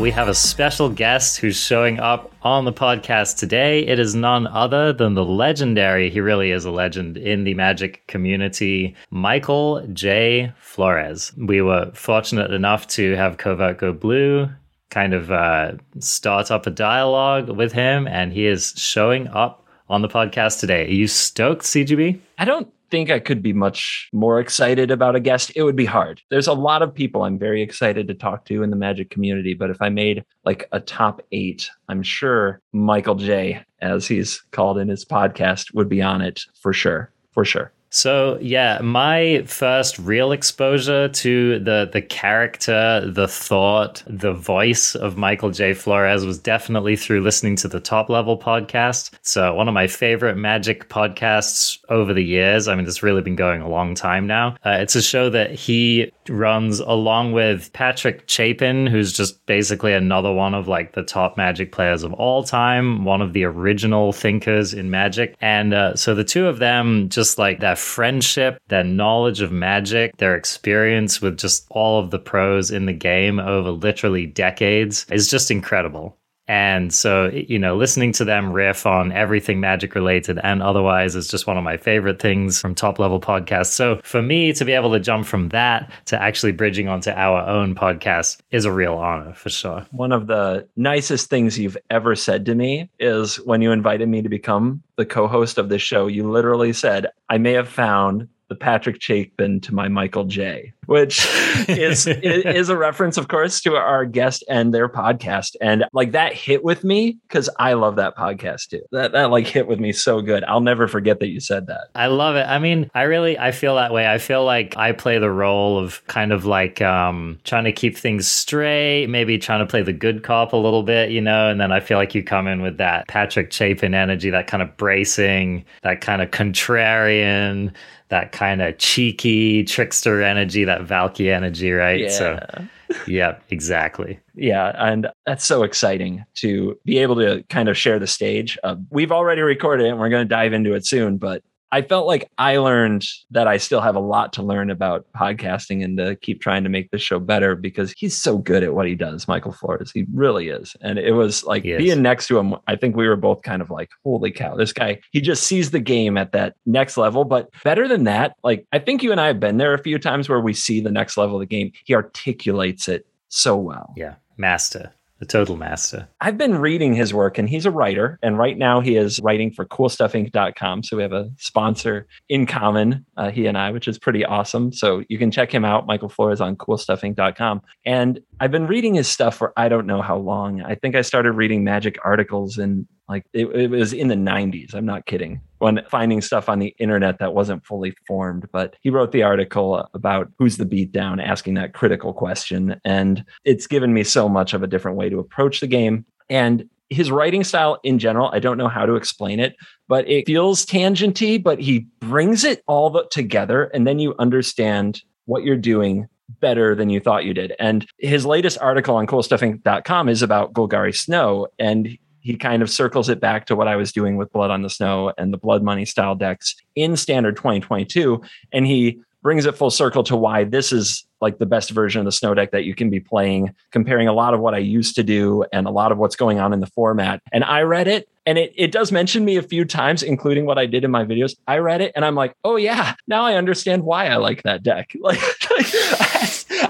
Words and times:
We 0.00 0.10
have 0.12 0.28
a 0.28 0.34
special 0.34 0.88
guest 0.88 1.36
who's 1.36 1.60
showing 1.60 2.00
up 2.00 2.32
on 2.40 2.64
the 2.64 2.72
podcast 2.72 3.36
today. 3.36 3.86
It 3.86 3.98
is 3.98 4.14
none 4.14 4.46
other 4.46 4.94
than 4.94 5.12
the 5.12 5.26
legendary, 5.26 6.08
he 6.08 6.20
really 6.20 6.52
is 6.52 6.64
a 6.64 6.70
legend 6.70 7.18
in 7.18 7.44
the 7.44 7.52
magic 7.52 8.06
community, 8.06 8.96
Michael 9.10 9.86
J. 9.92 10.54
Flores. 10.58 11.32
We 11.36 11.60
were 11.60 11.90
fortunate 11.92 12.50
enough 12.50 12.86
to 12.88 13.14
have 13.16 13.36
Covert 13.36 13.76
Go 13.76 13.92
Blue 13.92 14.48
kind 14.88 15.12
of 15.12 15.30
uh, 15.30 15.72
start 15.98 16.50
up 16.50 16.66
a 16.66 16.70
dialogue 16.70 17.50
with 17.50 17.72
him, 17.72 18.08
and 18.08 18.32
he 18.32 18.46
is 18.46 18.72
showing 18.78 19.28
up 19.28 19.66
on 19.90 20.00
the 20.00 20.08
podcast 20.08 20.60
today. 20.60 20.86
Are 20.86 20.94
you 20.94 21.08
stoked, 21.08 21.64
CGB? 21.64 22.18
I 22.38 22.46
don't 22.46 22.72
think 22.90 23.10
I 23.10 23.18
could 23.18 23.42
be 23.42 23.52
much 23.52 24.08
more 24.12 24.40
excited 24.40 24.90
about 24.90 25.16
a 25.16 25.20
guest. 25.20 25.52
It 25.54 25.62
would 25.62 25.76
be 25.76 25.84
hard. 25.84 26.20
There's 26.30 26.46
a 26.46 26.52
lot 26.52 26.82
of 26.82 26.94
people 26.94 27.22
I'm 27.22 27.38
very 27.38 27.62
excited 27.62 28.08
to 28.08 28.14
talk 28.14 28.44
to 28.46 28.62
in 28.62 28.70
the 28.70 28.76
magic 28.76 29.10
community, 29.10 29.54
but 29.54 29.70
if 29.70 29.80
I 29.80 29.88
made 29.88 30.24
like 30.44 30.68
a 30.72 30.80
top 30.80 31.22
eight, 31.32 31.70
I'm 31.88 32.02
sure 32.02 32.60
Michael 32.72 33.14
J, 33.14 33.62
as 33.80 34.06
he's 34.06 34.42
called 34.50 34.78
in 34.78 34.88
his 34.88 35.04
podcast, 35.04 35.74
would 35.74 35.88
be 35.88 36.02
on 36.02 36.20
it 36.20 36.42
for 36.60 36.72
sure. 36.72 37.12
For 37.32 37.44
sure. 37.44 37.72
So 37.90 38.38
yeah, 38.40 38.78
my 38.82 39.42
first 39.46 39.98
real 39.98 40.30
exposure 40.32 41.08
to 41.08 41.58
the 41.58 41.90
the 41.92 42.00
character, 42.00 43.02
the 43.04 43.26
thought, 43.26 44.02
the 44.06 44.32
voice 44.32 44.94
of 44.94 45.16
Michael 45.16 45.50
J. 45.50 45.74
Flores 45.74 46.24
was 46.24 46.38
definitely 46.38 46.94
through 46.94 47.20
listening 47.20 47.56
to 47.56 47.68
the 47.68 47.80
Top 47.80 48.08
Level 48.08 48.38
podcast. 48.38 49.10
So 49.22 49.54
one 49.54 49.66
of 49.66 49.74
my 49.74 49.88
favorite 49.88 50.36
magic 50.36 50.88
podcasts 50.88 51.78
over 51.88 52.14
the 52.14 52.24
years. 52.24 52.68
I 52.68 52.76
mean, 52.76 52.86
it's 52.86 53.02
really 53.02 53.22
been 53.22 53.36
going 53.36 53.60
a 53.60 53.68
long 53.68 53.96
time 53.96 54.26
now. 54.26 54.56
Uh, 54.64 54.78
it's 54.78 54.94
a 54.94 55.02
show 55.02 55.28
that 55.30 55.50
he 55.50 56.12
runs 56.30 56.80
along 56.80 57.32
with 57.32 57.72
Patrick 57.72 58.28
Chapin, 58.28 58.86
who's 58.86 59.12
just 59.12 59.44
basically 59.46 59.92
another 59.92 60.32
one 60.32 60.54
of 60.54 60.68
like 60.68 60.92
the 60.92 61.02
top 61.02 61.36
magic 61.36 61.72
players 61.72 62.02
of 62.02 62.12
all 62.14 62.44
time, 62.44 63.04
one 63.04 63.20
of 63.20 63.32
the 63.32 63.44
original 63.44 64.12
thinkers 64.12 64.72
in 64.72 64.90
magic. 64.90 65.36
And 65.40 65.74
uh, 65.74 65.96
so 65.96 66.14
the 66.14 66.24
two 66.24 66.46
of 66.46 66.58
them 66.58 67.08
just 67.08 67.38
like 67.38 67.60
their 67.60 67.76
friendship, 67.76 68.60
their 68.68 68.84
knowledge 68.84 69.40
of 69.40 69.52
magic, 69.52 70.16
their 70.18 70.36
experience 70.36 71.20
with 71.20 71.38
just 71.38 71.66
all 71.70 72.00
of 72.00 72.10
the 72.10 72.18
pros 72.18 72.70
in 72.70 72.86
the 72.86 72.92
game 72.92 73.40
over 73.40 73.70
literally 73.70 74.26
decades 74.26 75.06
is 75.10 75.28
just 75.28 75.50
incredible. 75.50 76.16
And 76.50 76.92
so, 76.92 77.28
you 77.28 77.60
know, 77.60 77.76
listening 77.76 78.10
to 78.14 78.24
them 78.24 78.52
riff 78.52 78.84
on 78.84 79.12
everything 79.12 79.60
magic 79.60 79.94
related 79.94 80.40
and 80.42 80.64
otherwise 80.64 81.14
is 81.14 81.28
just 81.28 81.46
one 81.46 81.56
of 81.56 81.62
my 81.62 81.76
favorite 81.76 82.20
things 82.20 82.60
from 82.60 82.74
top 82.74 82.98
level 82.98 83.20
podcasts. 83.20 83.66
So 83.66 84.00
for 84.02 84.20
me 84.20 84.52
to 84.54 84.64
be 84.64 84.72
able 84.72 84.90
to 84.90 84.98
jump 84.98 85.26
from 85.26 85.50
that 85.50 85.92
to 86.06 86.20
actually 86.20 86.50
bridging 86.50 86.88
onto 86.88 87.10
our 87.10 87.48
own 87.48 87.76
podcast 87.76 88.40
is 88.50 88.64
a 88.64 88.72
real 88.72 88.94
honor 88.94 89.32
for 89.32 89.48
sure. 89.48 89.86
One 89.92 90.10
of 90.10 90.26
the 90.26 90.66
nicest 90.74 91.30
things 91.30 91.56
you've 91.56 91.78
ever 91.88 92.16
said 92.16 92.44
to 92.46 92.56
me 92.56 92.90
is 92.98 93.36
when 93.36 93.62
you 93.62 93.70
invited 93.70 94.08
me 94.08 94.20
to 94.20 94.28
become 94.28 94.82
the 94.96 95.06
co 95.06 95.28
host 95.28 95.56
of 95.56 95.68
this 95.68 95.82
show, 95.82 96.08
you 96.08 96.28
literally 96.28 96.72
said, 96.72 97.06
I 97.28 97.38
may 97.38 97.52
have 97.52 97.68
found 97.68 98.26
the 98.50 98.56
Patrick 98.56 99.00
Chapin 99.00 99.60
to 99.60 99.72
my 99.72 99.86
Michael 99.88 100.24
J, 100.24 100.72
which 100.86 101.20
is 101.68 102.06
is 102.08 102.68
a 102.68 102.76
reference, 102.76 103.16
of 103.16 103.28
course, 103.28 103.60
to 103.62 103.76
our 103.76 104.04
guest 104.04 104.44
and 104.48 104.74
their 104.74 104.88
podcast. 104.88 105.54
And 105.60 105.84
like 105.92 106.10
that 106.12 106.34
hit 106.34 106.64
with 106.64 106.82
me 106.82 107.16
because 107.28 107.48
I 107.60 107.74
love 107.74 107.94
that 107.96 108.16
podcast 108.16 108.68
too. 108.68 108.82
That 108.90 109.12
that 109.12 109.30
like 109.30 109.46
hit 109.46 109.68
with 109.68 109.78
me 109.78 109.92
so 109.92 110.20
good. 110.20 110.42
I'll 110.44 110.60
never 110.60 110.88
forget 110.88 111.20
that 111.20 111.28
you 111.28 111.38
said 111.38 111.68
that. 111.68 111.88
I 111.94 112.08
love 112.08 112.34
it. 112.34 112.42
I 112.42 112.58
mean, 112.58 112.90
I 112.92 113.02
really 113.02 113.38
I 113.38 113.52
feel 113.52 113.76
that 113.76 113.92
way. 113.92 114.08
I 114.08 114.18
feel 114.18 114.44
like 114.44 114.76
I 114.76 114.90
play 114.92 115.18
the 115.18 115.30
role 115.30 115.78
of 115.78 116.04
kind 116.08 116.32
of 116.32 116.44
like 116.44 116.82
um 116.82 117.38
trying 117.44 117.64
to 117.64 117.72
keep 117.72 117.96
things 117.96 118.28
straight, 118.28 119.06
maybe 119.06 119.38
trying 119.38 119.60
to 119.60 119.70
play 119.70 119.82
the 119.82 119.92
good 119.92 120.24
cop 120.24 120.52
a 120.52 120.56
little 120.56 120.82
bit, 120.82 121.10
you 121.10 121.20
know, 121.20 121.48
and 121.48 121.60
then 121.60 121.70
I 121.70 121.78
feel 121.78 121.98
like 121.98 122.16
you 122.16 122.24
come 122.24 122.48
in 122.48 122.62
with 122.62 122.78
that 122.78 123.06
Patrick 123.06 123.52
Chapin 123.52 123.94
energy, 123.94 124.30
that 124.30 124.48
kind 124.48 124.60
of 124.60 124.76
bracing, 124.76 125.64
that 125.84 126.00
kind 126.00 126.20
of 126.20 126.32
contrarian 126.32 127.72
that 128.10 128.32
kind 128.32 128.60
of 128.60 128.76
cheeky 128.78 129.64
trickster 129.64 130.22
energy, 130.22 130.64
that 130.64 130.82
Valki 130.82 131.32
energy, 131.32 131.70
right? 131.70 132.00
Yeah. 132.00 132.08
So, 132.08 132.64
yeah, 133.06 133.38
exactly. 133.50 134.18
Yeah, 134.34 134.72
and 134.76 135.08
that's 135.26 135.44
so 135.44 135.62
exciting 135.62 136.24
to 136.36 136.78
be 136.84 136.98
able 136.98 137.16
to 137.16 137.42
kind 137.48 137.68
of 137.68 137.78
share 137.78 137.98
the 137.98 138.06
stage. 138.06 138.58
Uh, 138.64 138.76
we've 138.90 139.12
already 139.12 139.42
recorded 139.42 139.86
it 139.86 139.90
and 139.90 139.98
we're 139.98 140.08
going 140.08 140.24
to 140.24 140.28
dive 140.28 140.52
into 140.52 140.74
it 140.74 140.86
soon, 140.86 141.16
but 141.18 141.42
I 141.72 141.82
felt 141.82 142.06
like 142.06 142.28
I 142.38 142.56
learned 142.56 143.04
that 143.30 143.46
I 143.46 143.56
still 143.56 143.80
have 143.80 143.96
a 143.96 144.00
lot 144.00 144.32
to 144.34 144.42
learn 144.42 144.70
about 144.70 145.06
podcasting 145.14 145.84
and 145.84 145.96
to 145.98 146.16
keep 146.16 146.40
trying 146.40 146.64
to 146.64 146.70
make 146.70 146.90
this 146.90 147.02
show 147.02 147.18
better 147.18 147.54
because 147.54 147.92
he's 147.96 148.16
so 148.16 148.38
good 148.38 148.62
at 148.62 148.74
what 148.74 148.86
he 148.86 148.94
does, 148.94 149.28
Michael 149.28 149.52
Flores. 149.52 149.92
He 149.92 150.06
really 150.12 150.48
is. 150.48 150.76
And 150.80 150.98
it 150.98 151.12
was 151.12 151.44
like 151.44 151.62
being 151.62 152.02
next 152.02 152.26
to 152.28 152.38
him, 152.38 152.56
I 152.66 152.76
think 152.76 152.96
we 152.96 153.08
were 153.08 153.16
both 153.16 153.42
kind 153.42 153.62
of 153.62 153.70
like, 153.70 153.90
holy 154.04 154.32
cow, 154.32 154.56
this 154.56 154.72
guy, 154.72 155.00
he 155.12 155.20
just 155.20 155.44
sees 155.44 155.70
the 155.70 155.80
game 155.80 156.18
at 156.18 156.32
that 156.32 156.54
next 156.66 156.96
level. 156.96 157.24
But 157.24 157.48
better 157.62 157.86
than 157.86 158.04
that, 158.04 158.34
like 158.42 158.66
I 158.72 158.78
think 158.78 159.02
you 159.02 159.12
and 159.12 159.20
I 159.20 159.28
have 159.28 159.40
been 159.40 159.58
there 159.58 159.74
a 159.74 159.82
few 159.82 159.98
times 159.98 160.28
where 160.28 160.40
we 160.40 160.54
see 160.54 160.80
the 160.80 160.90
next 160.90 161.16
level 161.16 161.36
of 161.36 161.40
the 161.40 161.46
game. 161.46 161.72
He 161.84 161.94
articulates 161.94 162.88
it 162.88 163.06
so 163.28 163.56
well. 163.56 163.94
Yeah. 163.96 164.14
Master 164.36 164.92
the 165.20 165.26
total 165.26 165.56
master. 165.56 166.08
I've 166.22 166.38
been 166.38 166.56
reading 166.56 166.94
his 166.94 167.12
work 167.12 167.36
and 167.36 167.48
he's 167.48 167.66
a 167.66 167.70
writer. 167.70 168.18
And 168.22 168.38
right 168.38 168.56
now 168.56 168.80
he 168.80 168.96
is 168.96 169.20
writing 169.20 169.52
for 169.52 169.66
coolstuffinc.com. 169.66 170.82
So 170.82 170.96
we 170.96 171.02
have 171.02 171.12
a 171.12 171.30
sponsor 171.36 172.06
in 172.30 172.46
common, 172.46 173.04
uh, 173.18 173.30
he 173.30 173.46
and 173.46 173.56
I, 173.56 173.70
which 173.70 173.86
is 173.86 173.98
pretty 173.98 174.24
awesome. 174.24 174.72
So 174.72 175.04
you 175.08 175.18
can 175.18 175.30
check 175.30 175.54
him 175.54 175.64
out, 175.64 175.86
Michael 175.86 176.08
Flores 176.08 176.40
on 176.40 176.56
coolstuffinc.com. 176.56 177.60
And 177.84 178.20
I've 178.40 178.50
been 178.50 178.66
reading 178.66 178.94
his 178.94 179.08
stuff 179.08 179.36
for 179.36 179.52
I 179.58 179.68
don't 179.68 179.86
know 179.86 180.00
how 180.00 180.16
long. 180.16 180.62
I 180.62 180.74
think 180.74 180.96
I 180.96 181.02
started 181.02 181.32
reading 181.32 181.62
magic 181.64 181.98
articles 182.02 182.56
in 182.58 182.88
like 183.06 183.26
it, 183.34 183.46
it 183.46 183.70
was 183.70 183.92
in 183.92 184.08
the 184.08 184.14
90s. 184.14 184.74
I'm 184.74 184.86
not 184.86 185.04
kidding 185.04 185.42
when 185.60 185.80
finding 185.88 186.20
stuff 186.20 186.48
on 186.48 186.58
the 186.58 186.74
internet 186.78 187.18
that 187.18 187.34
wasn't 187.34 187.64
fully 187.64 187.94
formed. 188.06 188.46
But 188.50 188.76
he 188.80 188.90
wrote 188.90 189.12
the 189.12 189.22
article 189.22 189.88
about 189.94 190.28
who's 190.38 190.56
the 190.56 190.64
beatdown, 190.64 191.22
asking 191.22 191.54
that 191.54 191.74
critical 191.74 192.12
question. 192.12 192.80
And 192.84 193.24
it's 193.44 193.66
given 193.66 193.94
me 193.94 194.02
so 194.02 194.28
much 194.28 194.54
of 194.54 194.62
a 194.62 194.66
different 194.66 194.96
way 194.96 195.08
to 195.10 195.18
approach 195.18 195.60
the 195.60 195.66
game. 195.66 196.04
And 196.28 196.68
his 196.88 197.10
writing 197.10 197.44
style 197.44 197.78
in 197.84 197.98
general, 197.98 198.30
I 198.32 198.40
don't 198.40 198.58
know 198.58 198.68
how 198.68 198.86
to 198.86 198.94
explain 198.94 199.38
it, 199.38 199.54
but 199.86 200.08
it 200.08 200.26
feels 200.26 200.66
tangenty, 200.66 201.40
but 201.40 201.60
he 201.60 201.86
brings 202.00 202.42
it 202.42 202.62
all 202.66 203.06
together. 203.10 203.64
And 203.64 203.86
then 203.86 203.98
you 203.98 204.14
understand 204.18 205.02
what 205.26 205.44
you're 205.44 205.56
doing 205.56 206.08
better 206.40 206.74
than 206.74 206.88
you 206.88 207.00
thought 207.00 207.24
you 207.24 207.34
did. 207.34 207.54
And 207.58 207.86
his 207.98 208.24
latest 208.24 208.58
article 208.60 208.96
on 208.96 209.06
coolstuffinc.com 209.06 210.08
is 210.08 210.22
about 210.22 210.52
Golgari 210.52 210.96
Snow. 210.96 211.48
And 211.58 211.98
he 212.20 212.36
kind 212.36 212.62
of 212.62 212.70
circles 212.70 213.08
it 213.08 213.20
back 213.20 213.46
to 213.46 213.56
what 213.56 213.68
I 213.68 213.76
was 213.76 213.92
doing 213.92 214.16
with 214.16 214.32
Blood 214.32 214.50
on 214.50 214.62
the 214.62 214.70
Snow 214.70 215.12
and 215.18 215.32
the 215.32 215.38
Blood 215.38 215.62
Money 215.62 215.84
style 215.84 216.14
decks 216.14 216.54
in 216.74 216.96
Standard 216.96 217.36
2022. 217.36 218.22
And 218.52 218.66
he 218.66 219.00
brings 219.22 219.44
it 219.44 219.56
full 219.56 219.70
circle 219.70 220.02
to 220.04 220.16
why 220.16 220.44
this 220.44 220.72
is 220.72 221.04
like 221.20 221.38
the 221.38 221.46
best 221.46 221.70
version 221.70 222.00
of 222.00 222.06
the 222.06 222.12
snow 222.12 222.32
deck 222.32 222.50
that 222.52 222.64
you 222.64 222.74
can 222.74 222.88
be 222.88 223.00
playing, 223.00 223.54
comparing 223.70 224.08
a 224.08 224.12
lot 224.12 224.32
of 224.32 224.40
what 224.40 224.54
I 224.54 224.58
used 224.58 224.94
to 224.94 225.02
do 225.02 225.44
and 225.52 225.66
a 225.66 225.70
lot 225.70 225.92
of 225.92 225.98
what's 225.98 226.16
going 226.16 226.38
on 226.38 226.52
in 226.52 226.60
the 226.60 226.66
format. 226.66 227.20
And 227.30 227.44
I 227.44 227.62
read 227.62 227.86
it 227.86 228.08
and 228.24 228.38
it, 228.38 228.52
it 228.56 228.72
does 228.72 228.90
mention 228.90 229.24
me 229.24 229.36
a 229.36 229.42
few 229.42 229.64
times, 229.64 230.02
including 230.02 230.46
what 230.46 230.58
I 230.58 230.66
did 230.66 230.84
in 230.84 230.90
my 230.90 231.04
videos. 231.04 231.36
I 231.46 231.58
read 231.58 231.82
it 231.82 231.92
and 231.94 232.04
I'm 232.04 232.14
like, 232.14 232.34
oh 232.44 232.56
yeah, 232.56 232.94
now 233.06 233.24
I 233.24 233.34
understand 233.34 233.82
why 233.82 234.06
I 234.06 234.16
like 234.16 234.42
that 234.44 234.62
deck. 234.62 234.94
Like, 235.00 235.20
like 235.50 235.66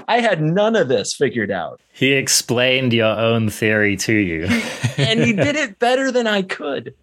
I 0.07 0.21
had 0.21 0.41
none 0.41 0.75
of 0.75 0.87
this 0.87 1.13
figured 1.13 1.51
out. 1.51 1.81
He 1.91 2.13
explained 2.13 2.93
your 2.93 3.17
own 3.17 3.49
theory 3.49 3.95
to 3.97 4.13
you. 4.13 4.45
and 4.97 5.19
he 5.19 5.33
did 5.33 5.55
it 5.55 5.79
better 5.79 6.11
than 6.11 6.27
I 6.27 6.41
could. 6.41 6.93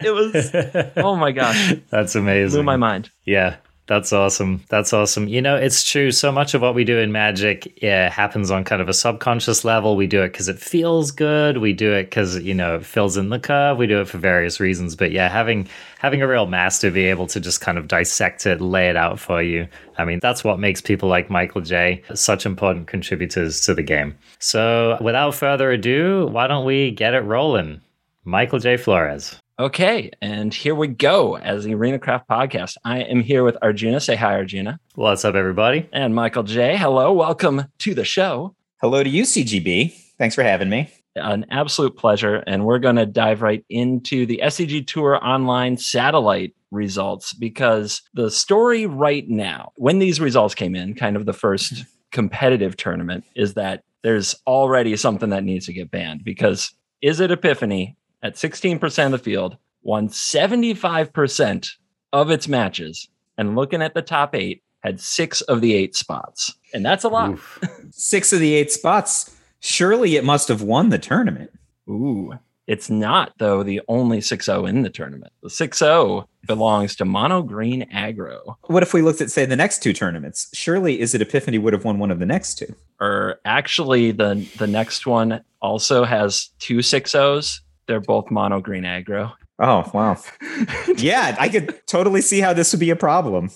It 0.00 0.10
was, 0.10 0.50
oh 0.96 1.16
my 1.16 1.32
gosh. 1.32 1.74
That's 1.90 2.14
amazing. 2.14 2.58
Blew 2.58 2.64
my 2.64 2.76
mind. 2.76 3.10
Yeah. 3.24 3.56
That's 3.86 4.12
awesome. 4.12 4.62
That's 4.68 4.92
awesome. 4.92 5.26
You 5.26 5.42
know, 5.42 5.56
it's 5.56 5.82
true. 5.82 6.12
So 6.12 6.30
much 6.30 6.54
of 6.54 6.62
what 6.62 6.74
we 6.74 6.84
do 6.84 6.98
in 6.98 7.10
magic 7.10 7.82
yeah, 7.82 8.08
happens 8.08 8.48
on 8.50 8.62
kind 8.62 8.80
of 8.80 8.88
a 8.88 8.94
subconscious 8.94 9.64
level. 9.64 9.96
We 9.96 10.06
do 10.06 10.22
it 10.22 10.28
because 10.28 10.48
it 10.48 10.60
feels 10.60 11.10
good. 11.10 11.58
We 11.58 11.72
do 11.72 11.92
it 11.92 12.04
because 12.04 12.38
you 12.38 12.54
know 12.54 12.76
it 12.76 12.86
fills 12.86 13.16
in 13.16 13.30
the 13.30 13.40
curve. 13.40 13.78
We 13.78 13.88
do 13.88 14.00
it 14.00 14.08
for 14.08 14.18
various 14.18 14.60
reasons. 14.60 14.94
But 14.94 15.10
yeah, 15.10 15.28
having 15.28 15.68
having 15.98 16.22
a 16.22 16.28
real 16.28 16.46
master 16.46 16.92
be 16.92 17.06
able 17.06 17.26
to 17.26 17.40
just 17.40 17.60
kind 17.60 17.76
of 17.76 17.88
dissect 17.88 18.46
it, 18.46 18.60
lay 18.60 18.88
it 18.88 18.96
out 18.96 19.18
for 19.18 19.42
you. 19.42 19.66
I 19.98 20.04
mean, 20.04 20.20
that's 20.22 20.44
what 20.44 20.60
makes 20.60 20.80
people 20.80 21.08
like 21.08 21.28
Michael 21.28 21.60
J 21.60 22.04
such 22.14 22.46
important 22.46 22.86
contributors 22.86 23.62
to 23.62 23.74
the 23.74 23.82
game. 23.82 24.16
So, 24.38 24.96
without 25.00 25.34
further 25.34 25.72
ado, 25.72 26.28
why 26.30 26.46
don't 26.46 26.64
we 26.64 26.92
get 26.92 27.14
it 27.14 27.20
rolling? 27.20 27.80
Michael 28.24 28.60
J. 28.60 28.76
Flores. 28.76 29.41
Okay, 29.58 30.10
and 30.22 30.52
here 30.52 30.74
we 30.74 30.88
go 30.88 31.36
as 31.36 31.64
the 31.64 31.74
Arena 31.74 31.98
Craft 31.98 32.26
podcast. 32.26 32.78
I 32.86 33.02
am 33.02 33.20
here 33.20 33.44
with 33.44 33.58
Arjuna. 33.60 34.00
Say 34.00 34.16
hi, 34.16 34.32
Arjuna. 34.32 34.80
What's 34.94 35.26
up, 35.26 35.34
everybody? 35.34 35.86
And 35.92 36.14
Michael 36.14 36.42
J. 36.42 36.74
Hello, 36.78 37.12
welcome 37.12 37.66
to 37.80 37.94
the 37.94 38.04
show. 38.04 38.56
Hello 38.80 39.02
to 39.02 39.10
you, 39.10 39.24
CGB. 39.24 39.92
Thanks 40.16 40.34
for 40.34 40.42
having 40.42 40.70
me. 40.70 40.90
An 41.16 41.44
absolute 41.50 41.98
pleasure. 41.98 42.36
And 42.46 42.64
we're 42.64 42.78
going 42.78 42.96
to 42.96 43.04
dive 43.04 43.42
right 43.42 43.62
into 43.68 44.24
the 44.24 44.40
SCG 44.42 44.86
Tour 44.86 45.22
Online 45.22 45.76
satellite 45.76 46.54
results 46.70 47.34
because 47.34 48.00
the 48.14 48.30
story 48.30 48.86
right 48.86 49.28
now, 49.28 49.72
when 49.76 49.98
these 49.98 50.18
results 50.18 50.54
came 50.54 50.74
in, 50.74 50.94
kind 50.94 51.14
of 51.14 51.26
the 51.26 51.34
first 51.34 51.84
competitive 52.10 52.78
tournament 52.78 53.24
is 53.36 53.52
that 53.54 53.84
there's 54.02 54.34
already 54.46 54.96
something 54.96 55.28
that 55.28 55.44
needs 55.44 55.66
to 55.66 55.74
get 55.74 55.90
banned 55.90 56.24
because 56.24 56.72
is 57.02 57.20
it 57.20 57.30
Epiphany 57.30 57.96
at 58.22 58.34
16% 58.34 59.06
of 59.06 59.10
the 59.12 59.18
field 59.18 59.56
won 59.82 60.08
75% 60.08 61.68
of 62.12 62.30
its 62.30 62.48
matches 62.48 63.08
and 63.38 63.56
looking 63.56 63.82
at 63.82 63.94
the 63.94 64.02
top 64.02 64.34
eight 64.34 64.62
had 64.80 65.00
six 65.00 65.40
of 65.42 65.60
the 65.60 65.74
eight 65.74 65.94
spots. 65.94 66.54
And 66.74 66.84
that's 66.84 67.04
a 67.04 67.08
lot. 67.08 67.30
Oof. 67.30 67.60
six 67.90 68.32
of 68.32 68.40
the 68.40 68.54
eight 68.54 68.72
spots? 68.72 69.36
Surely 69.60 70.16
it 70.16 70.24
must 70.24 70.48
have 70.48 70.62
won 70.62 70.88
the 70.88 70.98
tournament. 70.98 71.50
Ooh. 71.88 72.32
It's 72.66 72.88
not 72.88 73.32
though 73.38 73.62
the 73.62 73.80
only 73.88 74.18
6-0 74.18 74.68
in 74.68 74.82
the 74.82 74.90
tournament. 74.90 75.32
The 75.42 75.48
6-0 75.48 76.26
belongs 76.46 76.96
to 76.96 77.04
mono 77.04 77.42
green 77.42 77.88
aggro 77.92 78.56
what 78.62 78.82
if 78.82 78.94
we 78.94 79.02
looked 79.02 79.20
at 79.20 79.30
say 79.30 79.44
the 79.44 79.56
next 79.56 79.82
two 79.82 79.92
tournaments? 79.92 80.48
Surely 80.54 81.00
Is 81.00 81.14
It 81.14 81.22
Epiphany 81.22 81.58
would 81.58 81.72
have 81.72 81.84
won 81.84 81.98
one 81.98 82.10
of 82.10 82.18
the 82.18 82.26
next 82.26 82.58
two. 82.58 82.74
Or 83.00 83.40
actually 83.44 84.12
the 84.12 84.48
the 84.58 84.66
next 84.66 85.06
one 85.06 85.44
also 85.60 86.04
has 86.04 86.50
two 86.58 86.78
6-0s 86.78 87.60
they're 87.86 88.00
both 88.00 88.30
mono 88.30 88.60
green 88.60 88.84
aggro 88.84 89.32
Oh, 89.62 89.88
wow. 89.94 90.20
yeah, 90.96 91.36
I 91.38 91.48
could 91.48 91.86
totally 91.86 92.20
see 92.20 92.40
how 92.40 92.52
this 92.52 92.72
would 92.72 92.80
be 92.80 92.90
a 92.90 92.96
problem. 92.96 93.50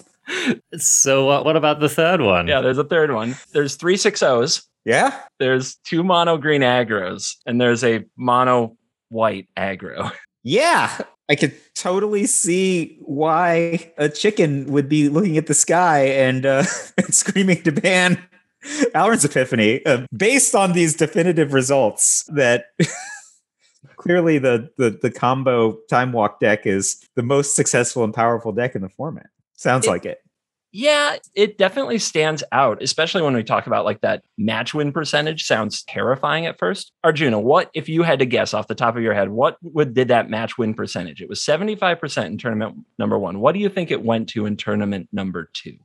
So, 0.76 1.30
uh, 1.30 1.42
what 1.42 1.56
about 1.56 1.80
the 1.80 1.88
third 1.88 2.20
one? 2.20 2.46
Yeah, 2.46 2.60
there's 2.60 2.78
a 2.78 2.84
third 2.84 3.12
one. 3.12 3.36
There's 3.52 3.74
three 3.74 3.96
six 3.96 4.22
O's. 4.22 4.62
Yeah. 4.84 5.18
There's 5.40 5.76
two 5.84 6.04
mono 6.04 6.38
green 6.38 6.62
aggros, 6.62 7.34
and 7.44 7.60
there's 7.60 7.82
a 7.82 8.04
mono 8.16 8.76
white 9.08 9.48
aggro. 9.56 10.12
Yeah, 10.44 10.96
I 11.28 11.34
could 11.34 11.56
totally 11.74 12.26
see 12.26 12.98
why 13.00 13.92
a 13.98 14.08
chicken 14.08 14.66
would 14.66 14.88
be 14.88 15.08
looking 15.08 15.36
at 15.38 15.48
the 15.48 15.54
sky 15.54 16.06
and, 16.06 16.46
uh, 16.46 16.62
and 16.98 17.12
screaming 17.12 17.62
to 17.64 17.72
ban 17.72 18.24
Alrund's 18.94 19.24
Epiphany 19.24 19.84
uh, 19.86 20.06
based 20.16 20.54
on 20.54 20.72
these 20.72 20.94
definitive 20.94 21.52
results 21.52 22.24
that 22.34 22.66
clearly 24.06 24.38
the, 24.38 24.70
the 24.78 24.98
the 25.02 25.10
combo 25.10 25.72
time 25.90 26.12
walk 26.12 26.40
deck 26.40 26.66
is 26.66 27.04
the 27.16 27.22
most 27.22 27.56
successful 27.56 28.04
and 28.04 28.14
powerful 28.14 28.52
deck 28.52 28.74
in 28.74 28.82
the 28.82 28.88
format. 28.88 29.26
Sounds 29.54 29.86
it, 29.86 29.90
like 29.90 30.06
it. 30.06 30.20
Yeah, 30.72 31.16
it 31.34 31.56
definitely 31.56 31.98
stands 31.98 32.44
out, 32.52 32.82
especially 32.82 33.22
when 33.22 33.34
we 33.34 33.42
talk 33.42 33.66
about 33.66 33.84
like 33.86 34.02
that 34.02 34.22
match 34.36 34.74
win 34.74 34.92
percentage. 34.92 35.44
Sounds 35.44 35.82
terrifying 35.84 36.44
at 36.44 36.58
first. 36.58 36.92
Arjuna, 37.02 37.40
what 37.40 37.70
if 37.72 37.88
you 37.88 38.02
had 38.02 38.18
to 38.18 38.26
guess 38.26 38.52
off 38.52 38.68
the 38.68 38.74
top 38.74 38.96
of 38.96 39.02
your 39.02 39.14
head, 39.14 39.30
what 39.30 39.56
would 39.62 39.94
did 39.94 40.08
that 40.08 40.28
match 40.28 40.58
win 40.58 40.74
percentage? 40.74 41.22
It 41.22 41.28
was 41.28 41.40
75% 41.40 42.26
in 42.26 42.38
tournament 42.38 42.84
number 42.98 43.18
one. 43.18 43.40
What 43.40 43.52
do 43.52 43.58
you 43.58 43.68
think 43.68 43.90
it 43.90 44.02
went 44.02 44.28
to 44.30 44.46
in 44.46 44.56
tournament 44.56 45.08
number 45.12 45.48
two? 45.52 45.78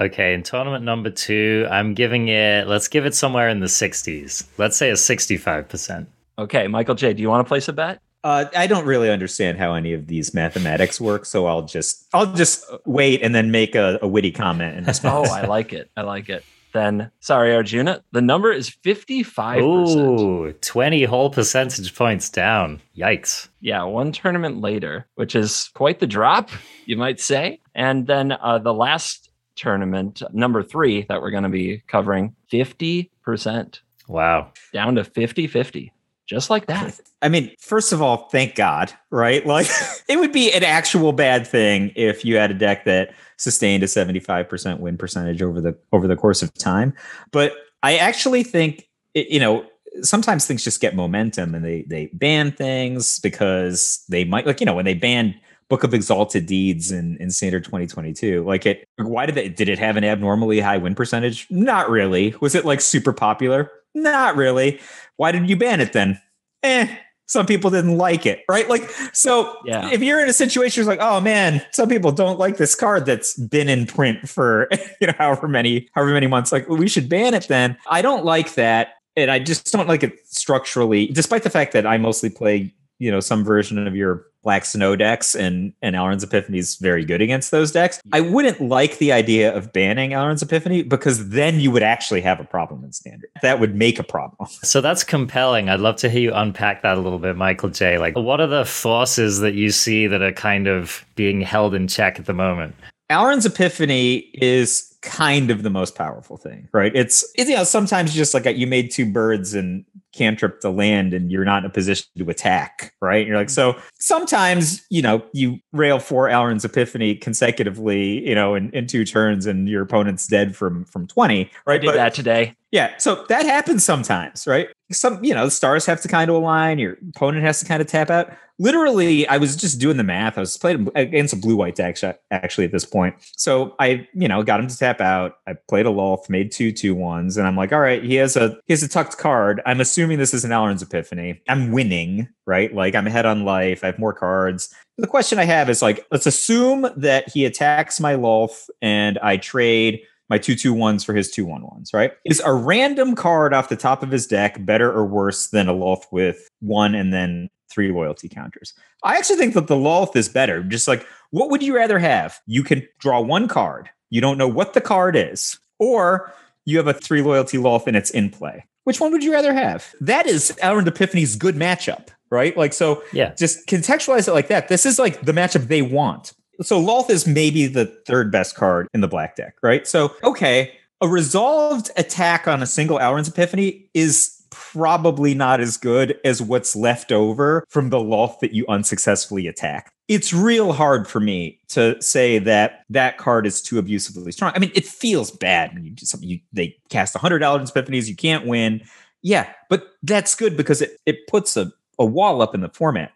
Okay, 0.00 0.32
in 0.32 0.42
tournament 0.42 0.84
number 0.84 1.10
two, 1.10 1.68
I'm 1.70 1.92
giving 1.92 2.28
it, 2.28 2.66
let's 2.66 2.88
give 2.88 3.04
it 3.04 3.14
somewhere 3.14 3.50
in 3.50 3.60
the 3.60 3.66
60s. 3.66 4.48
Let's 4.56 4.76
say 4.76 4.88
a 4.88 4.94
65%. 4.94 6.06
Okay, 6.38 6.66
Michael 6.66 6.94
J, 6.94 7.12
do 7.12 7.22
you 7.22 7.28
want 7.28 7.44
to 7.44 7.48
place 7.48 7.68
a 7.68 7.72
bet? 7.72 8.00
Uh, 8.24 8.44
I 8.56 8.66
don't 8.66 8.86
really 8.86 9.10
understand 9.10 9.58
how 9.58 9.74
any 9.74 9.92
of 9.92 10.06
these 10.06 10.32
mathematics 10.32 11.00
work, 11.00 11.24
so 11.24 11.46
I'll 11.46 11.62
just 11.62 12.06
I'll 12.14 12.32
just 12.32 12.64
wait 12.86 13.20
and 13.22 13.34
then 13.34 13.50
make 13.50 13.74
a, 13.74 13.98
a 14.00 14.06
witty 14.06 14.30
comment 14.30 14.78
in 14.78 14.94
oh, 15.04 15.24
I 15.24 15.46
like 15.46 15.72
it. 15.72 15.90
I 15.96 16.02
like 16.02 16.28
it. 16.28 16.44
Then, 16.72 17.10
sorry, 17.20 17.54
Arjuna, 17.54 18.02
the 18.12 18.22
number 18.22 18.50
is 18.50 18.70
55%. 18.70 19.60
Ooh, 19.60 20.52
20 20.52 21.04
whole 21.04 21.28
percentage 21.28 21.94
points 21.94 22.30
down. 22.30 22.80
Yikes. 22.96 23.48
Yeah, 23.60 23.82
one 23.82 24.10
tournament 24.10 24.60
later, 24.62 25.06
which 25.16 25.34
is 25.36 25.70
quite 25.74 26.00
the 26.00 26.06
drop, 26.06 26.48
you 26.86 26.96
might 26.96 27.20
say. 27.20 27.60
And 27.74 28.06
then 28.06 28.32
uh, 28.32 28.56
the 28.58 28.72
last 28.72 29.30
tournament, 29.54 30.22
number 30.32 30.62
three, 30.62 31.04
that 31.10 31.20
we're 31.20 31.30
going 31.30 31.42
to 31.42 31.50
be 31.50 31.82
covering, 31.88 32.34
50%. 32.50 33.80
Wow. 34.08 34.52
Down 34.72 34.94
to 34.94 35.04
50 35.04 35.46
50 35.48 35.92
just 36.32 36.50
like 36.50 36.66
that. 36.66 36.98
I 37.20 37.28
mean, 37.28 37.52
first 37.58 37.92
of 37.92 38.02
all, 38.02 38.28
thank 38.28 38.54
God, 38.54 38.92
right? 39.10 39.46
Like 39.52 39.68
it 40.08 40.18
would 40.18 40.32
be 40.32 40.50
an 40.52 40.64
actual 40.64 41.12
bad 41.12 41.46
thing 41.46 41.92
if 41.94 42.24
you 42.24 42.36
had 42.36 42.50
a 42.50 42.54
deck 42.54 42.84
that 42.86 43.14
sustained 43.36 43.82
a 43.82 43.86
75% 43.86 44.80
win 44.80 44.96
percentage 44.96 45.42
over 45.42 45.60
the 45.60 45.76
over 45.92 46.08
the 46.08 46.16
course 46.16 46.42
of 46.42 46.54
time. 46.54 46.94
But 47.32 47.54
I 47.82 47.96
actually 47.96 48.42
think 48.42 48.88
you 49.14 49.40
know, 49.40 49.66
sometimes 50.00 50.46
things 50.46 50.64
just 50.64 50.80
get 50.80 50.96
momentum 50.96 51.54
and 51.54 51.64
they 51.64 51.82
they 51.82 52.06
ban 52.14 52.52
things 52.52 53.18
because 53.18 54.04
they 54.08 54.24
might 54.24 54.46
like, 54.46 54.60
you 54.60 54.66
know, 54.66 54.74
when 54.74 54.84
they 54.84 54.94
banned 54.94 55.34
Book 55.68 55.84
of 55.84 55.94
Exalted 55.94 56.44
Deeds 56.44 56.92
in, 56.92 57.16
in 57.18 57.30
Standard 57.30 57.64
2022. 57.64 58.44
Like 58.44 58.66
it 58.66 58.86
why 58.98 59.26
did 59.26 59.36
it 59.38 59.56
did 59.56 59.68
it 59.68 59.78
have 59.78 59.96
an 59.96 60.04
abnormally 60.04 60.60
high 60.60 60.76
win 60.76 60.94
percentage? 60.94 61.46
Not 61.50 61.88
really. 61.88 62.34
Was 62.40 62.54
it 62.54 62.64
like 62.64 62.80
super 62.80 63.12
popular? 63.12 63.70
Not 63.94 64.36
really. 64.36 64.80
Why 65.16 65.32
did 65.32 65.48
you 65.48 65.56
ban 65.56 65.80
it 65.80 65.92
then? 65.92 66.20
Eh, 66.62 66.96
some 67.26 67.46
people 67.46 67.70
didn't 67.70 67.96
like 67.96 68.26
it, 68.26 68.44
right? 68.48 68.68
Like, 68.68 68.90
so 69.12 69.56
yeah. 69.64 69.90
if 69.90 70.02
you're 70.02 70.20
in 70.20 70.28
a 70.28 70.34
situation 70.34 70.84
like, 70.86 71.00
oh 71.00 71.20
man, 71.20 71.64
some 71.72 71.88
people 71.88 72.12
don't 72.12 72.38
like 72.38 72.58
this 72.58 72.74
card 72.74 73.06
that's 73.06 73.34
been 73.38 73.68
in 73.68 73.86
print 73.86 74.28
for 74.28 74.68
you 75.00 75.06
know 75.06 75.14
however 75.16 75.48
many 75.48 75.88
however 75.94 76.12
many 76.12 76.26
months, 76.26 76.52
like 76.52 76.68
well, 76.68 76.78
we 76.78 76.88
should 76.88 77.08
ban 77.08 77.34
it 77.34 77.48
then. 77.48 77.76
I 77.88 78.02
don't 78.02 78.24
like 78.24 78.54
that. 78.54 78.94
And 79.14 79.30
I 79.30 79.40
just 79.40 79.70
don't 79.70 79.88
like 79.88 80.02
it 80.02 80.18
structurally, 80.26 81.06
despite 81.06 81.42
the 81.42 81.50
fact 81.50 81.72
that 81.74 81.86
I 81.86 81.98
mostly 81.98 82.30
play, 82.30 82.72
you 83.02 83.10
know, 83.10 83.18
some 83.18 83.42
version 83.42 83.84
of 83.84 83.96
your 83.96 84.24
Black 84.44 84.64
Snow 84.64 84.94
decks, 84.94 85.34
and 85.34 85.72
and 85.82 85.96
Alrund's 85.96 86.22
Epiphany 86.22 86.58
is 86.58 86.76
very 86.76 87.04
good 87.04 87.20
against 87.20 87.50
those 87.50 87.72
decks. 87.72 88.00
I 88.12 88.20
wouldn't 88.20 88.60
like 88.60 88.98
the 88.98 89.10
idea 89.10 89.52
of 89.52 89.72
banning 89.72 90.10
Alrund's 90.10 90.40
Epiphany 90.40 90.84
because 90.84 91.30
then 91.30 91.58
you 91.58 91.72
would 91.72 91.82
actually 91.82 92.20
have 92.20 92.38
a 92.38 92.44
problem 92.44 92.84
in 92.84 92.92
Standard. 92.92 93.28
That 93.42 93.58
would 93.58 93.74
make 93.74 93.98
a 93.98 94.04
problem. 94.04 94.48
So 94.62 94.80
that's 94.80 95.04
compelling. 95.04 95.68
I'd 95.68 95.80
love 95.80 95.96
to 95.96 96.08
hear 96.08 96.20
you 96.20 96.32
unpack 96.32 96.82
that 96.82 96.96
a 96.96 97.00
little 97.00 97.18
bit, 97.18 97.36
Michael 97.36 97.68
J. 97.68 97.98
Like, 97.98 98.16
what 98.16 98.40
are 98.40 98.46
the 98.46 98.64
forces 98.64 99.40
that 99.40 99.54
you 99.54 99.70
see 99.70 100.06
that 100.06 100.22
are 100.22 100.32
kind 100.32 100.66
of 100.66 101.04
being 101.14 101.40
held 101.40 101.74
in 101.74 101.88
check 101.88 102.18
at 102.18 102.26
the 102.26 102.32
moment? 102.32 102.74
Alrund's 103.10 103.44
Epiphany 103.44 104.18
is 104.34 104.91
kind 105.02 105.50
of 105.50 105.62
the 105.62 105.70
most 105.70 105.94
powerful 105.94 106.36
thing, 106.36 106.68
right? 106.72 106.94
It's, 106.94 107.30
it's 107.34 107.50
you 107.50 107.56
know 107.56 107.64
sometimes 107.64 108.14
just 108.14 108.34
like 108.34 108.44
you 108.56 108.66
made 108.66 108.90
two 108.90 109.10
birds 109.10 109.54
and 109.54 109.84
cantrip 110.12 110.60
the 110.60 110.70
land 110.70 111.14
and 111.14 111.32
you're 111.32 111.44
not 111.44 111.64
in 111.64 111.70
a 111.70 111.72
position 111.72 112.06
to 112.18 112.28
attack, 112.30 112.94
right? 113.00 113.26
You're 113.26 113.36
like, 113.36 113.48
mm-hmm. 113.48 113.74
so 113.74 113.82
sometimes, 113.98 114.84
you 114.90 115.02
know, 115.02 115.24
you 115.32 115.58
rail 115.72 115.98
four 115.98 116.28
Alrund's 116.28 116.64
Epiphany 116.64 117.14
consecutively, 117.14 118.26
you 118.28 118.34
know, 118.34 118.54
in, 118.54 118.70
in 118.70 118.86
two 118.86 119.04
turns 119.04 119.46
and 119.46 119.68
your 119.68 119.82
opponent's 119.82 120.26
dead 120.26 120.54
from 120.54 120.84
from 120.84 121.06
20, 121.06 121.50
right? 121.66 121.74
I 121.74 121.78
did 121.78 121.86
but, 121.86 121.94
that 121.94 122.14
today. 122.14 122.56
Yeah. 122.70 122.96
So 122.98 123.24
that 123.28 123.44
happens 123.44 123.84
sometimes, 123.84 124.46
right? 124.46 124.68
Some, 124.90 125.22
you 125.24 125.34
know, 125.34 125.46
the 125.46 125.50
stars 125.50 125.84
have 125.86 126.00
to 126.02 126.08
kind 126.08 126.30
of 126.30 126.36
align, 126.36 126.78
your 126.78 126.96
opponent 127.14 127.44
has 127.44 127.60
to 127.60 127.66
kind 127.66 127.80
of 127.80 127.86
tap 127.86 128.10
out 128.10 128.32
literally 128.58 129.26
i 129.28 129.36
was 129.36 129.56
just 129.56 129.80
doing 129.80 129.96
the 129.96 130.04
math 130.04 130.36
i 130.36 130.40
was 130.40 130.56
playing 130.56 130.88
against 130.94 131.32
a 131.32 131.36
blue 131.36 131.56
white 131.56 131.74
deck 131.74 131.96
actually 132.30 132.64
at 132.64 132.72
this 132.72 132.84
point 132.84 133.14
so 133.36 133.74
i 133.78 134.06
you 134.14 134.28
know 134.28 134.42
got 134.42 134.60
him 134.60 134.68
to 134.68 134.76
tap 134.76 134.91
out 135.00 135.36
i 135.46 135.54
played 135.68 135.86
a 135.86 135.90
Lolth, 135.90 136.28
made 136.28 136.52
two 136.52 136.72
two 136.72 136.94
ones 136.94 137.36
and 137.36 137.46
i'm 137.46 137.56
like 137.56 137.72
all 137.72 137.80
right 137.80 138.02
he 138.02 138.16
has 138.16 138.36
a 138.36 138.58
he 138.66 138.72
has 138.72 138.82
a 138.82 138.88
tucked 138.88 139.18
card 139.18 139.60
i'm 139.66 139.80
assuming 139.80 140.18
this 140.18 140.34
is 140.34 140.44
an 140.44 140.50
Alrund's 140.50 140.82
epiphany 140.82 141.40
i'm 141.48 141.72
winning 141.72 142.28
right 142.46 142.74
like 142.74 142.94
i'm 142.94 143.06
ahead 143.06 143.26
on 143.26 143.44
life 143.44 143.82
i 143.82 143.86
have 143.86 143.98
more 143.98 144.14
cards 144.14 144.74
the 144.98 145.06
question 145.06 145.38
i 145.38 145.44
have 145.44 145.70
is 145.70 145.82
like 145.82 146.06
let's 146.10 146.26
assume 146.26 146.88
that 146.96 147.28
he 147.28 147.44
attacks 147.44 148.00
my 148.00 148.14
Lolth 148.14 148.68
and 148.80 149.18
i 149.18 149.36
trade 149.36 150.00
my 150.32 150.38
two 150.38 150.54
two 150.54 150.72
ones 150.72 151.04
for 151.04 151.12
his 151.12 151.30
two 151.30 151.44
one 151.44 151.62
ones, 151.62 151.92
right? 151.92 152.12
Is 152.24 152.40
a 152.40 152.54
random 152.54 153.14
card 153.14 153.52
off 153.52 153.68
the 153.68 153.76
top 153.76 154.02
of 154.02 154.10
his 154.10 154.26
deck 154.26 154.64
better 154.64 154.90
or 154.90 155.04
worse 155.04 155.48
than 155.48 155.68
a 155.68 155.74
Lolth 155.74 156.04
with 156.10 156.48
one 156.60 156.94
and 156.94 157.12
then 157.12 157.50
three 157.70 157.92
loyalty 157.92 158.30
counters. 158.30 158.72
I 159.04 159.16
actually 159.16 159.36
think 159.36 159.52
that 159.52 159.66
the 159.66 159.74
Lolth 159.74 160.16
is 160.16 160.30
better. 160.30 160.62
Just 160.62 160.88
like, 160.88 161.06
what 161.30 161.50
would 161.50 161.62
you 161.62 161.74
rather 161.74 161.98
have? 161.98 162.38
You 162.46 162.62
can 162.62 162.86
draw 162.98 163.20
one 163.20 163.46
card. 163.46 163.90
You 164.12 164.20
don't 164.20 164.36
know 164.36 164.46
what 164.46 164.74
the 164.74 164.82
card 164.82 165.16
is, 165.16 165.58
or 165.78 166.30
you 166.66 166.76
have 166.76 166.86
a 166.86 166.92
three 166.92 167.22
loyalty 167.22 167.56
Lolth 167.56 167.86
and 167.86 167.96
it's 167.96 168.10
in 168.10 168.28
play. 168.28 168.66
Which 168.84 169.00
one 169.00 169.10
would 169.10 169.24
you 169.24 169.32
rather 169.32 169.54
have? 169.54 169.94
That 170.02 170.26
is 170.26 170.52
Alrund 170.62 170.86
Epiphany's 170.86 171.34
good 171.34 171.54
matchup, 171.54 172.08
right? 172.30 172.54
Like, 172.54 172.74
so 172.74 173.02
yeah, 173.14 173.34
just 173.34 173.66
contextualize 173.66 174.28
it 174.28 174.32
like 174.32 174.48
that. 174.48 174.68
This 174.68 174.84
is 174.84 174.98
like 174.98 175.22
the 175.22 175.32
matchup 175.32 175.68
they 175.68 175.80
want. 175.80 176.34
So 176.60 176.78
Lolth 176.78 177.08
is 177.08 177.26
maybe 177.26 177.66
the 177.66 177.86
third 177.86 178.30
best 178.30 178.54
card 178.54 178.86
in 178.92 179.00
the 179.00 179.08
black 179.08 179.34
deck, 179.34 179.54
right? 179.62 179.86
So, 179.86 180.14
okay, 180.22 180.74
a 181.00 181.08
resolved 181.08 181.90
attack 181.96 182.46
on 182.46 182.62
a 182.62 182.66
single 182.66 182.98
Alrund's 182.98 183.28
Epiphany 183.28 183.88
is 183.94 184.42
probably 184.50 185.32
not 185.32 185.60
as 185.60 185.78
good 185.78 186.20
as 186.22 186.42
what's 186.42 186.76
left 186.76 187.12
over 187.12 187.64
from 187.70 187.88
the 187.88 187.98
Lolth 187.98 188.40
that 188.40 188.52
you 188.52 188.66
unsuccessfully 188.68 189.46
attack. 189.46 189.91
It's 190.08 190.32
real 190.32 190.72
hard 190.72 191.08
for 191.08 191.20
me 191.20 191.60
to 191.68 192.00
say 192.02 192.38
that 192.40 192.84
that 192.90 193.18
card 193.18 193.46
is 193.46 193.62
too 193.62 193.78
abusively 193.78 194.32
strong. 194.32 194.52
I 194.54 194.58
mean, 194.58 194.72
it 194.74 194.84
feels 194.84 195.30
bad 195.30 195.72
when 195.74 195.84
you 195.84 195.90
do 195.90 196.04
something. 196.04 196.28
You, 196.28 196.40
they 196.52 196.76
cast 196.90 197.14
a 197.14 197.18
100 197.18 197.42
Alrund's 197.42 197.72
Epiphanies, 197.72 198.08
you 198.08 198.16
can't 198.16 198.46
win. 198.46 198.82
Yeah, 199.22 199.52
but 199.68 199.88
that's 200.02 200.34
good 200.34 200.56
because 200.56 200.82
it, 200.82 200.98
it 201.06 201.26
puts 201.28 201.56
a, 201.56 201.72
a 201.98 202.04
wall 202.04 202.42
up 202.42 202.54
in 202.54 202.60
the 202.60 202.68
format. 202.68 203.12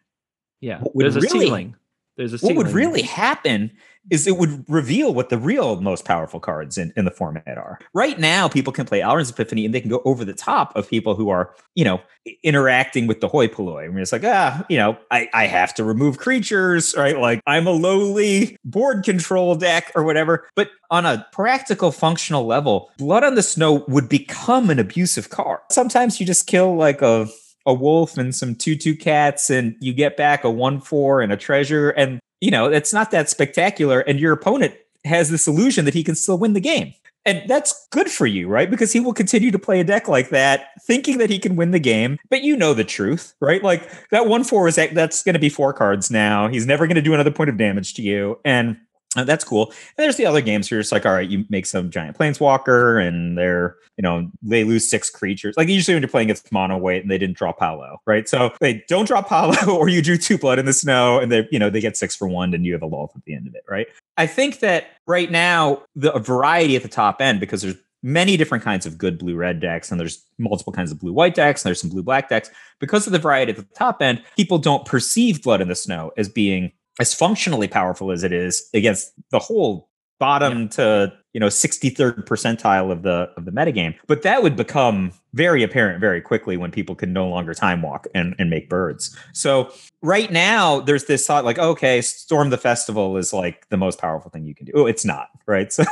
Yeah, 0.61 0.81
there's 0.95 1.17
really, 1.17 1.27
a 1.27 1.31
ceiling. 1.31 1.77
There's 2.17 2.33
a 2.33 2.47
what 2.47 2.57
would 2.57 2.69
really 2.69 3.03
happen 3.03 3.71
is 4.11 4.27
it 4.27 4.37
would 4.37 4.65
reveal 4.69 5.13
what 5.13 5.31
the 5.31 5.39
real 5.39 5.81
most 5.81 6.05
powerful 6.05 6.39
cards 6.39 6.79
in, 6.79 6.93
in 6.97 7.05
the 7.05 7.11
format 7.11 7.59
are. 7.59 7.79
Right 7.93 8.19
now, 8.19 8.49
people 8.49 8.73
can 8.73 8.87
play 8.87 9.01
Alrund's 9.01 9.31
Epiphany 9.31 9.65
and 9.65 9.75
they 9.75 9.81
can 9.81 9.91
go 9.91 10.01
over 10.05 10.25
the 10.25 10.33
top 10.33 10.75
of 10.77 10.89
people 10.89 11.15
who 11.17 11.29
are, 11.29 11.55
you 11.75 11.85
know, 11.85 12.01
interacting 12.43 13.07
with 13.07 13.21
the 13.21 13.29
hoi 13.29 13.49
polloi. 13.49 13.85
I 13.85 13.89
mean, 13.89 13.99
it's 13.99 14.13
like, 14.13 14.25
ah, 14.25 14.65
you 14.69 14.77
know, 14.77 14.97
I, 15.11 15.29
I 15.35 15.47
have 15.47 15.75
to 15.75 15.85
remove 15.85 16.19
creatures, 16.19 16.95
right? 16.97 17.19
Like 17.19 17.41
I'm 17.47 17.67
a 17.67 17.73
lowly 17.73 18.57
board 18.65 19.05
control 19.05 19.55
deck 19.57 19.91
or 19.95 20.05
whatever. 20.05 20.47
But 20.55 20.71
on 20.91 21.05
a 21.05 21.27
practical 21.33 21.91
functional 21.91 22.47
level, 22.47 22.91
Blood 22.99 23.25
on 23.25 23.35
the 23.35 23.43
Snow 23.43 23.85
would 23.89 24.09
become 24.09 24.71
an 24.71 24.79
abusive 24.79 25.31
card. 25.31 25.61
Sometimes 25.71 26.21
you 26.21 26.27
just 26.27 26.47
kill 26.47 26.77
like 26.77 27.03
a 27.03 27.27
a 27.67 27.75
wolf 27.75 28.17
and 28.17 28.35
some 28.35 28.55
two 28.55 28.97
cats 28.97 29.51
and 29.51 29.77
you 29.81 29.93
get 29.93 30.17
back 30.17 30.45
a 30.45 30.51
one 30.51 30.81
four 30.81 31.21
and 31.21 31.33
a 31.33 31.37
treasure 31.37 31.91
and 31.91 32.21
you 32.41 32.51
know 32.51 32.67
it's 32.67 32.93
not 32.93 33.11
that 33.11 33.29
spectacular 33.29 34.01
and 34.01 34.21
your 34.21 34.33
opponent 34.33 34.75
has 35.05 35.31
this 35.31 35.47
illusion 35.47 35.85
that 35.85 35.95
he 35.95 36.03
can 36.03 36.15
still 36.15 36.39
win 36.39 36.53
the 36.53 36.61
game. 36.61 36.93
And 37.25 37.43
that's 37.49 37.89
good 37.91 38.09
for 38.09 38.27
you 38.27 38.49
right? 38.49 38.71
Because 38.71 38.93
he 38.93 39.01
will 39.01 39.13
continue 39.13 39.51
to 39.51 39.59
play 39.59 39.81
a 39.81 39.85
deck 39.85 40.07
like 40.07 40.29
that 40.31 40.69
thinking 40.83 41.19
that 41.19 41.29
he 41.29 41.41
can 41.41 41.57
win 41.57 41.73
the 41.73 41.81
game 41.81 42.19
but 42.31 42.43
you 42.43 42.57
know 42.57 42.73
the 42.73 42.85
truth 42.85 43.35
right? 43.41 43.63
Like 43.63 43.91
that 44.11 44.27
one 44.27 44.45
four 44.45 44.69
is 44.69 44.77
that, 44.77 44.95
that's 44.95 45.25
going 45.25 45.35
to 45.35 45.41
be 45.41 45.49
four 45.49 45.73
cards 45.73 46.11
now. 46.11 46.49
He's 46.49 46.67
never 46.67 46.87
going 46.87 46.97
to 46.97 47.03
do 47.03 47.15
another 47.15 47.33
point 47.33 47.51
of 47.51 47.57
damage 47.57 47.95
to 47.95 48.03
you 48.03 48.39
and 48.45 48.77
Uh, 49.17 49.25
that's 49.25 49.45
cool. 49.45 49.67
And 49.97 50.05
there's 50.05 50.17
the 50.17 50.27
other 50.27 50.43
games 50.43 50.71
where 50.71 50.79
it's 50.79 50.93
like, 50.93 51.07
all 51.07 51.13
right, 51.13 51.29
you 51.29 51.45
make 51.49 51.67
some 51.67 51.91
giant 51.91 52.19
planeswalker 52.19 53.03
and 53.05 53.37
they're, 53.37 53.77
you 53.97 54.03
know, 54.03 54.31
they 54.43 54.63
lose 54.63 54.89
six 54.89 55.09
creatures. 55.09 55.55
Like 55.57 55.69
usually 55.69 55.95
when 55.95 56.03
you're 56.03 56.11
playing 56.11 56.27
against 56.27 56.53
mono 56.53 56.77
weight 56.77 57.03
and 57.03 57.11
they 57.11 57.19
didn't 57.19 57.37
draw 57.37 57.53
Paulo, 57.53 58.01
right? 58.07 58.29
So 58.29 58.53
they 58.61 58.85
don't 58.89 59.07
draw 59.07 59.23
Paulo 59.23 59.57
or 59.75 59.89
you 59.89 60.03
drew 60.03 60.19
two 60.19 60.37
blood 60.37 60.59
in 60.59 60.67
the 60.67 60.75
snow 60.75 61.19
and 61.19 61.33
they, 61.33 61.49
you 61.51 61.59
know, 61.59 61.71
they 61.71 61.81
get 61.81 61.97
six 61.97 62.15
for 62.15 62.29
one 62.29 62.53
and 62.53 62.67
you 62.67 62.75
have 62.75 62.83
a 62.83 62.87
lull 62.87 63.11
at 63.17 63.25
the 63.25 63.35
end 63.35 63.47
of 63.47 63.55
it, 63.55 63.65
right? 63.69 63.87
I 64.19 64.27
think 64.27 64.61
that 64.61 64.89
right 65.07 65.31
now 65.31 65.83
the 65.95 66.13
variety 66.19 66.77
at 66.77 66.83
the 66.83 66.89
top 66.89 67.23
end, 67.23 67.41
because 67.41 67.63
there's 67.63 67.77
many 68.03 68.37
different 68.37 68.63
kinds 68.63 68.87
of 68.87 68.99
good 68.99 69.19
blue 69.19 69.35
red 69.35 69.59
decks 69.59 69.91
and 69.91 69.99
there's 69.99 70.25
multiple 70.39 70.73
kinds 70.73 70.93
of 70.93 71.01
blue 71.01 71.13
white 71.13 71.35
decks 71.35 71.65
and 71.65 71.69
there's 71.69 71.81
some 71.81 71.91
blue 71.91 72.03
black 72.03 72.29
decks 72.29 72.51
because 72.79 73.07
of 73.07 73.13
the 73.13 73.19
variety 73.19 73.51
at 73.51 73.57
the 73.57 73.67
top 73.75 74.01
end 74.01 74.23
people 74.37 74.59
don't 74.59 74.85
perceive 74.85 75.43
blood 75.43 75.61
in 75.61 75.69
the 75.69 75.75
snow 75.75 76.13
as 76.17 76.29
being 76.29 76.71
as 77.01 77.15
functionally 77.15 77.69
powerful 77.69 78.11
as 78.11 78.23
it 78.23 78.33
is 78.33 78.69
against 78.75 79.13
the 79.31 79.39
whole 79.39 79.89
bottom 80.19 80.63
yeah. 80.63 80.69
to 80.69 81.13
you 81.33 81.41
know 81.41 81.49
63rd 81.49 82.25
percentile 82.25 82.91
of 82.91 83.03
the 83.03 83.31
of 83.37 83.45
the 83.45 83.51
metagame. 83.51 83.95
But 84.07 84.23
that 84.23 84.43
would 84.43 84.57
become 84.57 85.13
very 85.35 85.63
apparent 85.63 86.01
very 86.01 86.21
quickly 86.21 86.57
when 86.57 86.71
people 86.71 86.95
can 86.95 87.13
no 87.13 87.29
longer 87.29 87.53
time 87.53 87.83
walk 87.83 88.07
and, 88.15 88.35
and 88.39 88.49
make 88.49 88.71
birds. 88.71 89.17
So 89.35 89.71
right 90.03 90.33
now 90.33 90.81
there's 90.81 91.05
this 91.05 91.27
thought 91.27 91.45
like 91.45 91.59
okay 91.59 92.01
storm 92.01 92.51
the 92.51 92.59
festival 92.59 93.17
is 93.17 93.33
like 93.33 93.69
the 93.69 93.77
most 93.77 93.99
powerful 93.99 94.31
thing 94.31 94.47
you 94.47 94.55
can 94.55 94.67
do. 94.67 94.73
Oh 94.75 94.87
it's 94.87 95.05
not 95.05 95.29
right? 95.47 95.73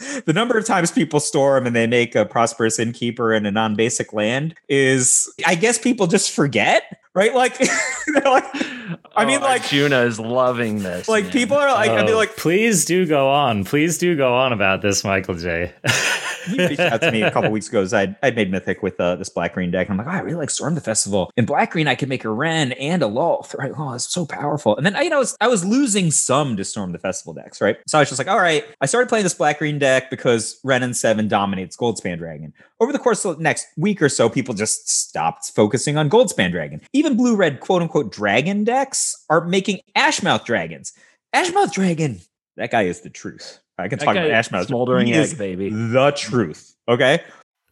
So 0.00 0.20
the 0.24 0.32
number 0.32 0.56
of 0.56 0.64
times 0.64 0.90
people 0.90 1.20
storm 1.20 1.66
and 1.66 1.76
they 1.76 1.86
make 1.86 2.14
a 2.14 2.24
prosperous 2.24 2.78
innkeeper 2.78 3.32
in 3.32 3.44
a 3.44 3.50
non-basic 3.50 4.12
land 4.12 4.54
is 4.68 5.30
i 5.46 5.54
guess 5.54 5.78
people 5.78 6.06
just 6.06 6.30
forget 6.30 6.98
right 7.14 7.34
like 7.34 7.58
like 8.24 8.44
I 9.14 9.24
mean, 9.24 9.38
oh, 9.38 9.44
like 9.44 9.66
Juna 9.66 10.02
is 10.02 10.20
loving 10.20 10.82
this. 10.82 11.08
Like 11.08 11.24
man. 11.24 11.32
people 11.32 11.56
are 11.56 11.70
like, 11.72 11.90
oh, 11.90 11.96
I 11.96 12.02
mean, 12.04 12.14
Oh, 12.14 12.16
like, 12.16 12.36
please 12.36 12.84
do 12.84 13.06
go 13.06 13.28
on. 13.28 13.64
Please 13.64 13.98
do 13.98 14.16
go 14.16 14.34
on 14.34 14.52
about 14.52 14.82
this, 14.82 15.04
Michael 15.04 15.34
J. 15.34 15.72
he 16.46 16.58
reached 16.68 16.80
out 16.80 17.00
to 17.00 17.10
me 17.10 17.22
a 17.22 17.30
couple 17.30 17.50
weeks 17.50 17.68
ago. 17.68 17.86
I'd, 17.92 18.16
I'd 18.22 18.36
made 18.36 18.50
Mythic 18.50 18.82
with 18.82 19.00
uh, 19.00 19.16
this 19.16 19.28
black 19.28 19.54
green 19.54 19.70
deck. 19.70 19.88
And 19.88 20.00
I'm 20.00 20.06
like, 20.06 20.14
oh, 20.14 20.18
I 20.18 20.20
really 20.20 20.36
like 20.36 20.50
Storm 20.50 20.74
the 20.74 20.80
Festival. 20.80 21.30
In 21.36 21.44
black 21.44 21.72
green, 21.72 21.88
I 21.88 21.94
could 21.96 22.08
make 22.08 22.24
a 22.24 22.30
Wrenn 22.30 22.72
and 22.72 23.02
a 23.02 23.06
Lolth, 23.06 23.56
right? 23.58 23.72
Oh, 23.76 23.94
it's 23.94 24.12
so 24.12 24.24
powerful. 24.26 24.76
And 24.76 24.86
then 24.86 24.94
I, 24.94 25.02
you 25.02 25.10
know, 25.10 25.16
I 25.16 25.20
was, 25.20 25.36
I 25.40 25.48
was 25.48 25.64
losing 25.64 26.10
some 26.10 26.56
to 26.56 26.64
Storm 26.64 26.92
the 26.92 26.98
Festival 26.98 27.34
decks, 27.34 27.60
right? 27.60 27.76
So 27.86 27.98
I 27.98 28.02
was 28.02 28.08
just 28.08 28.18
like, 28.18 28.28
all 28.28 28.40
right. 28.40 28.64
I 28.80 28.86
started 28.86 29.08
playing 29.08 29.24
this 29.24 29.34
black 29.34 29.58
green 29.58 29.78
deck 29.78 30.10
because 30.10 30.60
Wrenn 30.64 30.82
and 30.82 30.96
Seven 30.96 31.28
dominates 31.28 31.76
Goldspan 31.76 32.18
Dragon. 32.18 32.52
Over 32.80 32.92
the 32.92 32.98
course 32.98 33.24
of 33.24 33.36
the 33.36 33.42
next 33.42 33.66
week 33.76 34.00
or 34.00 34.08
so, 34.08 34.30
people 34.30 34.54
just 34.54 34.88
stopped 34.88 35.50
focusing 35.54 35.96
on 35.98 36.08
Goldspan 36.08 36.50
Dragon. 36.50 36.80
Even 36.92 36.99
blue 37.08 37.36
red 37.36 37.60
quote 37.60 37.80
unquote 37.82 38.12
dragon 38.12 38.64
decks 38.64 39.24
are 39.30 39.44
making 39.46 39.80
Ashmouth 39.94 40.44
dragons. 40.44 40.92
Ashmouth 41.32 41.72
dragon, 41.72 42.20
that 42.56 42.70
guy 42.70 42.82
is 42.82 43.00
the 43.00 43.10
truth. 43.10 43.60
I 43.78 43.88
can 43.88 43.98
That 43.98 44.04
talk 44.04 44.14
guy- 44.14 44.22
about 44.24 44.34
Ashmouth. 44.34 44.66
smoldering 44.66 45.06
He 45.06 45.14
egg, 45.14 45.38
baby. 45.38 45.70
The 45.70 46.12
truth. 46.16 46.74
Okay. 46.88 47.20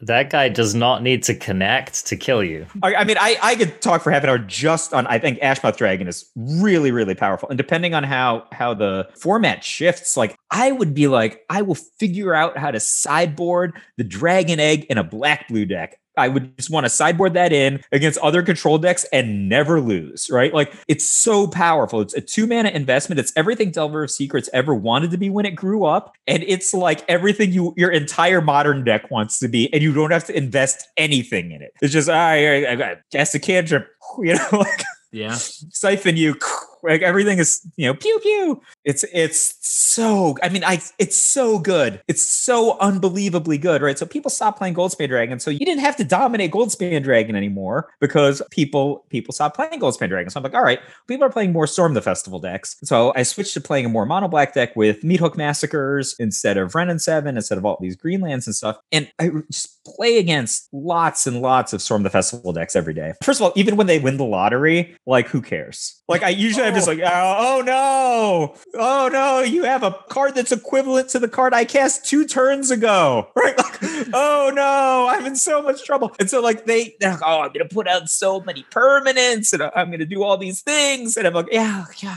that 0.00 0.30
guy 0.30 0.48
does 0.48 0.76
not 0.76 1.02
need 1.02 1.24
to 1.24 1.34
connect 1.34 2.06
to 2.06 2.16
kill 2.16 2.42
you. 2.44 2.64
I, 2.84 2.94
I 2.94 3.04
mean, 3.04 3.16
I, 3.18 3.36
I 3.42 3.56
could 3.56 3.82
talk 3.82 4.00
for 4.00 4.12
half 4.12 4.22
an 4.22 4.28
hour 4.30 4.38
just 4.38 4.94
on. 4.94 5.08
I 5.08 5.18
think 5.18 5.40
Ashmouth 5.42 5.76
Dragon 5.76 6.06
is 6.06 6.30
really, 6.36 6.92
really 6.92 7.16
powerful, 7.16 7.48
and 7.48 7.58
depending 7.58 7.94
on 7.94 8.04
how 8.04 8.46
how 8.52 8.74
the 8.74 9.08
format 9.16 9.64
shifts, 9.64 10.16
like 10.16 10.36
I 10.52 10.70
would 10.70 10.94
be 10.94 11.08
like, 11.08 11.44
I 11.50 11.62
will 11.62 11.74
figure 11.74 12.32
out 12.32 12.56
how 12.56 12.70
to 12.70 12.78
sideboard 12.78 13.72
the 13.96 14.04
Dragon 14.04 14.60
Egg 14.60 14.84
in 14.88 14.98
a 14.98 15.04
black 15.04 15.48
blue 15.48 15.64
deck. 15.66 15.98
I 16.18 16.28
would 16.28 16.56
just 16.56 16.70
want 16.70 16.84
to 16.84 16.90
sideboard 16.90 17.34
that 17.34 17.52
in 17.52 17.82
against 17.92 18.18
other 18.18 18.42
control 18.42 18.78
decks 18.78 19.04
and 19.12 19.48
never 19.48 19.80
lose, 19.80 20.28
right? 20.30 20.52
Like 20.52 20.74
it's 20.88 21.04
so 21.06 21.46
powerful. 21.46 22.00
It's 22.00 22.14
a 22.14 22.20
two 22.20 22.46
mana 22.46 22.70
investment. 22.70 23.18
It's 23.18 23.32
everything 23.36 23.70
Delver 23.70 24.02
of 24.04 24.10
Secrets 24.10 24.50
ever 24.52 24.74
wanted 24.74 25.10
to 25.12 25.16
be 25.16 25.30
when 25.30 25.46
it 25.46 25.52
grew 25.52 25.84
up, 25.84 26.14
and 26.26 26.42
it's 26.46 26.74
like 26.74 27.04
everything 27.08 27.52
you 27.52 27.74
your 27.76 27.90
entire 27.90 28.40
modern 28.40 28.84
deck 28.84 29.10
wants 29.10 29.38
to 29.38 29.48
be, 29.48 29.72
and 29.72 29.82
you 29.82 29.92
don't 29.94 30.10
have 30.10 30.24
to 30.26 30.36
invest 30.36 30.86
anything 30.96 31.52
in 31.52 31.62
it. 31.62 31.72
It's 31.80 31.92
just 31.92 32.08
I 32.08 32.64
I, 32.64 32.72
I 32.72 32.76
got 32.76 32.98
cast 33.12 33.34
a 33.34 33.38
cantrip, 33.38 33.88
you 34.18 34.34
know, 34.34 34.48
like 34.52 34.82
Yeah. 35.12 35.34
siphon 35.36 36.16
you 36.16 36.34
like 36.82 37.02
everything 37.02 37.38
is 37.38 37.66
you 37.76 37.86
know 37.86 37.94
pew 37.94 38.18
pew. 38.22 38.60
It's 38.84 39.04
it's 39.12 39.54
so 39.60 40.36
i 40.42 40.48
mean 40.48 40.64
i 40.64 40.80
it's 40.98 41.16
so 41.16 41.58
good. 41.58 42.00
It's 42.08 42.24
so 42.24 42.78
unbelievably 42.78 43.58
good 43.58 43.82
right? 43.82 43.98
So 43.98 44.06
people 44.06 44.30
stopped 44.30 44.58
playing 44.58 44.74
goldspan 44.74 45.08
dragon 45.08 45.38
so 45.40 45.50
you 45.50 45.60
didn't 45.60 45.80
have 45.80 45.96
to 45.96 46.04
dominate 46.04 46.50
goldspan 46.50 47.02
dragon 47.02 47.36
anymore 47.36 47.90
because 48.00 48.42
people 48.50 49.04
people 49.08 49.32
stopped 49.32 49.56
playing 49.56 49.80
goldspan 49.80 50.08
dragon. 50.08 50.30
So 50.30 50.38
i'm 50.38 50.44
like 50.44 50.54
all 50.54 50.62
right 50.62 50.80
people 51.06 51.24
are 51.24 51.30
playing 51.30 51.52
more 51.52 51.66
storm 51.66 51.94
the 51.94 52.02
festival 52.02 52.38
decks. 52.38 52.76
So 52.84 53.12
i 53.16 53.22
switched 53.22 53.54
to 53.54 53.60
playing 53.60 53.86
a 53.86 53.88
more 53.88 54.06
mono 54.06 54.28
black 54.28 54.54
deck 54.54 54.74
with 54.76 55.04
meat 55.04 55.20
hook 55.20 55.36
massacres 55.36 56.14
instead 56.18 56.56
of 56.56 56.74
Wrenn 56.74 56.90
and 56.90 57.00
seven 57.00 57.36
instead 57.36 57.58
of 57.58 57.64
all 57.64 57.78
these 57.80 57.96
greenlands 57.96 58.46
and 58.46 58.54
stuff. 58.54 58.78
And 58.92 59.10
i 59.18 59.30
just 59.50 59.77
play 59.96 60.18
against 60.18 60.68
lots 60.72 61.26
and 61.26 61.40
lots 61.40 61.72
of 61.72 61.82
storm 61.82 62.02
the 62.02 62.10
festival 62.10 62.52
decks 62.52 62.76
every 62.76 62.94
day. 62.94 63.12
First 63.22 63.40
of 63.40 63.46
all 63.46 63.52
even 63.56 63.76
when 63.76 63.86
they 63.86 63.98
win 63.98 64.16
the 64.16 64.24
lottery 64.24 64.96
like 65.06 65.28
who 65.28 65.40
cares? 65.40 66.02
Like 66.08 66.22
i 66.22 66.28
usually 66.28 66.66
i'm 66.66 66.74
just 66.74 66.88
oh. 66.88 66.92
like 66.92 67.00
oh, 67.04 67.36
oh 67.38 67.62
no! 67.62 68.54
Oh 68.74 69.08
no! 69.12 69.40
You 69.40 69.64
have 69.64 69.82
a 69.82 69.92
card 70.08 70.34
that's 70.34 70.52
equivalent 70.52 71.08
to 71.10 71.18
the 71.18 71.28
card 71.28 71.54
i 71.54 71.64
cast 71.64 72.04
two 72.04 72.26
turns 72.26 72.70
ago. 72.70 73.28
Right? 73.38 73.56
Like 73.56 74.08
oh 74.12 74.50
no! 74.52 75.06
I'm 75.08 75.24
in 75.24 75.36
so 75.36 75.62
much 75.62 75.84
trouble. 75.84 76.14
And 76.18 76.28
so 76.28 76.40
like 76.40 76.66
they 76.66 76.96
they're 77.00 77.12
like 77.12 77.22
oh 77.24 77.40
i'm 77.40 77.52
gonna 77.52 77.68
put 77.68 77.88
out 77.88 78.08
so 78.08 78.40
many 78.40 78.64
permanents 78.70 79.52
and 79.52 79.62
i'm 79.74 79.90
gonna 79.90 80.06
do 80.06 80.22
all 80.22 80.36
these 80.36 80.62
things 80.62 81.16
and 81.16 81.26
i'm 81.26 81.34
like 81.34 81.48
yeah 81.50 81.84
yeah 82.02 82.16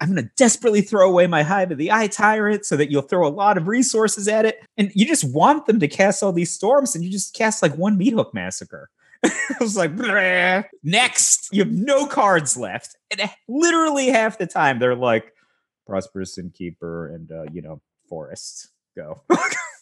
I'm 0.00 0.14
going 0.14 0.24
to 0.24 0.30
desperately 0.36 0.80
throw 0.80 1.08
away 1.08 1.26
my 1.26 1.42
Hive 1.42 1.72
of 1.72 1.78
the 1.78 1.90
Eye 1.90 2.06
Tyrant 2.06 2.64
so 2.64 2.76
that 2.76 2.90
you'll 2.90 3.02
throw 3.02 3.26
a 3.26 3.30
lot 3.30 3.56
of 3.56 3.66
resources 3.66 4.28
at 4.28 4.44
it. 4.44 4.60
And 4.76 4.92
you 4.94 5.06
just 5.06 5.24
want 5.24 5.66
them 5.66 5.80
to 5.80 5.88
cast 5.88 6.22
all 6.22 6.32
these 6.32 6.52
storms, 6.52 6.94
and 6.94 7.04
you 7.04 7.10
just 7.10 7.34
cast 7.34 7.62
like 7.62 7.74
one 7.76 7.98
Meat 7.98 8.12
Hook 8.12 8.32
Massacre. 8.32 8.90
I 9.24 9.32
was 9.60 9.76
like, 9.76 9.96
"Bleh." 9.96 10.64
next, 10.84 11.48
you 11.52 11.62
have 11.64 11.72
no 11.72 12.06
cards 12.06 12.56
left. 12.56 12.96
And 13.10 13.28
literally 13.48 14.08
half 14.08 14.38
the 14.38 14.46
time, 14.46 14.78
they're 14.78 14.94
like, 14.94 15.32
Prosperous 15.86 16.38
Innkeeper 16.38 17.08
and, 17.08 17.32
uh, 17.32 17.44
you 17.52 17.62
know, 17.62 17.80
Forest. 18.08 18.68
Go. 18.96 19.22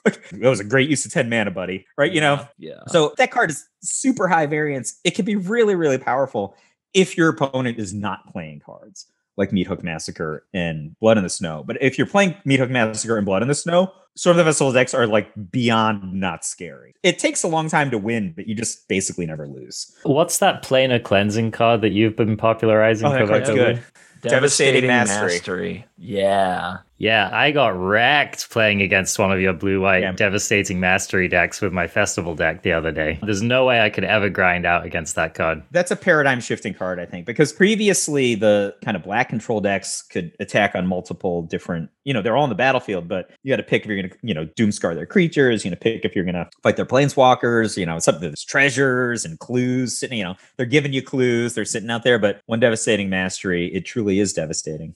that 0.05 0.17
was 0.33 0.61
a 0.61 0.65
great 0.65 0.89
use 0.89 1.05
of 1.05 1.13
10 1.13 1.29
mana, 1.29 1.51
buddy. 1.51 1.87
Right? 1.99 2.13
You 2.13 2.21
know? 2.21 2.47
Yeah. 2.59 2.81
So 2.89 3.15
that 3.19 3.31
card 3.31 3.51
is 3.51 3.67
super 3.83 4.29
high 4.29 4.47
variance. 4.47 4.99
It 5.05 5.15
can 5.15 5.25
be 5.25 5.37
really, 5.37 5.75
really 5.75 5.99
powerful 5.99 6.55
if 6.95 7.17
your 7.17 7.29
opponent 7.29 7.79
is 7.79 7.93
not 7.93 8.31
playing 8.33 8.61
cards 8.61 9.07
like 9.37 9.53
Meat 9.53 9.67
Hook 9.67 9.83
Massacre 9.83 10.45
and 10.55 10.99
Blood 10.99 11.19
in 11.19 11.25
the 11.25 11.31
Snow. 11.31 11.63
But 11.67 11.79
if 11.81 11.99
you're 11.99 12.07
playing 12.07 12.35
Meat 12.45 12.61
Hook 12.61 12.71
Massacre 12.71 13.17
and 13.17 13.27
Blood 13.27 13.43
in 13.43 13.49
the 13.49 13.55
Snow, 13.55 13.93
Storm 14.15 14.39
of 14.39 14.45
the 14.45 14.49
Festival 14.49 14.73
decks 14.73 14.95
are 14.95 15.07
like 15.07 15.31
beyond 15.51 16.15
not 16.15 16.45
scary. 16.45 16.95
It 17.03 17.19
takes 17.19 17.43
a 17.43 17.49
long 17.49 17.69
time 17.69 17.91
to 17.91 17.99
win, 17.99 18.33
but 18.35 18.47
you 18.47 18.55
just 18.55 18.89
basically 18.89 19.27
never 19.27 19.47
lose. 19.47 19.95
What's 20.05 20.39
that 20.39 20.65
planar 20.65 21.03
cleansing 21.03 21.51
card 21.51 21.83
that 21.83 21.91
you've 21.91 22.17
been 22.17 22.37
popularizing? 22.37 23.07
Oh, 23.07 23.11
that 23.11 23.29
card's 23.29 23.51
collectively? 23.51 23.75
good. 23.75 24.31
Devastating 24.31 24.89
Mastery. 24.89 25.33
Mastery. 25.35 25.87
Yeah. 25.99 26.79
Yeah, 26.99 27.29
I 27.31 27.51
got 27.51 27.79
wrecked 27.79 28.49
playing 28.51 28.81
against 28.81 29.19
one 29.19 29.31
of 29.31 29.39
your 29.39 29.53
blue 29.53 29.83
white 29.83 30.03
Yeah. 30.03 30.13
devastating 30.13 30.81
mastery 30.81 31.29
decks 31.29 31.61
with 31.61 31.73
my 31.73 31.87
festival 31.87 32.35
deck 32.35 32.63
the 32.63 32.73
other 32.73 32.91
day. 32.91 33.19
There's 33.23 33.43
no 33.43 33.67
way 33.67 33.81
I 33.83 33.91
could 33.91 34.05
ever 34.05 34.31
grind 34.31 34.65
out 34.65 34.87
against 34.87 35.15
that 35.17 35.35
card. 35.35 35.63
That's 35.73 35.91
a 35.91 35.97
paradigm 35.97 36.41
shifting 36.41 36.73
card, 36.73 36.99
I 36.99 37.05
think, 37.05 37.27
because 37.27 37.53
previously 37.53 38.35
the 38.35 38.75
kind 38.83 38.97
of 38.97 39.03
black 39.03 39.29
control 39.29 39.61
decks 39.61 40.01
could 40.01 40.33
attack 40.41 40.75
on 40.75 40.87
multiple 40.87 41.43
different, 41.43 41.91
you 42.05 42.15
know, 42.15 42.23
they're 42.23 42.37
all 42.37 42.45
on 42.45 42.49
the 42.49 42.55
battlefield, 42.55 43.09
but 43.09 43.31
you 43.43 43.53
got 43.53 43.57
to 43.57 43.63
pick 43.63 43.83
if 43.83 43.89
you're 43.89 44.01
going 44.01 44.11
to, 44.11 44.17
you 44.23 44.33
know, 44.33 44.47
Doomskar 44.47 44.95
their 44.95 45.05
creatures, 45.07 45.67
you 45.67 45.71
know, 45.71 45.77
pick 45.79 46.05
if 46.05 46.17
you're 46.17 46.25
going 46.25 46.35
to 46.35 46.49
fight 46.63 46.77
their 46.77 46.87
planeswalkers, 46.87 47.77
you 47.77 47.85
know, 47.85 47.99
something 47.99 48.23
there's 48.23 48.45
treasures 48.45 49.27
and 49.27 49.39
clues 49.39 49.99
sitting, 49.99 50.17
you 50.19 50.25
know, 50.25 50.35
they're 50.57 50.65
giving 50.65 50.95
you 50.95 51.03
clues, 51.03 51.55
they're 51.55 51.67
sitting 51.67 51.91
out 51.91 52.05
there, 52.05 52.19
but 52.19 52.41
one 52.47 52.59
devastating 52.61 53.11
mastery, 53.11 53.67
it 53.75 53.85
truly 53.85 54.19
is 54.19 54.33
devastating. 54.33 54.95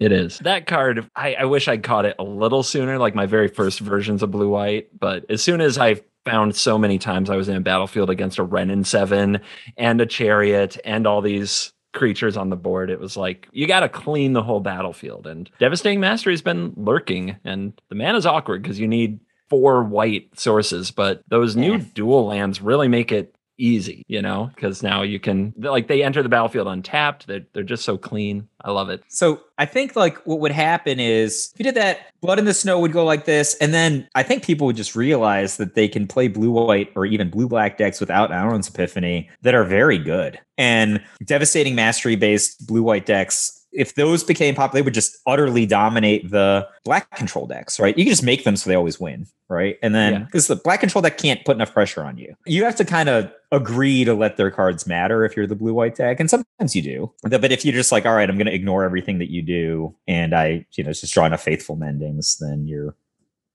It 0.00 0.12
is. 0.12 0.38
That 0.40 0.66
card, 0.66 1.08
I, 1.14 1.34
I 1.34 1.44
wish 1.44 1.68
I'd 1.68 1.82
caught 1.82 2.06
it 2.06 2.16
a 2.18 2.24
little 2.24 2.62
sooner, 2.62 2.98
like 2.98 3.14
my 3.14 3.26
very 3.26 3.48
first 3.48 3.80
versions 3.80 4.22
of 4.22 4.30
blue 4.30 4.48
white. 4.48 4.88
But 4.98 5.26
as 5.30 5.42
soon 5.42 5.60
as 5.60 5.76
I 5.78 6.00
found 6.24 6.56
so 6.56 6.78
many 6.78 6.98
times 6.98 7.28
I 7.30 7.36
was 7.36 7.48
in 7.48 7.56
a 7.56 7.60
battlefield 7.60 8.10
against 8.10 8.38
a 8.38 8.42
Wrenn 8.42 8.70
and 8.70 8.86
7 8.86 9.40
and 9.76 10.00
a 10.00 10.06
Chariot 10.06 10.78
and 10.84 11.06
all 11.06 11.20
these 11.20 11.72
creatures 11.92 12.36
on 12.36 12.48
the 12.50 12.56
board, 12.56 12.88
it 12.88 12.98
was 12.98 13.16
like 13.16 13.46
you 13.52 13.66
got 13.66 13.80
to 13.80 13.88
clean 13.90 14.32
the 14.32 14.42
whole 14.42 14.60
battlefield. 14.60 15.26
And 15.26 15.50
Devastating 15.58 16.00
Mastery 16.00 16.32
has 16.32 16.42
been 16.42 16.72
lurking, 16.76 17.36
and 17.44 17.72
the 17.90 17.94
mana 17.94 18.16
is 18.16 18.26
awkward 18.26 18.62
because 18.62 18.78
you 18.80 18.88
need 18.88 19.20
four 19.50 19.82
white 19.82 20.28
sources, 20.38 20.90
but 20.92 21.22
those 21.28 21.56
new 21.56 21.72
Yeah. 21.74 21.84
dual 21.94 22.26
lands 22.26 22.62
really 22.62 22.86
make 22.88 23.10
it 23.12 23.34
easy, 23.60 24.04
you 24.08 24.22
know, 24.22 24.50
because 24.54 24.82
now 24.82 25.02
you 25.02 25.20
can 25.20 25.52
like 25.58 25.88
they 25.88 26.02
enter 26.02 26.22
the 26.22 26.28
battlefield 26.28 26.66
untapped. 26.66 27.26
They're, 27.26 27.44
they're 27.52 27.62
just 27.62 27.84
so 27.84 27.98
clean. 27.98 28.48
I 28.64 28.70
love 28.70 28.88
it. 28.90 29.02
So 29.08 29.40
I 29.58 29.66
think 29.66 29.96
like 29.96 30.18
what 30.26 30.40
would 30.40 30.52
happen 30.52 30.98
is 31.00 31.50
if 31.54 31.60
you 31.60 31.64
did 31.64 31.74
that, 31.76 32.00
Blood 32.20 32.38
in 32.38 32.44
the 32.44 32.54
Snow 32.54 32.78
would 32.80 32.92
go 32.92 33.04
like 33.04 33.24
this, 33.24 33.54
and 33.56 33.72
then 33.72 34.08
I 34.14 34.22
think 34.22 34.44
people 34.44 34.66
would 34.66 34.76
just 34.76 34.94
realize 34.94 35.56
that 35.56 35.74
they 35.74 35.88
can 35.88 36.06
play 36.06 36.28
blue 36.28 36.50
white 36.50 36.90
or 36.94 37.06
even 37.06 37.30
blue 37.30 37.48
black 37.48 37.78
decks 37.78 38.00
without 38.00 38.30
Alrund's 38.30 38.68
Epiphany 38.68 39.30
that 39.42 39.54
are 39.54 39.64
very 39.64 39.98
good. 39.98 40.38
And 40.58 41.02
devastating 41.24 41.74
mastery 41.74 42.16
based 42.16 42.66
blue 42.66 42.82
white 42.82 43.06
decks. 43.06 43.56
If 43.72 43.94
those 43.94 44.24
became 44.24 44.56
popular, 44.56 44.80
they 44.80 44.84
would 44.84 44.94
just 44.94 45.16
utterly 45.26 45.64
dominate 45.64 46.28
the 46.30 46.66
black 46.84 47.08
control 47.16 47.46
decks, 47.46 47.78
right? 47.78 47.96
You 47.96 48.04
can 48.04 48.10
just 48.10 48.24
make 48.24 48.42
them 48.42 48.56
so 48.56 48.68
they 48.68 48.74
always 48.74 48.98
win, 48.98 49.26
right? 49.48 49.78
And 49.80 49.94
then 49.94 50.12
Yeah. 50.12 50.18
because 50.24 50.48
the 50.48 50.56
black 50.56 50.80
control 50.80 51.02
deck 51.02 51.16
can't 51.16 51.44
put 51.44 51.56
enough 51.56 51.72
pressure 51.72 52.02
on 52.02 52.18
you, 52.18 52.34
you 52.46 52.64
have 52.64 52.74
to 52.76 52.84
kind 52.84 53.08
of 53.08 53.32
agree 53.52 54.04
to 54.04 54.14
let 54.14 54.36
their 54.36 54.50
cards 54.50 54.86
matter 54.86 55.24
if 55.24 55.36
you're 55.36 55.46
the 55.46 55.56
blue 55.56 55.74
white 55.74 55.96
deck. 55.96 56.20
And 56.20 56.30
sometimes 56.30 56.76
you 56.76 56.82
do. 56.82 57.12
But 57.22 57.50
if 57.50 57.64
you're 57.64 57.74
just 57.74 57.90
like, 57.90 58.06
all 58.06 58.14
right, 58.14 58.28
I'm 58.28 58.36
going 58.36 58.46
to 58.46 58.54
ignore 58.54 58.84
everything 58.84 59.18
that 59.18 59.30
you 59.30 59.42
do 59.42 59.94
and 60.06 60.34
I, 60.34 60.66
you 60.72 60.84
know, 60.84 60.92
just 60.92 61.12
draw 61.12 61.26
enough 61.26 61.42
faithful 61.42 61.76
mendings, 61.76 62.38
then 62.38 62.66
you're 62.66 62.94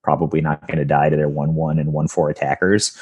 probably 0.04 0.42
not 0.42 0.68
going 0.68 0.78
to 0.78 0.86
die 0.86 1.10
to 1.10 1.16
their 1.16 1.30
1 1.30 1.56
1 1.56 1.80
and 1.80 1.94
1 1.94 2.08
4 2.08 2.30
attackers 2.30 2.98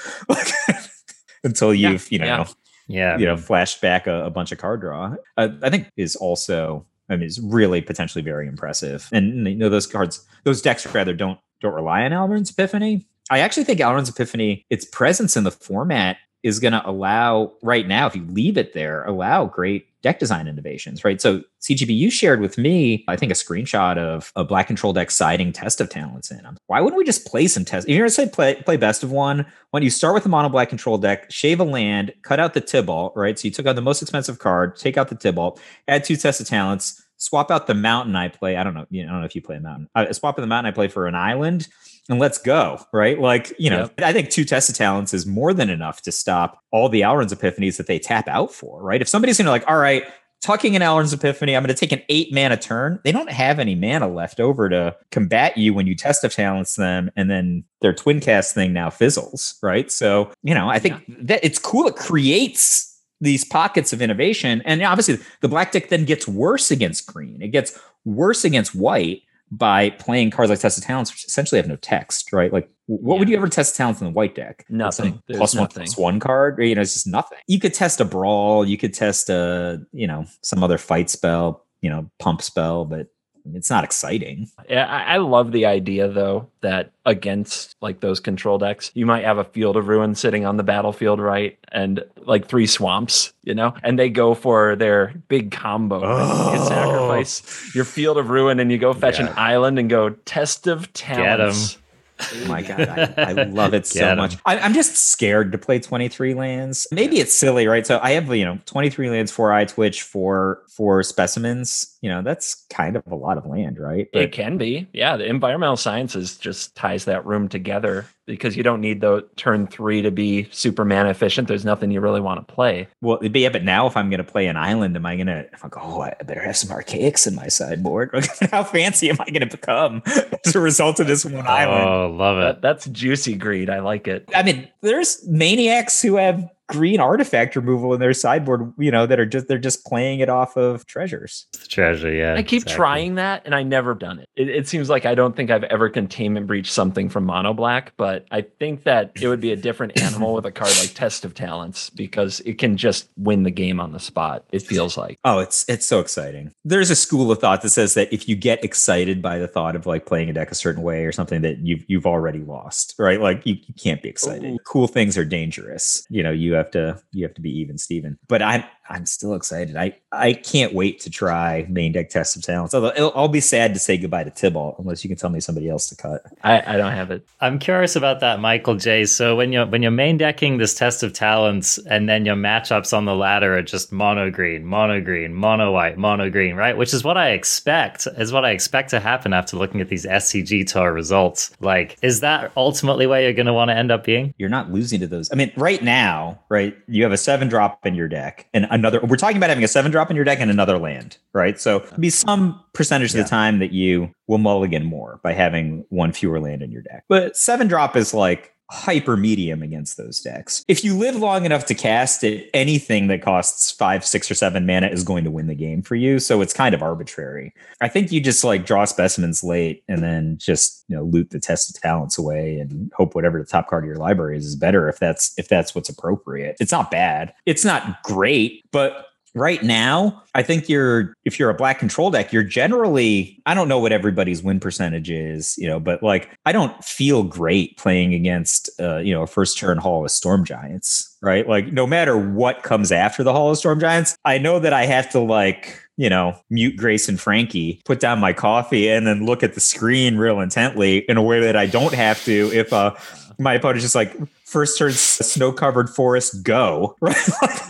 until 1.43 1.73
you've, 1.73 2.11
you 2.11 2.19
know, 2.19 2.25
yeah. 2.25 2.45
Yeah. 2.87 3.17
you 3.17 3.25
know, 3.25 3.37
flashed 3.37 3.81
back 3.81 4.07
a, 4.07 4.25
a 4.25 4.29
bunch 4.29 4.51
of 4.51 4.59
card 4.59 4.81
draw. 4.81 5.15
Uh, 5.35 5.49
I 5.63 5.69
think 5.69 5.89
is 5.97 6.15
also, 6.15 6.85
I 7.09 7.15
mean, 7.15 7.25
is 7.25 7.39
really 7.39 7.81
potentially 7.81 8.23
very 8.23 8.47
impressive. 8.47 9.09
And 9.11 9.47
you 9.47 9.55
know, 9.55 9.69
those 9.69 9.87
cards, 9.87 10.25
those 10.43 10.61
decks 10.61 10.85
rather 10.93 11.13
don't 11.13 11.39
don't 11.61 11.73
rely 11.73 12.03
on 12.03 12.11
Alrund's 12.11 12.51
Epiphany. 12.51 13.07
I 13.31 13.39
actually 13.39 13.63
think 13.63 13.79
Alrund's 13.79 14.09
Epiphany, 14.09 14.65
its 14.69 14.85
presence 14.85 15.37
in 15.37 15.45
the 15.45 15.51
format 15.51 16.17
is 16.43 16.59
going 16.59 16.73
to 16.73 16.87
allow 16.87 17.53
right 17.61 17.87
now, 17.87 18.05
if 18.05 18.15
you 18.15 18.25
leave 18.25 18.57
it 18.57 18.73
there, 18.73 19.03
allow 19.05 19.45
great 19.45 19.87
deck 20.03 20.19
design 20.19 20.47
innovations, 20.47 21.05
right? 21.05 21.21
So 21.21 21.41
CGB, 21.61 21.95
you 21.95 22.11
shared 22.11 22.41
with 22.41 22.57
me, 22.57 23.05
I 23.07 23.15
think, 23.15 23.31
a 23.31 23.35
screenshot 23.35 23.97
of 23.97 24.33
a 24.35 24.43
black 24.43 24.67
control 24.67 24.91
deck 24.91 25.09
siding 25.09 25.53
test 25.53 25.79
of 25.79 25.89
talents 25.89 26.29
in. 26.29 26.41
Why 26.67 26.81
wouldn't 26.81 26.97
we 26.97 27.05
just 27.05 27.25
play 27.25 27.47
some 27.47 27.63
test? 27.63 27.87
If 27.87 27.91
you're 27.91 27.99
going 27.99 28.09
to 28.09 28.13
say 28.13 28.27
play 28.27 28.55
play 28.55 28.75
best 28.75 29.01
of 29.01 29.11
one, 29.11 29.45
when 29.71 29.81
you 29.81 29.89
start 29.89 30.13
with 30.13 30.25
a 30.25 30.29
mono 30.29 30.49
black 30.49 30.69
control 30.69 30.97
deck, 30.97 31.31
shave 31.31 31.61
a 31.61 31.63
land, 31.63 32.13
cut 32.21 32.39
out 32.39 32.53
the 32.53 32.61
Tibalt, 32.61 33.15
right? 33.15 33.39
So 33.39 33.47
you 33.47 33.53
took 33.53 33.65
out 33.65 33.75
the 33.75 33.81
most 33.81 34.01
expensive 34.01 34.39
card, 34.39 34.75
take 34.75 34.97
out 34.97 35.07
the 35.07 35.15
Tibalt, 35.15 35.59
add 35.87 36.03
two 36.03 36.17
tests 36.17 36.41
of 36.41 36.47
talents, 36.47 37.01
swap 37.15 37.49
out 37.49 37.67
the 37.67 37.73
mountain 37.73 38.15
I 38.17 38.27
play. 38.27 38.57
I 38.57 38.63
don't 38.63 38.73
know, 38.73 38.85
you 38.89 39.03
know, 39.03 39.09
I 39.09 39.11
don't 39.13 39.21
know 39.21 39.25
if 39.25 39.35
you 39.35 39.41
play 39.41 39.55
a 39.55 39.61
mountain. 39.61 39.89
Uh, 39.95 40.11
swap 40.11 40.37
out 40.37 40.41
the 40.41 40.47
mountain 40.47 40.71
I 40.71 40.75
play 40.75 40.89
for 40.89 41.07
an 41.07 41.15
island, 41.15 41.69
and 42.09 42.19
let's 42.19 42.37
go, 42.37 42.79
right? 42.91 43.19
Like, 43.19 43.53
you 43.57 43.69
know, 43.69 43.89
I 43.99 44.11
think 44.11 44.29
two 44.29 44.43
tests 44.43 44.69
of 44.69 44.75
talents 44.75 45.13
is 45.13 45.25
more 45.25 45.53
than 45.53 45.69
enough 45.69 46.01
to 46.01 46.11
stop 46.11 46.61
all 46.71 46.89
the 46.89 47.01
Alrund's 47.01 47.33
epiphanies 47.33 47.77
that 47.77 47.87
they 47.87 47.99
tap 47.99 48.27
out 48.27 48.53
for, 48.53 48.81
right? 48.81 49.01
If 49.01 49.07
somebody's 49.07 49.37
gonna 49.37 49.51
like, 49.51 49.63
all 49.67 49.77
right, 49.77 50.03
tucking 50.43 50.75
an 50.75 50.81
Alrund's 50.81 51.13
Epiphany, 51.13 51.55
I'm 51.55 51.63
going 51.63 51.73
to 51.73 51.79
take 51.79 51.93
an 51.93 52.01
eight 52.09 52.33
mana 52.33 52.57
turn. 52.57 52.99
They 53.05 53.13
don't 53.13 53.31
have 53.31 53.59
any 53.59 53.75
mana 53.75 54.09
left 54.09 54.41
over 54.41 54.67
to 54.67 54.93
combat 55.09 55.57
you 55.57 55.73
when 55.73 55.87
you 55.87 55.95
test 55.95 56.25
of 56.25 56.33
talents 56.33 56.75
them, 56.75 57.09
and 57.15 57.31
then 57.31 57.63
their 57.79 57.93
twin 57.93 58.19
cast 58.19 58.53
thing 58.53 58.73
now 58.73 58.89
fizzles, 58.89 59.57
right? 59.63 59.89
So, 59.89 60.31
you 60.43 60.53
know, 60.53 60.69
I 60.69 60.79
think 60.79 61.01
that 61.07 61.39
it's 61.43 61.57
cool. 61.57 61.87
It 61.87 61.95
creates 61.95 63.01
these 63.21 63.45
pockets 63.45 63.93
of 63.93 64.01
innovation. 64.01 64.61
And 64.65 64.83
obviously, 64.83 65.17
the 65.39 65.47
black 65.47 65.71
deck 65.71 65.87
then 65.87 66.03
gets 66.03 66.27
worse 66.27 66.71
against 66.71 67.07
green. 67.07 67.41
It 67.41 67.49
gets 67.49 67.79
worse 68.03 68.43
against 68.43 68.75
white 68.75 69.21
by 69.57 69.91
playing 69.91 70.31
cards 70.31 70.49
like 70.49 70.59
Test 70.59 70.79
of 70.79 70.83
Talents, 70.83 71.11
which 71.11 71.25
essentially 71.25 71.59
have 71.59 71.67
no 71.67 71.75
text, 71.75 72.33
right? 72.33 72.51
Like, 72.51 72.69
what 72.87 73.19
would 73.19 73.29
you 73.29 73.37
ever 73.37 73.47
test 73.47 73.75
talents 73.75 74.01
in 74.01 74.07
the 74.07 74.13
white 74.13 74.35
deck? 74.35 74.65
Nothing. 74.67 75.21
Plus 75.29 75.53
one 75.53 75.63
nothing. 75.63 75.83
plus 75.83 75.97
one 75.97 76.19
card. 76.19 76.57
You 76.59 76.75
know, 76.75 76.81
it's 76.81 76.93
just 76.93 77.07
nothing. 77.07 77.37
You 77.47 77.59
could 77.59 77.73
test 77.73 78.01
a 78.01 78.05
brawl. 78.05 78.65
You 78.65 78.77
could 78.77 78.93
test 78.93 79.29
a, 79.29 79.81
you 79.91 80.07
know, 80.07 80.25
some 80.41 80.63
other 80.63 80.77
fight 80.77 81.09
spell. 81.09 81.65
You 81.81 81.89
know, 81.89 82.09
pump 82.19 82.41
spell, 82.41 82.85
but 82.85 83.07
it's 83.53 83.69
not 83.69 83.83
exciting. 83.83 84.49
Yeah, 84.69 84.85
I, 84.85 85.15
I 85.15 85.17
love 85.17 85.51
the 85.51 85.65
idea 85.65 86.07
though 86.07 86.47
that 86.61 86.91
against 87.05 87.75
like 87.81 87.99
those 87.99 88.19
control 88.19 88.57
decks, 88.57 88.91
you 88.93 89.05
might 89.05 89.23
have 89.25 89.37
a 89.37 89.43
field 89.43 89.75
of 89.77 89.87
ruin 89.87 90.15
sitting 90.15 90.45
on 90.45 90.57
the 90.57 90.63
battlefield, 90.63 91.19
right? 91.19 91.57
And 91.71 92.03
like 92.25 92.47
three 92.47 92.67
swamps, 92.67 93.33
you 93.43 93.53
know, 93.53 93.73
and 93.83 93.99
they 93.99 94.09
go 94.09 94.33
for 94.33 94.75
their 94.75 95.13
big 95.27 95.51
combo. 95.51 96.01
right? 96.01 96.53
You 96.55 96.59
Oh. 96.61 96.67
sacrifice 96.69 97.75
your 97.75 97.85
field 97.85 98.17
of 98.17 98.29
ruin 98.29 98.59
and 98.59 98.71
you 98.71 98.77
go 98.77 98.93
fetch 98.93 99.19
an 99.19 99.29
island 99.35 99.77
and 99.79 99.89
go 99.89 100.09
test 100.09 100.67
of 100.67 100.91
talents. 100.93 101.77
Oh 102.19 102.45
my 102.47 102.61
god, 102.61 102.81
I, 103.17 103.31
I 103.31 103.31
love 103.43 103.73
it 103.73 103.85
so 103.85 104.15
much. 104.15 104.37
I, 104.45 104.59
I'm 104.59 104.73
just 104.73 104.95
scared 104.95 105.51
to 105.51 105.57
play 105.57 105.79
23 105.79 106.33
lands. 106.33 106.87
Maybe 106.91 107.19
it's 107.19 107.33
silly, 107.33 107.67
right? 107.67 107.85
So 107.85 107.99
I 108.01 108.11
have 108.11 108.33
you 108.33 108.45
know 108.45 108.59
23 108.65 109.09
lands, 109.09 109.31
four 109.31 109.49
Eyetwitch, 109.49 110.01
four 110.01 110.61
four 110.67 111.03
specimens. 111.03 111.97
You 112.01 112.09
know 112.09 112.21
that's 112.21 112.65
kind 112.69 112.95
of 112.95 113.03
a 113.07 113.15
lot 113.15 113.37
of 113.37 113.45
land, 113.45 113.79
right? 113.79 114.07
It 114.13 114.31
can 114.31 114.57
be. 114.57 114.87
Yeah, 114.93 115.17
the 115.17 115.25
environmental 115.25 115.77
sciences 115.77 116.37
just 116.37 116.75
ties 116.75 117.05
that 117.05 117.25
room 117.25 117.49
together 117.49 118.05
because 118.25 118.55
you 118.55 118.63
don't 118.63 118.79
need 118.81 119.01
the 119.01 119.27
turn 119.35 119.67
three 119.67 120.01
to 120.01 120.11
be 120.11 120.47
super 120.51 120.85
mana 120.85 121.09
efficient. 121.09 121.47
There's 121.47 121.65
nothing 121.65 121.91
you 121.91 121.99
really 122.01 122.21
want 122.21 122.45
to 122.47 122.53
play. 122.53 122.87
Well, 123.01 123.17
but 123.21 123.35
yeah, 123.35 123.49
but 123.49 123.63
now 123.63 123.85
if 123.87 123.97
I'm 123.97 124.09
going 124.09 124.23
to 124.23 124.31
play 124.31 124.47
an 124.47 124.55
island, 124.57 124.95
am 124.95 125.05
I 125.05 125.15
going 125.15 125.27
to? 125.27 125.39
I'm 125.39 125.59
like, 125.61 125.77
oh, 125.77 126.01
I 126.01 126.15
better 126.23 126.41
have 126.43 126.55
some 126.55 126.71
archaics 126.71 127.27
in 127.27 127.35
my 127.35 127.47
sideboard. 127.47 128.11
How 128.51 128.63
fancy 128.63 129.09
am 129.09 129.17
I 129.19 129.25
going 129.25 129.47
to 129.47 129.57
become 129.57 130.01
as 130.45 130.55
a 130.55 130.59
result 130.59 130.99
of 130.99 131.07
this 131.07 131.25
one 131.25 131.45
island? 131.47 131.89
Oh, 131.89 132.09
love 132.15 132.37
That, 132.37 132.55
it. 132.57 132.61
that's 132.61 132.85
juicy 132.87 133.35
greed. 133.35 133.69
I 133.69 133.79
like 133.79 134.07
it. 134.07 134.29
I 134.33 134.43
mean, 134.43 134.67
there's 134.81 135.25
maniacs 135.27 136.01
who 136.01 136.15
have 136.15 136.49
green 136.67 136.99
artifact 136.99 137.55
removal 137.55 137.93
in 137.93 137.99
their 137.99 138.13
sideboard. 138.13 138.73
You 138.77 138.91
know, 138.91 139.05
that 139.05 139.19
are 139.19 139.25
just 139.25 139.47
they're 139.47 139.57
just 139.57 139.85
playing 139.85 140.19
it 140.19 140.29
off 140.29 140.57
of 140.57 140.85
treasures. 140.85 141.47
The 141.53 141.67
treasure, 141.67 142.11
yeah. 142.11 142.35
I 142.35 142.43
keep 142.43 142.63
exactly. 142.63 142.75
trying 142.75 143.15
that 143.15 143.43
and 143.45 143.55
I 143.55 143.63
never 143.63 143.93
done 143.93 144.19
it. 144.19 144.29
it. 144.35 144.49
It 144.49 144.67
seems 144.67 144.89
like 144.89 145.05
I 145.05 145.15
don't 145.15 145.35
think 145.35 145.51
I've 145.51 145.63
ever 145.65 145.89
containment 145.89 146.47
breached 146.47 146.71
something 146.71 147.09
from 147.09 147.25
mono 147.25 147.53
black, 147.53 147.93
but 147.97 148.25
I 148.31 148.41
think 148.41 148.83
that 148.83 149.11
it 149.21 149.27
would 149.27 149.41
be 149.41 149.51
a 149.51 149.55
different 149.55 149.99
animal 150.01 150.33
with 150.33 150.45
a 150.45 150.51
card 150.51 150.71
like 150.79 150.93
Test 150.93 151.25
of 151.25 151.33
Talents 151.33 151.89
because 151.89 152.39
it 152.41 152.57
can 152.57 152.77
just 152.77 153.09
win 153.17 153.43
the 153.43 153.51
game 153.51 153.79
on 153.79 153.91
the 153.91 153.99
spot. 153.99 154.45
It 154.51 154.61
feels 154.61 154.97
like. 154.97 155.19
Oh, 155.23 155.39
it's 155.39 155.67
it's 155.67 155.85
so 155.85 155.99
exciting. 155.99 156.53
There's 156.63 156.89
a 156.89 156.95
school 156.95 157.31
of 157.31 157.39
thought 157.39 157.61
that 157.61 157.69
says 157.69 157.93
that 157.95 158.11
if 158.13 158.27
you 158.27 158.35
get 158.35 158.63
excited 158.63 159.21
by 159.21 159.37
the 159.37 159.47
thought 159.47 159.75
of 159.75 159.85
like 159.85 160.05
playing 160.05 160.29
a 160.29 160.33
deck 160.33 160.51
a 160.51 160.55
certain 160.55 160.83
way 160.83 161.05
or 161.05 161.11
something 161.11 161.41
that 161.41 161.59
you've 161.59 161.83
you've 161.87 162.05
already 162.05 162.39
lost, 162.39 162.95
right? 162.97 163.19
Like 163.19 163.45
you, 163.45 163.55
you 163.65 163.73
can't 163.73 164.01
be 164.01 164.09
excited. 164.09 164.51
Ooh. 164.51 164.57
Cool 164.65 164.87
things 164.87 165.17
are 165.17 165.25
dangerous. 165.25 166.05
You 166.09 166.23
know, 166.23 166.31
you 166.31 166.52
have 166.53 166.71
to 166.71 167.01
you 167.11 167.25
have 167.25 167.33
to 167.35 167.41
be 167.41 167.51
even 167.59 167.77
Steven. 167.77 168.17
But 168.27 168.41
I'm 168.41 168.63
I'm 168.89 169.05
still 169.05 169.33
excited. 169.33 169.77
I 169.77 169.97
I 170.11 170.33
can't 170.33 170.73
wait 170.73 170.99
to 171.01 171.09
try 171.09 171.65
main 171.69 171.93
deck 171.93 172.09
test 172.09 172.35
of 172.35 172.43
talents. 172.43 172.73
Although 172.73 172.89
it'll, 172.89 173.13
I'll 173.15 173.27
be 173.27 173.39
sad 173.39 173.73
to 173.73 173.79
say 173.79 173.97
goodbye 173.97 174.23
to 174.25 174.29
Tibalt 174.29 174.77
unless 174.77 175.03
you 175.03 175.07
can 175.07 175.17
tell 175.17 175.29
me 175.29 175.39
somebody 175.39 175.69
else 175.69 175.87
to 175.89 175.95
cut. 175.95 176.21
I, 176.43 176.61
I 176.73 176.77
don't 176.77 176.91
have 176.91 177.09
it. 177.09 177.25
I'm 177.39 177.59
curious 177.59 177.95
about 177.95 178.19
that, 178.19 178.39
Michael 178.39 178.75
J. 178.75 179.05
So 179.05 179.35
when 179.35 179.53
you're 179.53 179.65
when 179.65 179.81
you're 179.81 179.91
main 179.91 180.17
decking 180.17 180.57
this 180.57 180.73
test 180.73 181.01
of 181.01 181.13
talents, 181.13 181.77
and 181.77 182.09
then 182.09 182.25
your 182.25 182.35
matchups 182.35 182.95
on 182.95 183.05
the 183.05 183.15
ladder 183.15 183.57
are 183.57 183.61
just 183.61 183.91
mono 183.91 184.29
green, 184.29 184.65
mono 184.65 184.99
green, 184.99 185.33
mono 185.33 185.71
white, 185.71 185.97
mono 185.97 186.29
green, 186.29 186.55
right? 186.55 186.77
Which 186.77 186.93
is 186.93 187.03
what 187.03 187.17
I 187.17 187.29
expect 187.29 188.07
is 188.17 188.33
what 188.33 188.43
I 188.43 188.51
expect 188.51 188.89
to 188.89 188.99
happen 188.99 189.33
after 189.33 189.55
looking 189.55 189.79
at 189.79 189.87
these 189.87 190.05
SCG 190.05 190.67
tour 190.67 190.91
results. 190.91 191.51
Like, 191.61 191.97
is 192.01 192.19
that 192.19 192.51
ultimately 192.57 193.07
where 193.07 193.21
you're 193.21 193.33
going 193.33 193.45
to 193.45 193.53
want 193.53 193.69
to 193.69 193.75
end 193.75 193.91
up 193.91 194.03
being? 194.03 194.33
You're 194.37 194.49
not 194.49 194.71
losing 194.71 194.99
to 194.99 195.07
those. 195.07 195.31
I 195.31 195.35
mean, 195.35 195.53
right 195.55 195.81
now, 195.81 196.39
right? 196.49 196.77
You 196.87 197.03
have 197.03 197.11
a 197.11 197.17
seven 197.17 197.47
drop 197.47 197.85
in 197.85 197.95
your 197.95 198.07
deck 198.07 198.47
and 198.53 198.67
another. 198.73 198.99
We're 199.01 199.15
talking 199.15 199.37
about 199.37 199.49
having 199.49 199.63
a 199.63 199.67
seven 199.67 199.91
drop 199.91 200.09
in 200.09 200.15
your 200.15 200.25
deck 200.25 200.39
and 200.41 200.51
another 200.51 200.77
land, 200.77 201.17
right? 201.31 201.59
So 201.59 201.85
be 201.99 202.09
some 202.09 202.59
percentage 202.73 203.11
of 203.11 203.23
the 203.23 203.29
time 203.29 203.59
that 203.59 203.71
you 203.71 204.11
will 204.27 204.39
mulligan 204.39 204.83
more 204.83 205.19
by 205.23 205.33
having 205.33 205.85
one 205.89 206.11
fewer 206.11 206.39
land 206.39 206.61
in 206.61 206.71
your 206.71 206.81
deck. 206.81 207.05
But 207.07 207.37
seven 207.37 207.67
drop 207.67 207.95
is 207.95 208.13
like 208.13 208.52
hyper 208.71 209.15
medium 209.17 209.61
against 209.61 209.97
those 209.97 210.19
decks. 210.21 210.63
If 210.67 210.83
you 210.83 210.97
live 210.97 211.15
long 211.15 211.45
enough 211.45 211.65
to 211.67 211.75
cast 211.75 212.23
it, 212.23 212.49
anything 212.53 213.07
that 213.07 213.21
costs 213.21 213.71
five, 213.71 214.05
six, 214.05 214.29
or 214.31 214.35
seven 214.35 214.65
mana 214.65 214.87
is 214.87 215.03
going 215.03 215.23
to 215.25 215.31
win 215.31 215.47
the 215.47 215.55
game 215.55 215.81
for 215.81 215.95
you. 215.95 216.19
So 216.19 216.41
it's 216.41 216.53
kind 216.53 216.73
of 216.73 216.81
arbitrary. 216.81 217.53
I 217.81 217.87
think 217.87 218.11
you 218.11 218.21
just 218.21 218.43
like 218.43 218.65
draw 218.65 218.85
specimens 218.85 219.43
late 219.43 219.83
and 219.87 220.01
then 220.01 220.37
just 220.39 220.85
you 220.87 220.95
know 220.95 221.03
loot 221.03 221.29
the 221.29 221.39
test 221.39 221.75
of 221.75 221.81
talents 221.81 222.17
away 222.17 222.57
and 222.57 222.91
hope 222.95 223.15
whatever 223.15 223.39
the 223.39 223.45
top 223.45 223.67
card 223.67 223.83
of 223.83 223.87
your 223.87 223.97
library 223.97 224.37
is 224.37 224.45
is 224.45 224.55
better 224.55 224.89
if 224.89 224.99
that's 224.99 225.33
if 225.37 225.47
that's 225.47 225.75
what's 225.75 225.89
appropriate. 225.89 226.57
It's 226.59 226.71
not 226.71 226.91
bad. 226.91 227.33
It's 227.45 227.65
not 227.65 228.01
great, 228.03 228.63
but 228.71 229.07
right 229.33 229.63
now, 229.63 230.23
I 230.35 230.43
think 230.43 230.69
you're 230.69 231.15
if 231.25 231.39
you're 231.39 231.49
a 231.49 231.55
black 231.55 231.79
control 231.79 232.11
deck, 232.11 232.31
you're 232.31 232.43
generally 232.43 233.41
I 233.45 233.53
don't 233.53 233.67
know 233.67 233.79
what 233.79 233.91
everybody's 233.91 234.43
win 234.43 234.59
percentage 234.59 235.09
is, 235.09 235.57
you 235.57 235.67
know, 235.67 235.79
but 235.79 236.03
like 236.03 236.29
I 236.45 236.51
don't 236.51 236.83
feel 236.83 237.23
great 237.23 237.77
playing 237.77 238.13
against 238.13 238.69
uh, 238.79 238.97
you 238.97 239.13
know, 239.13 239.23
a 239.23 239.27
first 239.27 239.57
turn 239.57 239.77
Hall 239.77 240.03
of 240.03 240.11
Storm 240.11 240.45
Giants, 240.45 241.15
right? 241.21 241.47
Like 241.47 241.71
no 241.71 241.87
matter 241.87 242.17
what 242.17 242.63
comes 242.63 242.91
after 242.91 243.23
the 243.23 243.33
Hall 243.33 243.51
of 243.51 243.57
Storm 243.57 243.79
Giants, 243.79 244.17
I 244.25 244.37
know 244.37 244.59
that 244.59 244.73
I 244.73 244.85
have 244.85 245.09
to 245.11 245.19
like 245.19 245.79
you 245.95 246.09
know, 246.09 246.35
mute 246.49 246.75
Grace 246.75 247.07
and 247.07 247.19
Frankie, 247.19 247.79
put 247.85 247.99
down 247.99 248.19
my 248.19 248.33
coffee, 248.33 248.89
and 248.89 249.05
then 249.05 249.27
look 249.27 249.43
at 249.43 249.53
the 249.53 249.59
screen 249.59 250.17
real 250.17 250.39
intently 250.39 250.99
in 251.07 251.17
a 251.17 251.21
way 251.21 251.39
that 251.41 251.55
I 251.55 251.67
don't 251.67 251.93
have 251.93 252.23
to 252.25 252.49
if 252.51 252.73
uh, 252.73 252.95
my 253.37 253.53
opponent's 253.53 253.83
just 253.83 253.93
like 253.93 254.15
first 254.53 254.77
turn 254.77 254.91
snow 254.91 255.51
covered 255.51 255.89
forest 255.89 256.43
go 256.43 256.95
right? 257.01 257.17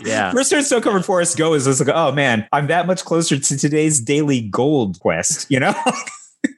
Yeah. 0.04 0.30
First 0.32 0.50
turn 0.50 0.62
snow 0.62 0.80
covered 0.80 1.04
forest 1.04 1.38
go 1.38 1.54
is 1.54 1.64
just 1.64 1.80
like 1.80 1.94
oh 1.94 2.12
man 2.12 2.46
i'm 2.52 2.66
that 2.68 2.86
much 2.86 3.04
closer 3.04 3.38
to 3.38 3.56
today's 3.56 4.00
daily 4.00 4.42
gold 4.42 5.00
quest 5.00 5.50
you 5.50 5.58
know? 5.58 5.74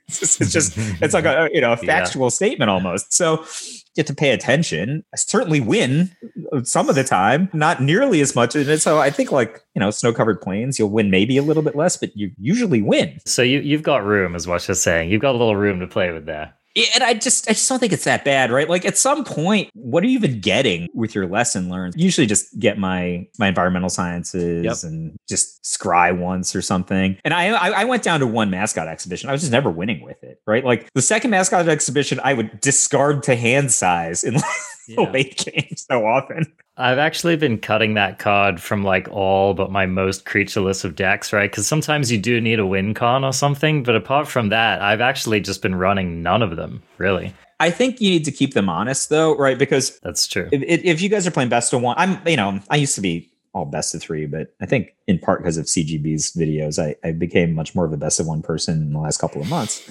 It's, 0.08 0.38
just 0.38 0.74
it's 1.02 1.14
like 1.14 1.24
a 1.24 1.48
you 1.52 1.60
know 1.60 1.72
a 1.72 1.76
factual 1.76 2.26
yeah. 2.26 2.30
statement 2.30 2.70
almost. 2.70 3.12
So 3.12 3.44
you 3.72 3.98
have 3.98 4.06
to 4.06 4.14
pay 4.14 4.30
attention. 4.30 5.04
I 5.12 5.16
certainly 5.16 5.60
win 5.60 6.10
uh, 6.52 6.62
some 6.62 6.88
of 6.88 6.94
the 6.94 7.04
time 7.04 7.48
not 7.52 7.82
nearly 7.82 8.20
as 8.20 8.34
much. 8.34 8.54
And 8.54 8.80
so 8.80 8.98
i 8.98 9.10
think 9.10 9.32
like 9.32 9.60
you 9.74 9.80
know 9.80 9.90
snow 9.90 10.12
covered 10.12 10.40
plains 10.40 10.78
you'll 10.78 10.90
win 10.90 11.10
maybe 11.10 11.36
a 11.36 11.42
little 11.42 11.62
bit 11.62 11.76
less 11.76 11.96
but 11.96 12.16
you 12.16 12.30
usually 12.38 12.82
win. 12.82 13.18
So 13.26 13.42
you, 13.42 13.60
you've 13.60 13.82
got 13.82 14.04
room 14.04 14.34
is 14.34 14.46
what 14.46 14.66
you're 14.66 14.74
saying. 14.74 15.10
You've 15.10 15.22
got 15.22 15.34
a 15.34 15.38
little 15.38 15.56
room 15.56 15.80
to 15.80 15.86
play 15.86 16.10
with 16.12 16.26
there 16.26 16.54
and 16.94 17.02
I 17.02 17.14
just 17.14 17.48
I 17.48 17.52
just 17.52 17.68
don't 17.68 17.78
think 17.78 17.92
it's 17.92 18.04
that 18.04 18.24
bad, 18.24 18.50
right? 18.50 18.68
Like 18.68 18.84
at 18.84 18.98
some 18.98 19.24
point, 19.24 19.70
what 19.72 20.04
are 20.04 20.06
you 20.06 20.12
even 20.14 20.40
getting 20.40 20.88
with 20.94 21.14
your 21.14 21.26
lesson 21.26 21.70
learned? 21.70 21.94
Usually 21.96 22.26
just 22.26 22.58
get 22.58 22.78
my 22.78 23.26
my 23.38 23.48
environmental 23.48 23.88
sciences 23.88 24.64
yep. 24.64 24.76
and 24.82 25.16
just 25.28 25.62
scry 25.62 26.16
once 26.16 26.54
or 26.54 26.60
something. 26.60 27.18
And 27.24 27.32
I, 27.32 27.48
I 27.48 27.70
I 27.70 27.84
went 27.84 28.02
down 28.02 28.20
to 28.20 28.26
one 28.26 28.50
mascot 28.50 28.88
exhibition. 28.88 29.28
I 29.30 29.32
was 29.32 29.40
just 29.40 29.52
never 29.52 29.70
winning 29.70 30.02
with 30.02 30.22
it, 30.22 30.40
right? 30.46 30.64
Like 30.64 30.92
the 30.92 31.02
second 31.02 31.30
mascot 31.30 31.66
exhibition, 31.68 32.20
I 32.22 32.34
would 32.34 32.60
discard 32.60 33.22
to 33.24 33.36
hand 33.36 33.72
size 33.72 34.22
in 34.22 34.34
like 34.34 34.44
yeah. 34.88 35.10
late 35.10 35.36
game 35.44 35.76
so 35.76 36.06
often. 36.06 36.52
I've 36.76 36.98
actually 36.98 37.36
been 37.36 37.58
cutting 37.58 37.94
that 37.94 38.18
card 38.18 38.60
from 38.60 38.84
like 38.84 39.08
all 39.10 39.54
but 39.54 39.70
my 39.70 39.86
most 39.86 40.26
creatureless 40.26 40.84
of 40.84 40.94
decks, 40.94 41.32
right? 41.32 41.50
Because 41.50 41.66
sometimes 41.66 42.12
you 42.12 42.18
do 42.18 42.40
need 42.40 42.58
a 42.58 42.66
win 42.66 42.92
con 42.92 43.24
or 43.24 43.32
something. 43.32 43.82
But 43.82 43.96
apart 43.96 44.28
from 44.28 44.50
that, 44.50 44.82
I've 44.82 45.00
actually 45.00 45.40
just 45.40 45.62
been 45.62 45.74
running 45.74 46.22
none 46.22 46.42
of 46.42 46.56
them, 46.56 46.82
really. 46.98 47.34
I 47.58 47.70
think 47.70 48.02
you 48.02 48.10
need 48.10 48.26
to 48.26 48.32
keep 48.32 48.52
them 48.52 48.68
honest, 48.68 49.08
though, 49.08 49.34
right? 49.36 49.58
Because 49.58 49.98
that's 50.00 50.26
true. 50.26 50.48
If, 50.52 50.84
if 50.84 51.00
you 51.00 51.08
guys 51.08 51.26
are 51.26 51.30
playing 51.30 51.48
best 51.48 51.72
of 51.72 51.80
one, 51.80 51.96
I'm, 51.98 52.20
you 52.28 52.36
know, 52.36 52.60
I 52.68 52.76
used 52.76 52.94
to 52.96 53.00
be 53.00 53.32
all 53.54 53.64
best 53.64 53.94
of 53.94 54.02
three, 54.02 54.26
but 54.26 54.54
I 54.60 54.66
think 54.66 54.94
in 55.06 55.18
part 55.18 55.40
because 55.40 55.56
of 55.56 55.64
CGB's 55.64 56.32
videos, 56.32 56.78
I, 56.78 56.94
I 57.06 57.12
became 57.12 57.54
much 57.54 57.74
more 57.74 57.86
of 57.86 57.92
a 57.94 57.96
best 57.96 58.20
of 58.20 58.26
one 58.26 58.42
person 58.42 58.74
in 58.82 58.92
the 58.92 58.98
last 58.98 59.16
couple 59.16 59.40
of 59.40 59.48
months 59.48 59.88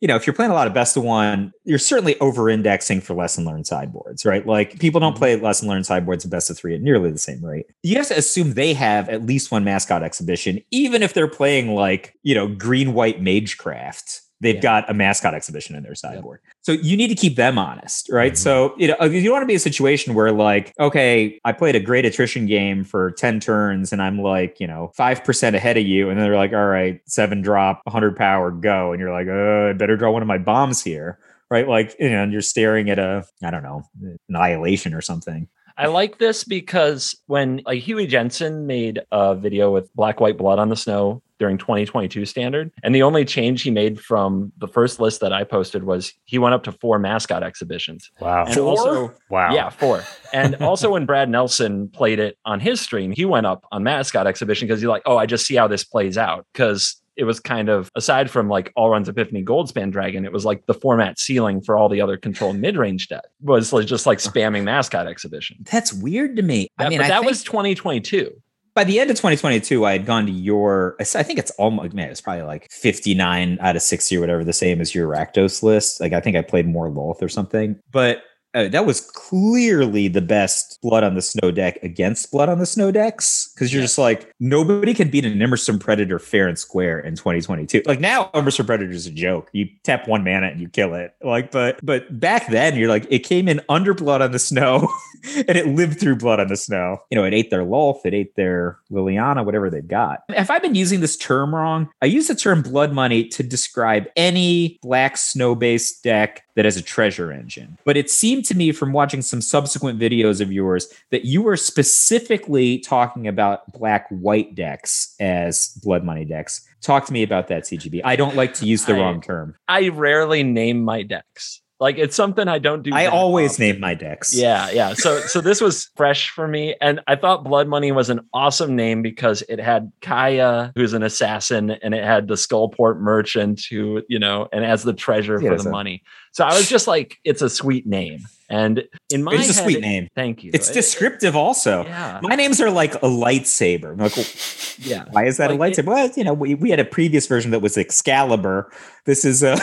you 0.00 0.08
know, 0.08 0.16
if 0.16 0.26
you're 0.26 0.34
playing 0.34 0.50
a 0.50 0.54
lot 0.54 0.66
of 0.66 0.72
best 0.72 0.96
of 0.96 1.04
one, 1.04 1.52
you're 1.64 1.78
certainly 1.78 2.18
over 2.20 2.48
indexing 2.48 3.00
for 3.00 3.14
lesson 3.14 3.44
learned 3.44 3.66
sideboards, 3.66 4.24
right? 4.24 4.46
Like 4.46 4.78
people 4.78 4.98
don't 4.98 5.12
mm-hmm. 5.12 5.18
play 5.18 5.36
lesson 5.36 5.68
learned 5.68 5.86
sideboards 5.86 6.24
and 6.24 6.30
best 6.30 6.48
of 6.48 6.56
three 6.56 6.74
at 6.74 6.80
nearly 6.80 7.10
the 7.10 7.18
same 7.18 7.44
rate. 7.44 7.66
You 7.82 7.96
have 7.96 8.08
to 8.08 8.16
assume 8.16 8.54
they 8.54 8.72
have 8.74 9.08
at 9.10 9.26
least 9.26 9.52
one 9.52 9.62
mascot 9.62 10.02
exhibition, 10.02 10.60
even 10.70 11.02
if 11.02 11.12
they're 11.12 11.28
playing 11.28 11.74
like, 11.74 12.14
you 12.22 12.34
know, 12.34 12.48
green 12.48 12.94
white 12.94 13.20
magecraft 13.20 14.22
they've 14.40 14.56
yeah. 14.56 14.60
got 14.60 14.90
a 14.90 14.94
mascot 14.94 15.34
exhibition 15.34 15.76
in 15.76 15.82
their 15.82 15.94
sideboard. 15.94 16.40
Yep. 16.44 16.54
So 16.62 16.72
you 16.72 16.96
need 16.96 17.08
to 17.08 17.14
keep 17.14 17.36
them 17.36 17.58
honest, 17.58 18.10
right? 18.10 18.32
Mm-hmm. 18.32 18.36
So 18.36 18.74
you 18.78 18.88
know 18.88 18.96
you 19.04 19.22
don't 19.22 19.32
want 19.32 19.42
to 19.42 19.46
be 19.46 19.54
a 19.54 19.60
situation 19.60 20.14
where 20.14 20.32
like, 20.32 20.74
okay, 20.80 21.40
I 21.44 21.52
played 21.52 21.76
a 21.76 21.80
great 21.80 22.04
attrition 22.04 22.46
game 22.46 22.84
for 22.84 23.10
10 23.12 23.40
turns 23.40 23.92
and 23.92 24.02
I'm 24.02 24.20
like, 24.20 24.58
you 24.60 24.66
know, 24.66 24.92
5% 24.98 25.54
ahead 25.54 25.76
of 25.76 25.86
you. 25.86 26.08
And 26.08 26.18
then 26.18 26.26
they're 26.26 26.36
like, 26.36 26.52
all 26.52 26.66
right, 26.66 27.00
seven 27.06 27.42
drop, 27.42 27.80
100 27.84 28.16
power, 28.16 28.50
go. 28.50 28.92
And 28.92 29.00
you're 29.00 29.12
like, 29.12 29.28
oh, 29.28 29.70
I 29.70 29.72
better 29.74 29.96
draw 29.96 30.10
one 30.10 30.22
of 30.22 30.28
my 30.28 30.38
bombs 30.38 30.82
here. 30.82 31.18
Right. 31.50 31.66
Like, 31.66 31.96
you 31.98 32.10
know, 32.10 32.22
and 32.22 32.32
you're 32.32 32.42
staring 32.42 32.90
at 32.90 33.00
a, 33.00 33.24
I 33.42 33.50
don't 33.50 33.64
know, 33.64 33.82
annihilation 34.28 34.94
or 34.94 35.00
something. 35.00 35.48
I 35.80 35.86
like 35.86 36.18
this 36.18 36.44
because 36.44 37.16
when 37.26 37.62
like 37.64 37.82
Huey 37.82 38.06
Jensen 38.06 38.66
made 38.66 39.00
a 39.10 39.34
video 39.34 39.72
with 39.72 39.92
Black 39.94 40.20
White 40.20 40.36
Blood 40.36 40.58
on 40.58 40.68
the 40.68 40.76
Snow 40.76 41.22
during 41.40 41.56
2022 41.56 42.26
standard. 42.26 42.70
And 42.84 42.94
the 42.94 43.02
only 43.02 43.24
change 43.24 43.62
he 43.62 43.70
made 43.70 43.98
from 43.98 44.52
the 44.58 44.68
first 44.68 45.00
list 45.00 45.22
that 45.22 45.32
I 45.32 45.42
posted 45.42 45.84
was 45.84 46.12
he 46.26 46.38
went 46.38 46.54
up 46.54 46.62
to 46.64 46.72
four 46.72 46.98
mascot 46.98 47.42
exhibitions. 47.42 48.10
Wow. 48.20 48.44
And 48.44 48.54
four? 48.54 48.64
also 48.68 49.14
wow. 49.30 49.52
Yeah, 49.52 49.70
four. 49.70 50.04
And 50.34 50.54
also 50.60 50.90
when 50.90 51.06
Brad 51.06 51.30
Nelson 51.30 51.88
played 51.88 52.18
it 52.18 52.36
on 52.44 52.60
his 52.60 52.82
stream, 52.82 53.10
he 53.10 53.24
went 53.24 53.46
up 53.46 53.64
on 53.72 53.82
mascot 53.82 54.26
exhibition 54.26 54.68
because 54.68 54.82
he's 54.82 54.88
like, 54.88 55.02
oh, 55.06 55.16
I 55.16 55.24
just 55.24 55.46
see 55.46 55.56
how 55.56 55.66
this 55.66 55.82
plays 55.82 56.18
out. 56.18 56.46
Because 56.52 57.00
it 57.20 57.24
was 57.24 57.38
kind 57.38 57.68
of 57.68 57.90
aside 57.94 58.30
from 58.30 58.48
like 58.48 58.72
Alrund's 58.76 59.08
Epiphany 59.08 59.44
Goldspan 59.44 59.92
Dragon, 59.92 60.24
it 60.24 60.32
was 60.32 60.46
like 60.46 60.64
the 60.64 60.74
format 60.74 61.18
ceiling 61.18 61.60
for 61.60 61.76
all 61.76 61.90
the 61.90 62.00
other 62.00 62.16
control 62.16 62.54
mid 62.54 62.78
range 62.78 63.08
deck 63.08 63.24
was 63.42 63.74
like 63.74 63.86
just 63.86 64.06
like 64.06 64.18
spamming 64.18 64.64
mascot 64.64 65.06
exhibition. 65.06 65.58
That's 65.70 65.92
weird 65.92 66.34
to 66.36 66.42
me. 66.42 66.68
I 66.78 66.88
mean, 66.88 66.98
but 66.98 67.04
I 67.04 67.08
that 67.08 67.24
was 67.24 67.44
2022 67.44 68.32
by 68.72 68.84
the 68.84 69.00
end 69.00 69.10
of 69.10 69.16
2022, 69.16 69.84
I 69.84 69.92
had 69.92 70.06
gone 70.06 70.26
to 70.26 70.32
your, 70.32 70.96
I 71.00 71.04
think 71.04 71.38
it's 71.38 71.50
almost, 71.52 71.92
man, 71.92 72.08
it's 72.08 72.20
probably 72.20 72.44
like 72.44 72.70
59 72.70 73.58
out 73.60 73.76
of 73.76 73.82
60 73.82 74.16
or 74.16 74.20
whatever, 74.20 74.44
the 74.44 74.52
same 74.52 74.80
as 74.80 74.94
your 74.94 75.08
Rakdos 75.08 75.62
list. 75.62 76.00
Like, 76.00 76.12
I 76.12 76.20
think 76.20 76.36
I 76.36 76.42
played 76.42 76.68
more 76.68 76.88
Lolth 76.88 77.20
or 77.20 77.28
something. 77.28 77.78
But 77.90 78.22
uh, 78.54 78.68
that 78.68 78.84
was 78.84 79.00
clearly 79.00 80.08
the 80.08 80.20
best 80.20 80.78
blood 80.82 81.04
on 81.04 81.14
the 81.14 81.22
snow 81.22 81.50
deck 81.50 81.78
against 81.82 82.30
blood 82.32 82.48
on 82.48 82.58
the 82.58 82.66
snow 82.66 82.90
decks 82.90 83.52
because 83.54 83.72
you're 83.72 83.80
yeah. 83.80 83.84
just 83.84 83.98
like 83.98 84.34
nobody 84.40 84.92
can 84.92 85.08
beat 85.08 85.24
an 85.24 85.40
Immersturm 85.40 85.78
Predator 85.78 86.18
fair 86.18 86.48
and 86.48 86.58
square 86.58 86.98
in 86.98 87.14
2022 87.14 87.82
like 87.86 88.00
now 88.00 88.30
Immersturm 88.34 88.66
Predator 88.66 88.90
is 88.90 89.06
a 89.06 89.10
joke. 89.10 89.48
You 89.52 89.68
tap 89.84 90.08
one 90.08 90.24
mana 90.24 90.48
and 90.48 90.60
you 90.60 90.68
kill 90.68 90.94
it. 90.94 91.14
Like 91.22 91.50
but 91.50 91.78
but 91.84 92.18
back 92.18 92.48
then 92.48 92.76
you're 92.76 92.88
like 92.88 93.06
it 93.08 93.20
came 93.20 93.48
in 93.48 93.60
under 93.68 93.94
blood 93.94 94.22
on 94.22 94.32
the 94.32 94.38
snow 94.38 94.88
and 95.36 95.56
it 95.56 95.66
lived 95.68 96.00
through 96.00 96.16
blood 96.16 96.40
on 96.40 96.48
the 96.48 96.56
snow 96.56 96.98
you 97.10 97.16
know 97.16 97.24
it 97.24 97.34
ate 97.34 97.50
their 97.50 97.64
Lolth, 97.64 98.04
it 98.04 98.14
ate 98.14 98.34
their 98.36 98.78
Liliana 98.90 99.44
whatever 99.44 99.70
they've 99.70 99.86
got 99.86 100.20
have 100.30 100.50
I've 100.50 100.62
been 100.62 100.74
using 100.74 101.00
this 101.00 101.16
term 101.16 101.54
wrong 101.54 101.88
I 102.02 102.06
use 102.06 102.28
the 102.28 102.34
term 102.34 102.62
blood 102.62 102.92
money 102.92 103.24
to 103.28 103.42
describe 103.42 104.06
any 104.16 104.78
black 104.82 105.16
snow 105.16 105.54
based 105.54 106.02
deck 106.02 106.44
that 106.56 106.64
has 106.64 106.76
a 106.76 106.82
treasure 106.82 107.32
engine 107.32 107.78
but 107.84 107.96
it 107.96 108.10
seemed 108.10 108.44
to 108.46 108.56
me 108.56 108.72
from 108.72 108.92
watching 108.92 109.22
some 109.22 109.40
subsequent 109.40 109.98
videos 109.98 110.40
of 110.40 110.52
yours 110.52 110.92
that 111.10 111.24
you 111.24 111.42
were 111.42 111.56
specifically 111.56 112.78
talking 112.78 113.26
about 113.28 113.70
black 113.72 114.08
white 114.08 114.54
decks 114.54 115.14
as 115.20 115.68
blood 115.82 116.04
money 116.04 116.24
decks. 116.24 116.66
Talk 116.80 117.06
to 117.06 117.12
me 117.12 117.22
about 117.22 117.48
that, 117.48 117.64
CGB. 117.64 118.00
I 118.04 118.16
don't 118.16 118.36
like 118.36 118.54
to 118.54 118.66
use 118.66 118.84
the 118.84 118.94
I, 118.94 118.98
wrong 118.98 119.20
term. 119.20 119.54
I 119.68 119.88
rarely 119.88 120.42
name 120.42 120.82
my 120.82 121.02
decks. 121.02 121.60
Like 121.80 121.96
it's 121.96 122.14
something 122.14 122.46
I 122.46 122.58
don't 122.58 122.82
do. 122.82 122.90
I 122.92 123.06
always 123.06 123.54
often. 123.54 123.64
name 123.64 123.80
my 123.80 123.94
decks. 123.94 124.34
Yeah, 124.34 124.70
yeah. 124.70 124.92
So 124.92 125.20
so 125.20 125.40
this 125.40 125.62
was 125.62 125.90
fresh 125.96 126.28
for 126.28 126.46
me, 126.46 126.76
and 126.80 127.00
I 127.06 127.16
thought 127.16 127.42
Blood 127.42 127.68
Money 127.68 127.90
was 127.90 128.10
an 128.10 128.20
awesome 128.34 128.76
name 128.76 129.00
because 129.00 129.42
it 129.48 129.58
had 129.58 129.90
Kaya, 130.02 130.72
who's 130.74 130.92
an 130.92 131.02
assassin, 131.02 131.70
and 131.70 131.94
it 131.94 132.04
had 132.04 132.28
the 132.28 132.34
Skullport 132.34 133.00
merchant, 133.00 133.64
who 133.70 134.02
you 134.10 134.18
know, 134.18 134.46
and 134.52 134.62
as 134.62 134.82
the 134.82 134.92
treasure 134.92 135.40
yeah, 135.40 135.56
for 135.56 135.62
the 135.62 135.70
money. 135.70 136.02
So 136.32 136.44
I 136.44 136.54
was 136.54 136.68
just 136.68 136.86
like, 136.86 137.18
it's 137.24 137.42
a 137.42 137.50
sweet 137.50 137.86
name. 137.86 138.20
And 138.48 138.84
in 139.12 139.24
my 139.24 139.32
it's 139.34 139.46
head, 139.46 139.50
a 139.50 139.70
sweet 139.70 139.80
name. 139.80 140.08
Thank 140.14 140.44
you. 140.44 140.50
It's 140.54 140.70
it, 140.70 140.74
descriptive 140.74 141.34
also. 141.34 141.84
Yeah. 141.84 142.20
My 142.22 142.36
names 142.36 142.60
are 142.60 142.70
like 142.70 142.94
a 142.96 143.08
lightsaber. 143.08 143.98
Like, 143.98 144.86
yeah. 144.86 145.06
Why 145.10 145.24
is 145.24 145.38
that 145.38 145.50
like 145.50 145.58
a 145.58 145.62
lightsaber? 145.62 145.78
It, 145.78 145.86
well, 145.86 146.10
you 146.16 146.24
know, 146.24 146.34
we, 146.34 146.54
we 146.54 146.70
had 146.70 146.78
a 146.78 146.84
previous 146.84 147.26
version 147.26 147.50
that 147.50 147.60
was 147.60 147.76
Excalibur. 147.76 148.70
This 149.06 149.24
is 149.24 149.42
a 149.42 149.56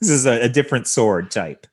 this 0.00 0.10
is 0.10 0.26
a, 0.26 0.42
a 0.42 0.48
different 0.48 0.86
sword 0.86 1.30
type. 1.30 1.66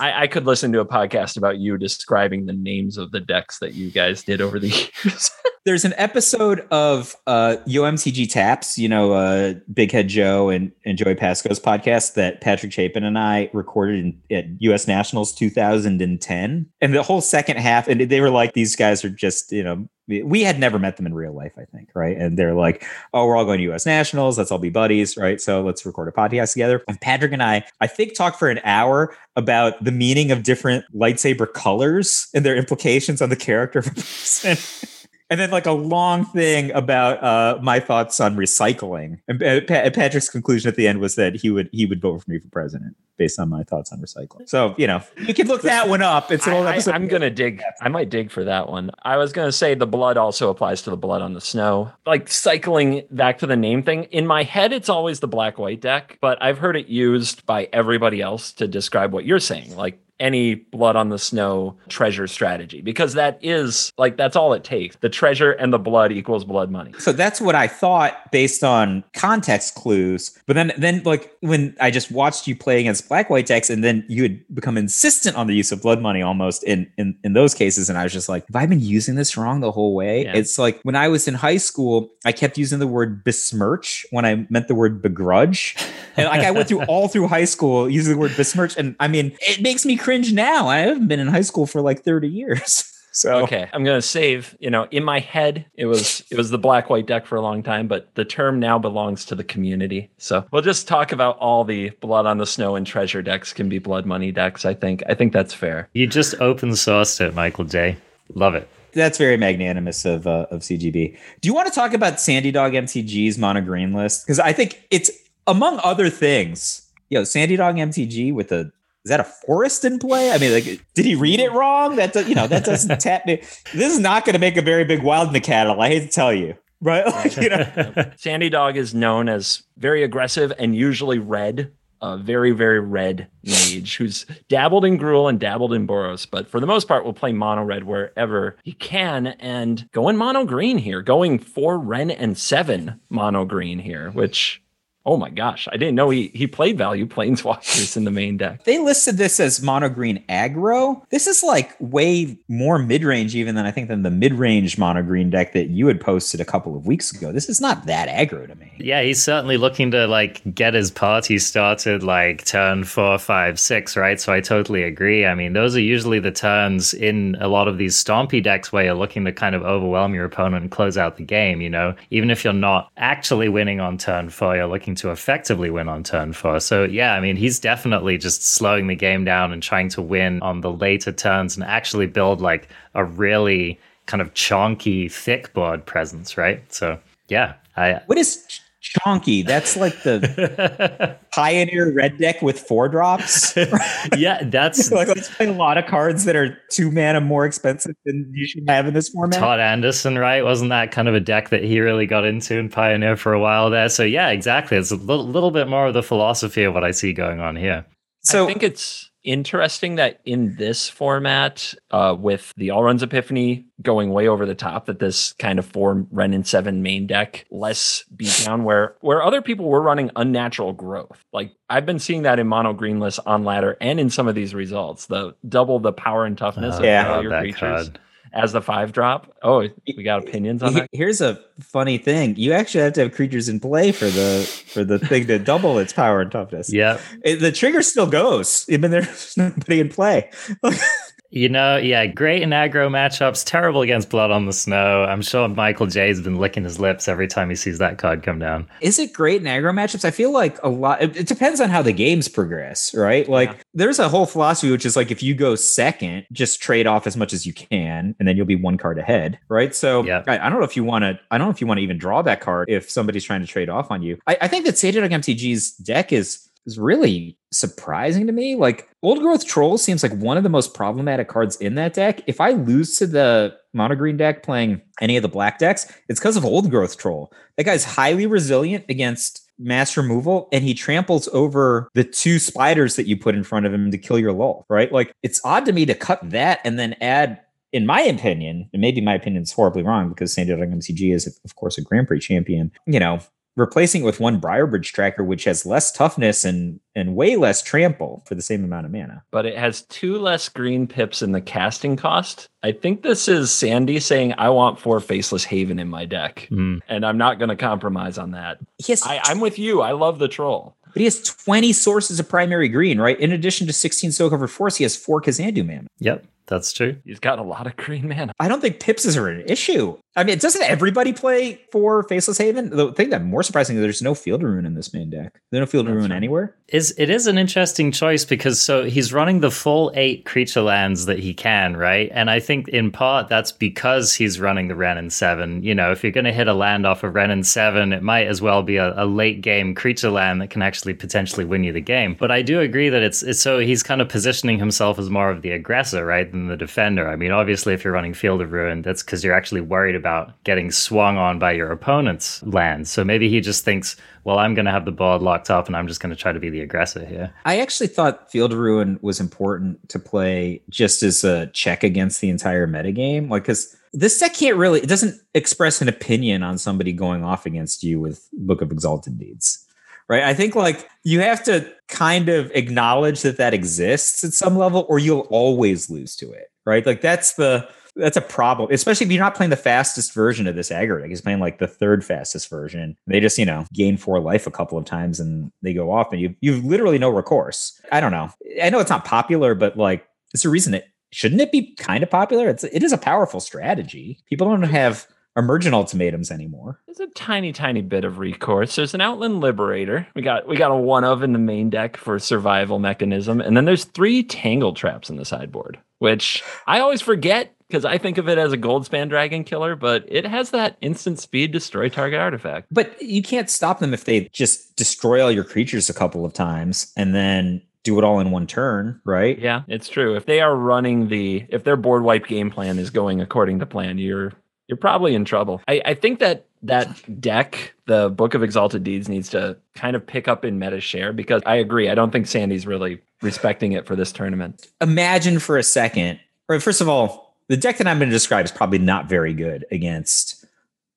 I, 0.00 0.22
I, 0.22 0.26
could 0.26 0.46
listen 0.46 0.72
to 0.72 0.80
a 0.80 0.86
podcast 0.86 1.36
about 1.36 1.58
you 1.58 1.76
describing 1.76 2.46
the 2.46 2.52
names 2.52 2.96
of 2.96 3.12
the 3.12 3.20
decks 3.20 3.58
that 3.58 3.74
you 3.74 3.90
guys 3.90 4.22
did 4.22 4.40
over 4.40 4.58
the 4.58 4.68
years. 5.04 5.30
There's 5.66 5.84
an 5.84 5.92
episode 5.98 6.66
of 6.70 7.14
uh, 7.26 7.56
YoMTG 7.68 8.30
Taps, 8.30 8.78
you 8.78 8.88
know, 8.88 9.12
uh, 9.12 9.54
Big 9.72 9.92
Head 9.92 10.08
Joe 10.08 10.48
and, 10.48 10.72
and 10.86 10.96
Joey 10.96 11.14
Pasco's 11.14 11.60
podcast 11.60 12.14
that 12.14 12.40
Patrick 12.40 12.72
Chapin 12.72 13.04
and 13.04 13.18
I 13.18 13.50
recorded 13.52 14.16
in, 14.30 14.36
at 14.36 14.46
US 14.60 14.88
Nationals 14.88 15.34
2010. 15.34 16.66
And 16.80 16.94
the 16.94 17.02
whole 17.02 17.20
second 17.20 17.58
half, 17.58 17.88
and 17.88 18.00
they 18.00 18.22
were 18.22 18.30
like, 18.30 18.54
these 18.54 18.74
guys 18.74 19.04
are 19.04 19.10
just, 19.10 19.52
you 19.52 19.62
know, 19.62 19.86
we 20.10 20.42
had 20.42 20.58
never 20.58 20.78
met 20.78 20.96
them 20.96 21.06
in 21.06 21.14
real 21.14 21.32
life, 21.32 21.52
I 21.56 21.64
think, 21.64 21.90
right? 21.94 22.16
And 22.16 22.38
they're 22.38 22.54
like, 22.54 22.84
"Oh, 23.14 23.26
we're 23.26 23.36
all 23.36 23.44
going 23.44 23.58
to 23.58 23.64
U.S. 23.64 23.86
Nationals. 23.86 24.36
Let's 24.36 24.50
all 24.50 24.58
be 24.58 24.70
buddies, 24.70 25.16
right? 25.16 25.40
So 25.40 25.62
let's 25.62 25.86
record 25.86 26.08
a 26.08 26.12
podcast 26.12 26.52
together." 26.52 26.82
And 26.88 27.00
Patrick 27.00 27.32
and 27.32 27.42
I, 27.42 27.64
I 27.80 27.86
think, 27.86 28.14
talked 28.14 28.38
for 28.38 28.50
an 28.50 28.60
hour 28.64 29.14
about 29.36 29.82
the 29.82 29.92
meaning 29.92 30.30
of 30.30 30.42
different 30.42 30.84
lightsaber 30.94 31.50
colors 31.50 32.28
and 32.34 32.44
their 32.44 32.56
implications 32.56 33.22
on 33.22 33.28
the 33.28 33.36
character 33.36 33.78
of 33.78 33.86
a 33.86 33.90
person. 33.94 34.56
and 35.30 35.38
then 35.38 35.50
like 35.50 35.66
a 35.66 35.72
long 35.72 36.24
thing 36.24 36.72
about 36.72 37.22
uh, 37.22 37.58
my 37.62 37.78
thoughts 37.78 38.18
on 38.18 38.36
recycling. 38.36 39.20
And 39.28 39.42
uh, 39.42 39.60
Pa- 39.60 39.88
Patrick's 39.90 40.28
conclusion 40.28 40.68
at 40.68 40.74
the 40.74 40.88
end 40.88 40.98
was 40.98 41.14
that 41.14 41.36
he 41.36 41.50
would 41.50 41.70
he 41.72 41.86
would 41.86 42.00
vote 42.00 42.24
for 42.24 42.30
me 42.30 42.40
for 42.40 42.48
president 42.48 42.96
based 43.16 43.38
on 43.38 43.48
my 43.48 43.62
thoughts 43.62 43.92
on 43.92 44.00
recycling. 44.00 44.48
So 44.48 44.74
you 44.76 44.88
know 44.88 45.02
you 45.18 45.32
can 45.32 45.46
look 45.46 45.62
that 45.62 45.88
one 45.88 46.02
up. 46.02 46.32
It's 46.32 46.46
an 46.46 46.54
old 46.54 46.66
episode. 46.66 46.92
I, 46.92 46.96
am 46.96 47.06
gonna 47.06 47.30
dig. 47.30 47.62
I 47.80 47.88
might 47.88 48.10
dig 48.10 48.30
for 48.30 48.44
that 48.44 48.68
one. 48.68 48.90
I 49.02 49.16
was 49.18 49.32
gonna 49.32 49.52
say 49.52 49.74
the 49.74 49.86
blood 49.86 50.16
also 50.16 50.50
applies 50.50 50.82
to 50.82 50.90
the 50.90 50.96
blood 50.96 51.22
on 51.22 51.34
the 51.34 51.40
snow. 51.40 51.92
Like 52.04 52.28
cycling 52.28 53.06
back 53.10 53.38
to 53.38 53.46
the 53.46 53.56
name 53.56 53.84
thing. 53.84 54.04
In 54.04 54.26
my 54.26 54.42
head, 54.42 54.72
it's 54.72 54.88
always 54.88 55.20
the 55.20 55.28
black 55.28 55.58
white 55.58 55.80
deck, 55.80 56.18
but 56.20 56.42
I've 56.42 56.58
heard 56.58 56.76
it 56.76 56.88
used 56.88 57.46
by 57.46 57.68
everybody 57.72 58.20
else 58.20 58.52
to 58.54 58.66
describe 58.66 59.12
what 59.12 59.24
you're 59.24 59.38
saying. 59.38 59.76
Like 59.76 60.00
any 60.20 60.54
blood 60.54 60.96
on 60.96 61.08
the 61.08 61.18
snow 61.18 61.76
treasure 61.88 62.26
strategy 62.26 62.80
because 62.82 63.14
that 63.14 63.38
is 63.42 63.92
like 63.98 64.16
that's 64.16 64.36
all 64.36 64.52
it 64.52 64.62
takes. 64.62 64.96
The 64.96 65.08
treasure 65.08 65.52
and 65.52 65.72
the 65.72 65.78
blood 65.78 66.12
equals 66.12 66.44
blood 66.44 66.70
money. 66.70 66.92
So 66.98 67.12
that's 67.12 67.40
what 67.40 67.54
I 67.54 67.66
thought 67.66 68.30
based 68.30 68.62
on 68.62 69.02
context 69.14 69.74
clues. 69.74 70.38
But 70.46 70.54
then, 70.54 70.72
then 70.76 71.02
like 71.04 71.34
when 71.40 71.76
I 71.80 71.90
just 71.90 72.10
watched 72.10 72.46
you 72.46 72.54
play 72.54 72.80
against 72.80 73.08
black 73.08 73.30
white 73.30 73.46
decks, 73.46 73.70
and 73.70 73.82
then 73.82 74.04
you 74.08 74.22
had 74.22 74.54
become 74.54 74.76
insistent 74.76 75.36
on 75.36 75.46
the 75.46 75.54
use 75.54 75.72
of 75.72 75.82
blood 75.82 76.00
money 76.00 76.22
almost 76.22 76.62
in 76.64 76.90
in 76.98 77.16
in 77.24 77.32
those 77.32 77.54
cases, 77.54 77.88
and 77.88 77.98
I 77.98 78.02
was 78.02 78.12
just 78.12 78.28
like, 78.28 78.46
have 78.46 78.56
I 78.56 78.66
been 78.66 78.80
using 78.80 79.14
this 79.14 79.36
wrong 79.36 79.60
the 79.60 79.72
whole 79.72 79.94
way? 79.94 80.24
Yeah. 80.24 80.36
It's 80.36 80.58
like 80.58 80.80
when 80.82 80.96
I 80.96 81.08
was 81.08 81.26
in 81.26 81.34
high 81.34 81.56
school, 81.56 82.10
I 82.24 82.32
kept 82.32 82.58
using 82.58 82.78
the 82.78 82.86
word 82.86 83.24
besmirch 83.24 84.06
when 84.10 84.24
I 84.24 84.46
meant 84.50 84.68
the 84.68 84.74
word 84.74 85.02
begrudge, 85.02 85.76
and 86.16 86.26
like 86.26 86.42
I 86.42 86.50
went 86.50 86.68
through 86.68 86.82
all 86.84 87.08
through 87.08 87.28
high 87.28 87.46
school 87.46 87.88
using 87.88 88.12
the 88.12 88.18
word 88.18 88.36
besmirch, 88.36 88.76
and 88.76 88.96
I 89.00 89.08
mean 89.08 89.36
it 89.40 89.62
makes 89.62 89.86
me 89.86 89.96
cringe 90.10 90.32
now. 90.32 90.66
I 90.66 90.78
haven't 90.78 91.06
been 91.06 91.20
in 91.20 91.28
high 91.28 91.40
school 91.42 91.66
for 91.66 91.80
like 91.80 92.02
thirty 92.02 92.28
years. 92.28 92.84
So 93.12 93.42
Okay, 93.42 93.68
I'm 93.72 93.82
gonna 93.82 94.00
save. 94.00 94.56
You 94.60 94.70
know, 94.70 94.86
in 94.92 95.02
my 95.02 95.18
head, 95.18 95.66
it 95.74 95.86
was 95.86 96.22
it 96.30 96.36
was 96.36 96.50
the 96.50 96.58
black 96.58 96.88
white 96.88 97.06
deck 97.08 97.26
for 97.26 97.34
a 97.34 97.40
long 97.40 97.60
time, 97.60 97.88
but 97.88 98.14
the 98.14 98.24
term 98.24 98.60
now 98.60 98.78
belongs 98.78 99.24
to 99.24 99.34
the 99.34 99.42
community. 99.42 100.12
So 100.18 100.46
we'll 100.52 100.62
just 100.62 100.86
talk 100.86 101.10
about 101.10 101.36
all 101.38 101.64
the 101.64 101.90
blood 102.00 102.24
on 102.26 102.38
the 102.38 102.46
snow 102.46 102.76
and 102.76 102.86
treasure 102.86 103.20
decks 103.20 103.52
can 103.52 103.68
be 103.68 103.80
blood 103.80 104.06
money 104.06 104.30
decks. 104.30 104.64
I 104.64 104.74
think 104.74 105.02
I 105.08 105.14
think 105.14 105.32
that's 105.32 105.52
fair. 105.52 105.88
You 105.92 106.06
just 106.06 106.40
open 106.40 106.70
sourced 106.70 107.20
it, 107.20 107.34
Michael 107.34 107.64
J. 107.64 107.96
Love 108.36 108.54
it. 108.54 108.68
That's 108.92 109.18
very 109.18 109.36
magnanimous 109.36 110.04
of 110.04 110.28
uh, 110.28 110.46
of 110.52 110.60
CGB. 110.60 111.18
Do 111.40 111.48
you 111.48 111.52
want 111.52 111.66
to 111.66 111.74
talk 111.74 111.92
about 111.94 112.20
Sandy 112.20 112.52
Dog 112.52 112.74
MTG's 112.74 113.38
mono 113.38 113.60
green 113.60 113.92
list? 113.92 114.24
Because 114.24 114.38
I 114.38 114.52
think 114.52 114.86
it's 114.92 115.10
among 115.48 115.80
other 115.82 116.10
things. 116.10 116.86
Yo, 117.08 117.24
Sandy 117.24 117.56
Dog 117.56 117.74
MTG 117.74 118.32
with 118.32 118.52
a 118.52 118.70
is 119.04 119.08
that 119.08 119.20
a 119.20 119.24
forest 119.24 119.84
in 119.84 119.98
play? 119.98 120.30
I 120.30 120.38
mean, 120.38 120.52
like, 120.52 120.84
did 120.94 121.06
he 121.06 121.14
read 121.14 121.40
it 121.40 121.52
wrong? 121.52 121.96
That 121.96 122.12
does, 122.12 122.28
you 122.28 122.34
know 122.34 122.46
that 122.46 122.64
doesn't 122.64 123.00
tap 123.00 123.24
me. 123.26 123.36
This 123.72 123.92
is 123.92 123.98
not 123.98 124.24
going 124.24 124.34
to 124.34 124.38
make 124.38 124.56
a 124.56 124.62
very 124.62 124.84
big 124.84 125.02
wild 125.02 125.28
in 125.28 125.32
the 125.32 125.40
cattle. 125.40 125.80
I 125.80 125.88
hate 125.88 126.00
to 126.00 126.08
tell 126.08 126.32
you, 126.32 126.54
right? 126.80 127.06
Like, 127.14 127.36
you 127.36 127.48
know, 127.48 128.10
Sandy 128.16 128.50
Dog 128.50 128.76
is 128.76 128.94
known 128.94 129.28
as 129.28 129.62
very 129.78 130.02
aggressive 130.02 130.52
and 130.58 130.74
usually 130.74 131.18
red. 131.18 131.72
A 132.02 132.16
very, 132.16 132.52
very 132.52 132.80
red 132.80 133.28
mage 133.44 133.96
who's 133.96 134.24
dabbled 134.48 134.86
in 134.86 134.98
Gruul 134.98 135.28
and 135.28 135.38
dabbled 135.38 135.74
in 135.74 135.86
Boros, 135.86 136.26
but 136.30 136.48
for 136.48 136.58
the 136.58 136.66
most 136.66 136.88
part 136.88 137.04
will 137.04 137.12
play 137.12 137.30
mono 137.30 137.62
red 137.62 137.84
wherever 137.84 138.56
he 138.64 138.72
can 138.72 139.26
and 139.26 139.86
going 139.92 140.16
mono 140.16 140.46
green 140.46 140.78
here, 140.78 141.02
going 141.02 141.38
four 141.38 141.78
Wrenn 141.78 142.10
and 142.10 142.38
seven 142.38 142.98
mono 143.10 143.44
green 143.44 143.78
here, 143.78 144.10
which 144.12 144.62
oh 145.06 145.16
my 145.16 145.30
gosh, 145.30 145.66
I 145.72 145.76
didn't 145.76 145.94
know 145.94 146.10
he 146.10 146.30
he 146.34 146.46
played 146.46 146.78
value 146.78 147.06
planeswalkers 147.06 147.96
in 147.96 148.04
the 148.04 148.10
main 148.10 148.36
deck. 148.36 148.64
they 148.64 148.78
listed 148.78 149.16
this 149.16 149.40
as 149.40 149.62
mono 149.62 149.88
green 149.88 150.22
aggro. 150.28 151.02
This 151.10 151.26
is 151.26 151.42
like 151.42 151.74
way 151.80 152.38
more 152.48 152.78
mid 152.78 153.04
range 153.04 153.34
even 153.34 153.54
than 153.54 153.66
I 153.66 153.70
think 153.70 153.88
than 153.88 154.02
the 154.02 154.10
mid 154.10 154.34
range 154.34 154.78
mono 154.78 155.02
green 155.02 155.30
deck 155.30 155.52
that 155.52 155.70
you 155.70 155.86
had 155.86 156.00
posted 156.00 156.40
a 156.40 156.44
couple 156.44 156.76
of 156.76 156.86
weeks 156.86 157.12
ago. 157.12 157.32
This 157.32 157.48
is 157.48 157.60
not 157.60 157.86
that 157.86 158.08
aggro 158.08 158.46
to 158.46 158.54
me. 158.54 158.72
Yeah, 158.78 159.02
he's 159.02 159.22
certainly 159.22 159.56
looking 159.56 159.90
to 159.92 160.06
like 160.06 160.42
get 160.54 160.74
his 160.74 160.90
party 160.90 161.38
started 161.38 162.02
like 162.02 162.44
turn 162.44 162.84
four, 162.84 163.18
five, 163.18 163.58
six, 163.58 163.96
right? 163.96 164.20
So 164.20 164.32
I 164.32 164.40
totally 164.40 164.82
agree. 164.82 165.26
I 165.26 165.34
mean, 165.34 165.52
those 165.52 165.76
are 165.76 165.80
usually 165.80 166.20
the 166.20 166.30
turns 166.30 166.94
in 166.94 167.36
a 167.40 167.48
lot 167.48 167.68
of 167.68 167.78
these 167.78 168.02
stompy 168.02 168.42
decks 168.42 168.72
where 168.72 168.84
you're 168.84 168.94
looking 168.94 169.24
to 169.24 169.32
kind 169.32 169.54
of 169.54 169.62
overwhelm 169.62 170.14
your 170.14 170.24
opponent 170.24 170.62
and 170.62 170.70
close 170.70 170.96
out 170.96 171.16
the 171.16 171.24
game, 171.24 171.60
you 171.60 171.70
know? 171.70 171.94
Even 172.10 172.30
if 172.30 172.44
you're 172.44 172.52
not 172.52 172.90
actually 172.96 173.48
winning 173.48 173.80
on 173.80 173.98
turn 173.98 174.30
four, 174.30 174.56
you're 174.56 174.66
looking 174.66 174.89
to 174.96 175.10
effectively 175.10 175.70
win 175.70 175.88
on 175.88 176.02
turn 176.02 176.32
four. 176.32 176.60
So 176.60 176.84
yeah, 176.84 177.14
I 177.14 177.20
mean, 177.20 177.36
he's 177.36 177.58
definitely 177.58 178.18
just 178.18 178.44
slowing 178.44 178.86
the 178.86 178.94
game 178.94 179.24
down 179.24 179.52
and 179.52 179.62
trying 179.62 179.88
to 179.90 180.02
win 180.02 180.40
on 180.42 180.60
the 180.60 180.72
later 180.72 181.12
turns 181.12 181.56
and 181.56 181.64
actually 181.64 182.06
build 182.06 182.40
like 182.40 182.68
a 182.94 183.04
really 183.04 183.78
kind 184.06 184.20
of 184.20 184.34
chonky, 184.34 185.10
thick 185.10 185.52
board 185.52 185.86
presence, 185.86 186.36
right? 186.36 186.60
So 186.72 186.98
yeah, 187.28 187.54
I 187.76 188.00
What 188.06 188.18
is 188.18 188.60
chonky? 188.82 189.44
That's 189.46 189.76
like 189.76 190.02
the 190.02 191.16
pioneer 191.32 191.92
red 191.92 192.18
deck 192.18 192.42
with 192.42 192.58
four 192.58 192.88
drops. 192.88 193.56
yeah, 194.16 194.42
that's 194.44 194.90
like 194.92 195.08
let's 195.08 195.34
play 195.34 195.48
a 195.48 195.52
lot 195.52 195.78
of 195.78 195.86
cards 195.86 196.24
that 196.24 196.36
are 196.36 196.56
two 196.70 196.90
mana 196.90 197.20
more 197.20 197.44
expensive 197.46 197.94
than 198.04 198.30
you 198.34 198.46
should 198.46 198.68
have 198.68 198.86
in 198.86 198.94
this 198.94 199.10
format. 199.10 199.38
Todd 199.38 199.60
Anderson, 199.60 200.18
right? 200.18 200.42
Wasn't 200.42 200.70
that 200.70 200.90
kind 200.92 201.08
of 201.08 201.14
a 201.14 201.20
deck 201.20 201.50
that 201.50 201.62
he 201.62 201.80
really 201.80 202.06
got 202.06 202.24
into 202.24 202.58
and 202.58 202.70
Pioneer 202.70 203.16
for 203.16 203.32
a 203.32 203.40
while 203.40 203.70
there? 203.70 203.88
So 203.88 204.02
yeah, 204.02 204.28
exactly. 204.28 204.76
It's 204.76 204.90
a 204.90 204.96
little, 204.96 205.26
little 205.26 205.50
bit 205.50 205.68
more 205.68 205.86
of 205.86 205.94
the 205.94 206.02
philosophy 206.02 206.64
of 206.64 206.74
what 206.74 206.84
I 206.84 206.90
see 206.90 207.12
going 207.12 207.40
on 207.40 207.56
here. 207.56 207.84
So 208.22 208.44
I 208.44 208.48
think 208.48 208.62
it's 208.62 209.09
interesting 209.24 209.96
that 209.96 210.20
in 210.24 210.56
this 210.56 210.88
format, 210.88 211.74
uh, 211.90 212.16
with 212.18 212.52
the 212.56 212.68
Alrund's 212.68 213.02
Epiphany 213.02 213.66
going 213.82 214.10
way 214.10 214.28
over 214.28 214.46
the 214.46 214.54
top, 214.54 214.86
that 214.86 214.98
this 214.98 215.32
kind 215.34 215.58
of 215.58 215.66
four 215.66 216.06
Wrenn 216.10 216.34
and 216.34 216.46
seven 216.46 216.82
main 216.82 217.06
deck, 217.06 217.46
less 217.50 218.04
beatdown, 218.14 218.62
where 218.64 218.96
where 219.00 219.22
other 219.22 219.42
people 219.42 219.66
were 219.66 219.82
running 219.82 220.10
unnatural 220.16 220.72
growth. 220.72 221.24
Like 221.32 221.52
I've 221.68 221.86
been 221.86 221.98
seeing 221.98 222.22
that 222.22 222.38
in 222.38 222.46
mono 222.46 222.72
green 222.72 223.00
lists 223.00 223.20
on 223.26 223.44
ladder 223.44 223.76
and 223.80 224.00
in 224.00 224.10
some 224.10 224.28
of 224.28 224.34
these 224.34 224.54
results. 224.54 225.06
The 225.06 225.34
double 225.48 225.78
the 225.78 225.92
power 225.92 226.24
and 226.24 226.36
toughness 226.36 226.76
of 226.78 226.84
Yeah. 226.84 227.12
all 227.14 227.22
your 227.22 227.38
creatures 227.40 227.58
card. 227.60 228.00
As 228.32 228.52
the 228.52 228.62
five 228.62 228.92
drop. 228.92 229.34
Oh, 229.42 229.68
we 229.96 230.02
got 230.02 230.22
opinions 230.22 230.62
on 230.62 230.74
that. 230.74 230.88
here's 230.92 231.20
a 231.20 231.40
funny 231.60 231.98
thing: 231.98 232.36
you 232.36 232.52
actually 232.52 232.84
have 232.84 232.92
to 232.94 233.02
have 233.02 233.12
creatures 233.12 233.48
in 233.48 233.60
play 233.60 233.92
for 233.92 234.06
the 234.06 234.48
for 234.68 234.84
the 234.84 234.98
thing 234.98 235.26
to 235.26 235.38
double 235.38 235.78
its 235.78 235.92
power 235.92 236.20
and 236.20 236.30
toughness. 236.30 236.72
Yeah, 236.72 237.00
the 237.24 237.52
trigger 237.52 237.82
still 237.82 238.06
goes, 238.06 238.66
even 238.68 238.90
there's 238.90 239.36
nobody 239.36 239.80
in 239.80 239.88
play. 239.88 240.30
You 241.32 241.48
know, 241.48 241.76
yeah, 241.76 242.06
great 242.06 242.42
in 242.42 242.50
aggro 242.50 242.90
matchups, 242.90 243.44
terrible 243.46 243.82
against 243.82 244.10
Blood 244.10 244.32
on 244.32 244.46
the 244.46 244.52
Snow. 244.52 245.04
I'm 245.04 245.22
sure 245.22 245.46
Michael 245.48 245.86
J's 245.86 246.20
been 246.20 246.38
licking 246.38 246.64
his 246.64 246.80
lips 246.80 247.06
every 247.06 247.28
time 247.28 247.48
he 247.50 247.54
sees 247.54 247.78
that 247.78 247.98
card 247.98 248.24
come 248.24 248.40
down. 248.40 248.68
Is 248.80 248.98
it 248.98 249.12
great 249.12 249.40
in 249.40 249.46
aggro 249.46 249.72
matchups? 249.72 250.04
I 250.04 250.10
feel 250.10 250.32
like 250.32 250.60
a 250.64 250.68
lot. 250.68 251.00
It, 251.00 251.16
it 251.16 251.26
depends 251.28 251.60
on 251.60 251.70
how 251.70 251.82
the 251.82 251.92
games 251.92 252.26
progress, 252.26 252.92
right? 252.94 253.28
Like, 253.28 253.50
Yeah. 253.50 253.56
there's 253.74 254.00
a 254.00 254.08
whole 254.08 254.26
philosophy 254.26 254.72
which 254.72 254.84
is 254.84 254.96
like, 254.96 255.12
if 255.12 255.22
you 255.22 255.34
go 255.36 255.54
second, 255.54 256.26
just 256.32 256.60
trade 256.60 256.88
off 256.88 257.06
as 257.06 257.16
much 257.16 257.32
as 257.32 257.46
you 257.46 257.52
can, 257.52 258.16
and 258.18 258.26
then 258.26 258.36
you'll 258.36 258.44
be 258.44 258.56
one 258.56 258.76
card 258.76 258.98
ahead, 258.98 259.38
right? 259.48 259.72
So, 259.72 260.02
Yeah. 260.04 260.24
I, 260.26 260.38
I 260.38 260.48
don't 260.50 260.58
know 260.58 260.64
if 260.64 260.74
you 260.76 260.82
want 260.82 261.02
to. 261.04 261.18
I 261.30 261.38
don't 261.38 261.46
know 261.46 261.52
if 261.52 261.60
you 261.60 261.66
want 261.68 261.78
to 261.78 261.82
even 261.84 261.96
draw 261.96 262.22
that 262.22 262.40
card 262.40 262.68
if 262.68 262.90
somebody's 262.90 263.22
trying 263.22 263.42
to 263.42 263.46
trade 263.46 263.68
off 263.68 263.92
on 263.92 264.02
you. 264.02 264.18
I, 264.26 264.36
I 264.42 264.48
think 264.48 264.66
that 264.66 264.76
Sage 264.78 264.96
Dog 264.96 265.10
MTG's 265.10 265.76
deck 265.76 266.12
is 266.12 266.48
is 266.66 266.78
really 266.78 267.36
surprising 267.52 268.26
to 268.26 268.32
me. 268.32 268.56
Like 268.56 268.88
Old 269.02 269.20
Growth 269.20 269.46
Troll 269.46 269.78
seems 269.78 270.02
like 270.02 270.12
one 270.12 270.36
of 270.36 270.42
the 270.42 270.48
most 270.48 270.74
problematic 270.74 271.28
cards 271.28 271.56
in 271.56 271.74
that 271.76 271.94
deck. 271.94 272.22
If 272.26 272.40
I 272.40 272.50
lose 272.50 272.98
to 272.98 273.06
the 273.06 273.54
mono 273.72 273.94
green 273.94 274.16
deck 274.16 274.42
playing 274.42 274.80
any 275.00 275.16
of 275.16 275.22
the 275.22 275.28
black 275.28 275.58
decks, 275.58 275.90
it's 276.08 276.20
because 276.20 276.36
of 276.36 276.44
Old 276.44 276.70
Growth 276.70 276.98
Troll. 276.98 277.32
That 277.56 277.64
guy's 277.64 277.84
highly 277.84 278.26
resilient 278.26 278.84
against 278.88 279.46
mass 279.58 279.96
removal 279.96 280.48
and 280.52 280.64
he 280.64 280.72
tramples 280.72 281.28
over 281.32 281.90
the 281.94 282.04
two 282.04 282.38
spiders 282.38 282.96
that 282.96 283.06
you 283.06 283.16
put 283.16 283.34
in 283.34 283.44
front 283.44 283.66
of 283.66 283.74
him 283.74 283.90
to 283.90 283.98
kill 283.98 284.18
your 284.18 284.32
lull, 284.32 284.64
right? 284.68 284.90
Like 284.92 285.12
it's 285.22 285.40
odd 285.44 285.66
to 285.66 285.72
me 285.72 285.84
to 285.86 285.94
cut 285.94 286.18
that 286.30 286.60
and 286.64 286.78
then 286.78 286.94
add 287.00 287.40
in 287.72 287.86
my 287.86 288.00
opinion, 288.00 288.68
and 288.72 288.80
maybe 288.80 289.00
my 289.00 289.14
opinion 289.14 289.42
is 289.42 289.52
horribly 289.52 289.82
wrong 289.82 290.08
because 290.08 290.34
Sandy 290.34 290.52
Dog 290.52 290.68
MTG 290.68 291.14
is, 291.14 291.26
of 291.44 291.54
course, 291.54 291.78
a 291.78 291.82
Grand 291.82 292.08
Prix 292.08 292.18
champion. 292.18 292.72
You 292.86 292.98
know, 292.98 293.20
replacing 293.56 294.02
it 294.02 294.04
with 294.06 294.20
one 294.20 294.40
Briarbridge 294.40 294.92
tracker, 294.92 295.22
which 295.24 295.44
has 295.44 295.66
less 295.66 295.90
toughness 295.92 296.44
and 296.44 296.80
and 296.94 297.14
way 297.14 297.36
less 297.36 297.62
trample 297.62 298.22
for 298.26 298.34
the 298.34 298.42
same 298.42 298.64
amount 298.64 298.84
of 298.86 298.92
mana. 298.92 299.22
but 299.30 299.46
it 299.46 299.56
has 299.56 299.82
two 299.82 300.18
less 300.18 300.48
green 300.48 300.86
pips 300.86 301.22
in 301.22 301.32
the 301.32 301.40
casting 301.40 301.96
cost. 301.96 302.48
I 302.62 302.72
think 302.72 303.02
this 303.02 303.28
is 303.28 303.52
Sandy 303.52 304.00
saying, 304.00 304.34
I 304.38 304.48
want 304.50 304.78
four 304.80 304.98
Faceless 305.00 305.44
Haven 305.44 305.78
in 305.78 305.88
my 305.88 306.04
deck. 306.04 306.46
Hmm. 306.50 306.78
And 306.88 307.06
I'm 307.06 307.16
not 307.18 307.38
going 307.38 307.48
to 307.48 307.56
compromise 307.56 308.18
on 308.18 308.32
that. 308.32 308.58
He 308.78 308.92
has, 308.92 309.02
I, 309.04 309.20
I'm 309.24 309.40
with 309.40 309.58
you. 309.58 309.80
I 309.82 309.92
love 309.92 310.18
the 310.18 310.28
troll. 310.28 310.76
but 310.86 310.96
he 310.96 311.04
has 311.04 311.22
20 311.22 311.72
sources 311.72 312.18
of 312.18 312.28
primary 312.28 312.68
green, 312.68 313.00
right? 313.00 313.18
In 313.20 313.30
addition 313.32 313.66
to 313.68 313.72
16 313.72 314.12
Snow-Covered 314.12 314.48
Forest, 314.48 314.78
he 314.78 314.84
has 314.84 314.96
four 314.96 315.22
Kazandu 315.22 315.64
mana. 315.66 315.86
Yep. 316.00 316.26
That's 316.50 316.72
true. 316.72 316.96
He's 317.04 317.20
got 317.20 317.38
a 317.38 317.42
lot 317.42 317.66
of 317.68 317.76
green 317.76 318.08
mana. 318.08 318.34
I 318.40 318.48
don't 318.48 318.60
think 318.60 318.80
pips 318.80 319.16
are 319.16 319.28
an 319.28 319.44
issue. 319.48 319.96
I 320.16 320.24
mean, 320.24 320.38
doesn't 320.38 320.62
everybody 320.64 321.12
play 321.12 321.60
for 321.70 322.02
Faceless 322.02 322.36
Haven? 322.36 322.70
The 322.70 322.92
thing 322.92 323.10
that 323.10 323.22
more 323.22 323.44
surprising 323.44 323.76
is 323.76 323.82
there's 323.82 324.02
no 324.02 324.16
Field 324.16 324.42
Ruin 324.42 324.66
in 324.66 324.74
this 324.74 324.92
main 324.92 325.08
deck. 325.08 325.40
There's 325.50 325.60
no 325.60 325.66
Field 325.66 325.86
That's 325.86 325.94
Ruin 325.94 326.10
right. 326.10 326.16
anywhere. 326.16 326.56
Is 326.66 326.92
it 326.98 327.10
is 327.10 327.28
an 327.28 327.38
interesting 327.38 327.92
choice 327.92 328.24
because 328.24 328.60
so 328.60 328.84
he's 328.84 329.12
running 329.12 329.38
the 329.38 329.52
full 329.52 329.92
eight 329.94 330.24
creature 330.26 330.62
lands 330.62 331.06
that 331.06 331.20
he 331.20 331.32
can, 331.32 331.76
right? 331.76 332.10
And 332.12 332.28
I 332.28 332.40
think 332.40 332.66
in 332.68 332.90
part 332.90 333.28
that's 333.28 333.52
because 333.52 334.12
he's 334.12 334.40
running 334.40 334.66
the 334.66 334.74
Wrenn 334.74 334.98
and 334.98 335.12
seven. 335.12 335.62
You 335.62 335.76
know, 335.76 335.92
if 335.92 336.02
you're 336.02 336.12
going 336.12 336.24
to 336.24 336.32
hit 336.32 336.48
a 336.48 336.54
land 336.54 336.86
off 336.86 337.04
of 337.04 337.14
Wrenn 337.14 337.30
and 337.30 337.46
seven, 337.46 337.92
it 337.92 338.02
might 338.02 338.26
as 338.26 338.42
well 338.42 338.64
be 338.64 338.78
a, 338.78 338.92
a 339.00 339.06
late 339.06 339.42
game 339.42 339.76
creature 339.76 340.10
land 340.10 340.40
that 340.42 340.50
can 340.50 340.62
actually 340.62 340.94
potentially 340.94 341.44
win 341.44 341.62
you 341.62 341.72
the 341.72 341.80
game. 341.80 342.16
But 342.18 342.32
I 342.32 342.42
do 342.42 342.58
agree 342.58 342.88
that 342.88 343.02
it's, 343.02 343.22
it's 343.22 343.40
so 343.40 343.60
he's 343.60 343.84
kind 343.84 344.00
of 344.00 344.08
positioning 344.08 344.58
himself 344.58 344.98
as 344.98 345.08
more 345.08 345.30
of 345.30 345.42
the 345.42 345.52
aggressor, 345.52 346.04
right, 346.04 346.30
than 346.40 346.48
the 346.48 346.56
defender. 346.56 347.08
I 347.08 347.16
mean, 347.16 347.30
obviously, 347.30 347.74
if 347.74 347.84
you're 347.84 347.92
running 347.92 348.14
Field 348.14 348.40
of 348.40 348.52
Ruin, 348.52 348.82
that's 348.82 349.02
because 349.02 349.22
you're 349.22 349.34
actually 349.34 349.60
worried 349.60 349.94
about 349.94 350.42
getting 350.44 350.70
swung 350.70 351.16
on 351.16 351.38
by 351.38 351.52
your 351.52 351.70
opponent's 351.70 352.42
land. 352.42 352.88
So 352.88 353.04
maybe 353.04 353.28
he 353.28 353.40
just 353.40 353.64
thinks, 353.64 353.96
well, 354.24 354.38
I'm 354.38 354.54
going 354.54 354.64
to 354.64 354.70
have 354.70 354.84
the 354.84 354.92
board 354.92 355.22
locked 355.22 355.50
up 355.50 355.66
and 355.66 355.76
I'm 355.76 355.86
just 355.86 356.00
going 356.00 356.14
to 356.14 356.20
try 356.20 356.32
to 356.32 356.40
be 356.40 356.50
the 356.50 356.60
aggressor 356.60 357.04
here. 357.04 357.32
I 357.44 357.60
actually 357.60 357.88
thought 357.88 358.30
Field 358.30 358.52
of 358.52 358.58
Ruin 358.58 358.98
was 359.02 359.20
important 359.20 359.88
to 359.90 359.98
play 359.98 360.62
just 360.68 361.02
as 361.02 361.24
a 361.24 361.46
check 361.48 361.82
against 361.82 362.20
the 362.20 362.30
entire 362.30 362.66
metagame. 362.66 363.30
Like, 363.30 363.44
because 363.44 363.76
this 363.92 364.18
deck 364.18 364.34
can't 364.34 364.56
really, 364.56 364.80
it 364.80 364.88
doesn't 364.88 365.20
express 365.34 365.80
an 365.82 365.88
opinion 365.88 366.42
on 366.42 366.58
somebody 366.58 366.92
going 366.92 367.24
off 367.24 367.46
against 367.46 367.82
you 367.82 368.00
with 368.00 368.28
Book 368.32 368.62
of 368.62 368.72
Exalted 368.72 369.18
Deeds. 369.18 369.66
Right. 370.10 370.24
I 370.24 370.34
think 370.34 370.56
like 370.56 370.90
you 371.04 371.20
have 371.20 371.44
to 371.44 371.72
kind 371.86 372.28
of 372.28 372.50
acknowledge 372.52 373.22
that 373.22 373.36
that 373.36 373.54
exists 373.54 374.24
at 374.24 374.32
some 374.32 374.58
level, 374.58 374.84
or 374.88 374.98
you'll 374.98 375.28
always 375.30 375.88
lose 375.88 376.16
to 376.16 376.32
it. 376.32 376.48
Right. 376.66 376.84
Like 376.84 377.00
that's 377.00 377.34
the, 377.34 377.68
that's 377.94 378.16
a 378.16 378.20
problem, 378.20 378.70
especially 378.72 379.06
if 379.06 379.12
you're 379.12 379.22
not 379.22 379.36
playing 379.36 379.50
the 379.50 379.56
fastest 379.56 380.12
version 380.12 380.48
of 380.48 380.56
this 380.56 380.70
aggro 380.70 381.00
deck. 381.00 381.10
He's 381.10 381.20
playing 381.20 381.38
like 381.38 381.60
the 381.60 381.68
third 381.68 382.04
fastest 382.04 382.50
version. 382.50 382.96
They 383.06 383.20
just, 383.20 383.38
you 383.38 383.44
know, 383.44 383.66
gain 383.72 383.96
four 383.96 384.18
life 384.18 384.48
a 384.48 384.50
couple 384.50 384.76
of 384.76 384.84
times 384.84 385.20
and 385.20 385.52
they 385.62 385.72
go 385.72 385.92
off, 385.92 386.10
and 386.10 386.20
you 386.20 386.34
you've 386.40 386.64
literally 386.64 386.98
no 386.98 387.08
recourse. 387.08 387.80
I 387.92 388.00
don't 388.00 388.12
know. 388.12 388.30
I 388.60 388.68
know 388.68 388.80
it's 388.80 388.90
not 388.90 389.04
popular, 389.04 389.54
but 389.54 389.76
like 389.76 390.04
it's 390.34 390.44
a 390.44 390.50
reason 390.50 390.74
it 390.74 390.86
shouldn't 391.12 391.40
it 391.40 391.52
be 391.52 391.74
kind 391.76 392.02
of 392.02 392.10
popular? 392.10 392.48
It's 392.48 392.64
it 392.64 392.82
is 392.82 392.92
a 392.92 392.98
powerful 392.98 393.38
strategy. 393.38 394.18
People 394.28 394.48
don't 394.48 394.62
have 394.64 395.06
emergent 395.36 395.74
ultimatums 395.74 396.30
anymore. 396.30 396.80
There's 396.86 397.00
a 397.00 397.06
tiny, 397.14 397.52
tiny 397.52 397.82
bit 397.82 398.04
of 398.04 398.18
recourse. 398.18 398.76
There's 398.76 398.94
an 398.94 399.00
Outland 399.00 399.40
Liberator. 399.40 400.06
We 400.14 400.22
got 400.22 400.48
we 400.48 400.56
got 400.56 400.70
a 400.70 400.76
one 400.76 401.04
of 401.04 401.22
in 401.22 401.32
the 401.32 401.38
main 401.38 401.70
deck 401.70 401.96
for 401.96 402.18
survival 402.18 402.78
mechanism, 402.78 403.40
and 403.40 403.56
then 403.56 403.64
there's 403.64 403.84
three 403.84 404.22
Tangle 404.22 404.74
Traps 404.74 405.10
in 405.10 405.16
the 405.16 405.24
sideboard, 405.24 405.78
which 405.98 406.42
I 406.66 406.80
always 406.80 407.00
forget 407.00 407.54
because 407.70 407.84
I 407.84 407.98
think 407.98 408.18
of 408.18 408.28
it 408.28 408.36
as 408.36 408.52
a 408.52 408.58
Goldspan 408.58 409.08
Dragon 409.08 409.44
killer, 409.44 409.76
but 409.76 410.04
it 410.08 410.26
has 410.26 410.50
that 410.50 410.76
instant 410.80 411.20
speed 411.20 411.52
destroy 411.52 411.88
target 411.88 412.18
artifact. 412.18 412.66
But 412.72 413.00
you 413.00 413.22
can't 413.22 413.48
stop 413.48 413.78
them 413.78 413.94
if 413.94 414.04
they 414.04 414.28
just 414.32 414.74
destroy 414.74 415.22
all 415.22 415.30
your 415.30 415.44
creatures 415.44 415.88
a 415.88 415.94
couple 415.94 416.24
of 416.24 416.32
times 416.32 416.92
and 416.96 417.14
then 417.14 417.62
do 417.82 417.96
it 417.98 418.04
all 418.04 418.20
in 418.20 418.30
one 418.30 418.46
turn, 418.46 419.00
right? 419.04 419.38
Yeah, 419.38 419.62
it's 419.68 419.88
true. 419.88 420.16
If 420.16 420.26
they 420.26 420.40
are 420.40 420.54
running 420.54 421.08
the 421.08 421.46
if 421.48 421.64
their 421.64 421.76
board 421.76 422.02
wipe 422.02 422.26
game 422.26 422.50
plan 422.50 422.78
is 422.78 422.90
going 422.90 423.20
according 423.20 423.60
to 423.60 423.66
plan, 423.66 423.98
you're 423.98 424.32
you're 424.70 424.76
probably 424.76 425.16
in 425.16 425.24
trouble. 425.24 425.60
I, 425.66 425.82
I 425.84 425.94
think 425.94 426.20
that 426.20 426.46
that 426.62 427.20
deck, 427.20 427.74
the 427.86 428.08
Book 428.08 428.34
of 428.34 428.44
Exalted 428.44 428.84
Deeds, 428.84 429.08
needs 429.08 429.28
to 429.30 429.56
kind 429.74 429.96
of 429.96 430.06
pick 430.06 430.28
up 430.28 430.44
in 430.44 430.60
meta 430.60 430.80
share 430.80 431.12
because 431.12 431.42
I 431.44 431.56
agree. 431.56 431.90
I 431.90 431.96
don't 431.96 432.12
think 432.12 432.28
Sandy's 432.28 432.68
really 432.68 433.00
respecting 433.20 433.72
it 433.72 433.84
for 433.84 433.96
this 433.96 434.12
tournament. 434.12 434.68
Imagine 434.80 435.40
for 435.40 435.58
a 435.58 435.64
second, 435.64 436.20
or 436.48 436.60
first 436.60 436.80
of 436.80 436.88
all, 436.88 437.34
the 437.48 437.56
deck 437.56 437.78
that 437.78 437.88
I'm 437.88 437.98
going 437.98 438.10
to 438.10 438.14
describe 438.14 438.44
is 438.44 438.52
probably 438.52 438.78
not 438.78 439.08
very 439.08 439.34
good 439.34 439.64
against 439.72 440.44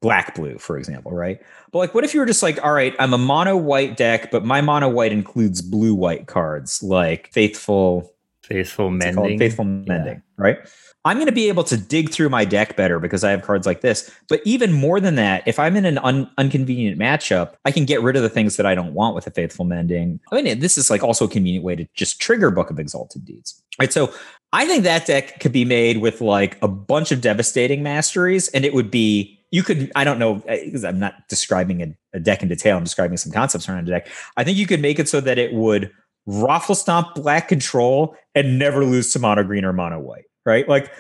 black 0.02 0.36
blue, 0.36 0.60
for 0.60 0.78
example, 0.78 1.12
right? 1.12 1.42
But 1.72 1.80
like, 1.80 1.96
what 1.96 2.04
if 2.04 2.14
you 2.14 2.20
were 2.20 2.28
just 2.28 2.44
like, 2.44 2.64
all 2.64 2.74
right, 2.74 2.94
I'm 3.00 3.14
a 3.14 3.18
mono 3.18 3.58
white 3.58 3.98
deck, 3.98 4.30
but 4.30 4.46
my 4.46 4.62
mono 4.62 4.88
white 4.88 5.12
includes 5.12 5.64
blue 5.64 5.96
white 5.96 6.28
cards 6.28 6.84
like 6.84 7.32
Faithful, 7.32 8.13
Faithful 8.44 8.92
what's 8.92 9.06
it 9.06 9.16
called? 9.16 9.28
mending. 9.28 9.40
Faithful 9.40 9.66
Mending, 9.66 10.22
right? 10.38 10.58
I'm 11.06 11.18
going 11.18 11.28
to 11.28 11.34
be 11.34 11.50
able 11.50 11.64
to 11.66 11.78
dig 11.78 12.12
through 12.12 12.30
my 12.30 12.46
deck 12.46 12.76
better 12.78 13.00
because 13.00 13.24
I 13.24 13.32
have 13.32 13.42
cards 13.42 13.66
like 13.66 13.82
this. 13.82 14.10
But 14.30 14.42
even 14.46 14.72
more 14.72 15.00
than 15.00 15.16
that, 15.16 15.44
if 15.46 15.60
I'm 15.60 15.76
in 15.76 15.86
an 15.86 15.98
un- 15.98 16.30
unconvenient 16.38 16.98
matchup, 16.98 17.56
I 17.66 17.72
can 17.72 17.86
get 17.86 18.02
rid 18.02 18.16
of 18.16 18.22
the 18.22 18.30
things 18.30 18.56
that 18.56 18.66
I 18.66 18.74
don't 18.74 18.94
want 18.94 19.16
with 19.16 19.28
a 19.28 19.32
Faithful 19.32 19.66
Mending. 19.66 20.20
I 20.32 20.42
mean, 20.42 20.60
this 20.60 20.78
is 20.78 20.90
like 20.90 21.04
also 21.04 21.26
a 21.26 21.30
convenient 21.30 21.66
way 21.66 21.76
to 21.76 21.86
just 21.94 22.22
trigger 22.22 22.52
Book 22.52 22.70
of 22.70 22.80
Exalted 22.80 23.26
Deeds. 23.26 23.62
Right. 23.80 23.92
So 23.92 24.14
I 24.54 24.66
think 24.66 24.84
that 24.84 25.06
deck 25.06 25.40
could 25.40 25.52
be 25.52 25.66
made 25.66 25.98
with 25.98 26.22
like 26.22 26.62
a 26.62 26.68
bunch 26.68 27.12
of 27.12 27.22
devastating 27.22 27.82
masteries, 27.84 28.48
and 28.50 28.64
it 28.64 28.74
would 28.74 28.92
be 28.92 29.40
you 29.52 29.64
could 29.64 29.92
I 29.96 30.04
don't 30.04 30.20
know 30.20 30.36
because 30.36 30.84
I'm 30.84 31.00
not 31.00 31.28
describing 31.28 31.82
a, 31.82 31.96
a 32.14 32.20
deck 32.20 32.44
in 32.44 32.50
detail. 32.50 32.78
I'm 32.78 32.84
describing 32.84 33.18
some 33.18 33.32
concepts 33.32 33.68
around 33.68 33.88
a 33.88 33.92
deck. 33.92 34.08
I 34.38 34.44
think 34.44 34.58
you 34.58 34.68
could 34.68 34.82
make 34.82 35.00
it 35.00 35.10
so 35.10 35.22
that 35.22 35.38
it 35.38 35.54
would 35.54 35.92
raffle 36.26 36.76
stomp 36.76 37.16
black 37.16 37.48
control 37.48 38.16
and 38.36 38.58
never 38.60 38.86
lose 38.86 39.12
to 39.14 39.20
mono 39.20 39.44
green 39.44 39.66
or 39.66 39.74
mono 39.74 40.00
white. 40.00 40.26
Right. 40.46 40.68
Like 40.68 40.92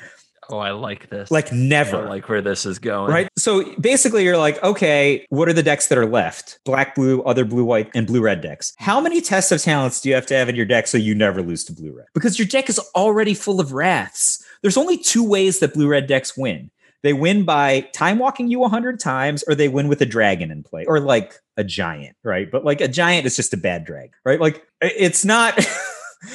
Oh, 0.50 0.58
I 0.58 0.72
like 0.72 1.10
this. 1.10 1.32
like 1.32 1.54
I 1.54 1.56
never. 1.56 2.06
like 2.06 2.28
where 2.28 2.42
this 2.42 2.66
is 2.66 2.78
going. 2.78 3.10
Right. 3.10 3.30
So 3.38 3.74
basically, 3.80 4.26
you're 4.26 4.38
like, 4.38 4.62
okay, 4.62 5.26
what 5.30 5.48
are 5.48 5.54
the 5.54 5.64
decks 5.64 5.88
that 5.88 5.98
are 5.98 6.06
left? 6.06 6.60
Black, 6.66 6.96
blue, 6.96 7.22
other 7.24 7.46
blue, 7.46 7.64
white, 7.64 7.90
and 7.96 8.06
blue, 8.06 8.22
red 8.22 8.42
decks. 8.42 8.74
How 8.78 9.00
many 9.00 9.22
tests 9.22 9.54
of 9.54 9.62
talents 9.62 10.02
do 10.02 10.10
you 10.10 10.16
have 10.16 10.26
to 10.28 10.36
have 10.36 10.50
in 10.50 10.56
your 10.56 10.66
deck 10.66 10.88
so 10.88 10.98
you 10.98 11.16
never 11.16 11.42
lose 11.42 11.64
to 11.66 11.74
blue, 11.74 11.96
red? 11.96 12.08
Because 12.14 12.38
your 12.38 12.48
deck 12.48 12.68
is 12.70 12.78
already 12.94 13.34
full 13.34 13.62
of 13.62 13.72
wraths. 13.72 14.44
There's 14.62 14.76
only 14.78 14.98
two 14.98 15.24
ways 15.24 15.60
that 15.60 15.74
blue, 15.74 15.88
red 15.88 16.08
decks 16.08 16.36
win. 16.36 16.70
They 17.04 17.14
win 17.14 17.44
by 17.44 17.82
time 17.94 18.18
walking 18.18 18.48
you 18.48 18.60
100 18.60 19.00
times, 19.00 19.44
or 19.48 19.56
they 19.56 19.68
win 19.68 19.88
with 19.88 20.02
a 20.02 20.06
dragon 20.06 20.50
in 20.52 20.64
play, 20.64 20.86
or 20.86 21.00
like 21.00 21.34
a 21.58 21.64
giant, 21.64 22.16
right? 22.24 22.50
But 22.50 22.64
like 22.66 22.82
a 22.82 22.88
giant 22.88 23.26
is 23.26 23.36
just 23.36 23.54
a 23.54 23.58
bad 23.58 23.86
drag, 23.86 24.12
right? 24.26 24.40
Like 24.40 24.66
it's 24.82 25.24
not. 25.26 25.54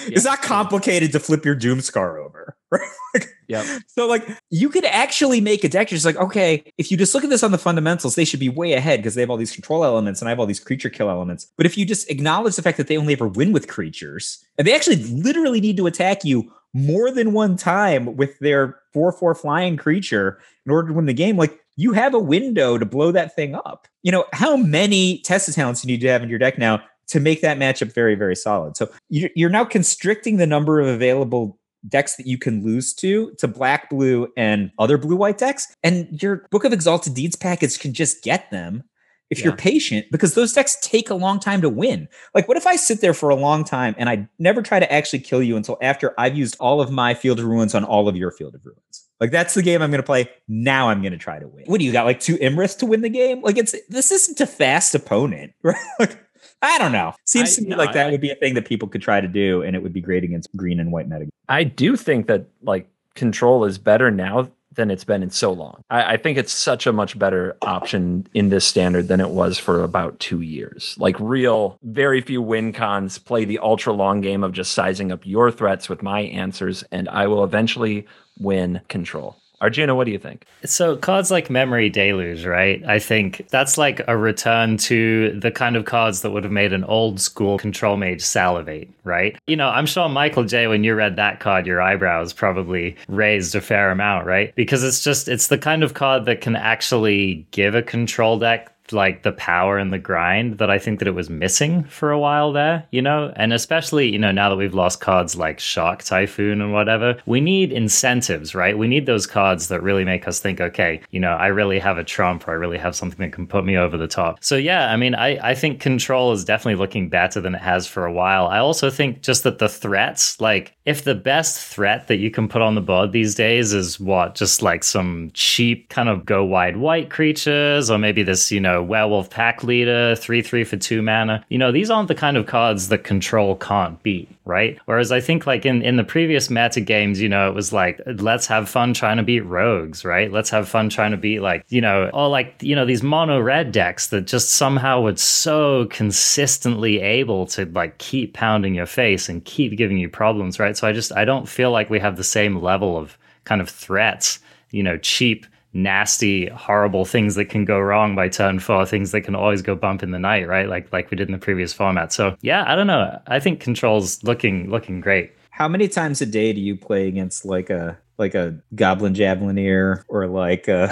it's 0.07 0.24
Yeah. 0.24 0.31
not 0.33 0.42
complicated 0.42 1.12
to 1.12 1.18
flip 1.20 1.46
your 1.46 1.57
Doomskar 1.57 2.22
over, 2.22 2.54
right? 2.70 2.83
Like, 3.14 3.28
Yep. 3.48 3.64
so 3.87 4.07
like 4.07 4.28
you 4.50 4.68
could 4.68 4.85
actually 4.85 5.40
make 5.40 5.64
a 5.64 5.68
deck 5.70 5.88
just 5.88 6.04
like, 6.04 6.16
okay, 6.16 6.62
if 6.76 6.90
you 6.90 6.98
just 6.98 7.14
look 7.14 7.24
at 7.24 7.31
this 7.31 7.42
on 7.42 7.50
the 7.52 7.57
fundamentals, 7.57 8.14
they 8.14 8.26
should 8.26 8.38
be 8.40 8.50
way 8.50 8.74
ahead 8.74 8.98
because 9.00 9.14
they 9.14 9.22
have 9.22 9.31
all 9.31 9.38
these 9.38 9.52
control 9.54 9.83
elements 9.83 10.20
and 10.20 10.28
I 10.28 10.33
have 10.33 10.38
all 10.38 10.44
these 10.44 10.61
creature 10.61 10.90
kill 10.90 11.09
elements. 11.09 11.46
But 11.57 11.64
if 11.64 11.78
you 11.78 11.87
just 11.87 12.11
acknowledge 12.11 12.57
the 12.57 12.62
fact 12.62 12.76
that 12.76 12.88
they 12.88 12.98
only 12.98 13.14
ever 13.14 13.26
win 13.26 13.52
with 13.52 13.66
creatures, 13.68 14.44
and 14.59 14.66
they 14.66 14.74
actually 14.74 14.96
literally 14.96 15.62
need 15.62 15.78
to 15.78 15.87
attack 15.87 16.22
you 16.26 16.52
more 16.74 17.11
than 17.11 17.33
one 17.33 17.57
time 17.57 18.16
with 18.16 18.38
their 18.38 18.78
4-4 18.94 19.37
flying 19.37 19.76
creature 19.76 20.38
in 20.66 20.72
order 20.72 20.88
to 20.88 20.94
win 20.94 21.07
the 21.07 21.14
game, 21.14 21.37
like 21.37 21.59
you 21.76 21.92
have 21.92 22.14
a 22.14 22.18
window 22.18 22.76
to 22.76 22.85
blow 22.85 23.12
that 23.12 23.35
thing 23.35 23.54
up. 23.54 23.87
You 24.02 24.12
know, 24.12 24.24
how 24.33 24.57
many 24.57 25.20
Test 25.20 25.48
of 25.48 25.54
Talents 25.54 25.85
you 25.85 25.88
need 25.88 26.00
to 26.00 26.09
have 26.09 26.22
in 26.22 26.28
your 26.28 26.38
deck 26.38 26.59
now 26.59 26.83
to 27.09 27.20
make 27.20 27.40
that 27.40 27.59
matchup 27.59 27.92
very, 27.92 28.14
very 28.14 28.37
solid. 28.37 28.76
So 28.76 28.90
you're 29.09 29.31
you're 29.35 29.50
now 29.50 29.64
constricting 29.64 30.37
the 30.37 30.46
number 30.46 30.81
of 30.81 30.87
available 30.87 31.59
decks 31.88 32.16
that 32.16 32.26
you 32.26 32.38
can 32.38 32.64
lose 32.64 32.92
to 32.94 33.33
to 33.38 33.48
black, 33.48 33.88
blue, 33.90 34.28
and 34.37 34.70
other 34.78 34.98
blue 34.98 35.16
white 35.16 35.38
decks. 35.38 35.74
And 35.83 36.20
your 36.22 36.46
Book 36.50 36.64
of 36.64 36.72
Exalted 36.72 37.14
Deeds 37.14 37.37
package 37.37 37.78
can 37.78 37.94
just 37.94 38.22
get 38.22 38.50
them 38.50 38.85
if 39.30 39.42
you're 39.44 39.56
patient 39.56 40.06
because 40.10 40.34
those 40.34 40.52
decks 40.52 40.76
take 40.80 41.10
a 41.10 41.14
long 41.14 41.38
time 41.38 41.60
to 41.60 41.68
win. 41.68 42.08
Like, 42.34 42.48
what 42.48 42.56
if 42.56 42.66
I 42.66 42.76
sit 42.76 43.00
there 43.00 43.14
for 43.14 43.28
a 43.28 43.34
long 43.34 43.64
time 43.64 43.94
and 43.98 44.08
I 44.08 44.28
never 44.38 44.62
try 44.62 44.80
to 44.80 44.90
actually 44.92 45.20
kill 45.20 45.42
you 45.42 45.56
until 45.56 45.76
after 45.82 46.14
I've 46.18 46.36
used 46.36 46.56
all 46.60 46.80
of 46.80 46.90
my 46.90 47.14
Field 47.14 47.38
of 47.38 47.44
Ruins 47.44 47.74
on 47.74 47.84
all 47.84 48.08
of 48.08 48.16
your 48.16 48.30
Field 48.30 48.54
of 48.54 48.64
Ruins? 48.64 49.08
Like, 49.20 49.30
that's 49.30 49.54
the 49.54 49.62
game 49.62 49.82
I'm 49.82 49.90
going 49.90 50.00
to 50.00 50.06
play. 50.06 50.30
Now 50.46 50.88
I'm 50.88 51.02
going 51.02 51.12
to 51.12 51.18
try 51.18 51.38
to 51.38 51.48
win. 51.48 51.64
What 51.66 51.78
do 51.80 51.84
you 51.84 51.92
got? 51.92 52.04
Like 52.06 52.20
two 52.20 52.36
Imrith 52.38 52.78
to 52.78 52.86
win 52.86 53.02
the 53.02 53.08
game? 53.08 53.42
Like, 53.42 53.58
it's 53.58 53.74
this 53.88 54.10
isn't 54.10 54.40
a 54.40 54.46
fast 54.46 54.94
opponent, 54.94 55.52
right? 55.62 55.76
Like, 55.98 56.24
I 56.62 56.78
don't 56.78 56.92
know. 56.92 57.14
Seems 57.24 57.56
to 57.56 57.62
me 57.62 57.68
no, 57.70 57.76
like 57.76 57.92
that 57.92 58.08
I- 58.08 58.10
would 58.10 58.20
be 58.20 58.30
a 58.30 58.34
thing 58.34 58.54
that 58.54 58.64
people 58.66 58.88
could 58.88 59.02
try 59.02 59.20
to 59.20 59.28
do, 59.28 59.62
and 59.62 59.76
it 59.76 59.82
would 59.82 59.92
be 59.92 60.00
great 60.00 60.24
against 60.24 60.54
green 60.56 60.80
and 60.80 60.90
white 60.90 61.08
meta. 61.08 61.28
I 61.48 61.64
do 61.64 61.96
think 61.96 62.26
that 62.28 62.46
like 62.62 62.88
control 63.14 63.64
is 63.64 63.78
better 63.78 64.10
now 64.10 64.50
than 64.78 64.90
it's 64.90 65.04
been 65.04 65.22
in 65.22 65.30
so 65.30 65.52
long. 65.52 65.82
I, 65.90 66.14
I 66.14 66.16
think 66.16 66.38
it's 66.38 66.52
such 66.52 66.86
a 66.86 66.92
much 66.92 67.18
better 67.18 67.56
option 67.62 68.26
in 68.32 68.48
this 68.48 68.64
standard 68.64 69.08
than 69.08 69.20
it 69.20 69.30
was 69.30 69.58
for 69.58 69.82
about 69.82 70.18
two 70.20 70.40
years. 70.40 70.94
Like 70.98 71.18
real, 71.18 71.78
very 71.82 72.20
few 72.20 72.40
win 72.40 72.72
cons 72.72 73.18
play 73.18 73.44
the 73.44 73.58
ultra 73.58 73.92
long 73.92 74.20
game 74.20 74.44
of 74.44 74.52
just 74.52 74.72
sizing 74.72 75.10
up 75.12 75.26
your 75.26 75.50
threats 75.50 75.88
with 75.88 76.00
my 76.00 76.20
answers, 76.20 76.84
and 76.92 77.08
I 77.08 77.26
will 77.26 77.42
eventually 77.44 78.06
win 78.38 78.80
control. 78.88 79.36
Arjuna, 79.60 79.94
what 79.94 80.04
do 80.04 80.12
you 80.12 80.18
think? 80.18 80.44
So 80.64 80.96
cards 80.96 81.30
like 81.30 81.50
Memory 81.50 81.90
Deluge, 81.90 82.46
right? 82.46 82.82
I 82.86 82.98
think 82.98 83.48
that's 83.50 83.76
like 83.76 84.00
a 84.06 84.16
return 84.16 84.76
to 84.78 85.38
the 85.38 85.50
kind 85.50 85.76
of 85.76 85.84
cards 85.84 86.22
that 86.22 86.30
would 86.30 86.44
have 86.44 86.52
made 86.52 86.72
an 86.72 86.84
old 86.84 87.20
school 87.20 87.58
control 87.58 87.96
mage 87.96 88.22
salivate, 88.22 88.88
right? 89.04 89.36
You 89.46 89.56
know, 89.56 89.68
I'm 89.68 89.86
sure 89.86 90.09
Michael 90.09 90.44
J, 90.44 90.68
when 90.68 90.84
you 90.84 90.94
read 90.94 91.16
that 91.16 91.40
card, 91.40 91.66
your 91.66 91.82
eyebrows 91.82 92.32
probably 92.32 92.96
raised 93.09 93.54
a 93.54 93.61
fair 93.61 93.90
amount, 93.90 94.26
right? 94.26 94.54
Because 94.54 94.84
it's 94.84 95.02
just 95.02 95.28
it's 95.28 95.48
the 95.48 95.59
kind 95.59 95.82
of 95.82 95.94
card 95.94 96.24
that 96.26 96.40
can 96.40 96.54
actually 96.54 97.46
give 97.50 97.74
a 97.74 97.82
control 97.82 98.38
deck 98.38 98.72
like 98.93 99.22
the 99.22 99.32
power 99.32 99.78
and 99.78 99.93
the 99.93 99.99
grind 99.99 100.59
that 100.59 100.70
I 100.70 100.78
think 100.78 100.99
that 100.99 101.09
it 101.09 101.14
was 101.14 101.30
missing 101.30 101.84
for 101.84 102.11
a 102.11 102.18
while 102.18 102.53
there, 102.53 102.86
you 102.91 103.03
know? 103.03 103.32
And 103.36 103.53
especially, 103.53 104.11
you 104.11 104.18
know, 104.18 104.30
now 104.30 104.49
that 104.49 104.57
we've 104.57 104.74
lost 104.74 105.01
cards 105.01 105.36
like 105.36 105.61
Shark 105.61 106.03
Typhoon 106.03 106.61
and 106.61 106.72
whatever, 106.72 107.20
we 107.26 107.41
need 107.41 107.72
incentives, 107.72 108.55
right? 108.55 108.76
We 108.76 108.89
need 108.89 109.07
those 109.07 109.26
cards 109.26 109.68
that 109.68 109.82
really 109.82 110.05
make 110.05 110.28
us 110.28 110.41
think, 110.41 110.61
okay, 110.61 111.01
you 111.11 111.20
know, 111.20 111.32
I 111.32 111.49
really 111.49 111.78
have 111.78 111.99
a 111.99 112.05
trump 112.05 112.47
or 112.47 112.53
I 112.53 112.55
really 112.55 112.78
have 112.78 112.97
something 112.97 113.18
that 113.18 113.32
can 113.32 113.47
put 113.47 113.64
me 113.64 113.76
over 113.76 113.97
the 113.97 114.09
top. 114.09 114.39
So 114.43 114.57
yeah, 114.57 114.93
I 114.93 114.97
mean, 114.97 115.14
I, 115.14 115.51
I 115.51 115.55
think 115.55 115.80
control 115.80 116.32
is 116.32 116.45
definitely 116.45 116.78
looking 116.78 117.09
better 117.09 117.41
than 117.41 117.55
it 117.55 117.61
has 117.61 117.86
for 117.86 118.07
a 118.07 118.12
while. 118.12 118.47
I 118.47 118.59
also 118.59 118.91
think 118.91 119.22
just 119.22 119.43
that 119.45 119.59
the 119.59 119.68
threats, 119.68 120.41
like 120.41 120.74
if 120.84 121.05
the 121.05 121.14
best 121.14 121.64
threat 121.66 122.09
that 122.09 122.16
you 122.16 122.30
can 122.30 122.49
put 122.49 122.62
on 122.62 122.74
the 122.74 122.80
board 122.80 123.12
these 123.12 123.34
days 123.34 123.72
is 123.72 124.01
what, 124.01 124.34
just 124.34 124.62
like 124.62 124.84
some 124.84 125.30
cheap 125.34 125.89
kind 125.89 126.09
of 126.09 126.24
go 126.24 126.45
wide 126.45 126.76
white 126.76 127.11
creatures, 127.11 127.91
or 127.91 127.99
maybe 127.99 128.22
this, 128.22 128.51
you 128.51 128.61
know, 128.61 128.78
werewolf 128.83 129.31
pack 129.31 129.62
leader, 129.62 130.14
three 130.16 130.43
three 130.43 130.64
for 130.64 130.76
two 130.76 131.03
mana. 131.03 131.45
You 131.49 131.59
know, 131.59 131.72
these 131.72 131.91
aren't 131.91 132.09
the 132.09 132.14
kind 132.14 132.37
of 132.37 132.47
cards 132.47 132.89
that 132.89 133.05
control 133.05 133.57
can't 133.57 134.03
beat, 134.03 134.29
right? 134.45 134.79
Whereas 134.87 135.12
I 135.12 135.20
think 135.20 135.47
like 135.47 135.66
in 135.66 135.83
in 135.83 135.97
the 135.97 136.05
previous 136.05 136.51
meta 136.51 136.81
games, 136.81 137.20
you 137.20 137.29
know, 137.29 137.49
it 137.49 137.55
was 137.55 137.72
like 137.72 138.01
let's 138.07 138.47
have 138.47 138.68
fun 138.68 138.95
trying 138.95 139.16
to 139.18 139.22
beat 139.22 139.41
rogues, 139.41 140.05
right? 140.05 140.33
Let's 140.33 140.51
have 140.51 140.68
fun 140.68 140.89
trying 140.89 141.11
to 141.12 141.16
beat 141.16 141.41
like 141.41 141.64
you 141.68 141.81
know, 141.81 142.11
or 142.12 142.29
like 142.29 142.62
you 142.62 142.74
know 142.74 142.85
these 142.85 143.03
mono 143.03 143.41
red 143.41 143.72
decks 143.72 144.09
that 144.09 144.22
just 144.22 144.51
somehow 144.51 145.01
would 145.03 145.18
so 145.18 145.87
consistently 145.87 147.01
able 147.01 147.47
to 147.47 147.66
like 147.66 147.99
keep 147.99 148.35
pounding 148.35 148.74
your 148.74 148.87
face 148.87 149.29
and 149.29 149.45
keep 149.45 149.76
giving 149.76 149.99
you 149.99 150.09
problems, 150.09 150.59
right? 150.59 150.76
So 150.76 150.87
I 150.87 150.93
just 150.93 151.12
I 151.12 151.24
don't 151.24 151.49
feel 151.49 151.70
like 151.70 151.91
we 151.91 152.01
have 152.01 152.16
the 152.16 152.24
same 152.24 152.61
level 152.61 152.97
of 152.97 153.16
kind 153.45 153.61
of 153.61 153.68
threats, 153.68 154.39
you 154.70 154.83
know, 154.83 154.99
cheap 154.99 155.47
nasty, 155.72 156.48
horrible 156.48 157.04
things 157.04 157.34
that 157.34 157.46
can 157.46 157.64
go 157.64 157.78
wrong 157.78 158.14
by 158.14 158.28
turn 158.28 158.58
four, 158.58 158.86
things 158.86 159.12
that 159.12 159.22
can 159.22 159.34
always 159.34 159.62
go 159.62 159.74
bump 159.74 160.02
in 160.02 160.10
the 160.10 160.18
night, 160.18 160.48
right? 160.48 160.68
Like 160.68 160.92
like 160.92 161.10
we 161.10 161.16
did 161.16 161.28
in 161.28 161.32
the 161.32 161.38
previous 161.38 161.72
format. 161.72 162.12
So 162.12 162.36
yeah, 162.40 162.64
I 162.66 162.74
don't 162.74 162.86
know. 162.86 163.20
I 163.26 163.40
think 163.40 163.60
controls 163.60 164.22
looking 164.24 164.70
looking 164.70 165.00
great. 165.00 165.32
How 165.50 165.68
many 165.68 165.88
times 165.88 166.20
a 166.20 166.26
day 166.26 166.52
do 166.52 166.60
you 166.60 166.76
play 166.76 167.08
against 167.08 167.44
like 167.44 167.70
a 167.70 167.98
like 168.16 168.34
a 168.34 168.58
goblin 168.74 169.14
javelineer 169.14 170.04
or 170.08 170.26
like 170.26 170.68
a, 170.68 170.90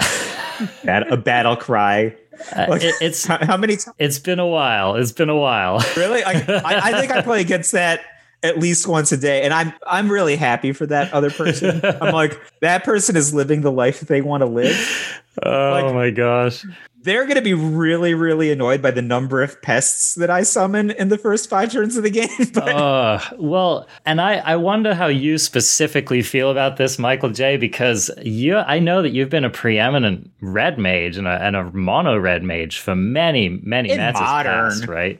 a 0.87 1.17
battle 1.17 1.55
cry? 1.55 2.15
Uh, 2.55 2.67
like, 2.69 2.83
it, 2.83 2.93
it's 3.01 3.25
how, 3.25 3.43
how 3.43 3.57
many? 3.57 3.77
It's 3.97 4.19
been 4.19 4.39
a 4.39 4.47
while. 4.47 4.95
It's 4.95 5.11
been 5.11 5.29
a 5.29 5.35
while. 5.35 5.83
Really? 5.95 6.23
I, 6.23 6.33
I, 6.33 6.91
I 6.91 6.99
think 6.99 7.11
I 7.11 7.21
play 7.23 7.41
against 7.41 7.71
that 7.71 8.01
at 8.43 8.59
least 8.59 8.87
once 8.87 9.11
a 9.11 9.17
day. 9.17 9.43
And 9.43 9.53
i'm 9.53 9.73
i'm 9.85 10.11
really 10.11 10.35
happy 10.35 10.71
for 10.73 10.85
that 10.87 11.11
other 11.13 11.29
person. 11.29 11.81
I'm 12.01 12.13
like 12.13 12.39
that 12.61 12.83
person 12.83 13.15
is 13.15 13.33
living 13.33 13.61
the 13.61 13.71
life 13.71 13.99
that 13.99 14.07
they 14.07 14.21
want 14.21 14.41
to 14.41 14.47
live. 14.47 15.23
Oh 15.43 15.71
like, 15.71 15.93
my 15.93 16.09
gosh. 16.09 16.65
they're 17.03 17.25
going 17.25 17.35
to 17.35 17.41
be 17.41 17.53
really 17.53 18.13
really 18.13 18.51
annoyed 18.51 18.81
by 18.81 18.89
the 18.91 19.03
number 19.03 19.43
of 19.43 19.61
pests 19.61 20.15
that 20.15 20.31
i 20.31 20.41
summon 20.41 20.89
in 20.91 21.09
the 21.09 21.17
first 21.17 21.47
five 21.47 21.71
turns 21.71 21.95
of 21.95 22.03
the 22.03 22.09
game 22.09 22.27
but- 22.53 22.69
uh, 22.69 23.19
well 23.37 23.87
and 24.05 24.19
i 24.19 24.37
i 24.37 24.55
wonder 24.55 24.95
how 24.95 25.05
you 25.05 25.37
specifically 25.37 26.23
feel 26.23 26.49
about 26.49 26.77
this 26.77 26.97
michael 26.97 27.29
j 27.29 27.55
because 27.55 28.09
you 28.23 28.57
i 28.57 28.79
know 28.79 29.03
that 29.03 29.11
you've 29.11 29.29
been 29.29 29.45
a 29.45 29.49
preeminent 29.49 30.29
red 30.41 30.79
mage 30.79 31.17
and 31.17 31.27
a, 31.27 31.41
and 31.43 31.55
a 31.55 31.63
mono 31.71 32.17
red 32.17 32.41
mage 32.43 32.79
for 32.79 32.95
many 32.95 33.49
many 33.61 33.91
in 33.91 33.99
modern. 33.99 34.71
past, 34.71 34.87
right 34.87 35.19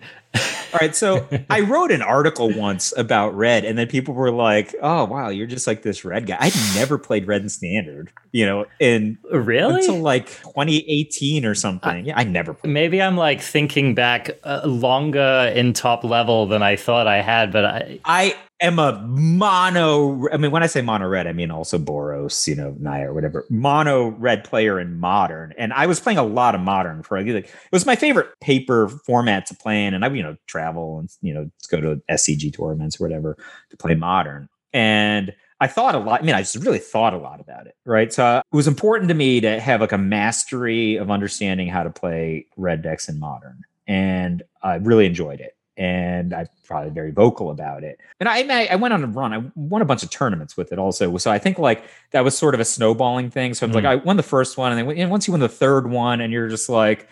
all 0.73 0.79
right, 0.81 0.95
so 0.95 1.27
I 1.49 1.61
wrote 1.61 1.91
an 1.91 2.01
article 2.01 2.51
once 2.53 2.93
about 2.97 3.35
red, 3.35 3.65
and 3.65 3.77
then 3.77 3.87
people 3.87 4.13
were 4.13 4.31
like, 4.31 4.75
"Oh, 4.81 5.05
wow, 5.05 5.29
you're 5.29 5.47
just 5.47 5.67
like 5.67 5.81
this 5.81 6.03
red 6.05 6.27
guy." 6.27 6.37
I'd 6.39 6.53
never 6.75 6.97
played 6.97 7.27
red 7.27 7.41
and 7.41 7.51
standard, 7.51 8.11
you 8.31 8.45
know, 8.45 8.65
in 8.79 9.17
really 9.31 9.81
until 9.81 9.99
like 9.99 10.27
2018 10.27 11.45
or 11.45 11.55
something. 11.55 11.89
I, 11.89 11.99
yeah, 11.99 12.17
I 12.17 12.23
never. 12.23 12.53
Played. 12.53 12.71
Maybe 12.71 13.01
I'm 13.01 13.17
like 13.17 13.41
thinking 13.41 13.95
back 13.95 14.31
uh, 14.43 14.61
longer 14.65 15.51
in 15.55 15.73
top 15.73 16.03
level 16.03 16.47
than 16.47 16.63
I 16.63 16.75
thought 16.75 17.07
I 17.07 17.21
had, 17.21 17.51
but 17.51 17.65
I 17.65 17.99
I 18.05 18.35
am 18.61 18.79
a 18.79 19.01
mono. 19.07 20.29
I 20.29 20.37
mean, 20.37 20.51
when 20.51 20.63
I 20.63 20.67
say 20.67 20.81
mono 20.81 21.07
red, 21.07 21.27
I 21.27 21.33
mean 21.33 21.51
also 21.51 21.77
Boros, 21.77 22.47
you 22.47 22.55
know, 22.55 22.75
Naya 22.79 23.09
or 23.09 23.13
whatever. 23.13 23.45
Mono 23.49 24.09
red 24.09 24.43
player 24.43 24.79
in 24.79 24.99
modern, 24.99 25.53
and 25.57 25.73
I 25.73 25.85
was 25.85 25.99
playing 25.99 26.17
a 26.17 26.23
lot 26.23 26.55
of 26.55 26.61
modern 26.61 27.03
for 27.03 27.21
like 27.21 27.27
it 27.27 27.51
was 27.71 27.85
my 27.85 27.95
favorite 27.95 28.27
paper 28.41 28.87
format 28.87 29.45
to 29.47 29.55
play 29.55 29.85
in, 29.85 29.93
and 29.93 30.03
I 30.03 30.09
you 30.09 30.23
know 30.23 30.35
travel 30.47 30.99
and 30.99 31.09
you 31.21 31.33
know 31.33 31.49
go 31.69 31.81
to 31.81 32.01
SCG 32.09 32.55
tournaments 32.55 32.99
or 32.99 33.03
whatever 33.03 33.37
to 33.69 33.77
play 33.77 33.95
modern, 33.95 34.49
and. 34.73 35.33
I 35.59 35.65
thought 35.65 35.95
a 35.95 35.97
lot. 35.97 36.21
I 36.21 36.23
mean, 36.23 36.35
I 36.35 36.41
just 36.41 36.57
really 36.57 36.77
thought 36.77 37.15
a 37.15 37.17
lot 37.17 37.39
about 37.39 37.65
it, 37.65 37.75
right? 37.83 38.13
So 38.13 38.23
uh, 38.23 38.41
it 38.53 38.55
was 38.55 38.67
important 38.67 39.09
to 39.09 39.15
me 39.15 39.41
to 39.41 39.59
have 39.59 39.81
like 39.81 39.91
a 39.91 39.97
mastery 39.97 40.97
of 40.97 41.09
understanding 41.09 41.67
how 41.67 41.81
to 41.81 41.89
play 41.89 42.45
red 42.57 42.83
decks 42.83 43.09
in 43.09 43.17
modern, 43.17 43.63
and 43.87 44.43
I 44.61 44.75
really 44.75 45.07
enjoyed 45.07 45.39
it 45.39 45.56
and 45.77 46.33
I'm 46.33 46.47
probably 46.65 46.89
very 46.89 47.11
vocal 47.11 47.51
about 47.51 47.83
it. 47.83 47.99
And 48.19 48.27
I, 48.27 48.65
I 48.65 48.75
went 48.75 48.93
on 48.93 49.03
a 49.03 49.07
run. 49.07 49.33
I 49.33 49.43
won 49.55 49.81
a 49.81 49.85
bunch 49.85 50.01
of 50.03 50.09
tournaments 50.09 50.57
with 50.57 50.71
it 50.71 50.79
also. 50.79 51.15
So 51.17 51.31
I 51.31 51.37
think 51.37 51.59
like 51.59 51.83
that 52.11 52.23
was 52.23 52.35
sort 52.35 52.55
of 52.55 52.59
a 52.59 52.65
snowballing 52.65 53.29
thing. 53.29 53.53
So 53.53 53.65
it's 53.65 53.73
mm. 53.73 53.75
like 53.75 53.85
I 53.85 53.95
won 53.95 54.17
the 54.17 54.23
first 54.23 54.57
one, 54.57 54.77
and 54.77 54.89
then 54.89 55.09
once 55.09 55.27
you 55.27 55.31
win 55.31 55.41
the 55.41 55.47
third 55.47 55.89
one, 55.89 56.19
and 56.19 56.33
you're 56.33 56.49
just 56.49 56.67
like, 56.67 57.07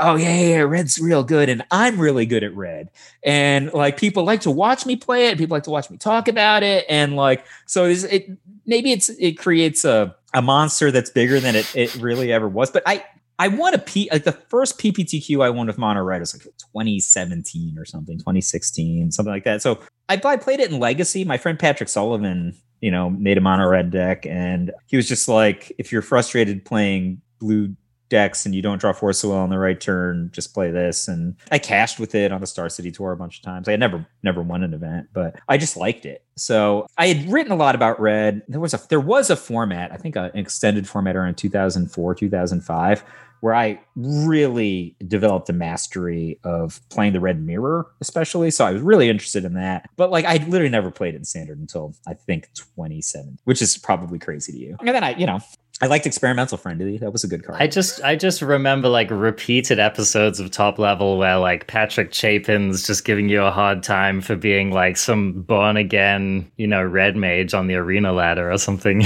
oh 0.00 0.16
yeah, 0.16 0.34
yeah, 0.34 0.48
yeah, 0.48 0.60
red's 0.62 0.98
real 0.98 1.22
good, 1.22 1.48
and 1.48 1.64
I'm 1.70 2.00
really 2.00 2.26
good 2.26 2.42
at 2.42 2.54
red. 2.54 2.90
And 3.22 3.72
like 3.72 3.96
people 3.96 4.24
like 4.24 4.40
to 4.42 4.50
watch 4.50 4.84
me 4.84 4.96
play 4.96 5.28
it. 5.28 5.38
People 5.38 5.54
like 5.54 5.64
to 5.64 5.70
watch 5.70 5.88
me 5.88 5.96
talk 5.96 6.26
about 6.26 6.62
it, 6.62 6.84
and 6.88 7.14
like 7.14 7.46
so 7.66 7.84
it 7.84 8.30
maybe 8.66 8.90
it's 8.90 9.08
it 9.10 9.38
creates 9.38 9.84
a 9.84 10.14
a 10.34 10.42
monster 10.42 10.90
that's 10.90 11.10
bigger 11.10 11.40
than 11.40 11.56
it, 11.56 11.74
it 11.74 11.94
really 11.96 12.32
ever 12.32 12.48
was. 12.48 12.70
But 12.70 12.82
I 12.84 13.04
I 13.38 13.48
won 13.48 13.72
a 13.74 13.78
P 13.78 14.08
like 14.10 14.24
the 14.24 14.32
first 14.32 14.78
PPTQ 14.78 15.44
I 15.44 15.50
won 15.50 15.66
with 15.68 15.78
Mono 15.78 16.02
Red 16.02 16.20
was 16.20 16.34
like 16.34 16.42
2017 16.42 17.78
or 17.78 17.84
something, 17.84 18.18
2016, 18.18 19.12
something 19.12 19.32
like 19.32 19.44
that. 19.44 19.62
So 19.62 19.80
I, 20.08 20.20
I 20.24 20.36
played 20.36 20.60
it 20.60 20.70
in 20.70 20.80
Legacy. 20.80 21.24
My 21.24 21.38
friend 21.38 21.58
Patrick 21.58 21.88
Sullivan, 21.88 22.56
you 22.80 22.90
know, 22.90 23.10
made 23.10 23.38
a 23.38 23.40
Mono 23.40 23.68
Red 23.68 23.90
deck, 23.90 24.26
and 24.26 24.72
he 24.86 24.96
was 24.96 25.06
just 25.06 25.28
like, 25.28 25.72
if 25.78 25.92
you're 25.92 26.02
frustrated 26.02 26.64
playing 26.64 27.20
blue 27.38 27.74
decks 28.08 28.46
and 28.46 28.54
you 28.54 28.62
don't 28.62 28.80
draw 28.80 28.92
force 28.92 29.18
so 29.18 29.28
well 29.30 29.38
on 29.38 29.50
the 29.50 29.58
right 29.58 29.80
turn, 29.80 30.30
just 30.32 30.54
play 30.54 30.70
this. 30.70 31.08
And 31.08 31.36
I 31.50 31.58
cashed 31.58 32.00
with 32.00 32.14
it 32.14 32.32
on 32.32 32.40
the 32.40 32.46
Star 32.46 32.68
City 32.68 32.90
tour 32.90 33.12
a 33.12 33.16
bunch 33.16 33.38
of 33.38 33.42
times. 33.44 33.68
I 33.68 33.72
had 33.72 33.80
never 33.80 34.06
never 34.22 34.42
won 34.42 34.64
an 34.64 34.74
event, 34.74 35.08
but 35.12 35.38
I 35.48 35.58
just 35.58 35.76
liked 35.76 36.06
it. 36.06 36.24
So 36.36 36.86
I 36.96 37.08
had 37.08 37.30
written 37.30 37.52
a 37.52 37.56
lot 37.56 37.74
about 37.74 38.00
red. 38.00 38.42
There 38.48 38.60
was 38.60 38.74
a 38.74 38.80
there 38.88 39.00
was 39.00 39.30
a 39.30 39.36
format, 39.36 39.92
I 39.92 39.96
think 39.96 40.16
an 40.16 40.30
extended 40.34 40.88
format 40.88 41.16
around 41.16 41.36
2004, 41.36 42.14
2005 42.14 43.04
where 43.40 43.54
I 43.54 43.80
really 43.96 44.96
developed 45.06 45.48
a 45.48 45.52
mastery 45.52 46.38
of 46.44 46.80
playing 46.88 47.12
the 47.12 47.20
red 47.20 47.44
mirror, 47.44 47.86
especially. 48.00 48.50
So 48.50 48.64
I 48.64 48.72
was 48.72 48.82
really 48.82 49.08
interested 49.08 49.44
in 49.44 49.54
that. 49.54 49.88
But 49.96 50.10
like 50.10 50.24
I 50.24 50.36
literally 50.36 50.70
never 50.70 50.90
played 50.90 51.14
it 51.14 51.18
in 51.18 51.24
standard 51.24 51.58
until 51.58 51.94
I 52.06 52.14
think 52.14 52.48
27, 52.74 53.38
which 53.44 53.62
is 53.62 53.76
probably 53.76 54.18
crazy 54.18 54.52
to 54.52 54.58
you. 54.58 54.76
And 54.80 54.88
then 54.88 55.04
I, 55.04 55.14
you 55.16 55.26
know, 55.26 55.40
I 55.80 55.86
liked 55.86 56.06
Experimental 56.06 56.58
Frenzy. 56.58 56.98
That 56.98 57.12
was 57.12 57.22
a 57.22 57.28
good 57.28 57.44
card. 57.44 57.62
I 57.62 57.68
just 57.68 58.02
I 58.02 58.16
just 58.16 58.42
remember 58.42 58.88
like 58.88 59.10
repeated 59.10 59.78
episodes 59.78 60.40
of 60.40 60.50
top 60.50 60.78
level 60.78 61.18
where 61.18 61.38
like 61.38 61.68
Patrick 61.68 62.10
Chapin's 62.10 62.84
just 62.84 63.04
giving 63.04 63.28
you 63.28 63.42
a 63.42 63.52
hard 63.52 63.84
time 63.84 64.20
for 64.20 64.34
being 64.34 64.72
like 64.72 64.96
some 64.96 65.42
born 65.42 65.76
again, 65.76 66.50
you 66.56 66.66
know, 66.66 66.82
red 66.82 67.16
mage 67.16 67.54
on 67.54 67.68
the 67.68 67.76
arena 67.76 68.12
ladder 68.12 68.50
or 68.50 68.58
something. 68.58 69.04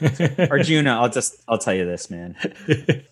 Arjuna, 0.50 0.92
I'll 1.00 1.10
just 1.10 1.42
I'll 1.48 1.58
tell 1.58 1.74
you 1.74 1.84
this, 1.84 2.08
man. 2.08 2.36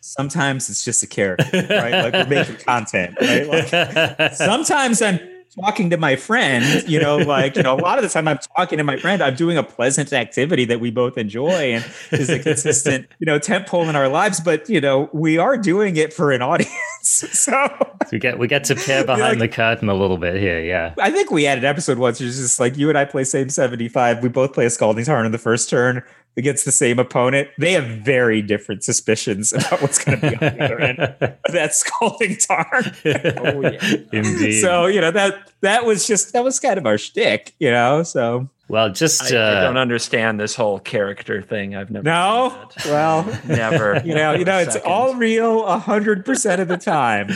Sometimes 0.01 0.71
it's 0.71 0.85
just 0.85 1.03
a 1.03 1.09
character, 1.09 1.67
right? 1.69 2.05
Like 2.05 2.13
we're 2.13 2.27
making 2.27 2.57
content, 2.57 3.17
right? 3.21 3.49
Like 3.49 4.35
sometimes 4.35 5.03
I'm 5.03 5.19
talking 5.55 5.91
to 5.91 5.97
my 5.97 6.17
friend, 6.17 6.89
you 6.89 7.01
know, 7.01 7.17
like, 7.17 7.57
you 7.57 7.63
know, 7.63 7.75
a 7.75 7.81
lot 7.81 7.99
of 7.99 8.05
the 8.05 8.09
time 8.09 8.29
I'm 8.29 8.39
talking 8.57 8.79
to 8.79 8.85
my 8.85 8.97
friend, 8.97 9.23
I'm 9.23 9.35
doing 9.35 9.57
a 9.57 9.63
pleasant 9.63 10.13
activity 10.13 10.65
that 10.67 10.81
we 10.81 10.91
both 10.91 11.19
enjoy 11.19 11.75
and 11.75 11.85
is 12.13 12.31
a 12.31 12.39
consistent, 12.39 13.09
you 13.19 13.27
know, 13.27 13.39
tent 13.39 13.67
pole 13.67 13.89
in 13.89 13.97
our 13.97 14.09
lives. 14.09 14.41
But, 14.41 14.69
you 14.69 14.81
know, 14.81 15.11
we 15.13 15.39
are 15.39 15.57
doing 15.57 15.97
it 15.97 16.13
for 16.13 16.31
an 16.31 16.43
audience. 16.51 16.71
so 17.03 17.69
we 18.13 18.19
get 18.19 18.39
we 18.39 18.47
get 18.47 18.65
to 18.65 18.75
peer 18.75 19.05
behind 19.05 19.41
like, 19.41 19.51
the 19.51 19.57
curtain 19.57 19.89
a 19.89 19.95
little 19.95 20.19
bit 20.19 20.37
here. 20.37 20.61
Yeah. 20.61 20.95
I 20.99 21.11
think 21.11 21.31
we 21.31 21.45
had 21.45 21.59
an 21.59 21.65
episode 21.65 21.99
once, 21.99 22.21
it's 22.21 22.37
just 22.37 22.61
like 22.61 22.77
you 22.77 22.89
and 22.89 22.97
I 22.97 23.05
play 23.05 23.25
same 23.25 23.49
75. 23.49 24.23
We 24.23 24.29
both 24.29 24.53
play 24.53 24.67
a 24.67 24.71
scalding 24.71 25.05
tarn 25.05 25.27
in 25.27 25.33
the 25.33 25.39
first 25.39 25.71
turn 25.71 26.03
against 26.37 26.65
the 26.65 26.73
same 26.73 26.99
opponent, 26.99 27.49
they 27.59 27.73
have 27.73 27.85
very 27.85 28.43
different 28.43 28.85
suspicions 28.85 29.53
about 29.53 29.83
what's 29.83 30.03
going 30.03 30.21
to 30.21 30.31
be 30.31 30.35
on 30.37 30.57
the 30.57 30.65
other 30.65 30.81
end 30.81 30.99
of 30.99 31.53
that 31.53 31.75
scalding 31.75 32.37
tarn. 32.37 32.67
oh 33.45 33.61
yeah, 33.61 33.97
indeed. 34.13 34.61
So 34.61 34.87
you 34.87 35.01
know 35.01 35.11
that 35.11 35.53
that 35.61 35.85
was 35.85 36.07
just 36.07 36.33
that 36.33 36.45
was 36.45 36.61
kind 36.61 36.79
of 36.79 36.87
our 36.87 36.99
shtick, 36.99 37.55
you 37.59 37.71
know. 37.71 38.03
So 38.03 38.49
well, 38.69 38.91
just 38.91 39.33
I, 39.33 39.37
uh, 39.37 39.59
I 39.59 39.61
don't 39.63 39.77
understand 39.77 40.39
this 40.39 40.55
whole 40.55 40.79
character 40.79 41.43
thing. 41.43 41.75
I've 41.75 41.91
never. 41.91 42.05
No, 42.05 42.69
well, 42.87 43.25
never. 43.47 44.01
You 44.05 44.15
know, 44.15 44.33
you 44.33 44.45
know, 44.45 44.59
it's 44.59 44.77
all 44.77 45.15
real 45.15 45.65
a 45.65 45.79
hundred 45.79 46.25
percent 46.25 46.61
of 46.61 46.69
the 46.69 46.77
time 46.77 47.31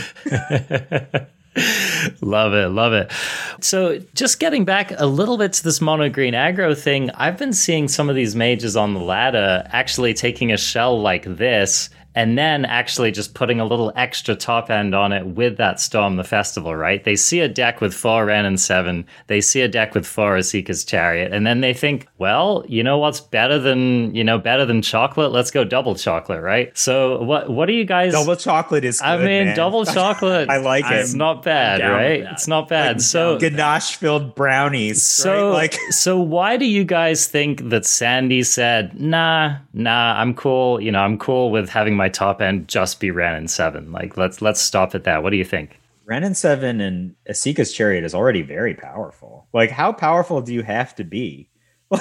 love 2.20 2.54
it, 2.54 2.68
love 2.68 2.92
it. 2.92 3.12
So, 3.60 3.98
just 4.14 4.40
getting 4.40 4.64
back 4.64 4.92
a 4.98 5.06
little 5.06 5.36
bit 5.36 5.52
to 5.54 5.64
this 5.64 5.80
mono 5.80 6.08
green 6.08 6.34
aggro 6.34 6.76
thing, 6.76 7.10
I've 7.10 7.38
been 7.38 7.52
seeing 7.52 7.88
some 7.88 8.08
of 8.08 8.16
these 8.16 8.34
mages 8.34 8.76
on 8.76 8.94
the 8.94 9.00
ladder 9.00 9.66
actually 9.70 10.14
taking 10.14 10.52
a 10.52 10.56
shell 10.56 11.00
like 11.00 11.24
this 11.24 11.90
and 12.14 12.38
then 12.38 12.64
actually 12.64 13.10
just 13.10 13.34
putting 13.34 13.60
a 13.60 13.64
little 13.64 13.92
extra 13.96 14.34
top 14.34 14.70
end 14.70 14.94
on 14.94 15.12
it 15.12 15.26
with 15.26 15.56
that 15.56 15.80
Storm 15.80 16.16
the 16.16 16.24
Festival, 16.24 16.74
right? 16.76 17.02
They 17.02 17.16
see 17.16 17.40
a 17.40 17.48
deck 17.48 17.80
with 17.80 17.92
four 17.92 18.26
Wrenn 18.26 18.44
and 18.44 18.58
seven, 18.60 19.04
they 19.26 19.40
see 19.40 19.60
a 19.60 19.68
deck 19.68 19.94
with 19.94 20.06
four 20.06 20.36
Esika's 20.36 20.84
Chariot, 20.84 21.32
and 21.32 21.46
then 21.46 21.60
they 21.60 21.74
think, 21.74 22.06
well, 22.18 22.64
you 22.68 22.82
know 22.82 22.98
what's 22.98 23.20
better 23.20 23.58
than, 23.58 24.14
you 24.14 24.24
know, 24.24 24.38
better 24.38 24.64
than 24.64 24.82
chocolate? 24.82 25.32
Let's 25.32 25.50
go 25.50 25.64
double 25.64 25.94
chocolate, 25.94 26.42
right? 26.42 26.76
So 26.76 27.22
what 27.22 27.50
what 27.50 27.66
do 27.66 27.72
you 27.72 27.84
guys 27.84 28.12
Double 28.12 28.36
chocolate 28.36 28.84
is 28.84 29.00
good, 29.00 29.06
I 29.06 29.16
mean, 29.18 29.46
man. 29.46 29.56
double 29.56 29.84
chocolate. 29.84 30.48
I 30.54 30.58
like 30.58 30.84
it. 30.84 30.92
It's 30.92 31.14
not 31.14 31.42
bad, 31.42 31.80
right? 31.80 32.20
It's 32.32 32.46
not 32.46 32.68
bad. 32.68 33.02
so 33.02 33.38
ganache 33.38 33.96
filled 33.96 34.34
brownies. 34.34 35.02
so 35.02 35.48
right? 35.48 35.54
like 35.54 35.78
so 35.90 36.20
why 36.20 36.56
do 36.56 36.64
you 36.64 36.84
guys 36.84 37.26
think 37.26 37.68
that 37.70 37.84
Sandy 37.84 38.42
said, 38.42 38.98
"Nah, 39.00 39.56
nah, 39.72 40.20
I'm 40.20 40.34
cool, 40.34 40.80
you 40.80 40.92
know, 40.92 41.00
I'm 41.00 41.18
cool 41.18 41.50
with 41.50 41.68
having 41.68 41.96
my 41.96 42.03
top 42.08 42.40
end 42.40 42.68
just 42.68 43.00
be 43.00 43.10
Wrenn 43.10 43.34
and 43.34 43.50
7." 43.50 43.92
Like 43.92 44.16
let's 44.16 44.42
let's 44.42 44.60
stop 44.60 44.94
at 44.94 45.04
that. 45.04 45.22
What 45.22 45.30
do 45.30 45.36
you 45.36 45.44
think? 45.44 45.78
Wrenn 46.06 46.24
and 46.24 46.36
Seven 46.36 46.80
and 46.80 47.14
Esika's 47.28 47.72
Chariot 47.72 48.04
is 48.04 48.14
already 48.14 48.42
very 48.42 48.74
powerful. 48.74 49.48
Like, 49.54 49.70
how 49.70 49.90
powerful 49.92 50.42
do 50.42 50.52
you 50.52 50.62
have 50.62 50.94
to 50.96 51.04
be? 51.04 51.48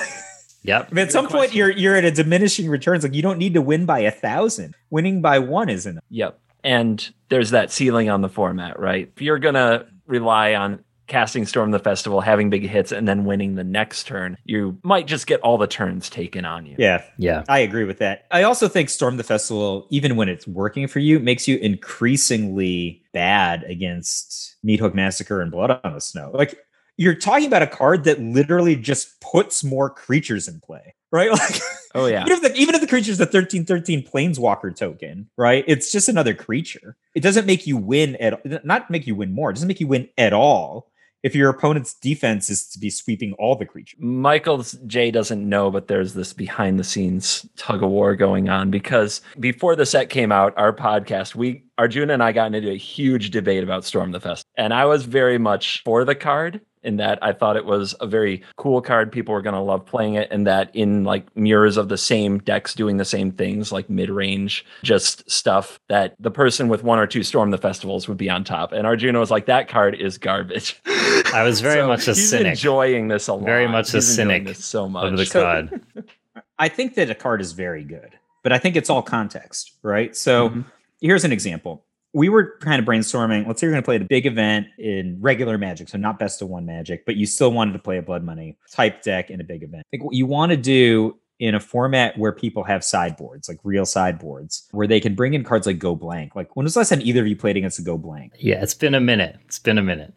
Yep. 0.64 0.88
I 0.92 0.94
mean, 0.94 1.04
at 1.04 1.12
some 1.12 1.28
point, 1.28 1.54
you're 1.54 1.70
you're 1.70 1.96
at 1.96 2.06
a 2.06 2.12
diminishing 2.12 2.70
returns. 2.70 3.04
Like, 3.04 3.14
you 3.14 3.22
don't 3.22 3.38
need 3.38 3.54
to 3.56 3.62
win 3.62 3.86
by 3.86 4.00
a 4.00 4.12
thousand. 4.12 4.76
Winning 4.90 5.22
by 5.22 5.40
one 5.40 5.70
is 5.70 5.86
enough. 5.86 6.04
Yep. 6.10 6.40
And 6.64 7.14
there's 7.30 7.52
that 7.52 7.72
ceiling 7.72 8.10
on 8.10 8.22
the 8.22 8.30
format, 8.30 8.80
right? 8.80 9.12
If 9.14 9.22
you're 9.22 9.40
going 9.40 9.56
to 9.56 9.86
rely 10.08 10.56
on 10.56 10.84
casting 11.08 11.46
Storm 11.46 11.72
the 11.72 11.80
Festival, 11.80 12.22
having 12.22 12.50
big 12.50 12.64
hits, 12.64 12.92
and 12.92 13.08
then 13.08 13.26
winning 13.26 13.56
the 13.56 13.64
next 13.64 14.08
turn, 14.08 14.38
you 14.46 14.78
might 14.84 15.06
just 15.08 15.28
get 15.28 15.42
all 15.42 15.58
the 15.58 15.68
turns 15.68 16.10
taken 16.10 16.46
on 16.46 16.66
you. 16.66 16.76
Yeah, 16.80 17.04
Yeah. 17.18 17.44
I 17.50 17.60
agree 17.60 17.84
with 17.84 18.00
that. 18.00 18.26
I 18.32 18.44
also 18.44 18.68
think 18.68 18.90
Storm 18.90 19.18
the 19.18 19.24
Festival, 19.24 19.88
even 19.92 20.16
when 20.16 20.30
it's 20.30 20.48
working 20.48 20.88
for 20.88 21.00
you, 21.00 21.20
makes 21.20 21.48
you 21.48 21.58
increasingly 21.58 23.04
bad 23.14 23.64
against 23.64 24.56
Meathook 24.66 24.94
Massacre 24.94 25.42
and 25.42 25.52
Blood 25.52 25.80
on 25.84 25.94
the 25.94 26.00
Snow. 26.02 26.32
Like 26.34 26.58
you're 26.98 27.16
talking 27.16 27.48
about 27.48 27.62
a 27.64 27.68
card 27.68 28.04
that 28.06 28.22
literally 28.22 28.76
just 28.76 29.20
puts 29.20 29.64
more 29.64 29.90
creatures 29.90 30.48
in 30.48 30.60
play, 30.62 30.96
right? 31.12 31.30
Like 31.40 31.62
Oh, 31.96 32.08
yeah. 32.08 32.22
even 32.26 32.32
if 32.34 32.42
the 32.42 32.56
even 32.56 32.74
if 32.74 32.82
the 32.82 32.88
creature's 32.88 33.20
a 33.20 33.24
1313 33.26 34.04
planeswalker 34.04 34.76
token, 34.76 35.30
right? 35.38 35.64
It's 35.68 35.92
just 35.92 36.10
another 36.10 36.34
creature. 36.34 36.98
It 37.14 37.22
doesn't 37.22 37.46
make 37.46 37.68
you 37.68 37.78
win 37.78 38.16
at 38.16 38.66
not 38.66 38.90
make 38.90 39.06
you 39.06 39.14
win 39.14 39.32
more, 39.32 39.52
it 39.52 39.54
doesn't 39.54 39.68
make 39.68 39.80
you 39.80 39.86
win 39.88 40.10
at 40.18 40.34
all 40.34 40.90
if 41.24 41.34
your 41.34 41.50
opponent's 41.50 41.94
defense 41.94 42.50
is 42.50 42.68
to 42.70 42.80
be 42.80 42.90
sweeping 42.90 43.34
all 43.40 43.56
the 43.56 43.66
creatures. 43.66 44.00
Michael 44.00 44.64
J 44.86 45.10
doesn't 45.10 45.48
know, 45.48 45.72
but 45.72 45.88
there's 45.88 46.14
this 46.14 46.34
behind 46.34 46.78
the 46.78 46.84
scenes 46.84 47.48
tug 47.56 47.82
of 47.82 47.90
war 47.90 48.16
going 48.16 48.50
on 48.50 48.70
because 48.70 49.22
before 49.40 49.76
the 49.76 49.86
set 49.86 50.10
came 50.10 50.32
out, 50.32 50.54
our 50.58 50.74
podcast, 50.74 51.34
we 51.34 51.64
Arjuna 51.78 52.14
and 52.14 52.24
I 52.24 52.34
got 52.34 52.54
into 52.54 52.70
a 52.70 52.78
huge 52.78 53.32
debate 53.32 53.64
about 53.64 53.86
Storm 53.86 54.12
the 54.12 54.20
Fest. 54.20 54.46
And 54.58 54.74
I 54.74 54.86
was 54.86 55.06
very 55.06 55.40
much 55.40 55.82
for 55.84 56.06
the 56.06 56.14
card 56.14 56.62
in 56.84 56.98
that 56.98 57.20
I 57.22 57.32
thought 57.32 57.56
it 57.58 57.66
was 57.66 57.96
a 58.02 58.08
very 58.08 58.44
cool 58.58 58.82
card. 58.82 59.12
People 59.12 59.34
were 59.34 59.42
going 59.42 59.56
to 59.56 59.62
love 59.62 59.86
playing 59.86 60.16
it, 60.16 60.28
and 60.32 60.46
that 60.48 60.70
in 60.76 61.04
like 61.04 61.26
mirrors 61.36 61.78
of 61.78 61.90
the 61.90 61.98
same 61.98 62.40
decks 62.40 62.74
doing 62.74 62.98
the 62.98 63.06
same 63.06 63.32
things, 63.32 63.72
like 63.72 63.90
mid 63.90 64.10
range, 64.10 64.66
just 64.84 65.30
stuff 65.30 65.80
that 65.90 66.16
the 66.20 66.32
person 66.32 66.68
with 66.68 66.84
one 66.84 67.00
or 67.00 67.08
two 67.08 67.24
Storm 67.24 67.52
the 67.52 67.58
Festivals 67.58 68.08
would 68.08 68.18
be 68.18 68.30
on 68.30 68.44
top. 68.44 68.72
And 68.74 68.86
Arjuna 68.86 69.20
was 69.20 69.32
like, 69.32 69.46
that 69.48 69.68
card 69.68 69.96
is 69.96 70.18
garbage. 70.18 70.80
I 70.86 71.44
was 71.44 71.62
very 71.62 71.82
So 71.84 71.88
much 71.88 72.08
a 72.08 72.12
he's 72.12 72.30
cynic 72.30 72.48
enjoying 72.52 73.08
this 73.08 73.28
a 73.28 73.34
lot. 73.34 73.46
Very 73.46 73.68
much 73.68 73.90
a 73.94 73.98
He's 73.98 74.18
enjoying 74.20 74.30
cynic 74.46 74.48
this 74.58 74.66
so 74.66 74.88
much. 74.90 75.12
of 75.12 75.18
the 75.18 75.26
So- 75.26 75.42
card. 75.42 75.82
I 76.60 76.70
think 76.70 76.96
that 76.96 77.10
a 77.10 77.16
card 77.16 77.42
is 77.42 77.52
very 77.54 77.84
good, 77.84 78.12
but 78.44 78.52
I 78.54 78.58
think 78.60 78.76
it's 78.76 78.90
all 78.90 79.02
context, 79.02 79.74
right? 79.82 80.16
So 80.16 80.50
Mhm. 80.50 80.66
here's 81.02 81.26
an 81.26 81.32
example. 81.32 81.84
We 82.14 82.30
were 82.30 82.58
kind 82.62 82.80
of 82.80 82.86
brainstorming. 82.86 83.48
Let's 83.48 83.60
say 83.60 83.66
you're 83.68 83.74
going 83.74 83.82
to 83.82 83.86
play 83.86 83.96
a 83.96 84.00
big 84.00 84.26
event 84.26 84.68
in 84.78 85.18
regular 85.20 85.58
Magic, 85.58 85.90
so 85.90 85.98
not 85.98 86.20
best 86.20 86.42
of 86.42 86.50
one 86.50 86.66
Magic, 86.66 87.06
but 87.06 87.16
you 87.16 87.26
still 87.26 87.52
wanted 87.52 87.74
to 87.74 87.80
play 87.80 87.98
a 87.98 88.02
Blood 88.02 88.24
Money 88.24 88.58
type 88.72 89.02
deck 89.02 89.30
in 89.30 89.42
a 89.42 89.44
big 89.44 89.64
event. 89.64 89.84
I 89.86 89.90
think 89.92 90.04
what 90.04 90.14
you 90.16 90.26
want 90.26 90.52
to 90.52 90.58
do 90.58 91.18
in 91.40 91.56
a 91.56 91.60
format 91.60 92.18
where 92.18 92.32
people 92.32 92.64
have 92.64 92.84
sideboards, 92.84 93.50
like 93.50 93.58
real 93.64 93.86
sideboards, 93.86 94.68
where 94.72 94.88
they 94.88 95.00
can 95.00 95.16
bring 95.16 95.34
in 95.34 95.44
cards 95.44 95.66
like 95.66 95.80
Go 95.80 95.96
Blank. 95.96 96.36
Like 96.36 96.56
when 96.56 96.64
was 96.64 96.76
the 96.76 96.80
last 96.82 96.90
time 96.90 97.02
either 97.02 97.22
of 97.22 97.28
you 97.28 97.36
played 97.36 97.58
against 97.58 97.80
a 97.80 97.82
Go 97.82 97.98
Blank? 97.98 98.34
Yeah, 98.38 98.62
it's 98.62 98.76
been 98.76 98.94
a 98.94 99.02
minute. 99.02 99.38
It's 99.46 99.60
been 99.60 99.80
a 99.80 99.84
minute. 99.84 100.14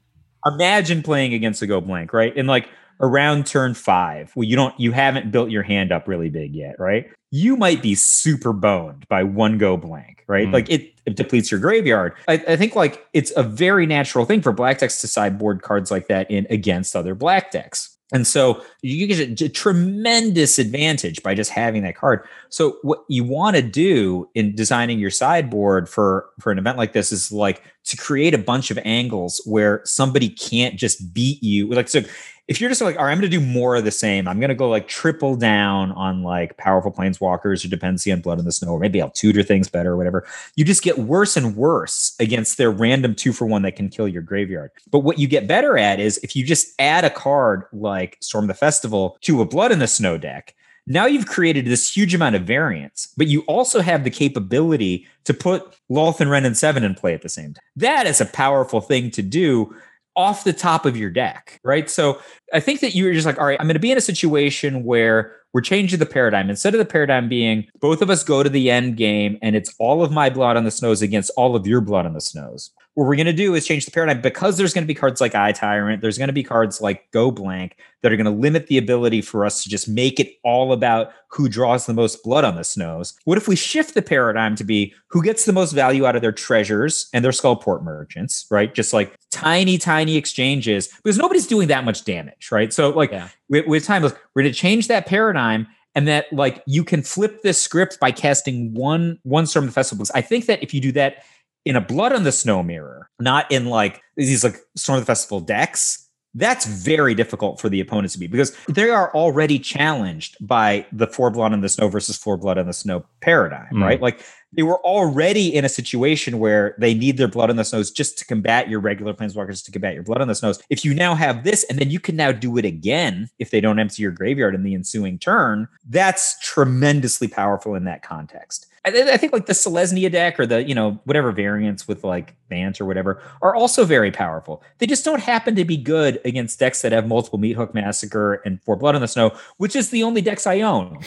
imagine 0.46 1.02
playing 1.02 1.34
against 1.34 1.62
a 1.62 1.66
go 1.66 1.80
blank, 1.80 2.12
right? 2.12 2.36
And 2.36 2.48
like 2.48 2.68
around 3.00 3.46
turn 3.46 3.74
five, 3.74 4.32
well, 4.34 4.44
you 4.44 4.56
don't, 4.56 4.78
you 4.78 4.92
haven't 4.92 5.30
built 5.30 5.50
your 5.50 5.62
hand 5.62 5.92
up 5.92 6.08
really 6.08 6.30
big 6.30 6.54
yet, 6.54 6.78
right? 6.78 7.06
You 7.30 7.56
might 7.56 7.82
be 7.82 7.94
super 7.94 8.52
boned 8.52 9.06
by 9.08 9.24
one 9.24 9.58
go 9.58 9.76
blank, 9.76 10.24
right? 10.26 10.48
Mm. 10.48 10.52
Like 10.52 10.70
it, 10.70 10.94
it 11.06 11.16
depletes 11.16 11.50
your 11.50 11.60
graveyard. 11.60 12.14
I, 12.28 12.34
I 12.48 12.56
think 12.56 12.74
like 12.74 13.06
it's 13.14 13.32
a 13.36 13.42
very 13.42 13.86
natural 13.86 14.24
thing 14.26 14.42
for 14.42 14.52
black 14.52 14.78
decks 14.78 15.00
to 15.00 15.08
sideboard 15.08 15.62
cards 15.62 15.90
like 15.90 16.08
that 16.08 16.30
in 16.30 16.46
against 16.50 16.94
other 16.94 17.14
black 17.14 17.50
decks. 17.52 17.96
And 18.12 18.24
so 18.24 18.62
you 18.82 19.06
get 19.08 19.40
a, 19.40 19.46
a 19.46 19.48
tremendous 19.48 20.60
advantage 20.60 21.22
by 21.24 21.34
just 21.34 21.50
having 21.50 21.82
that 21.82 21.96
card. 21.96 22.24
So 22.50 22.78
what 22.82 23.04
you 23.08 23.24
want 23.24 23.56
to 23.56 23.62
do 23.62 24.28
in 24.34 24.54
designing 24.54 25.00
your 25.00 25.10
sideboard 25.10 25.88
for 25.88 26.26
for 26.38 26.52
an 26.52 26.58
event 26.58 26.78
like 26.78 26.92
this 26.92 27.10
is 27.10 27.32
like 27.32 27.62
to 27.84 27.96
create 27.96 28.32
a 28.32 28.38
bunch 28.38 28.70
of 28.70 28.78
angles 28.84 29.40
where 29.44 29.80
somebody 29.84 30.28
can't 30.28 30.76
just 30.76 31.12
beat 31.12 31.42
you. 31.42 31.68
Like 31.68 31.88
so 31.88 32.02
if 32.48 32.60
you're 32.60 32.70
just 32.70 32.80
like, 32.80 32.96
all 32.96 33.04
right, 33.04 33.12
I'm 33.12 33.18
gonna 33.18 33.28
do 33.28 33.40
more 33.40 33.76
of 33.76 33.84
the 33.84 33.90
same. 33.90 34.28
I'm 34.28 34.38
gonna 34.38 34.54
go 34.54 34.68
like 34.68 34.86
triple 34.86 35.36
down 35.36 35.92
on 35.92 36.22
like 36.22 36.56
powerful 36.56 36.92
planeswalkers 36.92 37.64
or 37.64 37.68
dependency 37.68 38.12
on 38.12 38.20
blood 38.20 38.38
in 38.38 38.44
the 38.44 38.52
snow, 38.52 38.72
or 38.72 38.78
maybe 38.78 39.02
I'll 39.02 39.10
tutor 39.10 39.42
things 39.42 39.68
better 39.68 39.92
or 39.92 39.96
whatever. 39.96 40.26
You 40.54 40.64
just 40.64 40.82
get 40.82 40.98
worse 40.98 41.36
and 41.36 41.56
worse 41.56 42.14
against 42.20 42.56
their 42.56 42.70
random 42.70 43.14
two 43.14 43.32
for 43.32 43.46
one 43.46 43.62
that 43.62 43.76
can 43.76 43.88
kill 43.88 44.06
your 44.06 44.22
graveyard. 44.22 44.70
But 44.90 45.00
what 45.00 45.18
you 45.18 45.26
get 45.26 45.48
better 45.48 45.76
at 45.76 45.98
is 45.98 46.18
if 46.18 46.36
you 46.36 46.44
just 46.44 46.72
add 46.78 47.04
a 47.04 47.10
card 47.10 47.64
like 47.72 48.16
Storm 48.20 48.46
the 48.46 48.54
Festival 48.54 49.18
to 49.22 49.40
a 49.40 49.46
blood 49.46 49.72
in 49.72 49.80
the 49.80 49.88
snow 49.88 50.16
deck, 50.16 50.54
now 50.86 51.06
you've 51.06 51.26
created 51.26 51.64
this 51.64 51.92
huge 51.92 52.14
amount 52.14 52.36
of 52.36 52.42
variance, 52.42 53.12
but 53.16 53.26
you 53.26 53.40
also 53.42 53.80
have 53.80 54.04
the 54.04 54.10
capability 54.10 55.04
to 55.24 55.34
put 55.34 55.76
Lolth 55.90 56.20
and 56.20 56.30
Wrenn 56.30 56.44
and 56.44 56.56
Seven 56.56 56.84
in 56.84 56.94
play 56.94 57.12
at 57.12 57.22
the 57.22 57.28
same 57.28 57.54
time. 57.54 57.62
That 57.74 58.06
is 58.06 58.20
a 58.20 58.26
powerful 58.26 58.80
thing 58.80 59.10
to 59.12 59.22
do 59.22 59.74
off 60.16 60.44
the 60.44 60.52
top 60.52 60.86
of 60.86 60.96
your 60.96 61.10
deck, 61.10 61.60
right? 61.62 61.90
So 61.90 62.20
I 62.52 62.60
think 62.60 62.80
that 62.80 62.94
you're 62.94 63.12
just 63.12 63.26
like, 63.26 63.38
all 63.38 63.46
right, 63.46 63.60
I'm 63.60 63.66
going 63.66 63.74
to 63.74 63.80
be 63.80 63.92
in 63.92 63.98
a 63.98 64.02
situation 64.02 64.82
where 64.84 65.36
we're 65.52 65.60
changing 65.60 65.98
the 65.98 66.06
paradigm. 66.06 66.50
Instead 66.50 66.74
of 66.74 66.78
the 66.78 66.84
paradigm 66.84 67.28
being 67.28 67.66
both 67.80 68.02
of 68.02 68.10
us 68.10 68.24
go 68.24 68.42
to 68.42 68.48
the 68.48 68.70
end 68.70 68.96
game 68.96 69.38
and 69.42 69.54
it's 69.54 69.74
all 69.78 70.02
of 70.02 70.10
my 70.10 70.30
blood 70.30 70.56
on 70.56 70.64
the 70.64 70.70
snows 70.70 71.02
against 71.02 71.30
all 71.36 71.54
of 71.54 71.66
your 71.66 71.80
blood 71.80 72.06
on 72.06 72.14
the 72.14 72.20
snows. 72.20 72.72
What 72.96 73.06
we're 73.06 73.16
going 73.16 73.26
to 73.26 73.32
do 73.34 73.54
is 73.54 73.66
change 73.66 73.84
the 73.84 73.90
paradigm 73.90 74.22
because 74.22 74.56
there's 74.56 74.72
going 74.72 74.84
to 74.84 74.86
be 74.86 74.94
cards 74.94 75.20
like 75.20 75.34
Eye 75.34 75.52
Tyrant, 75.52 76.00
there's 76.00 76.16
going 76.16 76.28
to 76.28 76.32
be 76.32 76.42
cards 76.42 76.80
like 76.80 77.10
Go 77.10 77.30
Blank 77.30 77.76
that 78.00 78.10
are 78.10 78.16
going 78.16 78.24
to 78.24 78.30
limit 78.30 78.68
the 78.68 78.78
ability 78.78 79.20
for 79.20 79.44
us 79.44 79.62
to 79.62 79.68
just 79.68 79.86
make 79.86 80.18
it 80.18 80.32
all 80.42 80.72
about 80.72 81.12
who 81.28 81.46
draws 81.46 81.84
the 81.84 81.92
most 81.92 82.24
blood 82.24 82.42
on 82.42 82.56
the 82.56 82.64
snows. 82.64 83.12
What 83.24 83.36
if 83.36 83.48
we 83.48 83.54
shift 83.54 83.92
the 83.92 84.00
paradigm 84.00 84.56
to 84.56 84.64
be 84.64 84.94
who 85.08 85.22
gets 85.22 85.44
the 85.44 85.52
most 85.52 85.72
value 85.72 86.06
out 86.06 86.16
of 86.16 86.22
their 86.22 86.32
treasures 86.32 87.10
and 87.12 87.22
their 87.22 87.32
skullport 87.32 87.82
merchants, 87.82 88.46
right? 88.50 88.74
Just 88.74 88.94
like 88.94 89.14
tiny, 89.30 89.76
tiny 89.76 90.16
exchanges 90.16 90.88
because 90.88 91.18
nobody's 91.18 91.46
doing 91.46 91.68
that 91.68 91.84
much 91.84 92.02
damage, 92.06 92.48
right? 92.50 92.72
So, 92.72 92.88
like, 92.88 93.10
Yeah. 93.10 93.28
with, 93.50 93.66
with 93.66 93.90
we're 93.90 94.00
going 94.00 94.50
to 94.50 94.52
change 94.52 94.88
that 94.88 95.04
paradigm 95.04 95.66
and 95.96 96.06
that 96.06 96.32
like 96.32 96.62
you 96.66 96.84
can 96.84 97.02
flip 97.02 97.42
this 97.42 97.60
script 97.60 97.98
by 97.98 98.12
casting 98.12 98.72
one 98.74 99.18
one 99.22 99.46
storm 99.46 99.64
of 99.64 99.70
the 99.70 99.74
festival 99.74 100.02
books. 100.02 100.12
I 100.14 100.20
think 100.20 100.46
that 100.46 100.62
if 100.62 100.72
you 100.72 100.80
do 100.80 100.92
that 100.92 101.24
in 101.66 101.76
a 101.76 101.80
blood 101.82 102.12
on 102.14 102.22
the 102.24 102.32
snow 102.32 102.62
mirror, 102.62 103.10
not 103.20 103.50
in 103.52 103.66
like 103.66 104.00
these 104.16 104.42
like 104.44 104.56
storm 104.76 104.96
of 104.98 105.02
the 105.02 105.06
festival 105.06 105.40
decks, 105.40 106.08
that's 106.34 106.64
very 106.66 107.14
difficult 107.14 107.60
for 107.60 107.68
the 107.68 107.80
opponents 107.80 108.12
to 108.14 108.20
be 108.20 108.26
because 108.26 108.54
they 108.68 108.88
are 108.90 109.12
already 109.14 109.58
challenged 109.58 110.36
by 110.40 110.86
the 110.92 111.06
four 111.06 111.30
blood 111.30 111.52
on 111.52 111.60
the 111.62 111.68
snow 111.68 111.88
versus 111.88 112.16
four 112.16 112.36
blood 112.36 112.56
on 112.58 112.66
the 112.66 112.72
snow 112.72 113.04
paradigm, 113.20 113.66
Mm. 113.74 113.82
right? 113.82 114.00
Like 114.00 114.22
they 114.56 114.62
were 114.62 114.78
already 114.78 115.54
in 115.54 115.64
a 115.64 115.68
situation 115.68 116.38
where 116.38 116.74
they 116.78 116.94
need 116.94 117.18
their 117.18 117.28
blood 117.28 117.50
on 117.50 117.56
the 117.56 117.64
snows 117.64 117.90
just 117.90 118.18
to 118.18 118.24
combat 118.24 118.68
your 118.68 118.80
regular 118.80 119.12
planeswalkers 119.12 119.64
to 119.64 119.70
combat 119.70 119.94
your 119.94 120.02
blood 120.02 120.20
on 120.20 120.28
the 120.28 120.34
snows. 120.34 120.60
If 120.70 120.84
you 120.84 120.94
now 120.94 121.14
have 121.14 121.44
this, 121.44 121.64
and 121.64 121.78
then 121.78 121.90
you 121.90 122.00
can 122.00 122.16
now 122.16 122.32
do 122.32 122.56
it 122.56 122.64
again 122.64 123.28
if 123.38 123.50
they 123.50 123.60
don't 123.60 123.78
empty 123.78 124.02
your 124.02 124.12
graveyard 124.12 124.54
in 124.54 124.62
the 124.62 124.74
ensuing 124.74 125.18
turn, 125.18 125.68
that's 125.88 126.38
tremendously 126.40 127.28
powerful 127.28 127.74
in 127.74 127.84
that 127.84 128.02
context. 128.02 128.66
I, 128.86 128.90
th- 128.90 129.08
I 129.08 129.16
think 129.16 129.32
like 129.32 129.46
the 129.46 129.52
Selesnya 129.52 130.10
deck 130.10 130.38
or 130.38 130.46
the 130.46 130.62
you 130.62 130.74
know 130.74 131.00
whatever 131.04 131.32
variants 131.32 131.88
with 131.88 132.04
like 132.04 132.36
Bant 132.48 132.80
or 132.80 132.84
whatever 132.84 133.20
are 133.42 133.54
also 133.54 133.84
very 133.84 134.12
powerful. 134.12 134.62
They 134.78 134.86
just 134.86 135.04
don't 135.04 135.20
happen 135.20 135.56
to 135.56 135.64
be 135.64 135.76
good 135.76 136.20
against 136.24 136.60
decks 136.60 136.82
that 136.82 136.92
have 136.92 137.08
multiple 137.08 137.38
Meathook 137.38 137.74
Massacre 137.74 138.34
and 138.44 138.62
Four 138.62 138.76
Blood 138.76 138.94
on 138.94 139.00
the 139.00 139.08
Snow, 139.08 139.36
which 139.56 139.74
is 139.74 139.90
the 139.90 140.04
only 140.04 140.22
decks 140.22 140.46
I 140.46 140.60
own. 140.60 141.00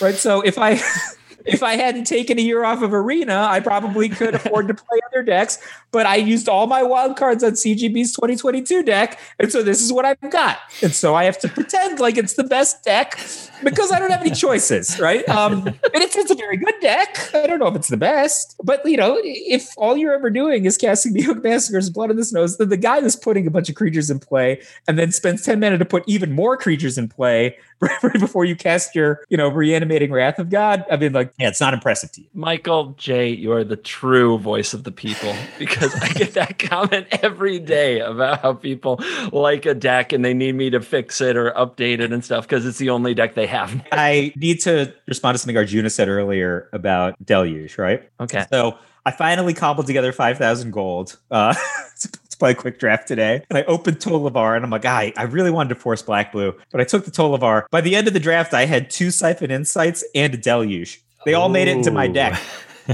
Right. 0.00 0.14
So 0.14 0.40
if 0.40 0.56
I 0.58 0.80
if 1.46 1.62
I 1.62 1.76
hadn't 1.76 2.04
taken 2.04 2.38
a 2.38 2.42
year 2.42 2.64
off 2.64 2.82
of 2.82 2.92
Arena, 2.92 3.46
I 3.48 3.60
probably 3.60 4.08
could 4.08 4.34
afford 4.34 4.68
to 4.68 4.74
play 4.74 4.98
other 5.10 5.22
decks. 5.22 5.58
But 5.92 6.06
I 6.06 6.16
used 6.16 6.48
all 6.48 6.66
my 6.66 6.82
wild 6.82 7.16
cards 7.16 7.42
on 7.42 7.52
CGB's 7.52 8.12
2022 8.12 8.82
deck, 8.82 9.18
and 9.38 9.50
so 9.50 9.62
this 9.62 9.80
is 9.80 9.92
what 9.92 10.04
I've 10.04 10.20
got. 10.30 10.58
And 10.82 10.92
so 10.92 11.14
I 11.14 11.24
have 11.24 11.38
to 11.40 11.48
pretend 11.48 12.00
like 12.00 12.18
it's 12.18 12.34
the 12.34 12.44
best 12.44 12.84
deck 12.84 13.18
because 13.64 13.92
I 13.92 13.98
don't 13.98 14.10
have 14.10 14.20
any 14.20 14.32
choices, 14.32 14.98
right? 15.00 15.26
Um, 15.28 15.66
and 15.66 15.78
it's, 15.94 16.16
it's 16.16 16.30
a 16.30 16.34
very 16.34 16.56
good 16.56 16.74
deck. 16.80 17.30
I 17.34 17.46
don't 17.46 17.58
know 17.58 17.68
if 17.68 17.76
it's 17.76 17.88
the 17.88 17.96
best, 17.96 18.56
but 18.62 18.84
you 18.84 18.96
know, 18.96 19.18
if 19.22 19.70
all 19.76 19.96
you're 19.96 20.14
ever 20.14 20.30
doing 20.30 20.64
is 20.64 20.76
casting 20.76 21.12
the 21.12 21.22
Hook 21.22 21.42
Massacre's 21.42 21.90
Blood 21.90 22.10
in 22.10 22.16
the 22.16 22.24
Snows, 22.24 22.58
then 22.58 22.68
the 22.68 22.76
guy 22.76 23.00
that's 23.00 23.16
putting 23.16 23.46
a 23.46 23.50
bunch 23.50 23.68
of 23.68 23.74
creatures 23.74 24.10
in 24.10 24.18
play 24.18 24.62
and 24.86 24.98
then 24.98 25.12
spends 25.12 25.44
10 25.44 25.60
minutes 25.60 25.80
to 25.80 25.84
put 25.84 26.04
even 26.06 26.32
more 26.32 26.56
creatures 26.56 26.98
in 26.98 27.08
play 27.08 27.56
right 28.02 28.20
before 28.20 28.44
you 28.44 28.56
cast 28.56 28.94
your, 28.94 29.20
you 29.28 29.36
know, 29.36 29.48
reanimating 29.48 30.10
Wrath 30.10 30.38
of 30.38 30.50
God. 30.50 30.84
I 30.90 30.96
mean, 30.96 31.12
like, 31.12 31.32
yeah, 31.38 31.48
it's 31.48 31.60
not 31.60 31.74
impressive 31.74 32.10
to 32.12 32.22
you. 32.22 32.26
Michael 32.32 32.94
J, 32.96 33.28
you 33.28 33.52
are 33.52 33.64
the 33.64 33.76
true 33.76 34.38
voice 34.38 34.72
of 34.72 34.84
the 34.84 34.92
people 34.92 35.34
because 35.58 35.94
I 36.00 36.08
get 36.08 36.34
that 36.34 36.58
comment 36.58 37.06
every 37.22 37.58
day 37.58 38.00
about 38.00 38.40
how 38.40 38.54
people 38.54 39.00
like 39.32 39.66
a 39.66 39.74
deck 39.74 40.12
and 40.12 40.24
they 40.24 40.34
need 40.34 40.54
me 40.54 40.70
to 40.70 40.80
fix 40.80 41.20
it 41.20 41.36
or 41.36 41.50
update 41.52 42.00
it 42.00 42.12
and 42.12 42.24
stuff 42.24 42.48
because 42.48 42.64
it's 42.64 42.78
the 42.78 42.90
only 42.90 43.14
deck 43.14 43.34
they 43.34 43.46
have. 43.46 43.84
I 43.92 44.32
need 44.36 44.60
to 44.60 44.94
respond 45.06 45.34
to 45.34 45.38
something 45.38 45.56
Arjuna 45.56 45.90
said 45.90 46.08
earlier 46.08 46.68
about 46.72 47.22
Deluge, 47.24 47.76
right? 47.78 48.08
Okay. 48.20 48.46
So 48.50 48.78
I 49.04 49.10
finally 49.10 49.54
cobbled 49.54 49.86
together 49.86 50.12
5,000 50.12 50.70
gold. 50.70 51.16
Uh, 51.30 51.54
to 52.00 52.08
play 52.38 52.52
a 52.52 52.54
quick 52.54 52.78
draft 52.78 53.08
today. 53.08 53.44
And 53.50 53.58
I 53.58 53.64
opened 53.64 53.98
Tovolar 53.98 54.56
and 54.56 54.64
I'm 54.64 54.70
like, 54.70 54.84
I, 54.84 55.12
I 55.16 55.24
really 55.24 55.50
wanted 55.50 55.70
to 55.70 55.74
force 55.76 56.02
black 56.02 56.32
blue, 56.32 56.54
but 56.70 56.80
I 56.80 56.84
took 56.84 57.04
the 57.04 57.10
Tovolar. 57.10 57.64
By 57.70 57.80
the 57.80 57.96
end 57.96 58.08
of 58.08 58.14
the 58.14 58.20
draft, 58.20 58.54
I 58.54 58.66
had 58.66 58.90
two 58.90 59.10
Siphon 59.10 59.50
Insights 59.50 60.04
and 60.14 60.34
a 60.34 60.36
Deluge. 60.36 61.02
They 61.24 61.34
all 61.34 61.48
made 61.48 61.68
it 61.68 61.76
into 61.76 61.90
my 61.90 62.06
deck. 62.06 62.40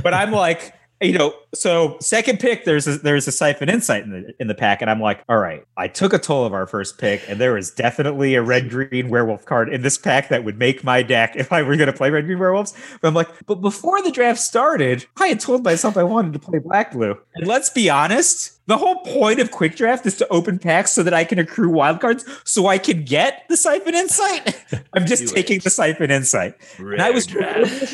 But 0.02 0.14
I'm 0.14 0.32
like, 0.32 0.74
you 1.02 1.18
know, 1.18 1.34
so 1.52 1.96
second 2.00 2.38
pick, 2.38 2.64
there's 2.64 2.86
a, 2.86 2.96
there's 2.96 3.26
a 3.26 3.32
siphon 3.32 3.68
insight 3.68 4.04
in 4.04 4.10
the 4.10 4.34
in 4.38 4.46
the 4.46 4.54
pack, 4.54 4.80
and 4.80 4.90
I'm 4.90 5.00
like, 5.00 5.22
all 5.28 5.38
right, 5.38 5.64
I 5.76 5.88
took 5.88 6.12
a 6.12 6.18
Tovolar 6.18 6.68
first 6.68 6.98
pick, 6.98 7.22
and 7.28 7.40
there 7.40 7.54
was 7.54 7.70
definitely 7.70 8.34
a 8.34 8.42
red 8.42 8.70
green 8.70 9.08
werewolf 9.08 9.44
card 9.44 9.68
in 9.68 9.82
this 9.82 9.98
pack 9.98 10.28
that 10.28 10.44
would 10.44 10.58
make 10.58 10.84
my 10.84 11.02
deck 11.02 11.34
if 11.36 11.52
I 11.52 11.62
were 11.62 11.76
going 11.76 11.88
to 11.88 11.92
play 11.92 12.10
red 12.10 12.26
green 12.26 12.38
werewolves. 12.38 12.74
But 13.00 13.08
I'm 13.08 13.14
like, 13.14 13.28
but 13.46 13.56
before 13.56 14.00
the 14.02 14.12
draft 14.12 14.38
started, 14.38 15.04
I 15.20 15.26
had 15.26 15.40
told 15.40 15.64
myself 15.64 15.96
I 15.96 16.04
wanted 16.04 16.32
to 16.34 16.38
play 16.38 16.58
black 16.58 16.92
blue, 16.92 17.18
and 17.34 17.46
let's 17.46 17.70
be 17.70 17.90
honest, 17.90 18.60
the 18.66 18.76
whole 18.76 18.96
point 19.00 19.40
of 19.40 19.50
quick 19.50 19.74
draft 19.76 20.06
is 20.06 20.16
to 20.18 20.28
open 20.28 20.58
packs 20.58 20.92
so 20.92 21.02
that 21.02 21.12
I 21.12 21.24
can 21.24 21.38
accrue 21.38 21.70
wildcards 21.70 22.24
so 22.46 22.68
I 22.68 22.78
can 22.78 23.04
get 23.04 23.44
the 23.48 23.56
siphon 23.56 23.94
insight. 23.94 24.64
I'm 24.92 25.06
just 25.06 25.34
taking 25.34 25.56
it. 25.56 25.64
the 25.64 25.70
siphon 25.70 26.10
insight. 26.10 26.54
And 26.78 27.02
I 27.02 27.10
was 27.10 27.28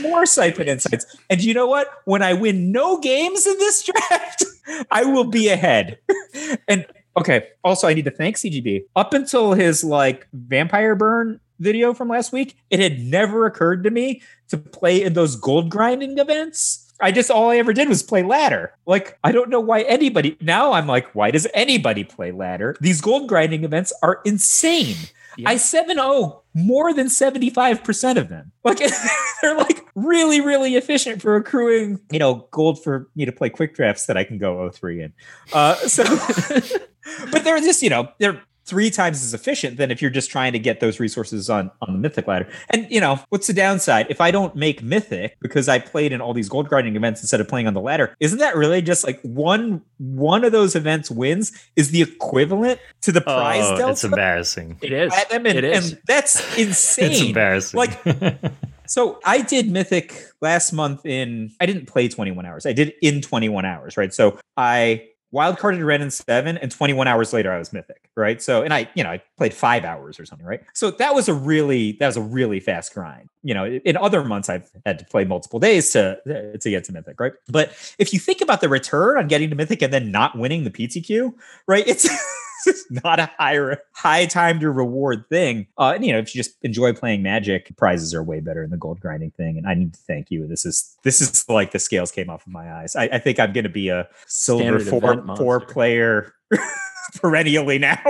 more 0.01 0.27
siphon 0.27 0.69
insights. 0.69 1.07
And 1.31 1.43
you 1.43 1.55
know 1.55 1.67
what? 1.67 1.89
When 2.05 2.23
I 2.23 2.35
win 2.35 2.71
no 2.71 2.99
games 3.01 3.47
in 3.47 3.59
this 3.59 3.83
draft, 4.09 4.45
I 4.91 5.05
will 5.05 5.25
be 5.25 5.49
ahead. 5.49 5.99
and 6.69 6.87
okay, 7.17 7.49
also 7.65 7.89
I 7.89 7.95
need 7.95 8.05
to 8.05 8.11
thank 8.11 8.37
CGB. 8.37 8.85
Up 8.95 9.15
until 9.15 9.55
his 9.55 9.83
like 9.83 10.29
vampire 10.33 10.95
burn 10.95 11.41
video 11.61 11.95
from 11.95 12.09
last 12.09 12.31
week, 12.31 12.57
it 12.71 12.79
had 12.79 13.01
never 13.01 13.47
occurred 13.47 13.85
to 13.85 13.91
me 13.91 14.23
to 14.49 14.59
play 14.59 15.03
in 15.03 15.15
those 15.15 15.35
gold 15.35 15.71
grinding 15.71 16.19
events. 16.19 16.88
I 17.01 17.13
just 17.13 17.31
all 17.31 17.51
I 17.51 17.57
ever 17.57 17.73
did 17.73 17.89
was 17.89 18.03
play 18.03 18.23
ladder. 18.23 18.75
Like 18.87 19.19
I 19.23 19.33
don't 19.33 19.51
know 19.51 19.61
why 19.61 19.83
anybody 19.83 20.37
now 20.41 20.73
I'm 20.73 20.87
like, 20.87 21.15
why 21.15 21.31
does 21.31 21.47
anybody 21.55 22.05
play 22.05 22.33
ladder? 22.33 22.77
These 22.81 23.01
gold 23.01 23.29
grinding 23.29 23.65
events 23.65 23.93
are 24.03 24.21
insane. 24.25 24.97
Yeah. 25.37 25.51
I 25.51 25.55
7-0 25.55 26.41
more 26.55 26.93
than 26.93 27.07
75% 27.07 28.17
of 28.17 28.29
them. 28.29 28.51
Like 28.65 28.79
they're 29.43 29.57
like 29.57 29.87
really, 29.95 30.41
really 30.41 30.75
efficient 30.75 31.23
for 31.23 31.37
accruing, 31.37 32.01
you 32.11 32.19
know, 32.19 32.49
gold 32.51 32.83
for 32.83 33.09
me 33.15 33.25
to 33.25 33.33
play 33.33 33.49
quick 33.49 33.75
drafts 33.75 34.07
that 34.07 34.17
I 34.17 34.25
can 34.25 34.39
go 34.39 34.69
03 34.69 35.03
in. 35.03 35.13
Uh 35.53 35.75
so 35.77 36.03
but 37.31 37.45
they're 37.45 37.61
just, 37.61 37.83
you 37.83 37.91
know, 37.91 38.09
they're 38.19 38.43
three 38.69 38.91
times 38.91 39.23
as 39.25 39.33
efficient 39.35 39.77
than 39.79 39.91
if 39.91 40.01
you're 40.03 40.11
just 40.11 40.31
trying 40.31 40.53
to 40.53 40.59
get 40.59 40.81
those 40.81 41.01
resources 41.01 41.49
on 41.49 41.71
on 41.83 41.93
the 41.95 41.99
mythic 41.99 42.27
ladder. 42.27 42.49
And 42.71 42.87
you 42.91 43.01
know, 43.01 43.19
what's 43.31 43.47
the 43.47 43.53
downside? 43.53 44.07
If 44.11 44.21
I 44.21 44.31
don't 44.31 44.55
make 44.55 44.83
mythic 44.83 45.37
because 45.41 45.69
I 45.69 45.79
played 45.79 46.13
in 46.13 46.21
all 46.21 46.35
these 46.35 46.49
gold 46.49 46.69
grinding 46.69 46.95
events 46.97 47.23
instead 47.23 47.41
of 47.41 47.49
playing 47.49 47.67
on 47.67 47.75
the 47.75 47.81
ladder, 47.81 48.15
isn't 48.21 48.39
that 48.39 48.55
really 48.57 48.83
just 48.83 49.05
like 49.05 49.21
one 49.23 49.83
one 49.99 50.45
of 50.45 50.53
those 50.53 50.77
events 50.77 51.11
wins 51.11 51.53
is 51.77 51.91
the 51.91 52.03
equivalent 52.03 52.79
to 53.03 53.13
the 53.13 53.21
prize 53.21 53.65
Oh, 53.65 53.77
delta? 53.77 53.93
it's 53.93 54.05
embarrassing. 54.05 54.79
It 54.83 54.93
is. 54.93 55.13
And, 55.33 55.47
it 55.47 55.65
is. 55.65 55.93
and 55.93 56.03
that's 56.07 56.59
insane. 56.59 57.11
It's 57.11 57.21
embarrassing. 57.23 57.79
Like- 57.79 57.99
So 58.87 59.21
I 59.23 59.43
did 59.43 59.71
Mythic 59.71 60.15
last 60.41 60.73
month 60.73 61.05
in 61.05 61.51
I 61.61 61.67
didn't 61.67 61.89
play 61.89 62.09
21 62.09 62.47
hours. 62.47 62.65
I 62.65 62.73
did 62.73 62.95
in 63.03 63.21
21 63.21 63.67
hours, 63.67 63.99
right? 63.99 64.15
So 64.15 64.39
I 64.57 65.09
wildcarded 65.35 65.85
Wrenn 65.85 66.03
and 66.03 66.13
seven, 66.13 66.57
and 66.59 66.71
21 66.71 67.07
hours 67.07 67.33
later 67.33 67.53
I 67.53 67.59
was 67.59 67.73
Mythic, 67.73 68.11
right? 68.17 68.41
So 68.41 68.63
and 68.63 68.73
I, 68.73 68.89
you 68.95 69.05
know, 69.05 69.11
I 69.11 69.23
played 69.37 69.55
five 69.55 69.85
hours 69.85 70.19
or 70.19 70.27
something, 70.27 70.47
right? 70.47 70.61
So 70.75 70.91
that 70.93 71.15
was 71.15 71.29
a 71.29 71.35
really 71.35 71.93
that 72.01 72.07
was 72.07 72.17
a 72.17 72.23
really 72.23 72.61
fast 72.61 72.95
grind. 72.95 73.29
You 73.43 73.55
know, 73.55 73.65
in 73.67 73.97
other 73.97 74.25
months 74.25 74.49
I've 74.49 74.71
had 74.87 74.99
to 74.99 75.05
play 75.05 75.25
multiple 75.25 75.59
days 75.59 75.91
to 75.91 76.19
to 76.59 76.71
get 76.71 76.85
to 76.85 76.93
Mythic, 76.93 77.21
right? 77.21 77.33
But 77.49 77.71
if 77.99 78.13
you 78.13 78.19
think 78.19 78.41
about 78.41 78.61
the 78.61 78.69
return 78.69 79.19
on 79.19 79.29
getting 79.29 79.51
to 79.51 79.57
Mythic 79.57 79.83
and 79.83 79.93
then 79.93 80.11
not 80.11 80.37
winning 80.37 80.65
the 80.65 80.71
PTQ, 80.71 81.33
right? 81.67 81.87
It's 81.87 82.09
it's 82.67 82.91
not 82.91 83.21
a 83.21 83.31
high 83.39 83.77
high 83.93 84.27
time 84.27 84.61
to 84.61 84.71
reward 84.71 85.25
thing. 85.29 85.67
Uh, 85.77 85.93
and 85.95 86.05
you 86.05 86.13
know, 86.13 86.19
if 86.19 86.35
you 86.35 86.43
just 86.43 86.57
enjoy 86.63 86.93
playing 86.93 87.23
Magic, 87.23 87.77
prizes 87.77 88.15
are 88.15 88.23
way 88.23 88.41
better 88.41 88.63
in 88.63 88.71
the 88.71 88.77
gold 88.77 89.01
grinding 89.01 89.31
thing. 89.33 89.59
And 89.59 89.67
I 89.67 89.75
need 89.75 89.95
to 89.95 90.01
thank 90.01 90.31
you. 90.31 90.47
This 90.47 90.65
is 90.65 90.97
this 91.05 91.21
is 91.21 91.49
like 91.49 91.73
the 91.73 91.79
scales 91.79 92.11
came 92.11 92.31
off 92.31 92.47
of 92.47 92.53
my 92.53 92.73
eyes. 92.73 92.97
I, 92.97 93.05
I 93.05 93.19
think 93.19 93.39
I'm 93.39 93.53
going 93.53 93.65
to 93.65 93.71
be 93.71 93.89
a 93.89 94.09
silver 94.27 94.81
Standard 94.81 95.27
four 95.27 95.37
four 95.37 95.61
player 95.61 96.35
perennially 97.17 97.79
now. 97.79 98.03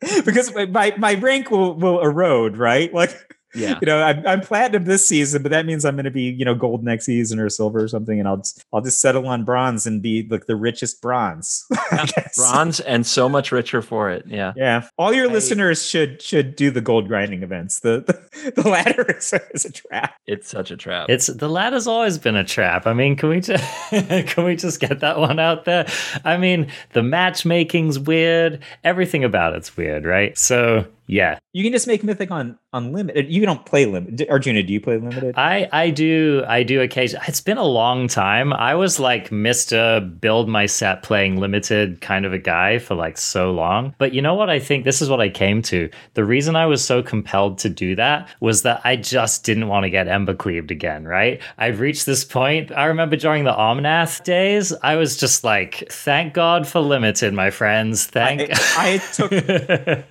because 0.24 0.54
my, 0.54 0.66
my 0.66 0.94
my 0.96 1.14
rank 1.14 1.50
will 1.50 1.74
will 1.74 2.00
erode, 2.00 2.56
right? 2.56 2.92
Like 2.94 3.27
yeah. 3.54 3.78
you 3.80 3.86
know, 3.86 4.02
I'm, 4.02 4.26
I'm 4.26 4.40
platinum 4.40 4.84
this 4.84 5.06
season, 5.06 5.42
but 5.42 5.50
that 5.50 5.66
means 5.66 5.84
I'm 5.84 5.96
going 5.96 6.04
to 6.04 6.10
be, 6.10 6.22
you 6.22 6.44
know, 6.44 6.54
gold 6.54 6.84
next 6.84 7.06
season 7.06 7.38
or 7.38 7.48
silver 7.48 7.82
or 7.82 7.88
something, 7.88 8.18
and 8.18 8.28
I'll 8.28 8.38
just, 8.38 8.64
I'll 8.72 8.80
just 8.80 9.00
settle 9.00 9.26
on 9.26 9.44
bronze 9.44 9.86
and 9.86 10.02
be 10.02 10.26
like 10.28 10.46
the 10.46 10.56
richest 10.56 11.00
bronze. 11.00 11.64
I 11.90 12.06
guess. 12.06 12.36
Bronze 12.36 12.80
and 12.80 13.06
so 13.06 13.28
much 13.28 13.52
richer 13.52 13.82
for 13.82 14.10
it. 14.10 14.24
Yeah. 14.26 14.52
Yeah, 14.56 14.88
all 14.98 15.12
your 15.12 15.28
I- 15.28 15.32
listeners 15.32 15.84
should 15.84 16.20
should 16.20 16.56
do 16.56 16.70
the 16.70 16.80
gold 16.80 17.08
grinding 17.08 17.42
events. 17.42 17.80
The 17.80 18.04
the, 18.06 18.52
the 18.62 18.68
ladder 18.68 19.02
is 19.18 19.32
a, 19.32 19.40
is 19.52 19.64
a 19.64 19.72
trap. 19.72 20.14
It's 20.26 20.48
such 20.48 20.70
a 20.70 20.76
trap. 20.76 21.08
It's 21.08 21.26
the 21.26 21.48
ladder's 21.48 21.86
always 21.86 22.18
been 22.18 22.36
a 22.36 22.44
trap. 22.44 22.86
I 22.86 22.92
mean, 22.92 23.16
can 23.16 23.28
we 23.28 23.40
just 23.40 23.64
can 23.90 24.44
we 24.44 24.56
just 24.56 24.80
get 24.80 25.00
that 25.00 25.18
one 25.18 25.38
out 25.38 25.64
there? 25.64 25.86
I 26.24 26.36
mean, 26.36 26.70
the 26.92 27.02
matchmaking's 27.02 27.98
weird. 27.98 28.62
Everything 28.84 29.24
about 29.24 29.54
it's 29.54 29.76
weird, 29.76 30.04
right? 30.04 30.36
So 30.36 30.86
yeah, 31.08 31.38
You 31.54 31.62
can 31.62 31.72
just 31.72 31.86
make 31.86 32.04
mythic 32.04 32.30
on 32.30 32.58
unlimited. 32.74 33.32
You 33.32 33.46
don't 33.46 33.64
play 33.64 33.86
limited. 33.86 34.28
Arjuna, 34.28 34.62
do 34.62 34.74
you 34.74 34.80
play 34.80 34.98
limited? 34.98 35.34
I 35.38 35.66
I 35.72 35.88
do 35.88 36.44
I 36.46 36.62
do 36.62 36.82
occasionally. 36.82 37.24
It's 37.26 37.40
been 37.40 37.56
a 37.56 37.64
long 37.64 38.08
time. 38.08 38.52
I 38.52 38.74
was 38.74 39.00
like 39.00 39.32
Mister 39.32 40.00
Build 40.00 40.50
My 40.50 40.66
Set 40.66 41.02
playing 41.02 41.40
limited 41.40 42.02
kind 42.02 42.26
of 42.26 42.34
a 42.34 42.38
guy 42.38 42.78
for 42.78 42.94
like 42.94 43.16
so 43.16 43.50
long. 43.50 43.94
But 43.96 44.12
you 44.12 44.20
know 44.20 44.34
what? 44.34 44.50
I 44.50 44.58
think 44.58 44.84
this 44.84 45.00
is 45.00 45.08
what 45.08 45.22
I 45.22 45.30
came 45.30 45.62
to. 45.62 45.88
The 46.12 46.26
reason 46.26 46.56
I 46.56 46.66
was 46.66 46.84
so 46.84 47.02
compelled 47.02 47.56
to 47.58 47.70
do 47.70 47.96
that 47.96 48.28
was 48.40 48.62
that 48.62 48.82
I 48.84 48.96
just 48.96 49.44
didn't 49.44 49.68
want 49.68 49.84
to 49.84 49.90
get 49.90 50.08
Embercleaved 50.08 50.70
again. 50.70 51.04
Right? 51.06 51.40
I've 51.56 51.80
reached 51.80 52.04
this 52.04 52.22
point. 52.22 52.70
I 52.72 52.84
remember 52.84 53.16
during 53.16 53.44
the 53.44 53.54
Omnath 53.54 54.24
days, 54.24 54.74
I 54.82 54.96
was 54.96 55.16
just 55.16 55.42
like, 55.42 55.84
thank 55.90 56.34
God 56.34 56.68
for 56.68 56.80
limited, 56.80 57.32
my 57.32 57.48
friends. 57.48 58.04
Thank. 58.04 58.50
I, 58.52 58.56
I 58.76 58.98
took. 59.14 59.32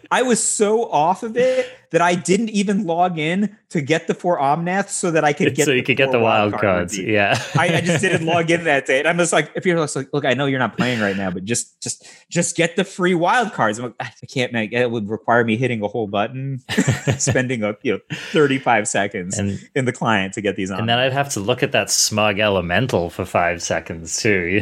I 0.11 0.23
was 0.23 0.43
so 0.43 0.86
off 0.91 1.23
of 1.23 1.37
it 1.37 1.69
that 1.91 2.01
I 2.01 2.15
didn't 2.15 2.49
even 2.49 2.85
log 2.85 3.17
in 3.17 3.57
to 3.69 3.81
get 3.81 4.07
the 4.07 4.13
four 4.13 4.39
omnaths 4.39 4.89
so 4.91 5.11
that 5.11 5.25
I 5.25 5.33
could 5.33 5.53
get 5.53 5.65
so 5.65 5.71
you 5.71 5.81
the 5.81 5.85
could 5.85 5.97
get 5.97 6.11
the 6.11 6.19
wild 6.19 6.53
card 6.53 6.61
cards. 6.61 6.97
Yeah. 6.97 7.37
I, 7.55 7.77
I 7.77 7.81
just 7.81 8.01
didn't 8.01 8.25
log 8.25 8.49
in 8.49 8.63
that 8.63 8.85
day. 8.85 8.99
And 8.99 9.07
I'm 9.07 9.17
just 9.17 9.33
like, 9.33 9.51
if 9.55 9.65
you're 9.65 9.77
like, 9.77 10.13
look, 10.13 10.23
I 10.23 10.33
know 10.35 10.45
you're 10.45 10.59
not 10.59 10.77
playing 10.77 11.01
right 11.01 11.17
now, 11.17 11.31
but 11.31 11.43
just 11.43 11.81
just 11.81 12.07
just 12.29 12.55
get 12.55 12.75
the 12.77 12.83
free 12.85 13.13
wild 13.13 13.51
cards. 13.51 13.77
I'm 13.77 13.85
like, 13.85 13.95
I 13.99 14.11
can't 14.27 14.53
make 14.53 14.71
it 14.71 14.89
would 14.89 15.09
require 15.09 15.43
me 15.43 15.57
hitting 15.57 15.81
a 15.83 15.87
whole 15.89 16.07
button, 16.07 16.59
spending 17.17 17.63
a 17.63 17.75
you 17.83 17.93
know 17.93 17.99
35 18.31 18.87
seconds 18.87 19.37
and 19.37 19.59
in 19.75 19.85
the 19.85 19.93
client 19.93 20.33
to 20.35 20.41
get 20.41 20.55
these 20.55 20.71
on. 20.71 20.79
And 20.79 20.89
then 20.89 20.99
I'd 20.99 21.13
have 21.13 21.29
to 21.33 21.39
look 21.39 21.61
at 21.61 21.71
that 21.73 21.89
smug 21.89 22.39
elemental 22.39 23.09
for 23.09 23.25
five 23.25 23.61
seconds 23.61 24.21
too. 24.21 24.61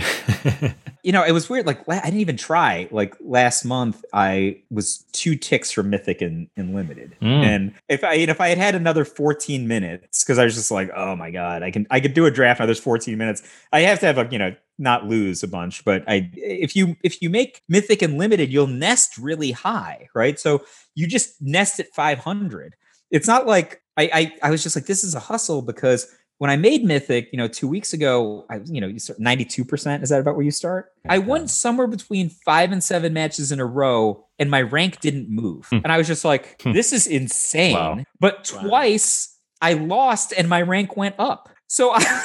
you 1.04 1.12
know, 1.12 1.24
it 1.24 1.32
was 1.32 1.50
weird. 1.50 1.68
Like 1.68 1.88
I 1.88 2.02
didn't 2.06 2.20
even 2.22 2.38
try. 2.38 2.88
Like 2.92 3.16
last 3.22 3.66
month, 3.66 4.04
I 4.14 4.62
was 4.72 5.06
two 5.12 5.36
ticks 5.36 5.72
from 5.72 5.90
Mythic 5.90 6.22
and, 6.22 6.48
and 6.58 6.74
Limited, 6.74 7.16
Mm. 7.22 7.44
and 7.44 7.74
if 7.88 8.04
I 8.04 8.16
if 8.16 8.42
I 8.42 8.50
had 8.50 8.58
had 8.58 8.76
another 8.76 8.95
14 9.04 9.68
minutes, 9.68 10.24
because 10.24 10.38
I 10.38 10.46
was 10.46 10.56
just 10.56 10.72
like, 10.72 10.90
oh 10.96 11.16
my 11.16 11.32
god, 11.32 11.64
I 11.64 11.72
can 11.72 11.86
I 11.92 12.00
could 12.00 12.14
do 12.14 12.26
a 12.26 12.32
draft 12.32 12.60
now. 12.60 12.66
There's 12.66 12.80
14 12.80 13.18
minutes. 13.18 13.44
I 13.74 13.82
have 13.82 14.00
to 14.00 14.06
have 14.06 14.18
a 14.18 14.28
you 14.32 14.38
know 14.38 14.56
not 14.78 15.06
lose 15.06 15.44
a 15.44 15.48
bunch, 15.48 15.84
but 15.84 16.04
I 16.08 16.32
if 16.34 16.76
you 16.76 16.96
if 17.04 17.22
you 17.22 17.30
make 17.30 17.62
Mythic 17.68 18.02
and 18.02 18.18
Limited, 18.18 18.52
you'll 18.52 18.68
nest 18.68 19.18
really 19.18 19.52
high, 19.52 20.08
right? 20.14 20.40
So 20.40 20.64
you 20.94 21.08
just 21.08 21.42
nest 21.42 21.80
at 21.80 21.88
500. 21.94 22.76
It's 23.12 23.28
not 23.28 23.48
like 23.48 23.82
I 23.98 24.10
I, 24.14 24.32
I 24.44 24.52
was 24.52 24.64
just 24.64 24.76
like 24.76 24.86
this 24.86 25.04
is 25.04 25.16
a 25.16 25.20
hustle 25.20 25.62
because 25.62 26.08
when 26.38 26.50
I 26.50 26.58
made 26.58 26.84
Mythic, 26.84 27.30
you 27.32 27.38
know, 27.38 27.48
two 27.48 27.68
weeks 27.68 27.94
ago, 27.94 28.46
I 28.50 28.60
you 28.66 28.82
know, 28.82 28.88
you 28.88 29.00
start 29.00 29.20
92%. 29.20 30.04
Is 30.04 30.10
that 30.10 30.20
about 30.20 30.36
where 30.36 30.44
you 30.44 30.52
start? 30.52 30.92
I 31.08 31.20
won 31.20 31.48
somewhere 31.48 31.88
between 31.88 32.30
five 32.30 32.72
and 32.72 32.84
seven 32.84 33.14
matches 33.14 33.52
in 33.52 33.60
a 33.60 33.66
row, 33.66 34.25
and 34.40 34.52
my 34.52 34.62
rank 34.62 35.00
didn't 35.00 35.30
move. 35.30 35.68
Hmm. 35.70 35.78
and 35.84 35.92
I 35.92 35.98
was 35.98 36.08
just 36.08 36.26
like, 36.26 36.62
Hmm. 36.62 36.74
this 36.74 36.92
is 36.94 37.08
insane. 37.08 37.74
Wow. 37.74 38.00
But 38.20 38.52
Wow. 38.56 38.62
twice 38.68 39.38
I 39.62 39.74
lost 39.74 40.34
and 40.38 40.48
my 40.50 40.62
rank 40.62 40.96
went 40.98 41.16
up. 41.20 41.50
So 41.68 41.92
I 41.96 42.22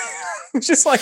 was 0.55 0.67
just 0.67 0.85
like, 0.87 1.01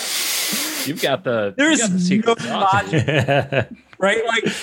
You've 0.87 1.01
got 1.01 1.23
the 1.23 1.53
There's 1.57 1.79
you 2.09 2.21
got 2.21 2.37
the 2.37 2.39
secret 2.39 2.43
no 2.45 2.59
logic. 2.59 3.07
right? 3.99 4.25
Like 4.25 4.53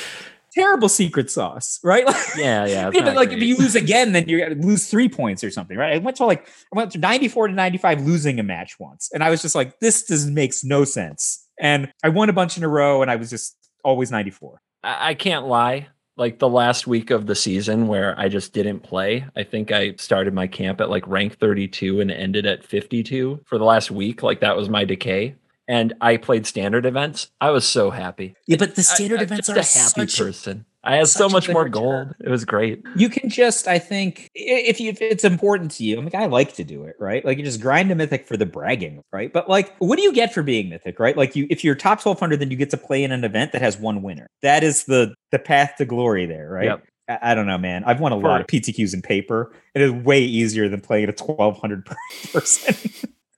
terrible 0.54 0.88
secret 0.88 1.30
sauce, 1.30 1.78
right? 1.84 2.06
Like, 2.06 2.16
Yeah, 2.36 2.64
yeah. 2.66 2.90
yeah, 2.92 3.04
but 3.04 3.14
like 3.16 3.28
great. 3.28 3.42
if 3.42 3.48
you 3.48 3.56
lose 3.56 3.74
again, 3.74 4.12
then 4.12 4.26
you 4.28 4.44
lose 4.58 4.88
three 4.88 5.08
points 5.08 5.44
or 5.44 5.50
something, 5.50 5.76
right? 5.76 5.94
I 5.94 5.98
went 5.98 6.16
to 6.18 6.24
like 6.24 6.46
I 6.72 6.76
went 6.78 6.92
to 6.92 6.98
94 6.98 7.48
to 7.48 7.54
95 7.54 8.00
losing 8.06 8.40
a 8.40 8.42
match 8.42 8.78
once. 8.80 9.10
And 9.12 9.22
I 9.22 9.28
was 9.30 9.42
just 9.42 9.54
like, 9.54 9.78
this 9.80 10.04
does 10.04 10.26
makes 10.26 10.64
no 10.64 10.84
sense. 10.84 11.46
And 11.60 11.92
I 12.02 12.08
won 12.08 12.28
a 12.30 12.32
bunch 12.32 12.56
in 12.56 12.64
a 12.64 12.68
row 12.68 13.02
and 13.02 13.10
I 13.10 13.16
was 13.16 13.28
just 13.30 13.56
always 13.84 14.10
94. 14.10 14.60
I, 14.82 15.10
I 15.10 15.14
can't 15.14 15.46
lie. 15.46 15.88
Like 16.18 16.38
the 16.38 16.48
last 16.48 16.86
week 16.86 17.10
of 17.10 17.26
the 17.26 17.34
season 17.34 17.88
where 17.88 18.18
I 18.18 18.28
just 18.28 18.52
didn't 18.52 18.80
play, 18.80 19.26
I 19.36 19.42
think 19.42 19.70
I 19.70 19.94
started 19.96 20.32
my 20.34 20.46
camp 20.46 20.80
at 20.80 20.88
like 20.90 21.06
rank 21.06 21.38
32 21.38 22.00
and 22.00 22.10
ended 22.10 22.46
at 22.46 22.64
52 22.64 23.40
for 23.44 23.58
the 23.58 23.64
last 23.64 23.90
week. 23.90 24.22
Like 24.22 24.40
that 24.40 24.56
was 24.56 24.68
my 24.68 24.84
decay. 24.84 25.34
And 25.68 25.94
I 26.00 26.16
played 26.16 26.46
standard 26.46 26.86
events. 26.86 27.30
I 27.40 27.50
was 27.50 27.66
so 27.66 27.90
happy. 27.90 28.34
Yeah, 28.46 28.56
but 28.58 28.74
the 28.76 28.80
I- 28.80 28.94
standard 28.94 29.18
I'm 29.18 29.24
events 29.24 29.48
just 29.48 29.76
are 29.76 29.80
a 29.80 29.82
happy 29.82 30.10
such 30.10 30.18
person. 30.26 30.65
I 30.86 30.96
had 30.96 31.08
so 31.08 31.28
much 31.28 31.48
more 31.48 31.68
gold. 31.68 32.14
It 32.24 32.28
was 32.28 32.44
great. 32.44 32.82
you 32.94 33.08
can 33.08 33.28
just 33.28 33.66
i 33.68 33.78
think 33.78 34.30
if 34.34 34.80
you 34.80 34.90
if 34.90 35.02
it's 35.02 35.24
important 35.24 35.72
to 35.72 35.84
you 35.84 35.98
i 35.98 36.00
mean 36.00 36.10
i 36.14 36.26
like 36.26 36.54
to 36.54 36.64
do 36.64 36.84
it 36.84 36.94
right? 36.98 37.24
Like 37.24 37.38
you 37.38 37.44
just 37.44 37.60
grind 37.60 37.90
a 37.90 37.94
mythic 37.94 38.26
for 38.26 38.36
the 38.36 38.46
bragging 38.46 39.02
right? 39.12 39.32
But 39.32 39.48
like 39.48 39.74
what 39.78 39.96
do 39.96 40.02
you 40.02 40.12
get 40.12 40.32
for 40.32 40.42
being 40.42 40.68
mythic 40.68 40.98
right? 41.00 41.16
Like 41.16 41.36
you 41.36 41.46
if 41.50 41.64
you're 41.64 41.74
top 41.74 41.98
1200 42.04 42.38
then 42.40 42.50
you 42.50 42.56
get 42.56 42.70
to 42.70 42.76
play 42.76 43.02
in 43.02 43.12
an 43.12 43.24
event 43.24 43.52
that 43.52 43.62
has 43.62 43.76
one 43.76 44.02
winner. 44.02 44.28
That 44.42 44.62
is 44.62 44.84
the 44.84 45.14
the 45.32 45.38
path 45.38 45.74
to 45.78 45.84
glory 45.84 46.24
there 46.26 46.48
right? 46.48 46.64
Yep. 46.66 46.84
I, 47.08 47.32
I 47.32 47.34
don't 47.34 47.46
know 47.46 47.58
man. 47.58 47.84
I've 47.84 48.00
won 48.00 48.12
a 48.12 48.16
lot 48.16 48.40
of 48.40 48.46
ptqs 48.46 48.94
in 48.94 49.02
paper. 49.02 49.52
It 49.74 49.82
is 49.82 49.90
way 49.90 50.20
easier 50.22 50.68
than 50.68 50.80
playing 50.80 51.08
at 51.08 51.20
a 51.20 51.24
1200 51.24 51.84
per 51.84 51.96
person. 52.32 52.74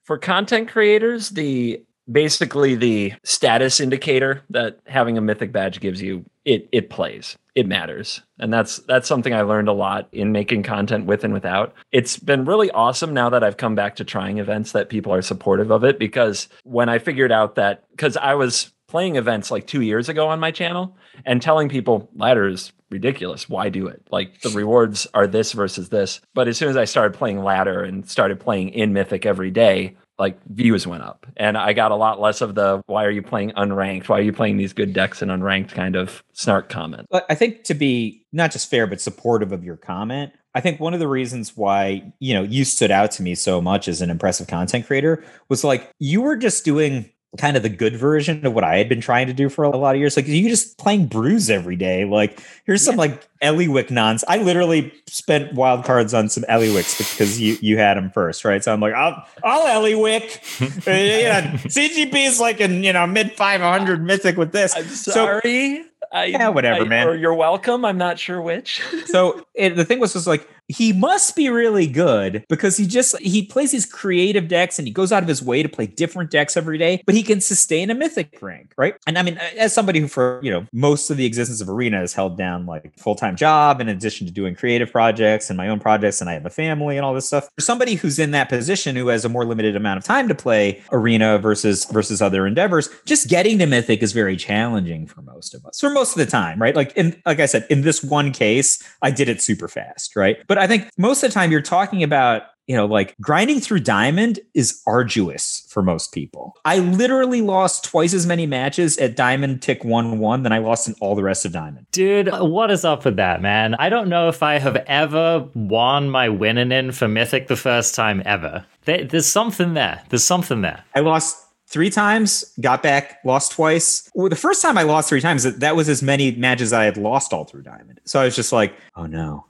For 0.05 0.19
content 0.19 0.69
creators, 0.69 1.31
the 1.31 1.83
basically 2.11 2.75
the 2.75 3.13
status 3.25 3.81
indicator 3.81 4.43
that 4.51 4.79
having 4.87 5.19
a 5.19 5.21
mythic 5.21 5.53
badge 5.53 5.81
gives 5.81 6.01
you, 6.01 6.25
it 6.49 6.69
it 6.73 6.91
plays. 6.91 7.37
It 7.55 7.67
matters. 7.67 8.23
And 8.39 8.53
that's 8.53 8.79
that's 8.89 9.07
something 9.07 9.35
I 9.35 9.43
learned 9.43 9.69
a 9.69 9.73
lot 9.73 10.09
in 10.13 10.33
making 10.33 10.63
content 10.63 11.05
with 11.07 11.23
and 11.23 11.35
without. 11.35 11.75
It's 11.93 12.17
been 12.17 12.47
really 12.47 12.71
awesome 12.71 13.13
now 13.13 13.29
that 13.31 13.45
I've 13.45 13.59
come 13.59 13.75
back 13.75 13.97
to 13.97 14.05
trying 14.05 14.39
events 14.39 14.73
that 14.73 14.89
people 14.89 15.13
are 15.13 15.23
supportive 15.23 15.71
of 15.71 15.85
it 15.85 15.99
because 15.99 16.49
when 16.65 16.89
I 16.89 16.99
figured 16.99 17.33
out 17.33 17.57
that 17.57 17.85
cuz 17.99 18.17
I 18.17 18.35
was 18.35 18.73
playing 18.89 19.17
events 19.17 19.51
like 19.51 19.67
2 19.67 19.83
years 19.83 20.09
ago 20.09 20.29
on 20.29 20.41
my 20.41 20.51
channel 20.51 20.97
and 21.27 21.43
telling 21.43 21.69
people 21.69 22.09
ladder 22.15 22.49
is 22.49 22.73
ridiculous. 22.91 23.47
Why 23.47 23.69
do 23.69 23.87
it? 23.87 24.01
Like 24.11 24.41
the 24.41 24.49
rewards 24.51 25.07
are 25.13 25.27
this 25.27 25.53
versus 25.53 25.91
this. 25.91 26.23
But 26.33 26.49
as 26.49 26.57
soon 26.57 26.71
as 26.71 26.77
I 26.79 26.87
started 26.87 27.19
playing 27.19 27.45
ladder 27.45 27.83
and 27.83 28.09
started 28.09 28.41
playing 28.41 28.71
in 28.71 28.95
Mythic 28.95 29.27
every 29.27 29.51
day, 29.51 29.97
like 30.19 30.39
views 30.47 30.87
went 30.87 31.03
up. 31.03 31.27
And 31.37 31.57
I 31.57 31.73
got 31.73 31.91
a 31.91 31.97
lot 31.97 32.21
less 32.21 32.41
of 32.41 32.55
the 32.55 32.83
why 32.87 33.05
are 33.05 33.11
you 33.11 33.23
playing 33.23 33.53
unranked? 33.53 34.09
Why 34.09 34.19
are 34.19 34.23
you 34.23 34.33
playing 34.33 34.57
these 34.57 34.73
good 34.73 34.93
decks 34.93 35.23
in 35.23 35.29
unranked 35.29 35.73
kind 35.73 35.97
of 35.97 36.23
snark 36.33 36.69
comment. 36.69 37.07
But 37.11 37.27
I 37.29 37.35
think 37.35 37.65
to 37.65 37.75
be 37.75 38.25
not 38.33 38.53
just 38.53 38.71
fair, 38.71 38.87
but 38.87 39.01
supportive 39.01 39.53
of 39.53 39.65
your 39.65 39.77
comment, 39.77 40.33
I 40.55 40.61
think 40.61 40.81
one 40.81 40.95
of 40.95 41.01
the 41.01 41.09
reasons 41.09 41.57
why, 41.57 42.13
you 42.21 42.35
know, 42.35 42.43
you 42.43 42.65
stood 42.65 42.91
out 42.91 43.11
to 43.13 43.23
me 43.23 43.35
so 43.35 43.61
much 43.61 43.87
as 43.87 44.01
an 44.01 44.11
impressive 44.11 44.47
content 44.47 44.87
creator 44.87 45.23
was 45.49 45.63
like 45.65 45.91
you 45.99 46.23
were 46.23 46.37
just 46.37 46.65
doing 46.65 47.11
kind 47.37 47.57
of 47.59 47.63
the 47.63 47.69
good 47.69 47.95
version 47.95 48.45
of 48.47 48.55
what 48.55 48.65
I 48.65 48.79
had 48.79 48.89
been 48.89 49.03
trying 49.03 49.27
to 49.27 49.35
do 49.35 49.49
for 49.51 49.63
a 49.65 49.77
lot 49.77 49.95
of 49.95 50.01
years. 50.01 50.17
Like 50.17 50.27
you 50.27 50.49
just 50.49 50.79
playing 50.79 51.07
brews 51.07 51.51
every 51.51 51.77
day. 51.77 52.05
Like 52.07 52.41
here's 52.65 52.83
some 52.83 52.97
like 52.97 53.29
Ellywick 53.43 53.91
nonsense. 53.91 54.25
I 54.29 54.39
literally 54.43 54.93
spent 55.07 55.53
wild 55.53 55.85
cards 55.85 56.15
on 56.15 56.29
some 56.31 56.45
Ellywicks 56.45 56.99
because 56.99 57.39
you 57.41 57.59
you 57.61 57.77
had 57.77 57.97
them 57.99 58.11
first, 58.11 58.45
right? 58.47 58.65
So 58.65 58.73
I'm 58.73 58.81
like, 58.81 58.95
I'll 58.95 59.25
I'll 59.45 59.83
Ellywick. 59.83 60.41
uh, 60.89 60.91
yeah, 60.91 61.53
CGB 61.59 62.15
is 62.27 62.41
like 62.41 62.61
in 62.61 62.83
you 62.83 62.93
know 62.95 63.07
mid 63.07 63.33
500 63.33 64.03
mythic 64.03 64.37
with 64.39 64.53
this. 64.53 64.75
I'm 64.75 64.85
So- 64.87 65.11
sorry. 65.13 65.85
I, 66.11 66.25
Yeah, 66.27 66.49
whatever, 66.49 66.85
I- 66.85 66.89
man. 66.89 67.07
Or 67.09 67.15
you're 67.15 67.35
welcome. 67.35 67.85
I'm 67.85 67.99
not 67.99 68.19
sure 68.19 68.41
which. 68.41 68.81
so 69.05 69.45
it, 69.55 69.77
the 69.77 69.85
thing 69.85 70.01
was 70.01 70.15
just 70.15 70.27
like 70.27 70.49
he 70.69 70.93
must 70.93 71.35
be 71.35 71.49
really 71.49 71.87
good 71.87 72.45
because 72.49 72.77
he 72.77 72.87
just 72.87 73.19
he 73.21 73.43
plays 73.43 73.73
these 73.73 73.87
creative 73.87 74.49
decks 74.49 74.79
and 74.79 74.87
he 74.87 74.93
goes 74.93 75.11
out 75.11 75.23
of 75.23 75.29
his 75.29 75.43
way 75.43 75.63
to 75.63 75.69
play 75.69 75.87
different 75.87 76.31
decks 76.31 76.57
every 76.57 76.77
day 76.77 77.03
but 77.07 77.15
he 77.15 77.23
can 77.23 77.41
sustain 77.41 77.91
a 77.91 77.95
mythic 77.95 78.39
rank 78.43 78.73
right? 78.77 78.95
And 79.07 79.19
i 79.19 79.23
mean 79.23 79.39
as 79.57 79.73
somebody 79.73 80.01
who 80.01 80.09
for 80.09 80.41
you 80.43 80.51
know 80.51 80.67
most 80.73 81.11
of 81.11 81.17
the 81.17 81.25
existence 81.25 81.61
of 81.61 81.69
arena 81.69 81.99
has 81.99 82.13
held 82.13 82.37
down 82.37 82.67
like 82.67 82.97
full-time 82.99 83.37
job 83.37 83.81
in 83.81 83.89
addition 83.89 84.27
to 84.27 84.33
doing 84.33 84.55
creative 84.55 84.93
projects 84.93 85.49
and 85.49 85.57
my 85.57 85.69
own 85.69 85.81
projects 85.81 86.21
and 86.21 86.29
i 86.29 86.35
have 86.35 86.45
a 86.45 86.51
family 86.51 86.97
and 86.97 87.05
all 87.05 87.15
this 87.15 87.27
stuff 87.27 87.49
for 87.55 87.63
somebody 87.63 87.95
who's 87.95 88.19
in 88.19 88.33
that 88.33 88.49
position 88.49 88.95
who 88.95 89.09
has 89.09 89.25
a 89.25 89.29
more 89.29 89.45
limited 89.45 89.75
amount 89.75 89.99
of 89.99 90.05
time 90.05 90.29
to 90.29 90.35
play 90.35 90.83
arena 90.93 91.39
versus 91.39 91.87
versus 91.87 92.21
other 92.21 92.47
endeavors 92.47 92.91
just 93.07 93.29
getting 93.29 93.59
to 93.59 93.67
mythic 93.67 94.03
is 94.03 94.13
very 94.13 94.37
challenging 94.37 95.07
for 95.07 95.23
most 95.23 95.55
of 95.55 95.65
us 95.65 95.81
for 95.81 95.91
most 95.91 96.17
of 96.17 96.19
the 96.19 96.31
time 96.31 96.61
right? 96.61 96.77
Like 96.77 96.93
in 96.97 97.21
like 97.25 97.41
i 97.41 97.47
said 97.47 97.67
in 97.71 97.83
this 97.83 98.03
one 98.03 98.33
case 98.33 98.83
i 99.01 99.11
did 99.11 99.29
it 99.29 99.41
super 99.41 99.69
fast 99.69 100.15
right? 100.15 100.37
But 100.47 100.58
i 100.59 100.67
think 100.67 100.89
most 100.99 101.23
of 101.23 101.31
the 101.31 101.35
time 101.35 101.51
you're 101.53 101.61
talking 101.63 102.03
about 102.03 102.43
you 102.67 102.77
know 102.77 102.85
like 102.87 103.15
grinding 103.21 103.61
through 103.61 103.81
diamond 103.81 104.39
is 104.55 104.83
arduous 104.87 105.67
for 105.71 105.83
most 105.83 106.13
people 106.13 106.55
i 106.65 106.79
literally 106.79 107.41
lost 107.41 107.85
twice 107.85 108.13
as 108.13 108.27
many 108.27 108.47
matches 108.47 108.99
at 108.99 109.17
diamond 109.17 109.63
tick 109.63 109.83
1-1 109.83 110.43
than 110.43 110.53
i 110.53 110.59
lost 110.59 110.87
in 110.89 110.95
all 111.01 111.15
the 111.15 111.23
rest 111.23 111.45
of 111.47 111.53
diamond 111.53 111.87
Dude, 111.93 112.29
what 112.33 112.71
is 112.71 112.85
up 112.85 113.05
with 113.05 113.17
that, 113.17 113.41
man? 113.43 113.75
I 113.77 113.89
don't 113.89 114.09
know 114.09 114.29
if 114.29 114.43
I 114.43 114.59
have 114.59 114.77
ever 114.77 115.49
won 115.55 116.11
my 116.11 116.29
winning 116.29 116.71
in 116.71 116.93
for 116.93 117.09
Mythic 117.09 117.49
the 117.49 117.57
first 117.57 117.95
time 117.95 118.23
ever. 118.27 118.65
There- 118.85 119.05
There's 119.05 119.27
something 119.27 119.75
there. 119.75 120.03
There's 120.11 120.23
something 120.23 120.61
there. 120.61 120.85
I 120.95 121.01
lost 121.01 121.37
three 121.71 121.91
times, 121.91 122.45
got 122.61 122.83
back, 122.83 123.19
lost 123.25 123.53
twice. 123.53 124.11
Well, 124.15 124.29
the 124.29 124.37
first 124.37 124.63
time 124.63 124.79
I 124.79 124.83
lost 124.83 125.09
three 125.09 125.21
times, 125.21 125.45
that 125.45 125.77
was 125.77 125.89
as 125.89 126.03
many 126.03 126.33
matches 126.33 126.73
I 126.73 126.85
had 126.85 126.97
lost 126.97 127.33
all 127.33 127.45
through 127.45 127.63
Diamond. 127.63 128.01
So 128.05 128.21
I 128.21 128.25
was 128.25 128.35
just 128.35 128.53
like, 128.53 128.75
oh 128.97 129.07
no, 129.07 129.45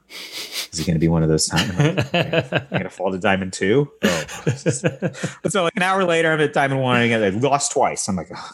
is 0.73 0.81
it 0.81 0.87
going 0.87 0.95
to 0.97 1.01
be 1.01 1.09
one 1.09 1.23
of 1.23 1.29
those 1.29 1.47
times? 1.47 1.71
I'm 1.79 2.67
going 2.71 2.83
to 2.83 2.91
fall 2.91 3.13
to 3.13 3.19
Diamond 3.19 3.53
two. 3.53 3.91
Oh. 4.03 4.25
so 5.49 5.63
like 5.63 5.77
an 5.77 5.83
hour 5.83 6.05
later, 6.05 6.33
I'm 6.33 6.41
at 6.41 6.53
Diamond 6.53 6.81
one 6.83 7.01
and 7.03 7.25
I 7.25 7.29
lost 7.31 7.73
twice. 7.73 8.09
I'm 8.09 8.17
like, 8.17 8.29
oh, 8.35 8.51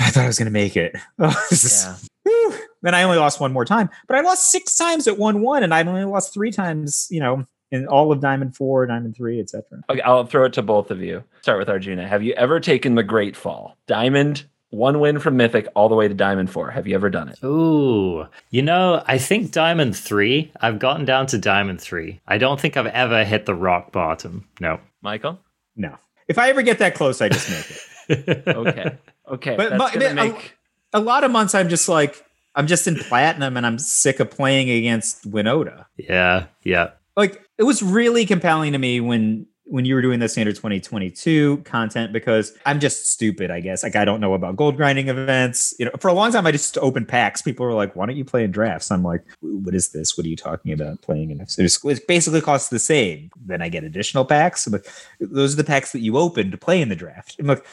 I 0.00 0.10
thought 0.10 0.24
I 0.24 0.26
was 0.26 0.38
going 0.38 0.46
to 0.46 0.52
make 0.52 0.76
it. 0.76 0.96
Oh, 1.18 1.46
Yeah. 1.52 1.96
whew. 2.24 2.54
Then 2.82 2.94
I 2.94 3.02
only 3.02 3.18
lost 3.18 3.40
one 3.40 3.52
more 3.52 3.64
time, 3.64 3.88
but 4.08 4.16
I 4.16 4.20
lost 4.22 4.50
six 4.50 4.76
times 4.76 5.06
at 5.06 5.18
one 5.18 5.40
one, 5.42 5.62
and 5.62 5.72
I 5.72 5.82
only 5.82 6.04
lost 6.04 6.34
three 6.34 6.50
times. 6.50 7.06
You 7.10 7.20
know. 7.20 7.46
In 7.74 7.86
all 7.88 8.12
of 8.12 8.20
Diamond 8.20 8.54
Four, 8.56 8.86
Diamond 8.86 9.16
Three, 9.16 9.40
etc. 9.40 9.82
Okay, 9.90 10.00
I'll 10.02 10.24
throw 10.26 10.44
it 10.44 10.52
to 10.54 10.62
both 10.62 10.90
of 10.90 11.00
you. 11.02 11.24
Start 11.42 11.58
with 11.58 11.68
Arjuna. 11.68 12.06
Have 12.06 12.22
you 12.22 12.32
ever 12.34 12.60
taken 12.60 12.94
the 12.94 13.02
Great 13.02 13.36
Fall? 13.36 13.76
Diamond, 13.88 14.44
one 14.70 15.00
win 15.00 15.18
from 15.18 15.36
Mythic, 15.36 15.66
all 15.74 15.88
the 15.88 15.94
way 15.94 16.06
to 16.08 16.14
Diamond 16.14 16.50
4. 16.50 16.70
Have 16.70 16.86
you 16.86 16.94
ever 16.94 17.10
done 17.10 17.28
it? 17.28 17.38
Ooh, 17.44 18.26
you 18.50 18.62
know, 18.62 19.02
I 19.06 19.18
think 19.18 19.50
Diamond 19.50 19.96
3, 19.96 20.52
I've 20.60 20.78
gotten 20.78 21.04
down 21.04 21.26
to 21.26 21.38
Diamond 21.38 21.80
3. 21.80 22.20
I 22.28 22.38
don't 22.38 22.60
think 22.60 22.76
I've 22.76 22.86
ever 22.86 23.24
hit 23.24 23.46
the 23.46 23.54
rock 23.54 23.90
bottom. 23.92 24.46
No. 24.60 24.80
Michael? 25.02 25.40
No. 25.76 25.96
If 26.28 26.38
I 26.38 26.50
ever 26.50 26.62
get 26.62 26.78
that 26.78 26.94
close, 26.94 27.20
I 27.20 27.28
just 27.28 27.50
make 27.50 27.70
it. 27.70 28.44
Okay. 28.48 28.98
Okay. 29.30 29.56
But- 29.56 29.70
that's 29.70 29.82
but- 29.82 29.92
gonna 29.94 30.14
but 30.14 30.18
I- 30.18 30.28
make 30.28 30.56
a 30.92 31.00
lot 31.00 31.24
of 31.24 31.30
months 31.30 31.54
I'm 31.54 31.68
just 31.68 31.88
like 31.88 32.24
I'm 32.54 32.66
just 32.68 32.86
in 32.86 32.94
platinum 32.96 33.56
and 33.56 33.66
I'm 33.66 33.78
sick 33.80 34.20
of 34.20 34.30
playing 34.30 34.70
against 34.70 35.28
Winota. 35.28 35.86
yeah, 35.96 36.46
yeah. 36.62 36.90
Like 37.16 37.42
it 37.58 37.62
was 37.64 37.82
really 37.82 38.26
compelling 38.26 38.72
to 38.72 38.78
me 38.78 39.00
when 39.00 39.46
when 39.66 39.86
you 39.86 39.94
were 39.94 40.02
doing 40.02 40.20
the 40.20 40.28
standard 40.28 40.54
2022 40.54 41.58
content 41.64 42.12
because 42.12 42.52
I'm 42.66 42.80
just 42.80 43.10
stupid, 43.10 43.50
I 43.50 43.60
guess. 43.60 43.82
Like 43.82 43.96
I 43.96 44.04
don't 44.04 44.20
know 44.20 44.34
about 44.34 44.56
gold 44.56 44.76
grinding 44.76 45.08
events. 45.08 45.74
You 45.78 45.86
know, 45.86 45.92
for 45.98 46.08
a 46.08 46.12
long 46.12 46.32
time 46.32 46.46
I 46.46 46.52
just 46.52 46.76
opened 46.78 47.08
packs. 47.08 47.40
People 47.40 47.64
were 47.64 47.72
like, 47.72 47.96
"Why 47.96 48.06
don't 48.06 48.16
you 48.16 48.24
play 48.24 48.44
in 48.44 48.50
drafts?" 48.50 48.90
I'm 48.90 49.02
like, 49.02 49.24
"What 49.40 49.74
is 49.74 49.90
this? 49.90 50.16
What 50.16 50.26
are 50.26 50.28
you 50.28 50.36
talking 50.36 50.72
about 50.72 51.00
playing 51.00 51.30
in?" 51.30 51.46
So 51.46 51.62
it 51.88 52.06
basically 52.06 52.40
costs 52.40 52.68
the 52.68 52.78
same. 52.78 53.30
Then 53.46 53.62
I 53.62 53.68
get 53.68 53.84
additional 53.84 54.24
packs. 54.24 54.66
But 54.66 54.86
those 55.18 55.54
are 55.54 55.56
the 55.56 55.64
packs 55.64 55.92
that 55.92 56.00
you 56.00 56.18
open 56.18 56.50
to 56.50 56.58
play 56.58 56.82
in 56.82 56.88
the 56.88 56.96
draft. 56.96 57.36
I'm 57.38 57.46
like, 57.46 57.64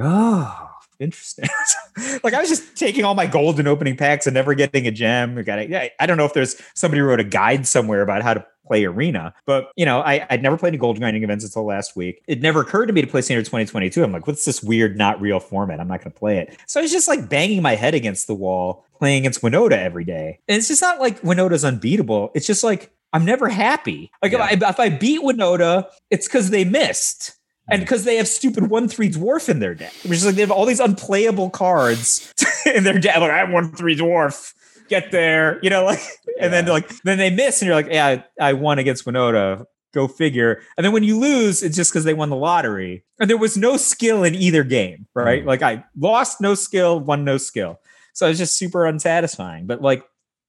oh, 0.00 0.71
interesting. 1.02 1.48
like 2.22 2.34
I 2.34 2.40
was 2.40 2.48
just 2.48 2.76
taking 2.76 3.04
all 3.04 3.14
my 3.14 3.26
gold 3.26 3.58
and 3.58 3.68
opening 3.68 3.96
packs 3.96 4.26
and 4.26 4.34
never 4.34 4.54
getting 4.54 4.86
a 4.86 4.90
gem. 4.90 5.36
I 5.38 5.42
got 5.42 5.58
it. 5.58 5.68
Yeah, 5.70 5.88
I 6.00 6.06
don't 6.06 6.16
know 6.16 6.24
if 6.24 6.34
there's 6.34 6.60
somebody 6.74 7.00
wrote 7.00 7.20
a 7.20 7.24
guide 7.24 7.66
somewhere 7.66 8.02
about 8.02 8.22
how 8.22 8.34
to 8.34 8.46
play 8.66 8.84
arena, 8.84 9.34
but 9.44 9.72
you 9.76 9.84
know, 9.84 10.00
I, 10.00 10.24
I'd 10.30 10.42
never 10.42 10.56
played 10.56 10.68
any 10.70 10.78
gold 10.78 10.98
grinding 10.98 11.24
events 11.24 11.44
until 11.44 11.66
last 11.66 11.96
week. 11.96 12.22
It 12.28 12.40
never 12.40 12.60
occurred 12.60 12.86
to 12.86 12.92
me 12.92 13.00
to 13.00 13.06
play 13.06 13.20
standard 13.20 13.44
2022. 13.44 14.02
I'm 14.02 14.12
like, 14.12 14.26
what's 14.26 14.44
this 14.44 14.62
weird, 14.62 14.96
not 14.96 15.20
real 15.20 15.40
format? 15.40 15.80
I'm 15.80 15.88
not 15.88 15.98
going 16.00 16.12
to 16.12 16.18
play 16.18 16.38
it. 16.38 16.56
So 16.66 16.80
I 16.80 16.82
was 16.82 16.92
just 16.92 17.08
like 17.08 17.28
banging 17.28 17.60
my 17.60 17.74
head 17.74 17.94
against 17.94 18.28
the 18.28 18.34
wall, 18.34 18.86
playing 18.98 19.22
against 19.22 19.42
Winota 19.42 19.72
every 19.72 20.04
day. 20.04 20.38
And 20.48 20.56
it's 20.56 20.68
just 20.68 20.80
not 20.80 21.00
like 21.00 21.20
Winota's 21.22 21.64
unbeatable. 21.64 22.30
It's 22.34 22.46
just 22.46 22.62
like 22.62 22.92
I'm 23.12 23.24
never 23.24 23.48
happy. 23.48 24.10
Like 24.22 24.32
Yeah. 24.32 24.48
if, 24.52 24.62
I, 24.62 24.68
if 24.70 24.80
I 24.80 24.88
beat 24.88 25.20
Winota, 25.20 25.86
it's 26.10 26.28
because 26.28 26.50
they 26.50 26.64
missed. 26.64 27.34
And 27.70 27.80
because 27.80 28.04
they 28.04 28.16
have 28.16 28.28
stupid 28.28 28.68
one 28.68 28.88
three 28.88 29.10
dwarf 29.10 29.48
in 29.48 29.60
their 29.60 29.74
deck, 29.74 29.92
which 30.02 30.12
is 30.12 30.26
like 30.26 30.34
they 30.34 30.40
have 30.40 30.50
all 30.50 30.66
these 30.66 30.80
unplayable 30.80 31.50
cards 31.50 32.32
in 32.66 32.84
their 32.84 32.98
deck. 32.98 33.18
Like 33.18 33.30
I 33.30 33.38
have 33.38 33.50
one 33.50 33.72
three 33.72 33.96
dwarf, 33.96 34.52
get 34.88 35.10
there, 35.10 35.58
you 35.62 35.70
know, 35.70 35.84
like, 35.84 36.00
and 36.40 36.52
then 36.52 36.66
like 36.66 36.88
then 37.02 37.18
they 37.18 37.30
miss, 37.30 37.62
and 37.62 37.66
you're 37.66 37.76
like, 37.76 37.88
yeah, 37.90 38.06
I, 38.06 38.24
I 38.40 38.52
won 38.54 38.78
against 38.78 39.04
Winota. 39.04 39.64
Go 39.94 40.08
figure. 40.08 40.62
And 40.78 40.86
then 40.86 40.92
when 40.92 41.04
you 41.04 41.18
lose, 41.18 41.62
it's 41.62 41.76
just 41.76 41.92
because 41.92 42.04
they 42.04 42.14
won 42.14 42.30
the 42.30 42.36
lottery, 42.36 43.04
and 43.20 43.28
there 43.28 43.36
was 43.36 43.58
no 43.58 43.76
skill 43.76 44.24
in 44.24 44.34
either 44.34 44.64
game, 44.64 45.06
right? 45.14 45.42
Mm. 45.42 45.46
Like 45.46 45.62
I 45.62 45.84
lost 45.96 46.40
no 46.40 46.54
skill, 46.54 46.98
won 46.98 47.24
no 47.24 47.36
skill, 47.36 47.78
so 48.14 48.26
it 48.26 48.30
was 48.30 48.38
just 48.38 48.56
super 48.56 48.86
unsatisfying. 48.86 49.66
But 49.66 49.82
like 49.82 50.02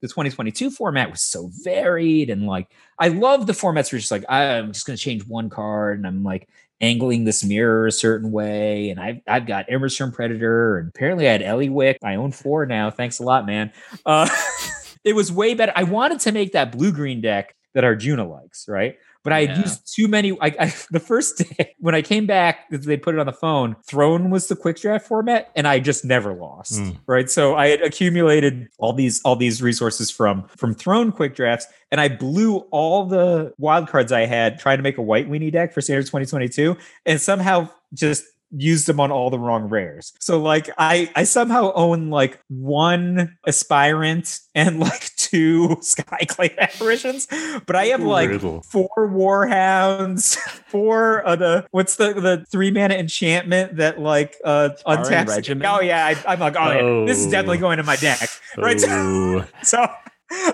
the 0.03 0.09
2022 0.09 0.70
format 0.70 1.09
was 1.09 1.22
so 1.22 1.49
varied 1.64 2.30
and 2.30 2.45
like 2.45 2.68
I 2.99 3.07
love 3.07 3.47
the 3.47 3.53
formats 3.53 3.89
where 3.89 3.97
it's 3.97 4.09
just 4.09 4.11
like 4.11 4.26
I'm 4.28 4.74
just 4.74 4.86
gonna 4.86 4.97
change 4.97 5.26
one 5.26 5.49
card 5.49 5.97
and 5.97 6.05
I'm 6.05 6.26
like 6.26 6.49
angling 6.84 7.24
this 7.24 7.44
mirror 7.44 7.88
a 7.88 7.92
certain 7.92 8.32
way 8.32 8.90
and 8.90 9.00
I've 9.00 9.22
I've 9.26 9.48
got 9.48 9.70
Immersturm 9.70 10.12
Predator 10.12 10.78
and 10.78 10.90
apparently 10.90 11.28
I 11.28 11.32
had 11.32 11.42
Ellywick. 11.42 11.96
I 12.04 12.16
own 12.16 12.32
four 12.32 12.66
now. 12.66 12.92
Thanks 12.92 13.20
a 13.20 13.24
lot, 13.24 13.46
man. 13.46 13.72
Uh, 14.06 14.30
it 15.04 15.16
was 15.16 15.32
way 15.32 15.54
better. 15.54 15.72
I 15.76 15.84
wanted 15.84 16.20
to 16.22 16.32
make 16.34 16.52
that 16.52 16.72
blue 16.74 16.92
green 16.92 17.22
deck 17.22 17.56
that 17.74 17.84
Arjuna 17.84 18.28
likes, 18.28 18.68
right? 18.68 18.98
But 19.24 19.34
I 19.34 19.42
had 19.46 19.50
Yeah. 19.52 19.62
used 19.62 19.96
too 19.96 20.08
many. 20.08 20.32
I, 20.42 20.48
I 20.60 20.74
the 20.92 21.00
first 21.00 21.38
day 21.38 21.76
when 21.80 21.96
I 21.96 22.02
came 22.02 22.26
back, 22.26 22.70
they 22.70 22.98
put 22.98 23.16
it 23.16 23.20
on 23.20 23.26
the 23.26 23.32
phone. 23.34 23.76
Throne 23.88 24.30
was 24.30 24.48
the 24.48 24.56
quick 24.56 24.80
draft 24.80 25.08
format, 25.08 25.52
and 25.56 25.68
I 25.68 25.80
just 25.80 26.04
never 26.06 26.34
lost. 26.34 26.74
Mm. 26.74 26.98
Right, 27.08 27.30
so 27.30 27.56
I 27.56 27.68
had 27.70 27.82
accumulated 27.82 28.68
all 28.78 28.94
these 28.94 29.22
all 29.24 29.36
these 29.36 29.62
resources 29.62 30.12
from 30.12 30.48
from 30.58 30.74
Throne 30.74 31.12
quick 31.12 31.36
drafts, 31.36 31.68
and 31.92 32.02
I 32.02 32.10
blew 32.10 32.58
all 32.72 33.06
the 33.06 33.54
wild 33.58 33.88
cards 33.88 34.12
I 34.12 34.26
had 34.26 34.60
trying 34.60 34.78
to 34.78 34.84
make 34.84 34.98
a 34.98 35.02
white 35.02 35.30
weenie 35.30 35.52
deck 35.52 35.74
for 35.74 35.82
Standard 35.82 36.06
2022, 36.06 36.76
and 37.06 37.20
somehow 37.22 37.70
just 37.94 38.26
used 38.56 38.86
them 38.88 39.00
on 39.00 39.12
all 39.12 39.32
the 39.32 39.40
wrong 39.40 39.64
rares. 39.68 40.14
So 40.20 40.40
like 40.40 40.70
I 40.78 41.10
I 41.16 41.24
somehow 41.24 41.72
own 41.74 42.10
like 42.12 42.40
one 42.50 43.36
aspirant 43.48 44.40
and 44.54 44.80
like 44.80 45.10
two 45.34 45.68
skyclave 45.82 46.58
apparitions, 46.60 47.28
but 47.66 47.76
I 47.76 47.86
have 47.88 48.02
like 48.04 48.30
Brutal. 48.30 48.62
four 48.62 48.90
warhounds, 48.98 50.38
four 50.68 51.26
uh, 51.28 51.36
the 51.36 51.66
what's 51.72 51.96
the 51.96 52.14
the 52.14 52.46
three 52.52 52.72
mana 52.72 52.96
enchantment 52.96 53.78
that 53.78 54.00
like 54.00 54.36
uh 54.44 54.70
Sparring 54.78 55.04
untaps. 55.26 55.66
Oh 55.66 55.82
yeah, 55.82 56.06
I, 56.06 56.34
I'm 56.34 56.40
like 56.40 56.56
oh, 56.58 56.72
yeah, 57.02 57.06
this 57.08 57.20
is 57.20 57.26
definitely 57.32 57.58
Oh. 57.58 57.62
going 57.62 57.80
in 57.80 57.86
my 57.86 57.96
deck, 57.96 58.30
right? 58.58 58.80
So- 58.84 59.46
so 59.64 59.88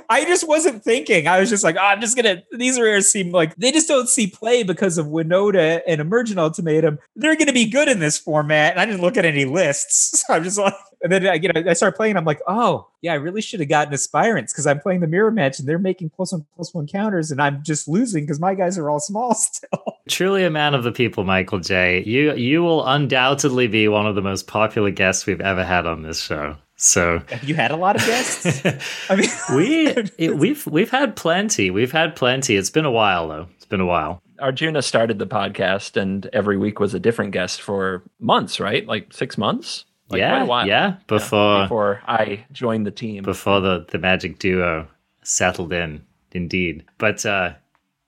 I 0.10 0.26
just 0.26 0.46
wasn't 0.48 0.84
thinking. 0.84 1.28
I 1.28 1.40
was 1.40 1.50
just 1.50 1.64
like, 1.64 1.78
oh, 1.78 1.84
I'm 1.84 2.02
just 2.02 2.16
gonna. 2.18 2.44
These 2.52 2.80
rares 2.80 3.10
seem 3.10 3.32
like 3.32 3.56
they 3.56 3.72
just 3.72 3.88
don't 3.88 4.10
see 4.10 4.28
play 4.28 4.64
because 4.64 4.98
of 4.98 5.06
Winota 5.06 5.82
and 5.88 6.02
Emergent 6.02 6.38
Ultimatum. 6.38 7.00
They're 7.16 7.38
gonna 7.38 7.54
be 7.54 7.70
good 7.70 7.88
in 7.88 8.00
this 8.00 8.18
format, 8.18 8.72
and 8.72 8.82
I 8.82 8.86
didn't 8.86 9.00
look 9.02 9.16
at 9.16 9.24
any 9.26 9.46
lists. 9.46 10.24
So 10.28 10.34
I'm 10.34 10.44
just 10.44 10.58
like, 10.58 10.74
and 11.02 11.12
then 11.12 11.28
I 11.28 11.36
you 11.36 11.50
know 11.50 11.70
I 11.70 11.74
start 11.74 11.96
playing. 11.96 12.18
I'm 12.18 12.26
like, 12.26 12.42
oh 12.48 12.88
yeah, 13.02 13.14
I 13.14 13.16
really 13.16 13.42
should 13.42 13.60
have 13.60 13.70
gotten 13.70 13.94
aspirants 13.94 14.54
because 14.54 14.68
I'm 14.68 14.80
playing 14.80 15.00
the 15.00 15.08
mirror 15.08 15.32
match 15.32 15.60
and 15.60 15.68
they're 15.68 15.80
making 15.80 16.10
plus 16.10 16.32
one 16.32 16.46
plus 16.56 16.74
one 16.74 16.88
counters, 16.88 17.32
and 17.32 17.42
I'm 17.42 17.64
just 17.64 17.88
losing 17.88 18.24
because 18.24 18.40
my 18.40 18.54
guys 18.54 18.78
are 18.78 18.90
all 18.90 19.00
small 19.10 19.34
still. 19.34 19.98
Truly 20.10 20.44
a 20.44 20.50
man 20.50 20.74
of 20.74 20.84
the 20.84 20.92
people, 20.92 21.24
Michael 21.24 21.60
J. 21.60 22.04
You 22.04 22.34
you 22.34 22.62
will 22.64 22.86
undoubtedly 22.86 23.68
be 23.68 23.88
one 23.88 24.06
of 24.06 24.16
the 24.16 24.22
most 24.22 24.48
popular 24.48 24.92
guests 24.92 25.26
we've 25.26 25.42
ever 25.42 25.64
had 25.64 25.86
on 25.86 26.04
this 26.04 26.22
show. 26.22 26.56
So 26.82 27.22
Have 27.28 27.44
you 27.44 27.56
had 27.56 27.72
a 27.72 27.76
lot 27.76 27.98
of 27.98 28.06
guests? 28.06 28.66
I 29.10 29.16
mean, 29.18 29.30
we 29.56 29.88
it, 30.18 30.38
we've 30.38 30.66
we've 30.66 30.90
had 30.90 31.16
plenty. 31.18 31.70
We've 31.70 31.92
had 31.92 32.16
plenty. 32.16 32.56
It's 32.56 32.70
been 32.70 32.86
a 32.86 32.92
while 32.92 33.28
though. 33.28 33.48
It's 33.58 33.66
been 33.66 33.82
a 33.82 33.86
while. 33.86 34.22
Arjuna 34.40 34.82
started 34.82 35.20
the 35.20 35.28
podcast, 35.28 35.98
and 35.98 36.26
every 36.32 36.58
week 36.58 36.80
was 36.80 36.94
a 36.94 37.00
different 37.00 37.32
guest 37.32 37.62
for 37.62 38.04
months, 38.22 38.62
right? 38.62 38.88
Like 38.88 39.12
six 39.14 39.38
months. 39.38 39.84
Like 40.10 40.22
quite 40.22 40.28
yeah, 40.28 40.44
a 40.44 40.46
while. 40.46 40.68
yeah. 40.68 40.96
Before 41.08 41.64
before 41.64 42.02
I 42.08 42.46
joined 42.52 42.86
the 42.86 42.92
team. 42.92 43.24
before 43.24 43.62
the 43.62 43.86
the 43.90 43.98
magic 44.00 44.40
duo 44.40 44.88
settled 45.24 45.72
in, 45.72 46.04
indeed. 46.32 46.84
But 46.98 47.26
uh, 47.26 47.54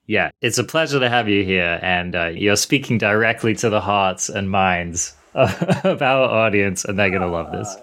yeah, 0.06 0.30
it's 0.40 0.58
a 0.58 0.64
pleasure 0.64 0.98
to 0.98 1.08
have 1.08 1.28
you 1.28 1.44
here, 1.44 1.78
and 1.82 2.16
uh, 2.16 2.26
you're 2.26 2.56
speaking 2.56 2.98
directly 2.98 3.54
to 3.56 3.70
the 3.70 3.80
hearts 3.80 4.28
and 4.28 4.50
minds 4.50 5.14
of 5.34 6.02
our 6.02 6.28
audience, 6.28 6.84
and 6.84 6.98
they're 6.98 7.10
gonna 7.10 7.30
love 7.30 7.52
this. 7.52 7.76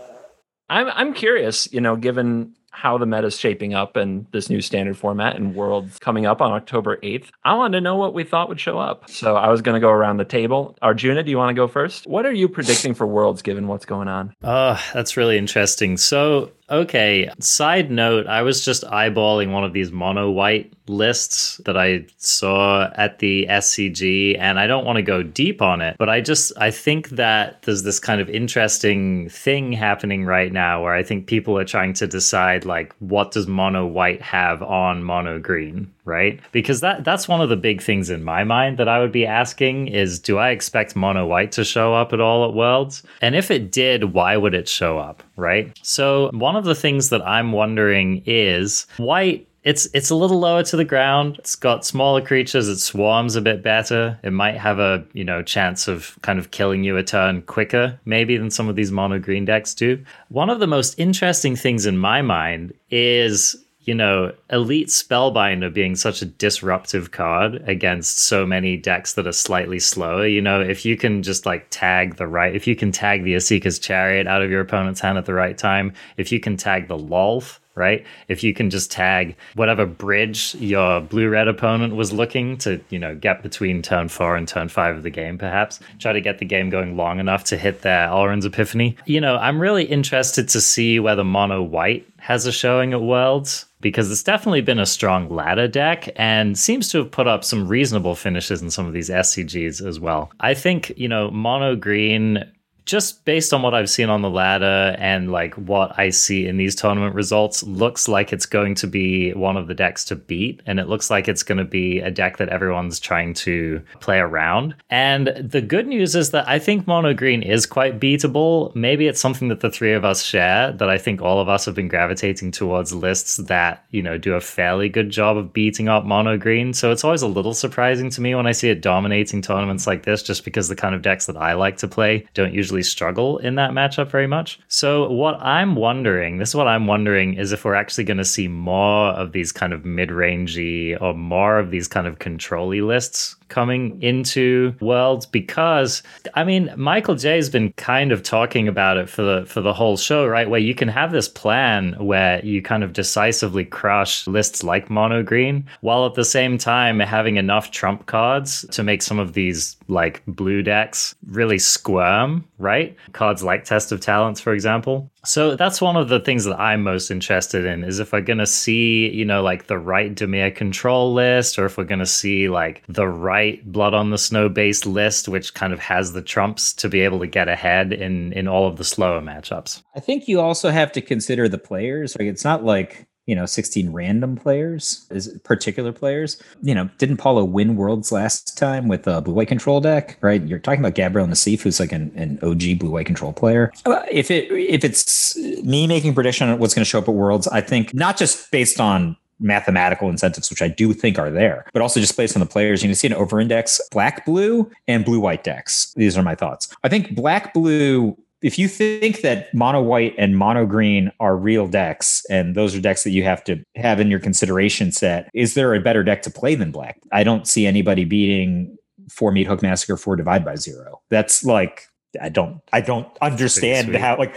I'm 0.69 0.89
I'm 0.89 1.13
curious, 1.13 1.71
you 1.71 1.81
know, 1.81 1.95
given 1.95 2.55
how 2.71 2.97
the 2.97 3.05
meta 3.05 3.19
meta's 3.19 3.37
shaping 3.37 3.73
up 3.73 3.97
and 3.97 4.25
this 4.31 4.49
new 4.49 4.61
standard 4.61 4.97
format 4.97 5.35
and 5.35 5.53
worlds 5.53 5.99
coming 5.99 6.25
up 6.25 6.41
on 6.41 6.51
October 6.51 6.97
8th. 6.97 7.27
I 7.43 7.55
wanted 7.55 7.77
to 7.77 7.81
know 7.81 7.97
what 7.97 8.13
we 8.13 8.23
thought 8.23 8.47
would 8.47 8.59
show 8.59 8.79
up. 8.79 9.09
So 9.09 9.35
I 9.35 9.49
was 9.49 9.61
going 9.61 9.73
to 9.73 9.79
go 9.79 9.89
around 9.89 10.17
the 10.17 10.25
table. 10.25 10.77
Arjuna, 10.81 11.23
do 11.23 11.31
you 11.31 11.37
want 11.37 11.49
to 11.49 11.53
go 11.53 11.67
first? 11.67 12.07
What 12.07 12.25
are 12.25 12.31
you 12.31 12.47
predicting 12.47 12.93
for 12.93 13.05
worlds 13.05 13.41
given 13.41 13.67
what's 13.67 13.85
going 13.85 14.07
on? 14.07 14.33
Oh, 14.41 14.81
that's 14.93 15.17
really 15.17 15.37
interesting. 15.37 15.97
So, 15.97 16.51
okay, 16.69 17.29
side 17.39 17.91
note, 17.91 18.27
I 18.27 18.41
was 18.41 18.63
just 18.63 18.83
eyeballing 18.83 19.51
one 19.51 19.63
of 19.63 19.73
these 19.73 19.91
mono 19.91 20.29
white 20.29 20.73
lists 20.87 21.61
that 21.65 21.77
I 21.77 22.05
saw 22.17 22.91
at 22.95 23.19
the 23.19 23.45
SCG, 23.49 24.37
and 24.39 24.59
I 24.59 24.67
don't 24.67 24.85
want 24.85 24.97
to 24.97 25.03
go 25.03 25.23
deep 25.23 25.61
on 25.61 25.81
it, 25.81 25.95
but 25.97 26.09
I 26.09 26.21
just 26.21 26.51
I 26.57 26.71
think 26.71 27.09
that 27.09 27.61
there's 27.63 27.83
this 27.83 27.99
kind 27.99 28.19
of 28.21 28.29
interesting 28.29 29.29
thing 29.29 29.71
happening 29.71 30.25
right 30.25 30.51
now 30.51 30.83
where 30.83 30.93
I 30.93 31.03
think 31.03 31.27
people 31.27 31.57
are 31.57 31.65
trying 31.65 31.93
to 31.93 32.07
decide 32.07 32.65
like 32.65 32.93
what 32.99 33.31
does 33.31 33.47
mono 33.47 33.85
white 33.85 34.21
have 34.21 34.61
on 34.63 35.03
mono 35.03 35.39
green, 35.39 35.91
right? 36.09 36.41
Because 36.51 36.81
that 36.81 37.05
that's 37.05 37.27
one 37.27 37.39
of 37.39 37.47
the 37.47 37.55
big 37.55 37.81
things 37.81 38.09
in 38.09 38.23
my 38.23 38.43
mind 38.43 38.77
that 38.77 38.89
I 38.89 38.99
would 38.99 39.11
be 39.11 39.25
asking 39.25 39.87
is 39.87 40.19
do 40.19 40.37
I 40.37 40.49
expect 40.49 40.95
mono 40.95 41.25
white 41.25 41.51
to 41.53 41.63
show 41.63 41.93
up 41.93 42.11
at 42.11 42.19
all 42.19 42.45
at 42.49 42.55
Worlds? 42.55 43.03
And 43.21 43.35
if 43.35 43.51
it 43.51 43.71
did, 43.71 44.13
why 44.13 44.35
would 44.35 44.53
it 44.53 44.67
show 44.67 44.97
up, 44.97 45.23
right? 45.37 45.71
So 45.83 46.31
one 46.33 46.55
of 46.55 46.65
the 46.65 46.75
things 46.75 47.09
that 47.09 47.25
I'm 47.25 47.51
wondering 47.51 48.23
is 48.25 48.87
white 48.97 49.45
it's 49.63 49.87
it's 49.93 50.09
a 50.09 50.15
little 50.15 50.39
lower 50.39 50.63
to 50.63 50.77
the 50.77 50.85
ground. 50.85 51.35
It's 51.37 51.55
got 51.55 51.85
smaller 51.85 52.21
creatures. 52.21 52.67
It 52.67 52.79
swarms 52.79 53.35
a 53.35 53.41
bit 53.41 53.61
better. 53.61 54.17
It 54.23 54.31
might 54.31 54.57
have 54.57 54.79
a 54.79 55.05
you 55.13 55.23
know 55.23 55.43
chance 55.43 55.87
of 55.87 56.17
kind 56.21 56.39
of 56.39 56.51
killing 56.51 56.83
you 56.83 56.97
a 56.97 57.03
turn 57.03 57.41
quicker, 57.43 57.99
maybe 58.05 58.37
than 58.37 58.51
some 58.51 58.69
of 58.69 58.75
these 58.75 58.91
mono 58.91 59.19
green 59.19 59.45
decks 59.45 59.73
do. 59.73 60.03
One 60.29 60.49
of 60.49 60.59
the 60.59 60.67
most 60.67 60.97
interesting 60.97 61.55
things 61.55 61.85
in 61.85 61.97
my 61.97 62.21
mind 62.21 62.73
is 62.89 63.55
you 63.89 63.95
know, 63.95 64.31
Elite 64.51 64.89
Spellbinder 64.89 65.73
being 65.73 65.95
such 65.95 66.21
a 66.21 66.25
disruptive 66.27 67.09
card 67.09 67.67
against 67.67 68.19
so 68.19 68.45
many 68.45 68.77
decks 68.77 69.13
that 69.13 69.25
are 69.25 69.31
slightly 69.31 69.79
slower. 69.79 70.27
You 70.27 70.43
know, 70.43 70.61
if 70.61 70.85
you 70.85 70.95
can 70.95 71.23
just 71.23 71.47
like 71.47 71.65
tag 71.71 72.17
the 72.17 72.27
right, 72.27 72.55
if 72.55 72.67
you 72.67 72.75
can 72.75 72.91
tag 72.91 73.23
the 73.23 73.33
Esika's 73.33 73.79
Chariot 73.79 74.27
out 74.27 74.43
of 74.43 74.51
your 74.51 74.61
opponent's 74.61 75.01
hand 75.01 75.17
at 75.17 75.25
the 75.25 75.33
right 75.33 75.57
time, 75.57 75.93
if 76.17 76.31
you 76.31 76.39
can 76.39 76.55
tag 76.55 76.87
the 76.87 76.99
Lolth, 76.99 77.57
right? 77.73 78.05
If 78.27 78.43
you 78.43 78.53
can 78.53 78.69
just 78.69 78.91
tag 78.91 79.35
whatever 79.55 79.87
bridge 79.87 80.53
your 80.53 81.01
blue 81.01 81.27
red 81.27 81.47
opponent 81.47 81.95
was 81.95 82.13
looking 82.13 82.59
to, 82.59 82.79
you 82.91 82.99
know, 82.99 83.15
get 83.15 83.41
between 83.41 83.81
turn 83.81 84.07
four 84.07 84.35
and 84.35 84.47
turn 84.47 84.69
five 84.69 84.97
of 84.97 85.01
the 85.01 85.09
game, 85.09 85.39
perhaps 85.39 85.79
try 85.97 86.13
to 86.13 86.21
get 86.21 86.37
the 86.37 86.45
game 86.45 86.69
going 86.69 86.95
long 86.95 87.19
enough 87.19 87.43
to 87.45 87.57
hit 87.57 87.81
their 87.81 88.07
Alrund's 88.07 88.45
Epiphany. 88.45 88.97
You 89.07 89.19
know, 89.19 89.37
I'm 89.37 89.59
really 89.59 89.85
interested 89.85 90.47
to 90.49 90.61
see 90.61 90.99
whether 90.99 91.23
mono 91.23 91.63
white 91.63 92.05
has 92.19 92.45
a 92.45 92.51
showing 92.51 92.93
at 92.93 93.01
Worlds 93.01 93.65
because 93.81 94.11
it's 94.11 94.23
definitely 94.23 94.61
been 94.61 94.79
a 94.79 94.85
strong 94.85 95.29
ladder 95.29 95.67
deck 95.67 96.09
and 96.15 96.57
seems 96.57 96.89
to 96.89 96.97
have 96.99 97.11
put 97.11 97.27
up 97.27 97.43
some 97.43 97.67
reasonable 97.67 98.15
finishes 98.15 98.61
in 98.61 98.69
some 98.69 98.85
of 98.85 98.93
these 98.93 99.09
SCGs 99.09 99.85
as 99.85 99.99
well. 99.99 100.31
I 100.39 100.53
think, 100.53 100.91
you 100.97 101.07
know, 101.07 101.31
mono 101.31 101.75
green 101.75 102.43
just 102.89 103.23
based 103.25 103.53
on 103.53 103.61
what 103.61 103.73
I've 103.73 103.89
seen 103.89 104.09
on 104.09 104.21
the 104.21 104.29
ladder 104.29 104.95
and 104.97 105.31
like 105.31 105.53
what 105.55 105.97
I 105.99 106.09
see 106.09 106.47
in 106.47 106.57
these 106.57 106.75
tournament 106.75 107.13
results, 107.13 107.61
looks 107.63 108.07
like 108.07 108.33
it's 108.33 108.45
going 108.45 108.75
to 108.75 108.87
be 108.87 109.31
one 109.33 109.57
of 109.57 109.67
the 109.67 109.75
decks 109.75 110.03
to 110.05 110.15
beat. 110.15 110.61
And 110.65 110.79
it 110.79 110.87
looks 110.87 111.09
like 111.09 111.27
it's 111.27 111.43
going 111.43 111.59
to 111.59 111.65
be 111.65 111.99
a 111.99 112.09
deck 112.09 112.37
that 112.37 112.49
everyone's 112.49 112.99
trying 112.99 113.33
to 113.35 113.81
play 113.99 114.19
around. 114.19 114.75
And 114.89 115.27
the 115.27 115.61
good 115.61 115.87
news 115.87 116.15
is 116.15 116.31
that 116.31 116.47
I 116.47 116.57
think 116.57 116.87
mono 116.87 117.13
green 117.13 117.43
is 117.43 117.65
quite 117.65 117.99
beatable. 117.99 118.73
Maybe 118.75 119.07
it's 119.07 119.21
something 119.21 119.49
that 119.49 119.59
the 119.59 119.69
three 119.69 119.93
of 119.93 120.03
us 120.03 120.23
share, 120.23 120.71
that 120.71 120.89
I 120.89 120.97
think 120.97 121.21
all 121.21 121.39
of 121.39 121.49
us 121.49 121.65
have 121.65 121.75
been 121.75 121.87
gravitating 121.87 122.51
towards 122.51 122.93
lists 122.93 123.37
that, 123.37 123.85
you 123.91 124.01
know, 124.01 124.17
do 124.17 124.33
a 124.33 124.41
fairly 124.41 124.89
good 124.89 125.11
job 125.11 125.37
of 125.37 125.53
beating 125.53 125.89
up 125.89 126.05
mono 126.05 126.37
green. 126.37 126.73
So 126.73 126.91
it's 126.91 127.03
always 127.03 127.21
a 127.21 127.27
little 127.27 127.53
surprising 127.53 128.09
to 128.09 128.21
me 128.21 128.33
when 128.33 128.47
I 128.47 128.51
see 128.51 128.69
it 128.69 128.81
dominating 128.81 129.41
tournaments 129.41 129.85
like 129.85 130.03
this, 130.03 130.23
just 130.23 130.43
because 130.43 130.67
the 130.67 130.75
kind 130.75 130.95
of 130.95 131.03
decks 131.03 131.27
that 131.27 131.37
I 131.37 131.53
like 131.53 131.77
to 131.77 131.87
play 131.87 132.25
don't 132.33 132.53
usually 132.53 132.78
struggle 132.83 133.37
in 133.39 133.55
that 133.55 133.71
matchup 133.71 134.09
very 134.09 134.27
much. 134.27 134.59
So, 134.67 135.09
what 135.09 135.39
I'm 135.41 135.75
wondering, 135.75 136.37
this 136.37 136.49
is 136.49 136.55
what 136.55 136.67
I'm 136.67 136.87
wondering, 136.87 137.35
is 137.35 137.51
if 137.51 137.65
we're 137.65 137.75
actually 137.75 138.03
going 138.03 138.17
to 138.17 138.25
see 138.25 138.47
more 138.47 139.09
of 139.11 139.31
these 139.31 139.51
kind 139.51 139.73
of 139.73 139.85
mid 139.85 140.09
rangey 140.09 140.99
or 141.01 141.13
more 141.13 141.59
of 141.59 141.71
these 141.71 141.87
kind 141.87 142.07
of 142.07 142.19
controlly 142.19 142.81
lists 142.81 143.35
coming 143.49 144.01
into 144.01 144.73
worlds 144.79 145.25
because 145.25 146.01
I 146.35 146.43
mean 146.43 146.71
Michael 146.77 147.15
J's 147.15 147.49
been 147.49 147.73
kind 147.73 148.11
of 148.11 148.23
talking 148.23 148.67
about 148.67 148.97
it 148.97 149.09
for 149.09 149.23
the 149.23 149.45
for 149.45 149.61
the 149.61 149.73
whole 149.73 149.97
show, 149.97 150.25
right? 150.25 150.49
Where 150.49 150.59
you 150.59 150.73
can 150.73 150.87
have 150.87 151.11
this 151.11 151.27
plan 151.27 151.93
where 151.93 152.43
you 152.45 152.61
kind 152.61 152.83
of 152.83 152.93
decisively 152.93 153.65
crush 153.65 154.25
lists 154.27 154.63
like 154.63 154.89
mono 154.89 155.23
green 155.23 155.67
while 155.81 156.05
at 156.05 156.13
the 156.13 156.25
same 156.25 156.57
time 156.57 156.99
having 156.99 157.35
enough 157.35 157.71
trump 157.71 158.05
cards 158.05 158.65
to 158.71 158.83
make 158.83 159.01
some 159.01 159.19
of 159.19 159.33
these 159.33 159.75
like 159.87 160.21
blue 160.27 160.61
decks 160.61 161.15
really 161.27 161.59
squirm, 161.59 162.45
right? 162.59 162.68
Cards 163.13 163.43
like 163.43 163.63
Test 163.63 163.91
of 163.91 163.99
Talents, 163.99 164.39
for 164.39 164.53
example. 164.53 165.11
So 165.25 165.55
that's 165.55 165.81
one 165.81 165.97
of 165.97 166.07
the 166.07 166.19
things 166.19 166.45
that 166.45 166.59
I'm 166.59 166.83
most 166.83 167.11
interested 167.11 167.65
in 167.65 167.83
is 167.83 167.99
if 167.99 168.13
we're 168.13 168.21
going 168.21 168.39
to 168.39 168.47
see, 168.47 169.09
you 169.09 169.25
know, 169.25 169.41
like 169.41 169.67
the 169.67 169.77
right 169.77 170.15
Dimir 170.15 170.55
control 170.55 171.13
list 171.13 171.59
or 171.59 171.65
if 171.65 171.77
we're 171.77 171.83
going 171.83 171.99
to 171.99 172.05
see 172.05 172.47
like 172.47 172.83
the 172.87 173.07
right 173.07 173.59
Blood 173.69 173.93
on 173.93 174.11
the 174.11 174.17
Snow 174.17 174.47
based 174.47 174.85
list, 174.85 175.27
which 175.27 175.53
kind 175.53 175.73
of 175.73 175.79
has 175.79 176.13
the 176.13 176.21
trumps 176.21 176.71
to 176.73 176.87
be 176.87 177.01
able 177.01 177.19
to 177.19 177.27
get 177.27 177.49
ahead 177.49 177.91
in, 177.91 178.31
in 178.33 178.47
all 178.47 178.67
of 178.67 178.77
the 178.77 178.83
slower 178.85 179.19
matchups. 179.19 179.83
I 179.95 179.99
think 179.99 180.27
you 180.27 180.39
also 180.39 180.69
have 180.69 180.91
to 180.93 181.01
consider 181.01 181.49
the 181.49 181.57
players. 181.57 182.15
Like 182.17 182.27
it's 182.27 182.45
not 182.45 182.63
like 182.63 183.08
you 183.29 183.35
know 183.35 183.45
16 183.45 183.91
random 183.91 184.35
players 184.35 185.05
is 185.11 185.37
particular 185.43 185.91
players 185.91 186.41
you 186.63 186.73
know 186.73 186.89
didn't 186.97 187.17
paulo 187.17 187.45
win 187.45 187.75
worlds 187.75 188.11
last 188.11 188.57
time 188.57 188.87
with 188.87 189.05
a 189.07 189.21
blue 189.21 189.35
white 189.35 189.47
control 189.47 189.79
deck 189.79 190.17
right 190.21 190.41
you're 190.47 190.57
talking 190.57 190.79
about 190.79 190.95
gabriel 190.95 191.27
nassif 191.27 191.61
who's 191.61 191.79
like 191.79 191.91
an, 191.91 192.11
an 192.15 192.39
og 192.41 192.79
blue 192.79 192.89
white 192.89 193.05
control 193.05 193.31
player 193.31 193.71
if 194.11 194.31
it 194.31 194.51
if 194.51 194.83
it's 194.83 195.37
me 195.63 195.85
making 195.85 196.15
prediction 196.15 196.49
on 196.49 196.57
what's 196.57 196.73
going 196.73 196.83
to 196.83 196.89
show 196.89 196.97
up 196.97 197.07
at 197.07 197.13
worlds 197.13 197.47
i 197.49 197.61
think 197.61 197.93
not 197.93 198.17
just 198.17 198.49
based 198.51 198.81
on 198.81 199.15
mathematical 199.41 200.09
incentives, 200.09 200.49
which 200.49 200.61
I 200.61 200.67
do 200.67 200.91
think 200.91 201.17
are 201.17 201.31
there, 201.31 201.65
but 201.71 201.81
also 201.81 202.01
just 202.01 202.17
based 202.17 202.35
on 202.35 202.41
the 202.41 202.45
players. 202.45 202.83
You 202.83 202.89
can 202.89 202.95
see 202.95 203.07
an 203.07 203.13
over 203.13 203.39
index 203.39 203.79
black 203.89 204.25
blue 204.25 204.69
and 204.85 205.05
blue 205.05 205.21
white 205.21 205.45
decks. 205.45 205.93
These 205.93 206.17
are 206.17 206.23
my 206.23 206.35
thoughts. 206.35 206.67
I 206.83 206.89
think 206.89 207.15
black 207.15 207.53
blue 207.53 208.17
if 208.41 208.57
you 208.57 208.67
think 208.67 209.21
that 209.21 209.53
mono 209.53 209.81
white 209.81 210.15
and 210.17 210.37
mono 210.37 210.65
green 210.65 211.11
are 211.19 211.35
real 211.35 211.67
decks 211.67 212.23
and 212.29 212.55
those 212.55 212.75
are 212.75 212.81
decks 212.81 213.03
that 213.03 213.11
you 213.11 213.23
have 213.23 213.43
to 213.45 213.63
have 213.75 213.99
in 213.99 214.09
your 214.09 214.19
consideration 214.19 214.91
set, 214.91 215.29
is 215.33 215.53
there 215.53 215.73
a 215.73 215.81
better 215.81 216.03
deck 216.03 216.21
to 216.23 216.31
play 216.31 216.55
than 216.55 216.71
black? 216.71 216.99
I 217.11 217.23
don't 217.23 217.47
see 217.47 217.67
anybody 217.67 218.05
beating 218.05 218.77
four 219.09 219.31
meathook 219.31 219.61
massacre 219.61 219.97
four 219.97 220.15
divide 220.15 220.45
by 220.45 220.55
zero. 220.55 221.01
That's 221.09 221.43
like 221.43 221.88
I 222.19 222.29
don't 222.29 222.61
I 222.73 222.81
don't 222.81 223.07
understand 223.21 223.95
how 223.95 224.17
like 224.17 224.35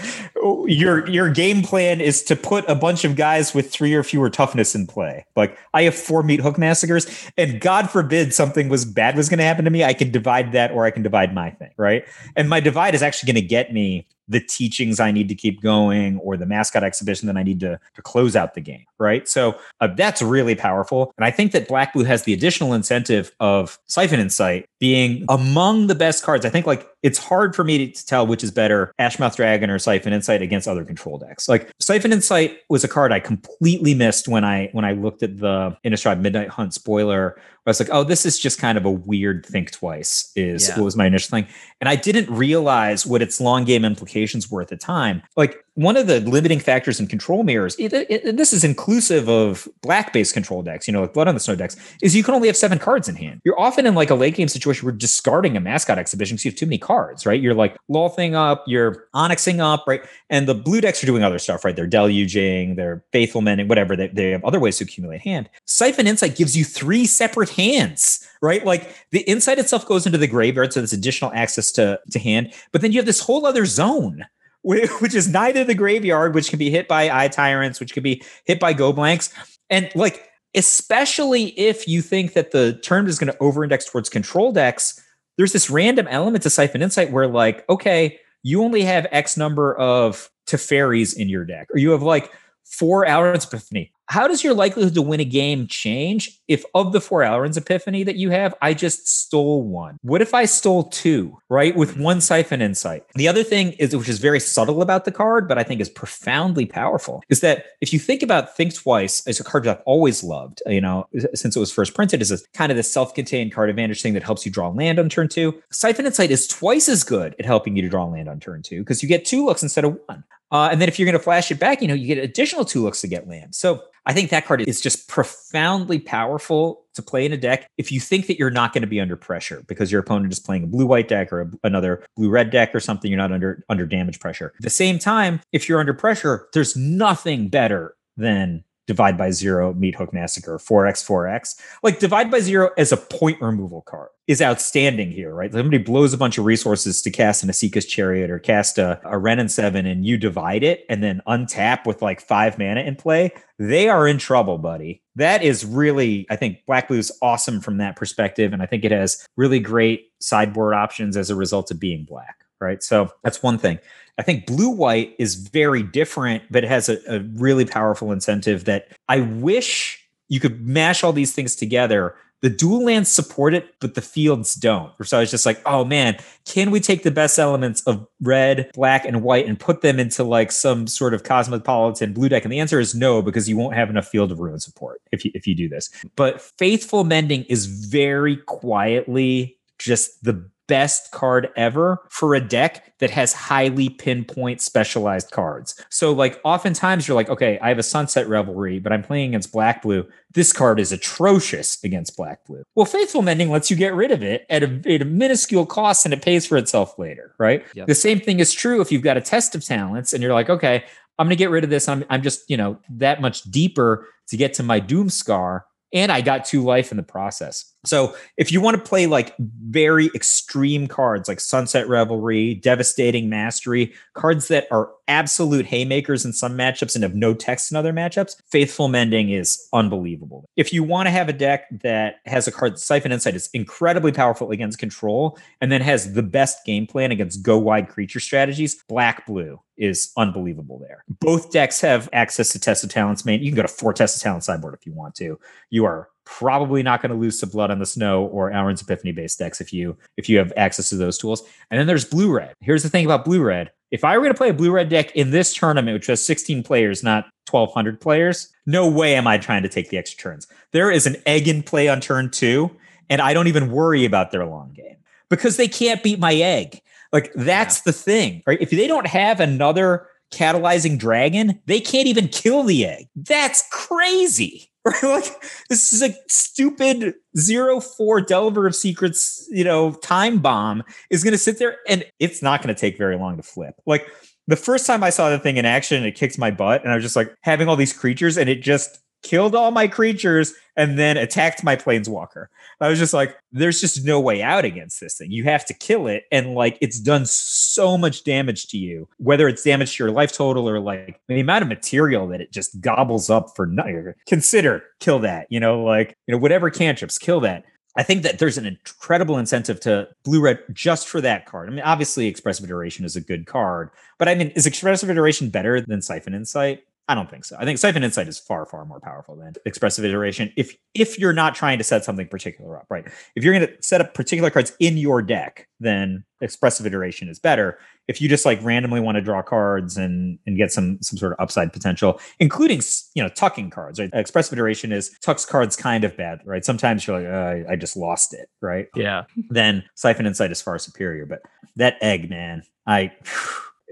your 0.66 1.08
your 1.08 1.30
game 1.30 1.62
plan 1.62 2.00
is 2.00 2.22
to 2.24 2.36
put 2.36 2.68
a 2.68 2.74
bunch 2.74 3.04
of 3.04 3.16
guys 3.16 3.54
with 3.54 3.70
three 3.70 3.94
or 3.94 4.02
fewer 4.02 4.28
toughness 4.28 4.74
in 4.74 4.86
play. 4.86 5.24
Like 5.36 5.56
I 5.72 5.82
have 5.82 5.94
four 5.94 6.22
meathook 6.22 6.58
massacres, 6.58 7.06
and 7.38 7.60
God 7.60 7.88
forbid 7.90 8.34
something 8.34 8.68
was 8.68 8.84
bad 8.84 9.16
was 9.16 9.28
going 9.28 9.38
to 9.38 9.44
happen 9.44 9.64
to 9.64 9.70
me. 9.70 9.84
I 9.84 9.94
can 9.94 10.10
divide 10.10 10.52
that, 10.52 10.72
or 10.72 10.84
I 10.84 10.90
can 10.90 11.02
divide 11.02 11.34
my 11.34 11.50
thing, 11.50 11.70
right? 11.76 12.04
And 12.36 12.48
my 12.48 12.60
divide 12.60 12.94
is 12.94 13.02
actually 13.02 13.32
going 13.32 13.42
to 13.42 13.48
get 13.48 13.72
me 13.72 14.06
the 14.28 14.40
teachings 14.40 15.00
I 15.00 15.10
need 15.10 15.28
to 15.28 15.34
keep 15.34 15.60
going 15.60 16.18
or 16.18 16.36
the 16.36 16.46
mascot 16.46 16.84
exhibition 16.84 17.26
that 17.26 17.36
I 17.36 17.42
need 17.42 17.60
to, 17.60 17.78
to 17.94 18.02
close 18.02 18.36
out 18.36 18.54
the 18.54 18.60
game, 18.60 18.84
right? 18.98 19.28
So 19.28 19.58
uh, 19.80 19.88
that's 19.88 20.22
really 20.22 20.54
powerful. 20.54 21.12
And 21.16 21.24
I 21.24 21.30
think 21.30 21.52
that 21.52 21.68
Black 21.68 21.92
Blue 21.92 22.04
has 22.04 22.22
the 22.22 22.32
additional 22.32 22.72
incentive 22.72 23.32
of 23.40 23.78
Siphon 23.86 24.20
Insight 24.20 24.68
being 24.82 25.24
among 25.28 25.86
the 25.86 25.94
best 25.94 26.24
cards. 26.24 26.44
I 26.44 26.50
think 26.50 26.66
like 26.66 26.88
it's 27.04 27.16
hard 27.16 27.54
for 27.54 27.62
me 27.62 27.86
to 27.86 28.04
tell 28.04 28.26
which 28.26 28.42
is 28.42 28.50
better, 28.50 28.92
Ashmouth 28.98 29.36
Dragon 29.36 29.70
or 29.70 29.78
Siphon 29.78 30.12
Insight 30.12 30.42
against 30.42 30.66
other 30.66 30.84
control 30.84 31.18
decks. 31.18 31.48
Like 31.48 31.70
Siphon 31.78 32.12
Insight 32.12 32.58
was 32.68 32.82
a 32.82 32.88
card 32.88 33.12
I 33.12 33.20
completely 33.20 33.94
missed 33.94 34.26
when 34.26 34.44
I 34.44 34.70
when 34.72 34.84
I 34.84 34.90
looked 34.90 35.22
at 35.22 35.38
the 35.38 35.76
Innistrad 35.84 36.18
Midnight 36.18 36.48
Hunt 36.48 36.74
spoiler 36.74 37.40
I 37.64 37.70
was 37.70 37.78
like, 37.78 37.90
oh, 37.92 38.02
this 38.02 38.26
is 38.26 38.40
just 38.40 38.58
kind 38.58 38.76
of 38.76 38.84
a 38.84 38.90
weird 38.90 39.46
think 39.46 39.70
twice, 39.70 40.32
is 40.34 40.68
yeah. 40.68 40.76
what 40.76 40.84
was 40.84 40.96
my 40.96 41.06
initial 41.06 41.30
thing. 41.30 41.46
And 41.80 41.88
I 41.88 41.94
didn't 41.94 42.28
realize 42.28 43.06
what 43.06 43.22
its 43.22 43.40
long 43.40 43.64
game 43.64 43.84
implications 43.84 44.50
were 44.50 44.62
at 44.62 44.68
the 44.68 44.76
time. 44.76 45.22
Like 45.36 45.64
one 45.74 45.96
of 45.96 46.06
the 46.06 46.20
limiting 46.20 46.60
factors 46.60 47.00
in 47.00 47.06
control 47.06 47.44
mirrors, 47.44 47.74
it, 47.78 47.92
it, 47.94 48.36
this 48.36 48.52
is 48.52 48.62
inclusive 48.62 49.28
of 49.28 49.66
black 49.80 50.12
based 50.12 50.34
control 50.34 50.62
decks, 50.62 50.86
you 50.86 50.92
know, 50.92 51.00
like 51.00 51.14
blood 51.14 51.28
on 51.28 51.34
the 51.34 51.40
snow 51.40 51.54
decks, 51.54 51.76
is 52.02 52.14
you 52.14 52.22
can 52.22 52.34
only 52.34 52.46
have 52.48 52.56
seven 52.56 52.78
cards 52.78 53.08
in 53.08 53.16
hand. 53.16 53.40
You're 53.44 53.58
often 53.58 53.86
in 53.86 53.94
like 53.94 54.10
a 54.10 54.14
late 54.14 54.34
game 54.34 54.48
situation 54.48 54.84
where 54.84 54.94
discarding 54.94 55.56
a 55.56 55.60
mascot 55.60 55.98
exhibition 55.98 56.34
because 56.34 56.44
you 56.44 56.50
have 56.50 56.58
too 56.58 56.66
many 56.66 56.78
cards, 56.78 57.24
right? 57.24 57.40
You're 57.40 57.54
like 57.54 57.76
Lolthing 57.88 58.34
up, 58.34 58.64
you're 58.66 59.06
onyxing 59.14 59.60
up, 59.60 59.84
right? 59.86 60.02
And 60.28 60.46
the 60.46 60.54
blue 60.54 60.82
decks 60.82 61.02
are 61.02 61.06
doing 61.06 61.22
other 61.22 61.38
stuff, 61.38 61.64
right? 61.64 61.74
They're 61.74 61.86
deluging, 61.86 62.76
they're 62.76 63.02
faithful 63.12 63.40
mending, 63.40 63.68
whatever. 63.68 63.96
They, 63.96 64.08
they 64.08 64.30
have 64.30 64.44
other 64.44 64.60
ways 64.60 64.76
to 64.78 64.84
accumulate 64.84 65.22
hand. 65.22 65.48
Siphon 65.64 66.06
Insight 66.06 66.36
gives 66.36 66.56
you 66.56 66.64
three 66.64 67.06
separate 67.06 67.50
hands 67.50 68.26
right? 68.42 68.66
Like 68.66 68.92
the 69.12 69.20
insight 69.20 69.60
itself 69.60 69.86
goes 69.86 70.04
into 70.04 70.18
the 70.18 70.26
graveyard, 70.26 70.72
so 70.72 70.80
there's 70.80 70.92
additional 70.92 71.30
access 71.32 71.70
to, 71.72 72.00
to 72.10 72.18
hand. 72.18 72.52
But 72.72 72.80
then 72.80 72.90
you 72.90 72.98
have 72.98 73.06
this 73.06 73.20
whole 73.20 73.46
other 73.46 73.64
zone 73.64 74.26
which 75.00 75.14
is 75.14 75.26
of 75.34 75.66
the 75.66 75.74
Graveyard, 75.74 76.34
which 76.34 76.50
can 76.50 76.58
be 76.58 76.70
hit 76.70 76.86
by 76.88 77.10
Eye 77.10 77.28
Tyrants, 77.28 77.80
which 77.80 77.92
could 77.92 78.02
be 78.02 78.22
hit 78.44 78.60
by 78.60 78.72
Go 78.72 78.92
Blanks. 78.92 79.32
And 79.70 79.90
like, 79.94 80.28
especially 80.54 81.58
if 81.58 81.88
you 81.88 82.02
think 82.02 82.34
that 82.34 82.52
the 82.52 82.74
term 82.74 83.06
is 83.06 83.18
going 83.18 83.32
to 83.32 83.38
over 83.40 83.64
index 83.64 83.86
towards 83.86 84.08
control 84.08 84.52
decks, 84.52 85.02
there's 85.36 85.52
this 85.52 85.70
random 85.70 86.06
element 86.08 86.42
to 86.42 86.50
Siphon 86.50 86.82
Insight 86.82 87.10
where, 87.10 87.26
like, 87.26 87.68
okay, 87.68 88.18
you 88.42 88.62
only 88.62 88.82
have 88.82 89.06
X 89.10 89.36
number 89.36 89.74
of 89.76 90.30
Teferis 90.46 91.16
in 91.16 91.28
your 91.28 91.44
deck, 91.44 91.68
or 91.72 91.78
you 91.78 91.90
have 91.90 92.02
like 92.02 92.30
four 92.64 93.04
Alrund's 93.06 93.46
Epiphany 93.46 93.92
how 94.12 94.28
does 94.28 94.44
your 94.44 94.52
likelihood 94.52 94.92
to 94.92 95.00
win 95.00 95.20
a 95.20 95.24
game 95.24 95.66
change 95.66 96.38
if 96.46 96.66
of 96.74 96.92
the 96.92 97.00
four 97.00 97.22
Alrund's 97.22 97.56
Epiphany 97.56 98.02
that 98.04 98.16
you 98.16 98.28
have, 98.28 98.54
I 98.60 98.74
just 98.74 99.08
stole 99.08 99.62
one? 99.62 99.96
What 100.02 100.20
if 100.20 100.34
I 100.34 100.44
stole 100.44 100.90
two, 100.90 101.38
right? 101.48 101.74
With 101.74 101.96
one 101.96 102.20
Siphon 102.20 102.60
Insight. 102.60 103.04
The 103.14 103.26
other 103.26 103.42
thing 103.42 103.72
is, 103.78 103.96
which 103.96 104.10
is 104.10 104.18
very 104.18 104.38
subtle 104.38 104.82
about 104.82 105.06
the 105.06 105.12
card, 105.12 105.48
but 105.48 105.56
I 105.56 105.62
think 105.62 105.80
is 105.80 105.88
profoundly 105.88 106.66
powerful, 106.66 107.22
is 107.30 107.40
that 107.40 107.64
if 107.80 107.94
you 107.94 107.98
think 107.98 108.22
about 108.22 108.54
Think 108.54 108.74
Twice 108.74 109.26
as 109.26 109.40
a 109.40 109.44
card 109.44 109.64
that 109.64 109.78
I've 109.78 109.84
always 109.86 110.22
loved, 110.22 110.60
you 110.66 110.82
know, 110.82 111.08
since 111.32 111.56
it 111.56 111.60
was 111.60 111.72
first 111.72 111.94
printed 111.94 112.20
as 112.20 112.30
a 112.30 112.36
kind 112.52 112.70
of 112.70 112.76
the 112.76 112.82
self-contained 112.82 113.52
card 113.52 113.70
advantage 113.70 114.02
thing 114.02 114.12
that 114.12 114.22
helps 114.22 114.44
you 114.44 114.52
draw 114.52 114.68
land 114.68 114.98
on 114.98 115.08
turn 115.08 115.28
two, 115.28 115.58
Siphon 115.70 116.04
Insight 116.04 116.30
is 116.30 116.46
twice 116.46 116.86
as 116.86 117.02
good 117.02 117.34
at 117.38 117.46
helping 117.46 117.76
you 117.76 117.80
to 117.80 117.88
draw 117.88 118.04
land 118.04 118.28
on 118.28 118.40
turn 118.40 118.60
two 118.60 118.80
because 118.80 119.02
you 119.02 119.08
get 119.08 119.24
two 119.24 119.46
looks 119.46 119.62
instead 119.62 119.86
of 119.86 119.98
one. 120.04 120.22
Uh, 120.50 120.68
and 120.70 120.82
then 120.82 120.88
if 120.90 120.98
you're 120.98 121.06
going 121.06 121.18
to 121.18 121.24
flash 121.24 121.50
it 121.50 121.58
back, 121.58 121.80
you 121.80 121.88
know, 121.88 121.94
you 121.94 122.06
get 122.06 122.22
additional 122.22 122.62
two 122.62 122.82
looks 122.82 123.00
to 123.00 123.08
get 123.08 123.26
land. 123.26 123.54
So 123.54 123.82
I 124.04 124.12
think 124.12 124.30
that 124.30 124.46
card 124.46 124.62
is 124.62 124.80
just 124.80 125.08
profoundly 125.08 125.98
powerful 125.98 126.84
to 126.94 127.02
play 127.02 127.24
in 127.24 127.32
a 127.32 127.36
deck 127.36 127.68
if 127.78 127.92
you 127.92 128.00
think 128.00 128.26
that 128.26 128.38
you're 128.38 128.50
not 128.50 128.72
going 128.72 128.82
to 128.82 128.88
be 128.88 129.00
under 129.00 129.16
pressure 129.16 129.62
because 129.68 129.92
your 129.92 130.00
opponent 130.00 130.32
is 130.32 130.40
playing 130.40 130.64
a 130.64 130.66
blue 130.66 130.86
white 130.86 131.08
deck 131.08 131.32
or 131.32 131.42
a, 131.42 131.50
another 131.64 132.04
blue 132.16 132.28
red 132.28 132.50
deck 132.50 132.74
or 132.74 132.80
something 132.80 133.10
you're 133.10 133.18
not 133.18 133.32
under 133.32 133.64
under 133.68 133.86
damage 133.86 134.18
pressure. 134.20 134.52
At 134.56 134.62
the 134.62 134.70
same 134.70 134.98
time, 134.98 135.40
if 135.52 135.68
you're 135.68 135.80
under 135.80 135.94
pressure, 135.94 136.48
there's 136.52 136.76
nothing 136.76 137.48
better 137.48 137.94
than 138.16 138.64
divide 138.92 139.16
by 139.16 139.30
zero, 139.30 139.72
Meathook 139.72 140.12
Massacre, 140.12 140.58
4x, 140.58 141.02
4x. 141.02 141.58
Like 141.82 141.98
divide 141.98 142.30
by 142.30 142.40
zero 142.40 142.68
as 142.76 142.92
a 142.92 142.98
point 142.98 143.40
removal 143.40 143.80
card 143.80 144.10
is 144.26 144.42
outstanding 144.42 145.10
here, 145.10 145.34
right? 145.34 145.50
Somebody 145.50 145.78
blows 145.78 146.12
a 146.12 146.18
bunch 146.18 146.36
of 146.36 146.44
resources 146.44 147.00
to 147.00 147.10
cast 147.10 147.42
an 147.42 147.48
Esika's 147.48 147.86
Chariot 147.86 148.30
or 148.30 148.38
cast 148.38 148.76
a, 148.76 149.00
a 149.02 149.18
and 149.18 149.50
Seven 149.50 149.86
and 149.86 150.04
you 150.04 150.18
divide 150.18 150.62
it 150.62 150.84
and 150.90 151.02
then 151.02 151.22
untap 151.26 151.86
with 151.86 152.02
like 152.02 152.20
five 152.20 152.58
mana 152.58 152.82
in 152.82 152.96
play. 152.96 153.32
They 153.58 153.88
are 153.88 154.06
in 154.06 154.18
trouble, 154.18 154.58
buddy. 154.58 155.02
That 155.16 155.42
is 155.42 155.64
really, 155.64 156.26
I 156.28 156.36
think 156.36 156.66
Black 156.66 156.88
Blue's 156.88 157.10
awesome 157.22 157.62
from 157.62 157.78
that 157.78 157.96
perspective. 157.96 158.52
And 158.52 158.62
I 158.62 158.66
think 158.66 158.84
it 158.84 158.92
has 158.92 159.26
really 159.38 159.58
great 159.58 160.12
sideboard 160.20 160.74
options 160.74 161.16
as 161.16 161.30
a 161.30 161.34
result 161.34 161.70
of 161.70 161.80
being 161.80 162.04
black 162.04 162.42
right? 162.62 162.82
So 162.82 163.10
that's 163.22 163.42
one 163.42 163.58
thing. 163.58 163.78
I 164.18 164.22
think 164.22 164.46
blue 164.46 164.70
white 164.70 165.14
is 165.18 165.34
very 165.34 165.82
different, 165.82 166.44
but 166.50 166.64
it 166.64 166.68
has 166.68 166.88
a, 166.88 166.98
a 167.08 167.20
really 167.34 167.64
powerful 167.64 168.12
incentive 168.12 168.64
that 168.66 168.88
I 169.08 169.20
wish 169.20 170.06
you 170.28 170.40
could 170.40 170.66
mash 170.66 171.02
all 171.02 171.12
these 171.12 171.32
things 171.32 171.56
together 171.56 172.14
the 172.42 172.50
dual 172.50 172.84
lands 172.84 173.08
support 173.10 173.54
it, 173.54 173.72
but 173.80 173.94
the 173.94 174.02
fields 174.02 174.54
don't. 174.56 174.92
So 175.04 175.16
I 175.16 175.20
was 175.20 175.30
just 175.30 175.46
like, 175.46 175.62
oh 175.64 175.84
man, 175.84 176.18
can 176.44 176.72
we 176.72 176.80
take 176.80 177.04
the 177.04 177.12
best 177.12 177.38
elements 177.38 177.82
of 177.82 178.06
red, 178.20 178.70
black, 178.74 179.04
and 179.04 179.22
white 179.22 179.46
and 179.46 179.58
put 179.58 179.80
them 179.80 180.00
into 180.00 180.24
like 180.24 180.50
some 180.50 180.88
sort 180.88 181.14
of 181.14 181.22
cosmopolitan 181.22 182.12
blue 182.12 182.28
deck? 182.28 182.42
And 182.44 182.52
the 182.52 182.58
answer 182.58 182.80
is 182.80 182.96
no, 182.96 183.22
because 183.22 183.48
you 183.48 183.56
won't 183.56 183.76
have 183.76 183.88
enough 183.88 184.08
field 184.08 184.32
of 184.32 184.40
ruin 184.40 184.58
support 184.58 185.00
if 185.12 185.24
you 185.24 185.30
if 185.34 185.46
you 185.46 185.54
do 185.54 185.68
this. 185.68 185.88
But 186.16 186.40
faithful 186.40 187.04
mending 187.04 187.44
is 187.44 187.66
very 187.66 188.36
quietly 188.36 189.56
just 189.78 190.24
the 190.24 190.50
best 190.72 191.10
card 191.10 191.50
ever 191.54 192.02
for 192.08 192.34
a 192.34 192.40
deck 192.40 192.98
that 192.98 193.10
has 193.10 193.34
highly 193.34 193.90
pinpoint 193.90 194.58
specialized 194.58 195.30
cards. 195.30 195.78
So, 195.90 196.12
like, 196.12 196.40
oftentimes 196.44 197.06
you're 197.06 197.14
like, 197.14 197.28
okay, 197.28 197.58
I 197.60 197.68
have 197.68 197.78
a 197.78 197.82
Sunset 197.82 198.26
Revelry, 198.26 198.78
but 198.78 198.90
I'm 198.90 199.02
playing 199.02 199.28
against 199.28 199.52
Black 199.52 199.82
Blue. 199.82 200.06
This 200.32 200.50
card 200.50 200.80
is 200.80 200.90
atrocious 200.90 201.76
against 201.84 202.16
Black 202.16 202.46
Blue. 202.46 202.62
Well, 202.74 202.86
Faithful 202.86 203.20
Mending 203.20 203.50
lets 203.50 203.70
you 203.70 203.76
get 203.76 203.92
rid 203.92 204.12
of 204.12 204.22
it 204.22 204.46
at 204.48 204.62
a, 204.62 204.80
at 204.86 205.02
a 205.02 205.04
minuscule 205.04 205.66
cost 205.66 206.06
and 206.06 206.14
it 206.14 206.22
pays 206.22 206.46
for 206.46 206.56
itself 206.56 206.98
later, 206.98 207.34
right? 207.38 207.66
Yep. 207.74 207.88
The 207.88 207.94
same 207.94 208.18
thing 208.18 208.40
is 208.40 208.54
true 208.54 208.80
if 208.80 208.90
you've 208.90 209.02
got 209.02 209.18
a 209.18 209.20
test 209.20 209.54
of 209.54 209.62
talents 209.62 210.14
and 210.14 210.22
you're 210.22 210.32
like, 210.32 210.48
okay, 210.48 210.84
I'm 211.18 211.26
going 211.26 211.36
to 211.36 211.36
get 211.36 211.50
rid 211.50 211.64
of 211.64 211.70
this. 211.70 211.86
I'm, 211.86 212.02
I'm 212.08 212.22
just, 212.22 212.48
you 212.48 212.56
know, 212.56 212.78
that 212.88 213.20
much 213.20 213.42
deeper 213.42 214.08
to 214.28 214.38
get 214.38 214.54
to 214.54 214.62
my 214.62 214.80
Doomskar. 214.80 215.64
And 215.92 216.10
I 216.10 216.22
got 216.22 216.46
two 216.46 216.62
life 216.62 216.92
in 216.92 216.96
the 216.96 217.02
process. 217.02 217.71
So 217.84 218.14
if 218.36 218.52
you 218.52 218.60
want 218.60 218.76
to 218.76 218.82
play 218.82 219.06
like 219.06 219.34
very 219.38 220.06
extreme 220.14 220.86
cards 220.86 221.28
like 221.28 221.40
Sunset 221.40 221.88
Revelry, 221.88 222.54
Devastating 222.54 223.28
Mastery, 223.28 223.92
cards 224.14 224.48
that 224.48 224.66
are 224.70 224.90
absolute 225.08 225.66
haymakers 225.66 226.24
in 226.24 226.32
some 226.32 226.56
matchups 226.56 226.94
and 226.94 227.02
have 227.02 227.14
no 227.14 227.34
text 227.34 227.70
in 227.70 227.76
other 227.76 227.92
matchups, 227.92 228.36
Faithful 228.50 228.88
Mending 228.88 229.30
is 229.30 229.68
unbelievable. 229.72 230.48
If 230.56 230.72
you 230.72 230.84
want 230.84 231.06
to 231.06 231.10
have 231.10 231.28
a 231.28 231.32
deck 231.32 231.66
that 231.82 232.16
has 232.26 232.46
a 232.46 232.52
card, 232.52 232.78
Siphon 232.78 233.12
Insight 233.12 233.34
is 233.34 233.50
incredibly 233.52 234.12
powerful 234.12 234.50
against 234.52 234.78
control 234.78 235.38
and 235.60 235.72
then 235.72 235.80
has 235.80 236.12
the 236.12 236.22
best 236.22 236.64
game 236.64 236.86
plan 236.86 237.10
against 237.10 237.42
go 237.42 237.58
wide 237.58 237.88
creature 237.88 238.20
strategies, 238.20 238.82
Black 238.88 239.26
Blue 239.26 239.60
is 239.76 240.12
unbelievable 240.16 240.78
there. 240.78 241.04
Both 241.08 241.50
decks 241.50 241.80
have 241.80 242.08
access 242.12 242.50
to 242.50 242.60
Test 242.60 242.84
of 242.84 242.90
Talents 242.90 243.24
main. 243.24 243.42
You 243.42 243.50
can 243.50 243.56
go 243.56 243.62
to 243.62 243.68
four 243.68 243.92
Test 243.92 244.16
of 244.16 244.22
Talents 244.22 244.46
sideboard 244.46 244.74
if 244.74 244.86
you 244.86 244.92
want 244.92 245.16
to. 245.16 245.40
You 245.70 245.84
are 245.84 246.08
probably 246.38 246.82
not 246.82 247.02
going 247.02 247.10
to 247.10 247.18
lose 247.18 247.38
to 247.40 247.46
Blood 247.46 247.70
on 247.70 247.78
the 247.78 247.86
Snow 247.86 248.24
or 248.26 248.50
Alrund's 248.50 248.82
Epiphany 248.82 249.12
based 249.12 249.38
decks 249.38 249.60
if 249.60 249.72
you 249.72 249.96
if 250.16 250.28
you 250.28 250.38
have 250.38 250.52
access 250.56 250.88
to 250.90 250.96
those 250.96 251.18
tools. 251.18 251.42
And 251.70 251.78
then 251.78 251.86
there's 251.86 252.04
blue 252.04 252.32
red. 252.32 252.54
Here's 252.60 252.82
the 252.82 252.88
thing 252.88 253.04
about 253.04 253.24
blue 253.24 253.42
red. 253.42 253.70
If 253.90 254.04
I 254.04 254.16
were 254.16 254.22
going 254.22 254.32
to 254.32 254.38
play 254.38 254.48
a 254.48 254.54
blue 254.54 254.70
red 254.70 254.88
deck 254.88 255.14
in 255.14 255.30
this 255.30 255.52
tournament, 255.52 255.94
which 255.94 256.06
has 256.06 256.24
16 256.24 256.62
players, 256.62 257.02
not 257.02 257.24
1,200 257.50 258.00
players, 258.00 258.50
no 258.66 258.88
way 258.88 259.14
am 259.14 259.26
I 259.26 259.36
trying 259.36 259.62
to 259.62 259.68
take 259.68 259.90
the 259.90 259.98
extra 259.98 260.18
turns. 260.18 260.46
There 260.72 260.90
is 260.90 261.06
an 261.06 261.16
egg 261.26 261.46
in 261.46 261.62
play 261.62 261.88
on 261.88 262.00
turn 262.00 262.30
two, 262.30 262.74
and 263.10 263.20
I 263.20 263.34
don't 263.34 263.48
even 263.48 263.70
worry 263.70 264.04
about 264.06 264.30
their 264.30 264.46
long 264.46 264.72
game 264.72 264.96
because 265.28 265.58
they 265.58 265.68
can't 265.68 266.02
beat 266.02 266.18
my 266.18 266.34
egg. 266.34 266.80
Like 267.12 267.32
that's 267.34 267.78
yeah. 267.78 267.82
the 267.86 267.92
thing, 267.92 268.42
right? 268.46 268.60
If 268.60 268.70
they 268.70 268.86
don't 268.86 269.06
have 269.06 269.40
another 269.40 270.06
catalyzing 270.32 270.98
dragon, 270.98 271.60
they 271.66 271.80
can't 271.80 272.08
even 272.08 272.28
kill 272.28 272.62
the 272.62 272.86
egg. 272.86 273.08
That's 273.14 273.62
crazy. 273.70 274.71
Right? 274.86 275.02
Like 275.04 275.42
this 275.68 275.92
is 275.92 276.02
a 276.02 276.12
stupid 276.28 277.14
zero 277.38 277.78
four 277.78 278.20
Delver 278.20 278.66
of 278.66 278.74
Secrets, 278.74 279.48
you 279.48 279.62
know, 279.62 279.92
time 279.92 280.38
bomb 280.38 280.82
is 281.08 281.22
gonna 281.22 281.38
sit 281.38 281.60
there 281.60 281.76
and 281.88 282.04
it's 282.18 282.42
not 282.42 282.62
gonna 282.62 282.74
take 282.74 282.98
very 282.98 283.16
long 283.16 283.36
to 283.36 283.44
flip. 283.44 283.76
Like 283.86 284.08
the 284.48 284.56
first 284.56 284.86
time 284.86 285.04
I 285.04 285.10
saw 285.10 285.30
the 285.30 285.38
thing 285.38 285.56
in 285.56 285.64
action, 285.64 286.04
it 286.04 286.16
kicked 286.16 286.38
my 286.38 286.50
butt, 286.50 286.82
and 286.82 286.90
I 286.90 286.96
was 286.96 287.04
just 287.04 287.16
like 287.16 287.32
having 287.42 287.68
all 287.68 287.76
these 287.76 287.92
creatures, 287.92 288.36
and 288.36 288.48
it 288.48 288.60
just 288.62 288.98
killed 289.22 289.54
all 289.54 289.70
my 289.70 289.88
creatures 289.88 290.54
and 290.76 290.98
then 290.98 291.16
attacked 291.16 291.62
my 291.62 291.76
planeswalker. 291.76 292.46
I 292.80 292.88
was 292.88 292.98
just 292.98 293.12
like, 293.12 293.36
there's 293.52 293.80
just 293.80 294.04
no 294.04 294.20
way 294.20 294.42
out 294.42 294.64
against 294.64 295.00
this 295.00 295.16
thing. 295.16 295.30
You 295.30 295.44
have 295.44 295.64
to 295.66 295.74
kill 295.74 296.06
it. 296.06 296.24
And 296.32 296.54
like, 296.54 296.78
it's 296.80 296.98
done 296.98 297.26
so 297.26 297.96
much 297.96 298.24
damage 298.24 298.68
to 298.68 298.78
you, 298.78 299.08
whether 299.18 299.48
it's 299.48 299.62
damage 299.62 299.96
to 299.96 300.04
your 300.04 300.12
life 300.12 300.32
total 300.32 300.68
or 300.68 300.80
like 300.80 301.20
the 301.28 301.40
amount 301.40 301.62
of 301.62 301.68
material 301.68 302.26
that 302.28 302.40
it 302.40 302.52
just 302.52 302.80
gobbles 302.80 303.30
up 303.30 303.54
for 303.54 303.66
nothing. 303.66 304.14
Consider 304.26 304.82
kill 305.00 305.18
that, 305.20 305.46
you 305.50 305.60
know, 305.60 305.82
like, 305.82 306.16
you 306.26 306.32
know, 306.32 306.38
whatever 306.38 306.70
cantrips, 306.70 307.18
kill 307.18 307.40
that. 307.40 307.64
I 307.96 308.02
think 308.02 308.22
that 308.22 308.38
there's 308.38 308.56
an 308.56 308.64
incredible 308.64 309.36
incentive 309.36 309.78
to 309.80 310.08
blue 310.24 310.40
red 310.40 310.60
just 310.72 311.08
for 311.08 311.20
that 311.20 311.44
card. 311.44 311.68
I 311.68 311.72
mean, 311.72 311.84
obviously, 311.84 312.26
Expressive 312.26 312.64
Iteration 312.64 313.04
is 313.04 313.16
a 313.16 313.20
good 313.20 313.46
card, 313.46 313.90
but 314.18 314.28
I 314.28 314.34
mean, 314.34 314.48
is 314.50 314.66
Expressive 314.66 315.10
Iteration 315.10 315.50
better 315.50 315.80
than 315.80 316.00
Siphon 316.00 316.32
Insight? 316.32 316.84
I 317.08 317.16
don't 317.16 317.28
think 317.28 317.44
so. 317.44 317.56
I 317.58 317.64
think 317.64 317.78
Siphon 317.78 318.04
Insight 318.04 318.28
is 318.28 318.38
far, 318.38 318.64
far 318.64 318.84
more 318.84 319.00
powerful 319.00 319.34
than 319.34 319.54
Expressive 319.66 320.04
Iteration. 320.04 320.52
If 320.56 320.76
if 320.94 321.18
you're 321.18 321.32
not 321.32 321.54
trying 321.54 321.78
to 321.78 321.84
set 321.84 322.04
something 322.04 322.28
particular 322.28 322.78
up, 322.78 322.86
right? 322.90 323.04
If 323.34 323.42
you're 323.42 323.52
going 323.52 323.66
to 323.66 323.82
set 323.82 324.00
up 324.00 324.14
particular 324.14 324.50
cards 324.50 324.72
in 324.78 324.96
your 324.96 325.20
deck, 325.20 325.68
then 325.80 326.24
Expressive 326.40 326.86
Iteration 326.86 327.28
is 327.28 327.40
better. 327.40 327.78
If 328.06 328.20
you 328.20 328.28
just 328.28 328.46
like 328.46 328.62
randomly 328.62 329.00
want 329.00 329.16
to 329.16 329.20
draw 329.20 329.42
cards 329.42 329.96
and 329.96 330.38
and 330.46 330.56
get 330.56 330.70
some 330.70 330.98
some 331.02 331.18
sort 331.18 331.32
of 331.32 331.40
upside 331.40 331.72
potential, 331.72 332.20
including 332.38 332.80
you 333.14 333.22
know 333.22 333.28
tucking 333.30 333.70
cards, 333.70 333.98
right? 333.98 334.10
Expressive 334.12 334.52
Iteration 334.52 334.92
is 334.92 335.10
tucks 335.20 335.44
cards 335.44 335.74
kind 335.74 336.04
of 336.04 336.16
bad, 336.16 336.40
right? 336.44 336.64
Sometimes 336.64 337.04
you're 337.06 337.20
like, 337.20 337.28
uh, 337.66 337.70
I 337.70 337.74
just 337.74 337.96
lost 337.96 338.32
it, 338.32 338.48
right? 338.60 338.86
Yeah. 338.94 339.24
Then 339.50 339.84
Siphon 339.96 340.24
Insight 340.24 340.52
is 340.52 340.62
far 340.62 340.78
superior, 340.78 341.26
but 341.26 341.42
that 341.76 341.96
egg, 342.00 342.30
man, 342.30 342.62
I. 342.86 343.12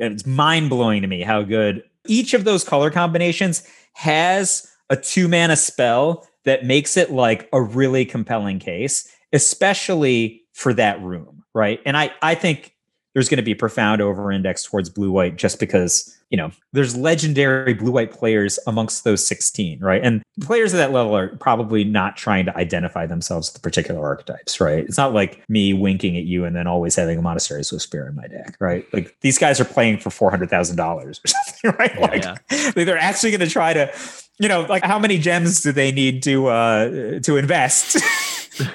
It's 0.03 0.25
mind 0.25 0.71
blowing 0.71 1.03
to 1.03 1.09
me 1.09 1.21
how 1.21 1.43
good 1.43 1.83
each 2.07 2.35
of 2.35 2.45
those 2.45 2.65
color 2.65 2.91
combinations 2.91 3.63
has 3.95 4.67
a 4.89 4.97
two 4.97 5.29
mana 5.29 5.57
spell 5.57 6.27
that 6.45 6.65
makes 6.65 6.97
it 6.97 7.11
like 7.11 7.49
a 7.53 7.61
really 7.61 8.05
compelling 8.05 8.59
case, 8.59 9.09
especially 9.33 10.43
for 10.53 10.73
that 10.75 11.01
room, 11.03 11.43
right? 11.55 11.81
And 11.85 11.97
I 11.97 12.11
I 12.23 12.35
think 12.35 12.75
there's 13.15 13.29
going 13.29 13.39
to 13.39 13.43
be 13.43 13.55
profound 13.55 14.01
over 14.01 14.31
index 14.31 14.65
towards 14.65 14.89
blue 14.89 15.11
white 15.11 15.37
just 15.37 15.59
because 15.59 16.17
you 16.31 16.37
know 16.37 16.51
there's 16.73 16.97
legendary 16.97 17.75
blue 17.75 17.91
white 17.91 18.13
players 18.13 18.59
amongst 18.67 19.05
those 19.05 19.27
16 19.27 19.81
right? 19.81 20.03
And 20.05 20.23
players 20.41 20.73
at 20.73 20.79
that 20.79 20.93
level 20.93 21.17
are 21.17 21.29
probably 21.37 21.85
not 21.85 22.17
trying 22.17 22.45
to 22.47 22.57
identify 22.57 23.07
themselves 23.07 23.53
with 23.53 23.63
particular 23.63 24.05
archetypes 24.05 24.61
right? 24.61 24.85
It's 24.85 24.97
not 24.97 25.13
like 25.13 25.43
me 25.49 25.73
winking 25.73 26.17
at 26.17 26.25
you 26.25 26.45
and 26.45 26.55
then 26.55 26.67
always 26.67 26.95
having 26.95 27.19
a 27.19 27.23
monastery 27.23 27.65
Swiss 27.65 27.83
spear 27.83 28.07
in 28.07 28.15
my 28.15 28.29
deck 28.29 28.57
right? 28.61 28.87
Like 28.93 29.17
these 29.21 29.39
guys 29.39 29.61
are 29.61 29.65
playing 29.65 29.99
for 29.99 30.11
$400000 30.11 30.79
or 30.79 31.13
something 31.27 31.79
right? 31.79 31.95
Yeah, 31.95 32.01
like 32.01 32.25
yeah. 32.51 32.71
they're 32.85 32.99
actually 32.99 33.31
going 33.31 33.41
to 33.41 33.51
try 33.51 33.73
to 33.73 33.93
you 34.39 34.49
know 34.49 34.63
like 34.63 34.85
how 34.85 34.99
many 34.99 35.19
gems 35.19 35.63
do 35.63 35.73
they 35.73 35.93
need 35.93 36.23
to 36.25 36.47
uh 36.47 37.21
to 37.21 37.37
invest? 37.37 37.97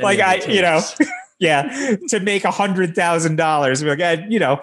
Like 0.00 0.20
i 0.20 0.36
you 0.48 0.62
know 0.62 0.80
yeah, 1.38 1.96
to 2.08 2.20
make 2.20 2.44
a 2.44 2.50
hundred 2.50 2.94
thousand 2.94 3.36
dollars. 3.36 3.82
we're 3.82 3.96
Like, 3.96 4.20
uh, 4.20 4.22
you 4.28 4.38
know, 4.38 4.60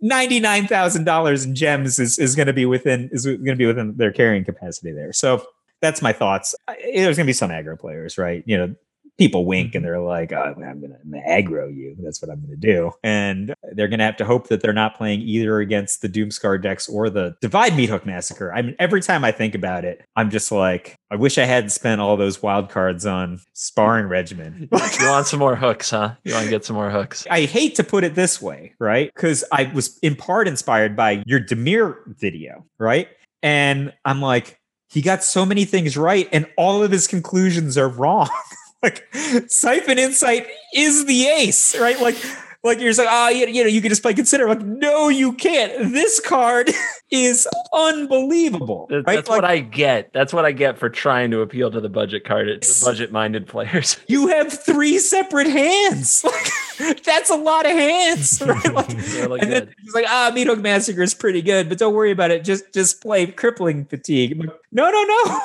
ninety 0.00 0.40
nine 0.40 0.66
thousand 0.66 1.04
dollars 1.04 1.44
in 1.44 1.54
gems 1.54 1.98
is, 1.98 2.18
is 2.18 2.34
going 2.34 2.46
to 2.46 2.52
be 2.52 2.66
within 2.66 3.08
is 3.12 3.26
going 3.26 3.44
to 3.44 3.56
be 3.56 3.66
within 3.66 3.96
their 3.96 4.12
carrying 4.12 4.44
capacity 4.44 4.92
there. 4.92 5.12
So 5.12 5.46
that's 5.80 6.02
my 6.02 6.12
thoughts. 6.12 6.54
There's 6.68 7.16
going 7.16 7.24
to 7.26 7.30
be 7.30 7.32
some 7.32 7.50
aggro 7.50 7.78
players, 7.78 8.18
right? 8.18 8.42
You 8.46 8.58
know, 8.58 8.74
people 9.20 9.44
wink 9.44 9.74
and 9.74 9.84
mm-hmm. 9.84 9.92
they're 9.92 10.00
like, 10.00 10.32
oh, 10.32 10.54
I'm 10.56 10.80
going 10.80 10.96
to 11.12 11.28
aggro 11.28 11.76
you. 11.76 11.94
That's 11.98 12.22
what 12.22 12.30
I'm 12.30 12.40
going 12.40 12.50
to 12.50 12.56
do. 12.56 12.92
And 13.04 13.54
they're 13.74 13.86
going 13.86 13.98
to 13.98 14.04
have 14.06 14.16
to 14.16 14.24
hope 14.24 14.48
that 14.48 14.62
they're 14.62 14.72
not 14.72 14.96
playing 14.96 15.20
either 15.20 15.60
against 15.60 16.00
the 16.00 16.08
Doomskar 16.08 16.62
decks 16.62 16.88
or 16.88 17.10
the 17.10 17.36
Divide 17.42 17.72
Meathook 17.72 18.06
Massacre. 18.06 18.50
I 18.50 18.62
mean, 18.62 18.76
every 18.78 19.02
time 19.02 19.22
I 19.22 19.30
think 19.30 19.54
about 19.54 19.84
it, 19.84 20.02
I'm 20.16 20.30
just 20.30 20.50
like, 20.50 20.96
I 21.10 21.16
wish 21.16 21.36
I 21.36 21.44
hadn't 21.44 21.68
spent 21.68 22.00
all 22.00 22.16
those 22.16 22.42
wild 22.42 22.70
cards 22.70 23.04
on 23.04 23.40
sparring 23.52 24.06
regimen. 24.06 24.70
you 24.72 25.06
want 25.06 25.26
some 25.26 25.38
more 25.38 25.54
hooks, 25.54 25.90
huh? 25.90 26.14
You 26.24 26.32
want 26.32 26.44
to 26.44 26.50
get 26.50 26.64
some 26.64 26.76
more 26.76 26.88
hooks. 26.88 27.26
I 27.30 27.42
hate 27.42 27.74
to 27.74 27.84
put 27.84 28.04
it 28.04 28.14
this 28.14 28.40
way, 28.40 28.72
right? 28.78 29.12
Because 29.14 29.44
I 29.52 29.64
was 29.74 29.98
in 29.98 30.16
part 30.16 30.48
inspired 30.48 30.96
by 30.96 31.22
your 31.26 31.40
Dimir 31.40 31.96
video, 32.18 32.64
right? 32.78 33.08
And 33.42 33.92
I'm 34.06 34.22
like, 34.22 34.58
he 34.88 35.02
got 35.02 35.22
so 35.22 35.44
many 35.44 35.66
things 35.66 35.96
right, 35.96 36.28
and 36.32 36.46
all 36.56 36.82
of 36.82 36.90
his 36.90 37.06
conclusions 37.06 37.78
are 37.78 37.88
wrong. 37.88 38.28
like 38.82 39.06
siphon 39.48 39.98
insight 39.98 40.46
is 40.74 41.06
the 41.06 41.26
ace, 41.26 41.78
right? 41.78 42.00
Like 42.00 42.16
like 42.62 42.78
you're 42.78 42.92
like, 42.92 43.06
oh, 43.06 43.10
ah, 43.10 43.28
you, 43.30 43.46
you 43.46 43.62
know, 43.62 43.70
you 43.70 43.80
can 43.80 43.88
just 43.88 44.02
play 44.02 44.12
consider. 44.12 44.46
Like, 44.46 44.60
no, 44.60 45.08
you 45.08 45.32
can't. 45.32 45.92
This 45.94 46.20
card 46.20 46.70
is 47.10 47.48
unbelievable. 47.72 48.86
That's 48.90 49.06
right? 49.06 49.28
what 49.28 49.44
I 49.46 49.60
get. 49.60 50.12
That's 50.12 50.34
what 50.34 50.44
I 50.44 50.52
get 50.52 50.78
for 50.78 50.90
trying 50.90 51.30
to 51.30 51.40
appeal 51.40 51.70
to 51.70 51.80
the 51.80 51.88
budget 51.88 52.24
card, 52.24 52.48
the 52.48 52.82
budget-minded 52.84 53.46
players. 53.46 53.96
You 54.08 54.28
have 54.28 54.52
three 54.52 54.98
separate 54.98 55.46
hands. 55.46 56.24
Like, 56.30 56.46
that's 57.04 57.30
a 57.30 57.36
lot 57.36 57.66
of 57.66 57.72
hands, 57.72 58.40
right? 58.46 58.72
Like, 58.72 58.88
really 59.14 59.40
and 59.40 59.52
then 59.52 59.74
he's 59.82 59.94
like, 59.94 60.06
ah, 60.08 60.30
Meathook 60.34 60.60
Massacre 60.60 61.02
is 61.02 61.14
pretty 61.14 61.42
good, 61.42 61.68
but 61.68 61.78
don't 61.78 61.94
worry 61.94 62.10
about 62.10 62.30
it. 62.30 62.44
Just 62.44 62.72
just 62.72 63.02
play 63.02 63.26
Crippling 63.26 63.84
Fatigue. 63.84 64.38
Like, 64.38 64.50
no, 64.72 64.90
no, 64.90 65.02
no. 65.02 65.40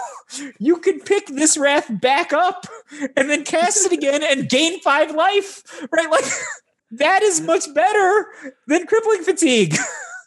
You 0.59 0.77
can 0.77 0.99
pick 1.01 1.27
this 1.27 1.57
wrath 1.57 1.87
back 2.01 2.33
up 2.33 2.65
and 3.15 3.29
then 3.29 3.43
cast 3.43 3.85
it 3.85 3.91
again 3.91 4.23
and 4.23 4.49
gain 4.49 4.79
five 4.81 5.13
life, 5.13 5.63
right? 5.91 6.09
Like 6.09 6.25
that 6.91 7.21
is 7.21 7.41
much 7.41 7.71
better 7.73 8.27
than 8.67 8.87
crippling 8.87 9.23
fatigue. 9.23 9.75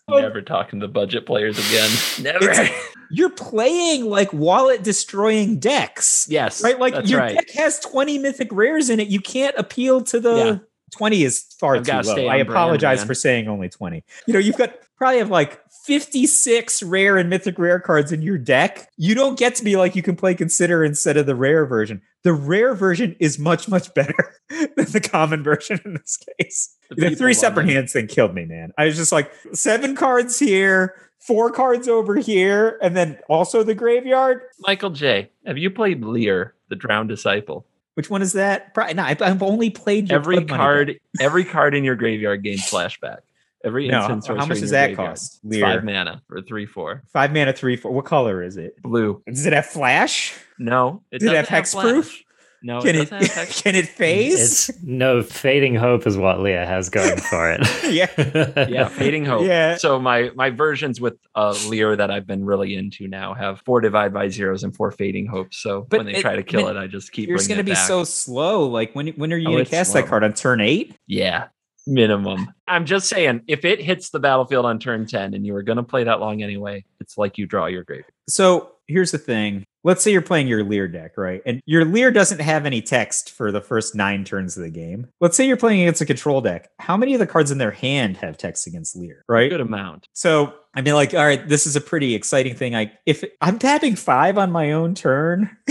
Never 0.09 0.41
talking 0.41 0.81
to 0.81 0.89
budget 0.89 1.27
players 1.27 1.59
again. 1.59 1.91
Never. 2.23 2.51
It's, 2.51 2.71
you're 3.11 3.31
playing 3.31 4.07
like 4.07 4.33
wallet 4.33 4.83
destroying 4.83 5.59
decks. 5.59 6.27
Yes. 6.31 6.63
Right? 6.63 6.79
Like 6.79 7.09
your 7.09 7.21
right. 7.21 7.35
deck 7.35 7.51
has 7.51 7.81
20 7.81 8.19
mythic 8.19 8.49
rares 8.53 8.91
in 8.91 9.01
it. 9.01 9.09
You 9.09 9.21
can't 9.21 9.57
appeal 9.59 10.03
to 10.03 10.21
the 10.21 10.37
yeah. 10.37 10.59
20 10.91 11.23
is 11.23 11.43
far 11.59 11.77
I've 11.77 11.85
too 11.85 11.93
low. 11.93 11.99
I 11.99 12.01
on 12.01 12.27
brand, 12.27 12.49
apologize 12.49 13.05
for 13.05 13.15
saying 13.15 13.49
only 13.49 13.69
20. 13.69 14.05
You 14.27 14.35
know, 14.35 14.41
you've 14.41 14.57
got 14.57 14.73
probably 14.99 15.19
have 15.19 15.31
like 15.31 15.61
56 15.85 16.83
rare 16.83 17.17
and 17.17 17.31
mythic 17.31 17.59
rare 17.59 17.79
cards 17.79 18.13
in 18.13 18.21
your 18.21 18.37
deck. 18.37 18.91
You 18.97 19.15
don't 19.15 19.39
get 19.39 19.55
to 19.57 19.65
be 19.65 19.77
like 19.77 19.95
you 19.97 20.03
can 20.03 20.17
play 20.17 20.35
consider 20.35 20.85
instead 20.85 21.17
of 21.17 21.27
the 21.27 21.37
rare 21.37 21.65
version. 21.65 22.03
The 22.25 22.33
rare 22.33 22.75
version 22.75 23.17
is 23.21 23.39
much, 23.39 23.69
much 23.69 23.95
better 23.95 24.35
than 24.49 24.91
the 24.91 25.01
common 25.01 25.43
version 25.43 25.81
in 25.85 25.95
this 25.95 26.19
case. 26.39 26.77
The 26.91 27.11
The, 27.11 27.15
three 27.15 27.33
separate 27.33 27.69
it. 27.69 27.75
hands 27.75 27.93
thing 27.93 28.09
killed 28.09 28.35
me, 28.35 28.45
man. 28.45 28.73
I 28.77 28.87
was 28.87 28.97
just 28.97 29.13
like 29.13 29.31
seven 29.53 29.95
cards 29.95 30.39
here, 30.39 30.95
four 31.21 31.51
cards 31.51 31.87
over 31.87 32.17
here, 32.17 32.79
and 32.83 32.97
then 32.97 33.19
also 33.29 33.63
the 33.63 33.75
graveyard. 33.75 34.43
Michael 34.61 34.91
J. 34.91 35.31
Have 35.47 35.59
you 35.59 35.71
played 35.71 36.05
Lier, 36.05 36.55
the 36.69 36.77
Drowned 36.77 37.09
Disciple? 37.09 37.67
Which 37.99 38.09
one 38.09 38.23
is 38.23 38.35
that? 38.35 38.75
Probably 38.75 38.95
not. 38.95 39.21
I've, 39.21 39.43
only 39.43 39.71
played 39.71 40.09
your 40.09 40.21
every 40.21 40.45
card, 40.45 41.01
every 41.21 41.45
card 41.45 41.75
in 41.75 41.83
your 41.83 41.97
graveyard 41.97 42.45
gains 42.45 42.63
flashback. 42.71 43.23
Every 43.65 43.89
No, 43.89 44.09
instant 44.09 44.39
how 44.39 44.47
much 44.47 44.61
does 44.61 44.71
that 44.71 44.91
graveyard. 44.91 45.09
cost? 45.17 45.41
Lier. 45.43 45.63
five 45.63 45.83
mana 45.83 46.23
for 46.29 46.41
three 46.41 46.65
four 46.65 47.03
Five 47.13 47.33
mana, 47.33 47.53
three, 47.53 47.75
four. 47.75 47.91
What 47.91 48.05
color 48.05 48.41
is 48.41 48.57
it? 48.57 48.81
blue. 48.81 49.21
Does 49.27 49.47
it 49.47 49.53
have 49.53 49.67
flash? 49.67 50.33
No, 50.61 51.03
it 51.11 51.19
Does 51.19 51.31
it 51.33 51.35
have 51.35 51.49
hexproof? 51.49 52.05
flash. 52.05 52.25
No, 52.63 52.81
Can 52.81 52.97
it 52.97 52.97
it, 53.03 53.11
doesn't 53.11 53.29
have 53.29 53.37
hex. 53.47 53.63
can 53.63 53.75
it 53.77 53.87
phase? 53.87 54.69
It's 54.69 54.83
no 54.83 55.23
fading 55.23 55.75
hope 55.77 56.07
is 56.07 56.17
what 56.17 56.41
Lier 56.41 56.67
has 56.67 56.89
going 56.91 57.17
for 57.17 57.51
it. 57.53 57.61
yeah. 57.93 58.67
yeah, 58.69 58.89
fading 58.89 59.25
hope. 59.25 59.43
Yeah. 59.47 59.77
So 59.77 60.01
my 60.01 60.31
my 60.35 60.51
versions 60.51 61.01
with 61.01 61.15
uh 61.37 61.55
Lier 61.69 61.95
that 61.95 62.11
I've 62.11 62.27
been 62.27 62.45
really 62.45 62.75
into 62.75 63.07
now 63.07 63.35
have 63.35 63.61
four 63.61 63.81
divide 63.81 64.13
by 64.13 64.29
zeros 64.29 64.65
and 64.65 64.75
four 64.75 64.91
fading 64.91 65.27
hopes. 65.27 65.59
So 65.59 65.87
But 65.89 65.99
when 65.99 66.07
they 66.07 66.15
it- 66.17 66.21
try 66.23 66.35
to 66.37 66.43
kill 66.43 66.65
but 66.65 66.75
it, 66.77 66.79
I 66.81 66.87
just 66.89 67.13
keep. 67.13 67.29
You're 67.29 67.39
going 67.39 67.59
to 67.59 67.63
be 67.65 67.73
back. 67.73 67.87
so 67.87 68.03
slow. 68.05 68.67
Like 68.67 68.93
when 68.95 69.09
when 69.09 69.33
are 69.33 69.37
you 69.37 69.49
Oh, 69.49 69.53
going 69.53 69.65
to 69.65 69.71
cast 69.71 69.93
that 69.95 70.07
card 70.07 70.25
on 70.25 70.33
turn 70.33 70.61
eight? 70.61 70.97
Yeah, 71.07 71.49
minimum. 71.89 72.53
I'm 72.69 72.85
just 72.85 73.09
saying, 73.09 73.43
if 73.49 73.65
it 73.65 73.81
hits 73.81 74.11
the 74.11 74.21
battlefield 74.21 74.67
on 74.67 74.79
turn 74.79 75.07
10 75.07 75.35
and 75.35 75.47
you 75.47 75.53
were 75.53 75.63
going 75.63 75.77
to 75.77 75.83
play 75.83 76.05
that 76.05 76.21
long 76.21 76.43
anyway, 76.43 76.85
it's 77.01 77.19
like 77.19 77.39
you 77.39 77.47
draw 77.47 77.67
your 77.67 77.85
grave. 77.85 78.05
So 78.29 78.73
here's 78.87 79.11
the 79.11 79.19
thing. 79.19 79.65
Let's 79.85 80.03
say 80.03 80.13
you're 80.13 80.23
playing 80.23 80.49
your 80.49 80.65
Lier 80.65 80.89
deck, 80.89 81.17
right? 81.17 81.41
And 81.47 81.63
your 81.65 81.85
Lier 81.85 82.11
doesn't 82.11 82.41
have 82.41 82.67
any 82.67 82.83
text 82.83 83.31
for 83.31 83.51
the 83.51 83.61
first 83.61 83.95
nine 83.95 84.25
turns 84.25 84.57
of 84.57 84.63
the 84.63 84.71
game. 84.71 85.07
Let's 85.21 85.37
say 85.37 85.47
you're 85.47 85.57
playing 85.57 85.81
against 85.81 86.01
a 86.01 86.07
control 86.07 86.41
deck. 86.41 86.69
How 86.79 86.97
many 86.97 87.15
of 87.15 87.21
the 87.21 87.27
cards 87.27 87.51
in 87.51 87.59
their 87.59 87.71
hand 87.71 88.17
have 88.19 88.37
text 88.37 88.67
against 88.67 88.97
Lier, 88.97 89.25
right? 89.29 89.49
Good 89.49 89.61
amount. 89.61 90.09
So 90.13 90.53
I 90.75 90.81
mean, 90.83 90.95
like, 90.95 91.15
all 91.15 91.25
right, 91.25 91.47
this 91.49 91.67
is 91.67 91.77
a 91.77 91.81
pretty 91.81 92.15
exciting 92.15 92.55
thing. 92.55 92.75
I 92.75 92.93
if 93.07 93.25
I'm 93.41 93.59
tapping 93.59 93.97
five 93.97 94.37
on 94.37 94.53
my 94.53 94.73
own 94.73 94.95
turn, 94.95 95.57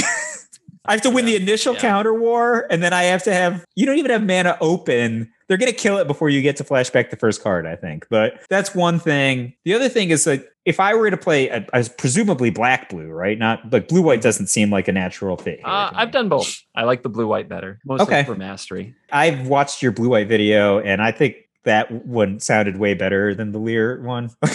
I 0.86 0.94
have 0.94 1.02
to 1.02 1.10
win 1.10 1.26
the 1.26 1.36
initial 1.36 1.74
yeah. 1.76 1.82
counter 1.82 2.14
war, 2.14 2.66
and 2.70 2.82
then 2.82 2.94
I 2.94 3.04
have 3.04 3.24
to 3.24 3.34
have 3.34 3.66
you 3.76 3.86
don't 3.86 3.98
even 3.98 4.12
have 4.12 4.26
mana 4.26 4.58
open. 4.62 5.32
They're 5.48 5.58
gonna 5.58 5.72
kill 5.72 5.98
it 5.98 6.08
before 6.08 6.30
you 6.30 6.42
get 6.42 6.58
to 6.58 6.64
flashback 6.64 7.10
the 7.10 7.16
first 7.16 7.42
card, 7.42 7.66
I 7.66 7.76
think. 7.76 8.06
But 8.10 8.42
that's 8.50 8.76
one 8.76 9.00
thing. 9.00 9.54
The 9.66 9.74
other 9.74 9.90
thing 9.90 10.10
is 10.10 10.24
that 10.26 10.46
if 10.66 10.80
I 10.82 10.94
were 10.96 11.10
to 11.10 11.16
play, 11.18 11.48
a, 11.48 11.66
a 11.72 11.86
presumably 11.98 12.50
black 12.50 12.90
blue, 12.90 13.08
right? 13.08 13.38
Not 13.40 13.72
like 13.72 13.88
blue 13.88 14.02
white 14.02 14.22
doesn't 14.22 14.48
seem 14.48 14.70
like 14.70 14.88
a 14.90 14.92
natural 14.92 15.38
fit. 15.38 15.62
Uh. 15.64 15.90
I've 15.94 16.12
done 16.12 16.28
both. 16.28 16.62
I 16.76 16.84
like 16.84 17.04
the 17.04 17.10
blue 17.10 17.28
white 17.28 17.48
better, 17.48 17.80
mostly 17.86 18.08
Okay. 18.08 18.24
for 18.26 18.36
mastery. 18.36 18.94
I've 19.12 19.48
watched 19.48 19.82
your 19.82 19.94
blue 19.94 20.10
white 20.10 20.28
video, 20.28 20.80
and 20.80 21.02
I 21.02 21.12
think 21.12 21.36
that 21.64 21.92
one 22.06 22.40
sounded 22.40 22.78
way 22.78 22.94
better 22.94 23.34
than 23.34 23.52
the 23.54 23.60
Lier 23.60 24.02
one. 24.02 24.30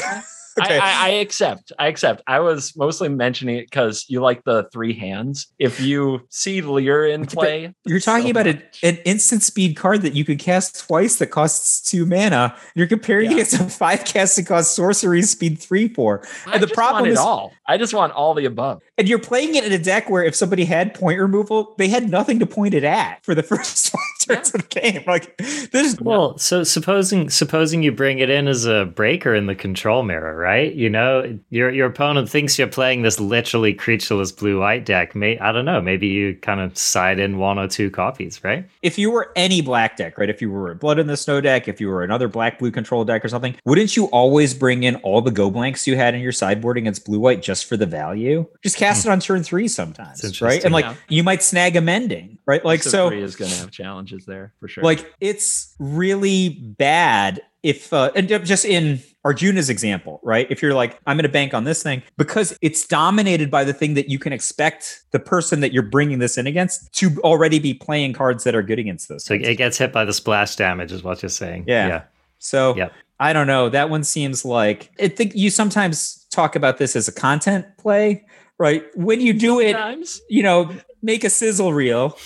I, 0.60 0.78
I, 0.78 1.06
I 1.06 1.08
accept. 1.20 1.72
I 1.78 1.86
accept. 1.86 2.22
I 2.26 2.40
was 2.40 2.76
mostly 2.76 3.08
mentioning 3.08 3.56
it 3.56 3.64
because 3.66 4.04
you 4.08 4.20
like 4.20 4.44
the 4.44 4.68
three 4.72 4.92
hands. 4.94 5.46
If 5.58 5.80
you 5.80 6.26
see 6.30 6.60
Lier 6.60 7.06
in 7.06 7.26
play, 7.26 7.72
You're 7.84 8.00
talking 8.00 8.26
so 8.26 8.30
about 8.30 8.46
a, 8.46 8.62
an 8.82 8.96
instant 9.04 9.42
speed 9.42 9.76
card 9.76 10.02
that 10.02 10.14
you 10.14 10.24
could 10.24 10.38
cast 10.38 10.86
twice 10.86 11.16
that 11.16 11.28
costs 11.28 11.80
two 11.82 12.06
mana. 12.06 12.56
You're 12.74 12.86
comparing 12.86 13.32
Yeah. 13.32 13.38
it 13.38 13.48
to 13.50 13.64
five 13.68 14.04
cast 14.04 14.36
that 14.36 14.46
costs 14.46 14.74
sorcery 14.74 15.22
speed 15.22 15.58
three, 15.58 15.88
four. 15.88 16.26
I 16.46 16.58
the 16.58 16.66
problem 16.68 17.02
want 17.02 17.06
it 17.08 17.12
is- 17.12 17.18
all. 17.18 17.52
I 17.66 17.78
just 17.78 17.94
want 17.94 18.12
all 18.12 18.34
the 18.34 18.44
above. 18.44 18.82
And 19.02 19.08
you're 19.08 19.18
playing 19.18 19.56
it 19.56 19.64
in 19.64 19.72
a 19.72 19.78
deck 19.80 20.08
where 20.08 20.22
if 20.22 20.36
somebody 20.36 20.64
had 20.64 20.94
point 20.94 21.18
removal, 21.18 21.74
they 21.76 21.88
had 21.88 22.08
nothing 22.08 22.38
to 22.38 22.46
point 22.46 22.72
it 22.72 22.84
at 22.84 23.24
for 23.24 23.34
the 23.34 23.42
first 23.42 23.90
five 23.90 24.00
turns 24.20 24.54
of 24.54 24.68
the 24.68 24.80
game. 24.80 25.02
Like 25.08 25.36
there's 25.72 26.00
Well, 26.00 26.38
so 26.38 26.62
supposing 26.62 27.28
supposing 27.28 27.82
you 27.82 27.90
bring 27.90 28.20
it 28.20 28.30
in 28.30 28.46
as 28.46 28.64
a 28.64 28.84
breaker 28.84 29.34
in 29.34 29.46
the 29.46 29.56
control 29.56 30.04
mirror, 30.04 30.36
right? 30.36 30.72
You 30.72 30.88
know, 30.88 31.36
your 31.50 31.72
your 31.72 31.88
opponent 31.88 32.30
thinks 32.30 32.56
you're 32.60 32.68
playing 32.68 33.02
this 33.02 33.18
literally 33.18 33.74
creatureless 33.74 34.30
blue 34.38 34.60
white 34.60 34.84
deck. 34.84 35.16
May 35.16 35.36
I 35.40 35.50
don't 35.50 35.64
know, 35.64 35.80
maybe 35.80 36.06
you 36.06 36.36
kind 36.36 36.60
of 36.60 36.78
side 36.78 37.18
in 37.18 37.38
one 37.38 37.58
or 37.58 37.66
two 37.66 37.90
copies, 37.90 38.44
right? 38.44 38.64
if 38.82 38.98
you 38.98 39.10
were 39.10 39.32
any 39.36 39.62
black 39.62 39.96
deck, 39.96 40.18
right? 40.18 40.28
If 40.28 40.42
you 40.42 40.50
were 40.50 40.70
a 40.70 40.74
Blood 40.74 40.98
in 40.98 41.06
the 41.06 41.16
Snow 41.16 41.40
deck, 41.40 41.66
if 41.66 41.80
you 41.80 41.88
were 41.88 42.02
another 42.04 42.28
black 42.28 42.58
blue 42.58 42.70
control 42.70 43.04
deck 43.06 43.24
or 43.24 43.28
something, 43.28 43.56
wouldn't 43.64 43.96
you 43.96 44.06
always 44.06 44.52
bring 44.52 44.82
in 44.82 44.96
all 44.96 45.22
the 45.22 45.30
go 45.30 45.50
blanks 45.50 45.86
you 45.86 45.96
had 45.96 46.14
in 46.14 46.20
your 46.20 46.32
sideboard 46.32 46.76
against 46.76 47.06
blue 47.06 47.18
white 47.18 47.40
just 47.40 47.64
for 47.64 47.78
the 47.78 47.86
value? 47.86 48.46
Just 48.62 48.76
cast 48.76 48.91
it 49.00 49.08
on 49.08 49.20
turn 49.20 49.42
three 49.42 49.68
sometimes, 49.68 50.40
right? 50.40 50.62
And 50.64 50.72
like 50.72 50.84
interesting, 50.84 51.16
you 51.16 51.22
might 51.22 51.42
snag 51.42 51.76
amending, 51.76 52.38
right? 52.46 52.64
Like 52.64 52.82
So 52.82 52.90
so, 52.90 53.08
three 53.08 53.22
is 53.22 53.36
going 53.36 53.50
to 53.50 53.56
have 53.58 53.70
challenges 53.70 54.24
there 54.24 54.52
for 54.60 54.68
sure. 54.68 54.84
like 54.84 55.12
it's 55.20 55.74
really 55.78 56.50
bad 56.50 57.42
if 57.62 57.92
uh, 57.92 58.10
and 58.14 58.28
just 58.28 58.64
in 58.64 59.00
Arjuna's 59.24 59.70
example, 59.70 60.20
right? 60.22 60.46
If 60.50 60.62
you're 60.62 60.74
like, 60.74 60.98
I'm 61.06 61.16
going 61.16 61.22
to 61.22 61.28
bank 61.28 61.54
on 61.54 61.64
this 61.64 61.82
thing 61.82 62.02
because 62.16 62.56
it's 62.60 62.86
dominated 62.86 63.50
by 63.50 63.64
the 63.64 63.72
thing 63.72 63.94
that 63.94 64.08
you 64.08 64.18
can 64.18 64.32
expect 64.32 65.02
the 65.12 65.20
person 65.20 65.60
that 65.60 65.72
you're 65.72 65.84
bringing 65.84 66.18
this 66.18 66.36
in 66.36 66.46
against 66.46 66.92
to 66.94 67.20
already 67.20 67.60
be 67.60 67.72
playing 67.72 68.14
cards 68.14 68.44
that 68.44 68.54
are 68.54 68.62
good 68.62 68.80
against 68.80 69.08
those. 69.08 69.24
So 69.24 69.36
kinds 69.36 69.48
it 69.48 69.56
gets 69.56 69.78
hit 69.78 69.92
by 69.92 70.04
the 70.04 70.12
splash 70.12 70.56
damage, 70.56 70.90
is 70.90 71.04
what 71.04 71.22
you're 71.22 71.30
saying. 71.30 71.64
Yeah. 71.66 72.02
So 72.38 72.76
Yep. 72.76 72.92
I 73.20 73.32
don't 73.32 73.46
know. 73.46 73.68
That 73.68 73.88
one 73.88 74.02
seems 74.02 74.44
like 74.44 74.90
I 75.00 75.06
think 75.06 75.36
you 75.36 75.48
sometimes 75.48 76.26
talk 76.30 76.56
about 76.56 76.78
this 76.78 76.96
as 76.96 77.06
a 77.06 77.12
content 77.12 77.66
play, 77.78 78.24
right? 78.62 78.84
When 78.94 79.20
you 79.20 79.32
do 79.32 79.58
it, 79.58 79.72
Sometimes. 79.72 80.20
you 80.30 80.44
know, 80.44 80.70
make 81.02 81.24
a 81.24 81.30
sizzle 81.30 81.72
reel 81.72 82.04
of 82.04 82.22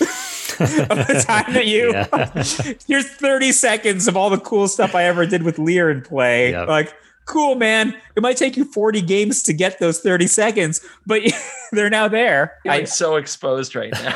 the 0.59 1.23
time 1.27 1.51
that 1.53 1.65
you 1.65 1.91
Yeah. 1.91 2.75
here's 2.87 3.09
30 3.09 3.51
seconds 3.51 4.07
of 4.07 4.15
all 4.15 4.29
the 4.29 4.37
cool 4.39 4.67
stuff 4.67 4.93
I 4.93 5.05
ever 5.05 5.25
did 5.25 5.41
with 5.41 5.57
Lier 5.57 5.89
in 5.89 6.01
play. 6.03 6.51
Yep. 6.51 6.67
Like, 6.67 6.93
cool, 7.25 7.55
man. 7.55 7.95
It 8.15 8.21
might 8.21 8.37
take 8.37 8.55
you 8.55 8.65
40 8.65 9.01
games 9.01 9.41
to 9.43 9.53
get 9.53 9.79
those 9.79 9.99
30 9.99 10.27
seconds, 10.27 10.79
but 11.07 11.23
they're 11.71 11.89
now 11.89 12.07
there. 12.07 12.53
I'm 12.65 12.81
I, 12.81 12.83
so 12.83 13.15
exposed 13.15 13.75
right 13.75 13.91
now. 13.91 14.15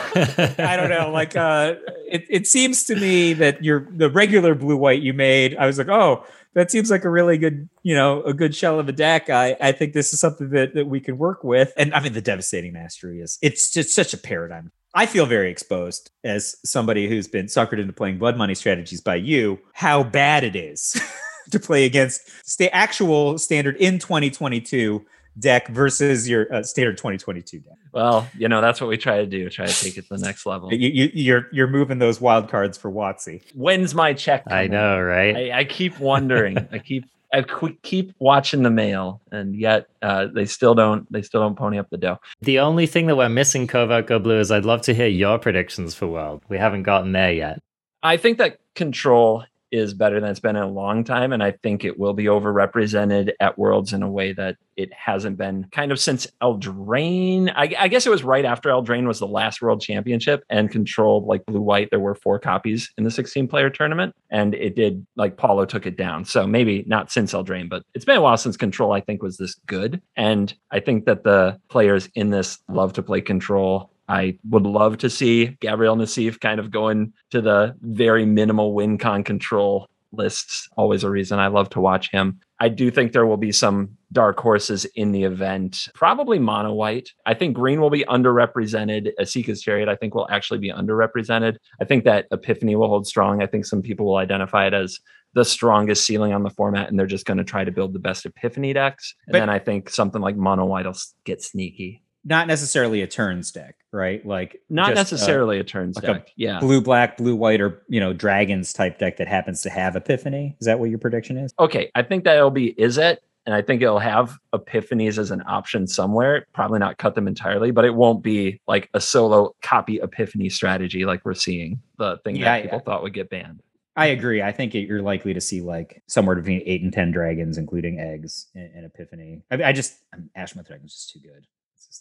I 0.60 0.78
don't 0.78 0.90
know. 0.92 1.10
Like, 1.12 1.36
uh, 1.36 1.74
it, 2.08 2.26
it 2.30 2.46
seems 2.48 2.84
to 2.86 2.96
me 2.96 3.34
that 3.34 3.64
your 3.64 3.88
the 3.90 4.12
regular 4.12 4.54
blue 4.54 4.78
white 4.78 5.02
you 5.02 5.14
made, 5.14 5.56
I 5.58 5.66
was 5.66 5.80
like, 5.80 5.90
oh, 5.90 6.24
that 6.54 6.72
seems 6.72 6.92
like 6.92 7.06
a 7.06 7.10
really 7.10 7.38
good, 7.38 7.70
you 7.84 7.96
know, 7.96 8.22
a 8.24 8.34
good 8.34 8.54
shell 8.54 8.80
of 8.80 8.90
a 8.90 8.92
deck. 8.92 9.30
I, 9.30 9.56
I 9.62 9.72
think 9.72 9.94
this 9.94 10.14
is 10.14 10.20
something 10.20 10.50
that, 10.50 10.74
that 10.76 10.88
we 10.88 11.00
can 11.00 11.18
work 11.18 11.44
with. 11.44 11.74
And 11.78 11.94
I 11.94 12.02
mean, 12.02 12.14
the 12.14 12.22
devastating 12.22 12.74
mastery 12.74 13.22
is 13.22 13.38
it's 13.42 13.72
just 13.72 13.96
such 13.96 14.14
a 14.14 14.18
paradigm. 14.18 14.72
I 14.94 15.06
feel 15.06 15.26
very 15.26 15.50
exposed 15.50 16.12
as 16.24 16.58
somebody 16.66 17.08
who's 17.08 17.28
been 17.28 17.46
suckered 17.46 17.80
into 17.80 17.94
playing 17.94 18.18
blood 18.18 18.38
money 18.38 18.56
strategies 18.56 19.00
by 19.00 19.16
you, 19.16 19.60
how 19.74 20.04
bad 20.04 20.44
it 20.44 20.56
is 20.56 21.02
to 21.52 21.60
play 21.60 21.86
against 21.86 22.30
sta- 22.46 22.70
actual 22.74 23.38
standard 23.38 23.78
in 23.78 24.00
2022 24.00 25.06
deck 25.38 25.68
versus 25.70 26.28
your 26.28 26.54
uh, 26.54 26.64
standard 26.64 26.98
2022 26.98 27.60
deck. 27.60 27.74
Well, 27.94 28.28
you 28.38 28.48
know, 28.48 28.62
that's 28.62 28.80
what 28.80 28.88
we 28.88 28.98
try 28.98 29.18
to 29.18 29.26
do. 29.26 29.50
Try 29.50 29.66
to 29.66 29.84
take 29.84 29.98
it 29.98 30.08
to 30.08 30.18
the 30.18 30.26
next 30.26 30.46
level. 30.46 30.74
You, 30.74 30.90
you, 30.90 31.12
you're 31.14 31.48
you're 31.52 31.68
moving 31.68 32.00
those 32.00 32.22
wild 32.22 32.50
cards 32.50 32.78
for 32.78 32.92
Watsy. 32.92 33.42
When's 33.54 33.94
my 33.94 34.14
check? 34.14 34.44
I 34.48 34.68
know, 34.68 35.00
right? 35.00 35.36
I, 35.36 35.60
I 35.60 35.64
keep 35.66 36.00
wondering. 36.00 36.58
I 36.72 36.80
keep 36.80 37.06
I 37.34 37.44
keep 37.82 38.14
watching 38.20 38.64
the 38.64 38.70
mail, 38.70 39.22
and 39.32 39.56
yet 39.56 39.88
uh, 40.02 40.28
they 40.34 40.46
still 40.46 40.76
don't. 40.76 41.12
They 41.12 41.22
still 41.22 41.42
don't 41.42 41.58
pony 41.58 41.80
up 41.80 41.90
the 41.90 41.98
dough. 41.98 42.20
The 42.42 42.60
only 42.60 42.88
thing 42.88 43.08
that 43.08 43.16
we're 43.16 43.30
missing, 43.30 43.68
Covert 43.68 44.08
Go 44.08 44.20
Blue, 44.20 44.40
is 44.40 44.52
I'd 44.52 44.66
love 44.66 44.82
to 44.84 44.94
hear 44.94 45.08
your 45.08 45.40
predictions 45.40 45.96
for 45.96 46.08
World. 46.08 46.44
We 46.50 46.58
haven't 46.58 46.84
gotten 46.84 47.14
there 47.14 47.32
yet. 47.32 47.60
I 48.04 48.18
think 48.18 48.38
that 48.40 48.60
control 48.76 49.46
is 49.72 49.94
better 49.94 50.20
than 50.20 50.30
it's 50.30 50.40
been 50.40 50.56
in 50.56 50.64
a 50.64 50.68
long 50.68 51.04
time, 51.04 51.32
and 51.32 51.42
I 51.42 51.52
think 51.52 51.84
it 51.84 51.98
will 52.00 52.14
be 52.14 52.26
overrepresented 52.26 53.32
at 53.40 53.58
Worlds 53.58 53.94
in 53.94 54.04
a 54.04 54.10
way 54.10 54.34
that 54.34 54.58
it 54.76 54.92
hasn't 54.94 55.38
been 55.38 55.68
kind 55.72 55.92
of 55.92 56.00
since 56.00 56.28
Eldraine. 56.42 57.52
I, 57.56 57.74
I 57.78 57.88
guess 57.88 58.06
it 58.06 58.10
was 58.10 58.24
right 58.24 58.46
after 58.46 58.70
Eldraine 58.70 59.08
was 59.08 59.20
the 59.20 59.28
last 59.28 59.62
World 59.62 59.82
Championship, 59.82 60.44
and 60.50 60.72
control 60.72 61.26
like 61.26 61.46
blue 61.46 61.62
white. 61.62 61.90
There 61.92 62.00
were 62.00 62.16
four 62.16 62.40
copies 62.40 62.92
in 62.98 63.04
the 63.04 63.12
16 63.12 63.48
player 63.48 63.70
tournament, 63.70 64.16
and 64.30 64.56
it 64.56 64.76
did 64.76 65.06
like 65.16 65.38
Paulo 65.38 65.66
took 65.66 65.86
it 65.86 65.98
down. 65.98 66.26
So 66.26 66.48
maybe 66.48 66.84
not 66.88 67.12
since 67.12 67.34
Eldraine, 67.34 67.70
but 67.70 67.84
it's 67.94 68.06
been 68.06 68.18
a 68.18 68.22
while 68.22 68.38
since 68.38 68.58
control. 68.58 68.94
I 68.94 69.02
think 69.02 69.22
was 69.22 69.38
this 69.38 69.56
good, 69.68 70.02
and 70.16 70.54
I 70.72 70.80
think 70.80 71.06
that 71.06 71.24
the 71.24 71.60
players 71.70 72.10
in 72.16 72.30
this 72.30 72.60
love 72.68 72.94
to 72.94 73.04
play 73.04 73.22
control. 73.22 73.91
I 74.12 74.38
would 74.50 74.64
love 74.64 74.98
to 75.00 75.10
see 75.10 75.58
Gabriel 75.62 75.96
Nassif 75.96 76.42
kind 76.42 76.60
of 76.60 76.70
going 76.70 77.14
to 77.30 77.42
the 77.42 77.76
very 77.82 78.26
minimal 78.26 78.74
win 78.74 78.98
con 78.98 79.24
control 79.24 79.88
lists. 80.12 80.68
Always 80.76 81.06
a 81.06 81.10
reason 81.10 81.40
I 81.40 81.48
love 81.48 81.70
to 81.70 81.80
watch 81.80 82.12
him. 82.12 82.42
I 82.60 82.68
do 82.68 82.92
think 82.92 83.14
there 83.14 83.26
will 83.26 83.38
be 83.38 83.54
some 83.54 83.98
dark 84.12 84.38
horses 84.38 84.84
in 84.96 85.14
the 85.14 85.24
event. 85.24 85.88
Probably 85.94 86.38
mono 86.40 86.74
white. 86.74 87.10
I 87.26 87.34
think 87.34 87.56
green 87.56 87.80
will 87.80 87.90
be 87.90 88.04
underrepresented. 88.04 89.14
Esika's 89.18 89.62
Chariot, 89.62 89.88
I 89.88 89.96
think, 89.96 90.14
will 90.14 90.28
actually 90.30 90.60
be 90.60 90.72
underrepresented. 90.72 91.56
I 91.80 91.86
think 91.86 92.04
that 92.04 92.28
Epiphany 92.32 92.76
will 92.76 92.90
hold 92.90 93.08
strong. 93.08 93.42
I 93.42 93.48
think 93.48 93.66
some 93.66 93.82
people 93.82 94.06
will 94.06 94.18
identify 94.18 94.68
it 94.68 94.74
as 94.74 95.00
the 95.34 95.46
strongest 95.46 96.06
ceiling 96.06 96.34
on 96.34 96.44
the 96.44 96.50
format, 96.50 96.90
and 96.90 97.00
they're 97.00 97.08
just 97.08 97.26
going 97.26 97.38
to 97.38 97.46
try 97.46 97.64
to 97.64 97.72
build 97.72 97.94
the 97.94 98.00
best 98.00 98.26
Epiphany 98.26 98.74
decks. 98.74 99.16
And 99.28 99.32
But- 99.32 99.40
then 99.40 99.50
I 99.50 99.60
think 99.60 99.90
something 99.90 100.22
like 100.22 100.36
mono 100.36 100.66
white 100.66 100.86
will 100.86 100.98
get 101.24 101.42
sneaky. 101.42 102.04
Not 102.24 102.48
necessarily 102.48 103.02
a 103.02 103.08
turns 103.08 103.52
deck, 103.52 103.76
right? 103.92 104.24
Like 104.26 104.62
Not 104.70 104.94
necessarily 104.94 105.60
a 105.60 105.64
turns 105.64 105.96
like 105.96 106.04
a 106.04 106.14
deck. 106.14 106.32
yeah. 106.36 106.60
blue 106.60 106.82
black, 106.82 107.18
blue 107.18 107.36
white, 107.36 107.62
or 107.62 107.82
you 107.88 108.00
know 108.00 108.14
dragons 108.14 108.74
type 108.74 109.00
deck 109.00 109.18
that 109.18 109.28
happens 109.28 109.62
to 109.64 109.70
have 109.70 109.96
Epiphany. 109.96 110.56
Is 110.60 110.66
that 110.66 110.80
what 110.80 110.90
your 110.90 111.00
prediction 111.00 111.38
is? 111.38 111.54
okay, 111.60 111.90
I 111.96 112.04
think 112.04 112.24
that 112.26 112.38
it'll 112.38 112.52
be 112.52 112.74
Izzet, 112.74 113.18
and 113.46 113.56
I 113.56 113.62
think 113.64 113.82
it'll 113.82 114.00
have 114.00 114.38
epiphanies 114.54 115.18
as 115.18 115.32
an 115.32 115.42
option 115.48 115.88
somewhere. 115.88 116.46
Probably 116.54 116.78
not 116.80 116.98
cut 117.00 117.16
them 117.16 117.28
entirely, 117.28 117.72
but 117.72 117.86
it 117.86 117.96
won't 117.96 118.22
be 118.24 118.62
like 118.68 118.90
a 118.94 119.02
solo 119.02 119.56
copy 119.64 120.00
epiphany 120.00 120.50
strategy 120.50 121.06
like 121.06 121.26
we're 121.26 121.34
seeing 121.34 121.82
the 121.98 122.18
thing 122.24 122.36
Yeah, 122.36 122.46
that 122.46 122.64
people 122.64 122.80
thought 122.80 123.02
would 123.02 123.14
get 123.14 123.30
banned. 123.30 123.64
I 123.96 124.08
agree. 124.08 124.42
I 124.42 124.52
think 124.52 124.74
it, 124.74 124.88
you're 124.88 125.02
likely 125.02 125.34
to 125.34 125.42
see 125.42 125.62
like 125.62 126.02
somewhere 126.08 126.36
between 126.36 126.62
eight 126.66 126.82
and 126.82 126.94
ten 126.94 127.12
dragons, 127.12 127.58
including 127.58 128.00
eggs 128.00 128.48
and, 128.56 128.74
in 128.76 128.86
Epiphany. 128.86 129.42
I, 129.52 129.64
I 129.64 129.72
just 129.74 129.96
um, 130.14 130.30
Ashmouth 130.36 130.68
Dragon's 130.68 130.94
just 130.94 131.10
too 131.10 131.20
good. 131.20 131.46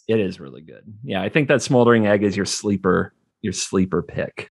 It 0.07 0.19
is 0.19 0.39
really 0.39 0.61
good. 0.61 0.83
Yeah, 1.03 1.21
I 1.21 1.29
think 1.29 1.47
that 1.47 1.61
smoldering 1.61 2.07
egg 2.07 2.23
is 2.23 2.35
your 2.35 2.45
sleeper, 2.45 3.13
your 3.41 3.53
sleeper 3.53 4.01
pick. 4.01 4.49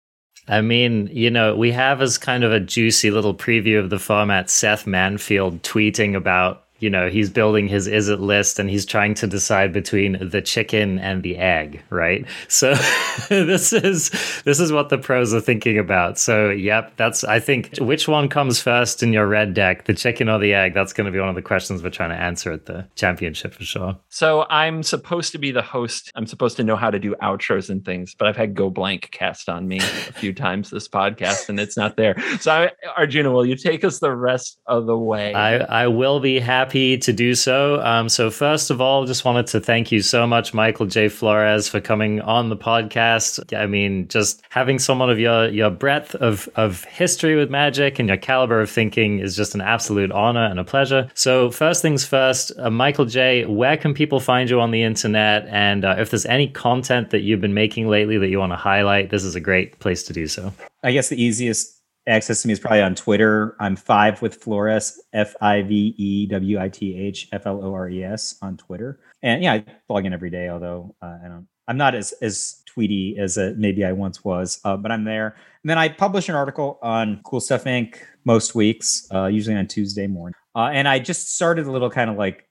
I 0.48 0.60
mean, 0.60 1.08
you 1.12 1.30
know, 1.30 1.54
we 1.54 1.70
have 1.72 2.02
as 2.02 2.18
kind 2.18 2.44
of 2.44 2.52
a 2.52 2.60
juicy 2.60 3.10
little 3.10 3.34
preview 3.34 3.78
of 3.78 3.90
the 3.90 3.98
format 3.98 4.50
Seth 4.50 4.84
Manfield 4.84 5.60
tweeting 5.60 6.16
about, 6.16 6.64
you 6.80 6.88
know, 6.88 7.08
he's 7.10 7.28
building 7.28 7.68
his 7.68 7.86
Izzet 7.86 8.20
list 8.20 8.58
and 8.58 8.70
he's 8.70 8.86
trying 8.86 9.14
to 9.14 9.26
decide 9.26 9.72
between 9.72 10.18
the 10.20 10.40
chicken 10.40 10.98
and 10.98 11.22
the 11.22 11.36
egg, 11.36 11.82
right? 11.90 12.26
So 12.48 12.74
this 13.28 13.72
is 13.72 14.10
this 14.44 14.58
is 14.58 14.72
what 14.72 14.88
the 14.88 14.96
pros 14.96 15.34
are 15.34 15.40
thinking 15.40 15.78
about. 15.78 16.18
So, 16.18 16.48
yep, 16.48 16.96
that's 16.96 17.22
I 17.22 17.38
think 17.38 17.76
which 17.78 18.08
one 18.08 18.28
comes 18.28 18.62
first 18.62 19.02
in 19.02 19.12
your 19.12 19.26
red 19.26 19.52
deck, 19.52 19.84
the 19.84 19.94
chicken 19.94 20.28
or 20.30 20.38
the 20.38 20.54
egg? 20.54 20.72
That's 20.72 20.94
going 20.94 21.04
to 21.04 21.12
be 21.12 21.20
one 21.20 21.28
of 21.28 21.34
the 21.34 21.42
questions 21.42 21.82
we're 21.82 21.90
trying 21.90 22.10
to 22.10 22.16
answer 22.16 22.50
at 22.50 22.64
the 22.64 22.86
championship 22.94 23.52
for 23.52 23.64
sure. 23.64 23.98
So 24.08 24.46
I'm 24.48 24.82
supposed 24.82 25.32
to 25.32 25.38
be 25.38 25.52
the 25.52 25.62
host. 25.62 26.10
I'm 26.14 26.26
supposed 26.26 26.56
to 26.56 26.64
know 26.64 26.76
how 26.76 26.90
to 26.90 26.98
do 26.98 27.14
outros 27.22 27.68
and 27.68 27.84
things, 27.84 28.14
but 28.18 28.26
I've 28.26 28.36
had 28.36 28.54
Go 28.54 28.70
Blank 28.70 29.10
cast 29.10 29.50
on 29.50 29.68
me 29.68 29.78
a 29.78 30.12
few 30.12 30.32
times 30.32 30.70
this 30.70 30.88
podcast, 30.88 31.50
and 31.50 31.60
it's 31.60 31.76
not 31.76 31.96
there. 31.96 32.16
So 32.40 32.52
I, 32.52 32.70
Arjuna, 32.96 33.30
will 33.30 33.44
you 33.44 33.56
take 33.56 33.84
us 33.84 33.98
the 33.98 34.12
rest 34.12 34.58
of 34.66 34.86
the 34.86 34.96
way? 34.96 35.34
I, 35.34 35.58
I 35.58 35.86
will 35.88 36.20
be 36.20 36.38
happy 36.38 36.69
to 36.70 37.12
do 37.12 37.34
so. 37.34 37.80
Um, 37.82 38.08
so, 38.08 38.30
first 38.30 38.70
of 38.70 38.80
all, 38.80 39.04
just 39.04 39.24
wanted 39.24 39.46
to 39.48 39.60
thank 39.60 39.92
you 39.92 40.02
so 40.02 40.26
much, 40.26 40.54
Michael 40.54 40.86
J. 40.86 41.08
Flores, 41.08 41.68
for 41.68 41.80
coming 41.80 42.20
on 42.20 42.48
the 42.48 42.56
podcast. 42.56 43.56
I 43.56 43.66
mean, 43.66 44.08
just 44.08 44.42
having 44.50 44.78
someone 44.78 45.10
of 45.10 45.18
your 45.18 45.48
your 45.48 45.70
breadth 45.70 46.14
of, 46.16 46.48
of 46.56 46.84
history 46.84 47.36
with 47.36 47.50
magic 47.50 47.98
and 47.98 48.08
your 48.08 48.16
caliber 48.16 48.60
of 48.60 48.70
thinking 48.70 49.18
is 49.18 49.36
just 49.36 49.54
an 49.54 49.60
absolute 49.60 50.12
honor 50.12 50.44
and 50.44 50.58
a 50.60 50.64
pleasure. 50.64 51.10
So, 51.14 51.50
first 51.50 51.82
things 51.82 52.04
first, 52.04 52.52
uh, 52.58 52.70
Michael 52.70 53.04
J., 53.06 53.44
where 53.46 53.76
can 53.76 53.94
people 53.94 54.20
find 54.20 54.48
you 54.48 54.60
on 54.60 54.70
the 54.70 54.82
internet? 54.82 55.46
And 55.48 55.84
uh, 55.84 55.96
if 55.98 56.10
there's 56.10 56.26
any 56.26 56.48
content 56.48 57.10
that 57.10 57.20
you've 57.20 57.40
been 57.40 57.54
making 57.54 57.88
lately 57.88 58.18
that 58.18 58.28
you 58.28 58.38
want 58.38 58.52
to 58.52 58.56
highlight, 58.56 59.10
this 59.10 59.24
is 59.24 59.34
a 59.34 59.40
great 59.40 59.78
place 59.80 60.02
to 60.04 60.12
do 60.12 60.26
so. 60.26 60.52
I 60.82 60.92
guess 60.92 61.08
the 61.08 61.22
easiest 61.22 61.79
access 62.10 62.42
to 62.42 62.48
me 62.48 62.52
is 62.52 62.60
probably 62.60 62.82
on 62.82 62.94
Twitter. 62.94 63.56
I'm 63.60 63.76
five 63.76 64.20
with 64.20 64.34
Flores, 64.34 65.00
F 65.12 65.34
I 65.40 65.62
V 65.62 65.94
E 65.96 66.26
W 66.26 66.58
I 66.58 66.68
T 66.68 66.98
H 66.98 67.28
F 67.32 67.46
L 67.46 67.64
O 67.64 67.72
R 67.72 67.88
E 67.88 68.02
S 68.04 68.36
on 68.42 68.56
Twitter. 68.56 69.00
And 69.22 69.42
yeah, 69.42 69.54
I 69.54 69.64
log 69.88 70.04
in 70.04 70.12
every 70.12 70.30
day, 70.30 70.48
although 70.48 70.94
uh, 71.00 71.18
I 71.24 71.28
don't. 71.28 71.46
I'm 71.68 71.76
not 71.76 71.94
as 71.94 72.12
as 72.20 72.62
tweety 72.66 73.16
as 73.18 73.38
uh, 73.38 73.54
maybe 73.56 73.84
I 73.84 73.92
once 73.92 74.24
was, 74.24 74.60
uh, 74.64 74.76
but 74.76 74.90
I'm 74.90 75.04
there. 75.04 75.36
And 75.62 75.70
then 75.70 75.78
I 75.78 75.88
publish 75.88 76.28
an 76.28 76.34
article 76.34 76.78
on 76.82 77.20
Cool 77.24 77.40
Stuff 77.40 77.64
Inc. 77.64 77.96
most 78.24 78.54
weeks, 78.54 79.06
uh, 79.14 79.26
usually 79.26 79.56
on 79.56 79.66
Tuesday 79.68 80.06
morning. 80.06 80.34
Uh, 80.56 80.70
and 80.72 80.88
I 80.88 80.98
just 80.98 81.34
started 81.34 81.66
a 81.66 81.70
little 81.70 81.90
kind 81.90 82.10
of 82.10 82.16
like 82.16 82.46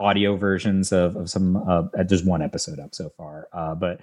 audio 0.00 0.36
versions 0.36 0.92
of, 0.92 1.16
of 1.16 1.30
some. 1.30 1.90
There's 1.94 2.24
one 2.24 2.42
episode 2.42 2.78
up 2.78 2.94
so 2.94 3.10
far, 3.16 3.48
uh, 3.52 3.74
but 3.74 4.00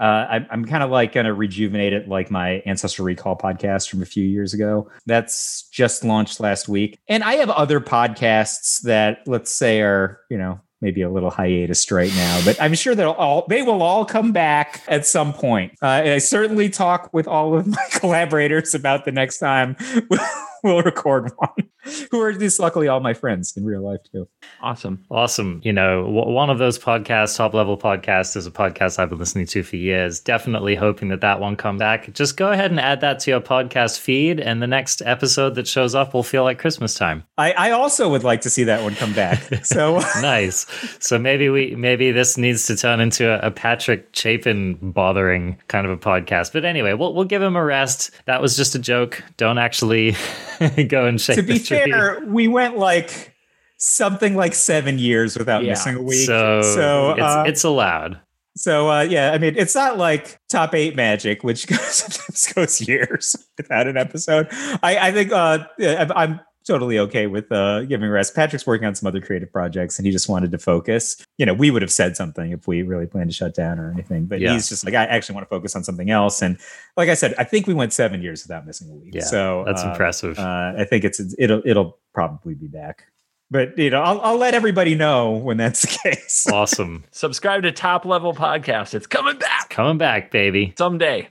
uh, 0.00 0.26
I, 0.30 0.46
I'm 0.50 0.64
kind 0.64 0.82
of 0.82 0.90
like 0.90 1.12
going 1.12 1.26
to 1.26 1.34
rejuvenate 1.34 1.92
it, 1.92 2.08
like 2.08 2.30
my 2.30 2.62
Ancestor 2.64 3.02
Recall 3.02 3.36
podcast 3.36 3.90
from 3.90 4.02
a 4.02 4.06
few 4.06 4.24
years 4.24 4.54
ago. 4.54 4.90
That's 5.06 5.68
just 5.70 6.04
launched 6.04 6.40
last 6.40 6.68
week, 6.68 6.98
and 7.06 7.22
I 7.22 7.34
have 7.34 7.50
other 7.50 7.80
podcasts 7.80 8.80
that, 8.82 9.18
let's 9.26 9.50
say, 9.50 9.82
are 9.82 10.20
you 10.30 10.38
know 10.38 10.60
maybe 10.80 11.02
a 11.02 11.10
little 11.10 11.30
hiatus 11.30 11.90
right 11.90 12.12
now, 12.14 12.40
but 12.44 12.60
I'm 12.60 12.74
sure 12.74 12.94
they'll 12.94 13.10
all 13.10 13.46
they 13.48 13.62
will 13.62 13.82
all 13.82 14.04
come 14.04 14.32
back 14.32 14.82
at 14.88 15.06
some 15.06 15.32
point. 15.32 15.72
Uh, 15.82 16.02
I 16.04 16.18
certainly 16.18 16.70
talk 16.70 17.10
with 17.12 17.28
all 17.28 17.56
of 17.56 17.66
my 17.66 17.86
collaborators 17.92 18.74
about 18.74 19.04
the 19.04 19.12
next 19.12 19.38
time 19.38 19.76
we'll, 20.08 20.20
we'll 20.64 20.82
record 20.82 21.30
one, 21.36 21.69
who 22.10 22.20
are 22.20 22.32
just 22.32 22.60
luckily 22.60 22.88
all 22.88 23.00
my 23.00 23.14
friends 23.14 23.56
in 23.56 23.64
real 23.64 23.82
life 23.82 24.00
too. 24.12 24.28
awesome. 24.62 25.04
Awesome. 25.10 25.60
You 25.64 25.72
know, 25.72 26.04
w- 26.04 26.30
one 26.34 26.50
of 26.50 26.58
those 26.58 26.78
podcasts, 26.78 27.36
top 27.36 27.54
level 27.54 27.76
podcasts, 27.78 28.36
is 28.36 28.46
a 28.46 28.50
podcast 28.50 28.98
I've 28.98 29.10
been 29.10 29.18
listening 29.18 29.46
to 29.46 29.62
for 29.62 29.76
years. 29.76 30.20
Definitely 30.20 30.74
hoping 30.74 31.08
that 31.08 31.20
that 31.22 31.40
one 31.40 31.56
comes 31.56 31.78
back. 31.78 32.12
Just 32.12 32.36
go 32.36 32.50
ahead 32.52 32.70
and 32.70 32.80
add 32.80 33.00
that 33.00 33.20
to 33.20 33.30
your 33.30 33.40
podcast 33.40 33.98
feed, 33.98 34.40
and 34.40 34.60
the 34.62 34.66
next 34.66 35.02
episode 35.04 35.54
that 35.54 35.66
shows 35.66 35.94
up 35.94 36.12
will 36.14 36.22
feel 36.22 36.44
like 36.44 36.58
Christmas 36.58 36.94
time. 36.94 37.24
I, 37.38 37.52
I 37.52 37.70
also 37.70 38.08
would 38.10 38.24
like 38.24 38.42
to 38.42 38.50
see 38.50 38.64
that 38.64 38.82
one 38.82 38.94
come 38.94 39.12
back. 39.12 39.40
So. 39.64 39.98
nice. 40.20 40.66
So 41.00 41.18
maybe 41.18 41.48
we 41.48 41.74
maybe 41.76 42.10
this 42.12 42.36
needs 42.36 42.66
to 42.66 42.76
turn 42.76 43.00
into 43.00 43.28
a, 43.28 43.48
a 43.48 43.50
Patrick 43.50 44.08
Chapin 44.14 44.74
bothering 44.80 45.58
kind 45.68 45.86
of 45.86 45.92
a 45.92 45.96
podcast. 45.96 46.52
But 46.52 46.64
anyway, 46.64 46.92
we'll 46.94 47.14
we'll 47.14 47.24
give 47.24 47.42
him 47.42 47.56
a 47.56 47.64
rest. 47.64 48.10
That 48.26 48.40
was 48.42 48.56
just 48.56 48.74
a 48.74 48.78
joke. 48.78 49.22
Don't 49.36 49.58
actually 49.58 50.16
go 50.88 51.06
and 51.06 51.20
shake 51.20 51.36
to 51.36 51.42
be 51.42 51.58
the 51.58 51.64
tree. 51.64 51.90
fair, 51.90 52.20
we 52.26 52.48
went 52.48 52.76
like 52.76 53.34
something 53.78 54.36
like 54.36 54.54
seven 54.54 54.98
years 54.98 55.38
without 55.38 55.64
Yeah. 55.64 55.70
missing 55.70 55.96
a 55.96 56.02
week. 56.02 56.26
So, 56.26 56.62
so, 56.62 57.10
it's, 57.12 57.20
uh, 57.22 57.44
it's 57.46 57.64
allowed. 57.64 58.20
so 58.56 58.90
uh, 58.90 59.00
yeah, 59.02 59.32
I 59.32 59.38
mean, 59.38 59.54
it's 59.56 59.74
not 59.74 59.96
like 59.96 60.38
top 60.48 60.74
eight 60.74 60.94
magic, 60.96 61.42
which 61.42 61.66
goes, 61.66 61.80
sometimes 61.94 62.52
goes 62.52 62.80
years 62.86 63.34
without 63.56 63.86
an 63.86 63.96
episode. 63.96 64.48
I, 64.82 64.98
I 65.08 65.12
think 65.12 65.32
uh, 65.32 65.60
I'm, 65.80 66.12
I'm 66.12 66.40
totally 66.66 66.98
okay 66.98 67.26
with 67.26 67.50
uh, 67.52 67.82
giving 67.84 68.08
rest. 68.10 68.34
Patrick's 68.34 68.66
working 68.66 68.86
on 68.86 68.94
some 68.94 69.06
other 69.06 69.20
creative 69.20 69.52
projects, 69.52 69.98
and 69.98 70.06
he 70.06 70.12
just 70.12 70.28
wanted 70.28 70.50
to 70.52 70.58
focus. 70.58 71.24
You 71.38 71.46
know, 71.46 71.54
we 71.54 71.70
would 71.70 71.82
have 71.82 71.90
said 71.92 72.16
something 72.16 72.52
if 72.52 72.66
we 72.68 72.82
really 72.82 73.06
planned 73.06 73.30
to 73.30 73.34
shut 73.34 73.54
down 73.54 73.78
or 73.78 73.90
anything, 73.92 74.26
but 74.26 74.40
Yeah. 74.40 74.52
he's 74.52 74.68
just 74.68 74.84
like, 74.84 74.94
I 74.94 75.04
actually 75.04 75.34
want 75.36 75.46
to 75.46 75.50
focus 75.50 75.74
on 75.76 75.84
something 75.84 76.10
else. 76.10 76.42
And 76.42 76.58
like 76.96 77.08
I 77.08 77.14
said, 77.14 77.34
I 77.38 77.44
think 77.44 77.66
we 77.66 77.74
went 77.74 77.92
seven 77.92 78.22
years 78.22 78.42
without 78.44 78.66
missing 78.66 78.90
a 78.90 78.94
week. 78.94 79.14
Yeah, 79.14 79.22
so 79.24 79.64
That's 79.66 79.82
uh, 79.84 79.90
impressive. 79.90 80.38
uh, 80.38 80.72
I 80.76 80.84
think 80.84 81.04
it's 81.04 81.20
it'll 81.38 81.62
it'll 81.64 81.98
probably 82.14 82.54
be 82.54 82.66
back. 82.66 83.04
But 83.52 83.76
you 83.78 83.90
know, 83.90 84.00
I'll 84.02 84.20
I'll 84.20 84.36
let 84.36 84.54
everybody 84.54 84.94
know 84.94 85.32
when 85.32 85.56
that's 85.56 85.82
the 85.82 85.98
case. 86.10 86.46
awesome. 86.52 87.02
Subscribe 87.10 87.62
to 87.64 87.72
Top 87.72 88.04
Level 88.04 88.32
Podcast. 88.32 88.94
It's 88.94 89.08
coming 89.08 89.38
back 89.38 89.70
Coming 89.70 89.98
back, 89.98 90.30
baby. 90.30 90.72
someday. 90.78 91.28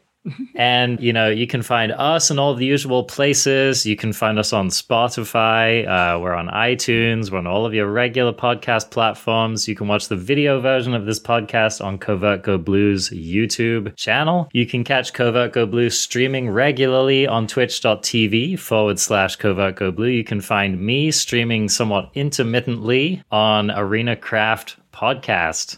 And 0.56 1.00
you 1.00 1.14
know, 1.14 1.30
you 1.30 1.48
can 1.48 1.62
find 1.62 1.92
us 1.94 2.30
in 2.30 2.40
all 2.40 2.54
the 2.54 2.66
usual 2.66 3.04
places. 3.04 3.86
You 3.86 3.96
can 3.96 4.12
find 4.14 4.38
us 4.38 4.52
on 4.52 4.68
Spotify. 4.70 5.88
Uh, 5.88 6.20
we're 6.20 6.34
on 6.34 6.48
iTunes. 6.48 7.32
We're 7.32 7.38
on 7.38 7.48
all 7.48 7.66
of 7.66 7.74
your 7.74 7.88
regular 7.92 8.34
podcast 8.34 8.92
platforms. 8.92 9.68
You 9.68 9.76
can 9.76 9.88
watch 9.88 10.08
the 10.10 10.16
video 10.16 10.60
version 10.60 10.94
of 10.94 11.06
this 11.06 11.20
podcast 11.20 11.84
on 11.84 11.98
Covert 11.98 12.44
Go 12.44 12.58
Blues 12.58 13.10
YouTube 13.10 13.96
channel. 13.96 14.50
You 14.54 14.66
can 14.66 14.84
catch 14.84 15.14
Covert 15.14 15.54
Go 15.54 15.66
Blue 15.66 15.90
streaming 15.90 16.50
regularly 16.50 17.26
on 17.26 17.48
twitch.tv 17.48 18.60
forward 18.60 19.00
slash 19.00 19.38
Covert 19.38 19.76
Go 19.78 19.92
Blue. 19.92 20.08
You 20.08 20.24
can 20.24 20.42
find 20.42 20.80
me 20.80 21.12
streaming 21.12 21.70
somewhat 21.70 22.12
intermittently 22.14 23.24
on 23.32 23.72
Arena 23.72 24.16
Craft 24.16 24.78
Podcast 24.92 25.78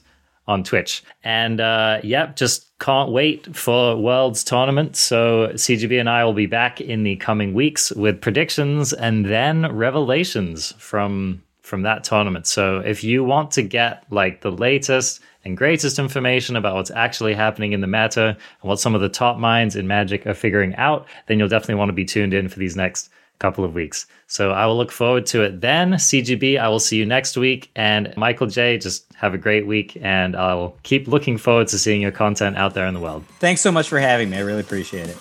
on 0.51 0.63
Twitch. 0.63 1.03
And 1.23 1.59
uh, 1.59 1.99
yep, 2.03 2.35
just 2.35 2.77
can't 2.79 3.11
wait 3.11 3.55
for 3.55 3.95
Worlds 3.95 4.43
tournament. 4.43 4.95
So 4.95 5.49
CGB 5.53 5.99
and 5.99 6.09
I 6.09 6.23
will 6.25 6.33
be 6.33 6.45
back 6.45 6.81
in 6.81 7.03
the 7.03 7.15
coming 7.15 7.53
weeks 7.53 7.91
with 7.91 8.21
predictions 8.21 8.93
and 8.93 9.25
then 9.25 9.71
revelations 9.71 10.73
from 10.77 11.41
from 11.61 11.83
that 11.83 12.03
tournament. 12.03 12.45
So 12.47 12.79
if 12.79 13.01
you 13.01 13.23
want 13.23 13.51
to 13.51 13.61
get 13.61 14.03
like 14.09 14.41
the 14.41 14.51
latest 14.51 15.21
and 15.45 15.55
greatest 15.55 15.99
information 15.99 16.57
about 16.57 16.75
what's 16.75 16.91
actually 16.91 17.33
happening 17.33 17.71
in 17.71 17.79
the 17.79 17.87
meta 17.87 18.35
and 18.61 18.69
what 18.69 18.79
some 18.79 18.93
of 18.93 18.99
the 18.99 19.07
top 19.07 19.37
minds 19.37 19.77
in 19.77 19.87
Magic 19.87 20.27
are 20.27 20.33
figuring 20.33 20.75
out, 20.75 21.07
then 21.27 21.39
you'll 21.39 21.47
definitely 21.47 21.75
want 21.75 21.87
to 21.87 21.93
be 21.93 22.03
tuned 22.03 22.33
in 22.33 22.49
for 22.49 22.59
these 22.59 22.75
next 22.75 23.09
couple 23.41 23.65
of 23.65 23.73
weeks. 23.73 24.05
So 24.27 24.51
I 24.51 24.65
will 24.65 24.77
look 24.77 24.91
forward 24.91 25.25
to 25.27 25.41
it 25.41 25.59
then. 25.59 25.93
CGB, 25.93 26.59
I 26.59 26.69
will 26.69 26.79
see 26.79 26.97
you 26.97 27.05
next 27.05 27.35
week. 27.35 27.69
And 27.75 28.13
Michael 28.15 28.47
J, 28.47 28.77
just 28.77 29.11
have 29.15 29.33
a 29.33 29.37
great 29.37 29.67
week. 29.67 29.97
And 30.01 30.35
I'll 30.35 30.77
keep 30.83 31.07
looking 31.07 31.37
forward 31.37 31.67
to 31.69 31.79
seeing 31.79 32.01
your 32.01 32.11
content 32.11 32.55
out 32.55 32.73
there 32.73 32.87
in 32.87 32.93
the 32.93 33.01
world. 33.01 33.25
Thanks 33.39 33.61
so 33.61 33.71
much 33.71 33.89
for 33.89 33.99
having 33.99 34.29
me. 34.29 34.37
I 34.37 34.41
really 34.41 34.61
appreciate 34.61 35.09
it. 35.09 35.17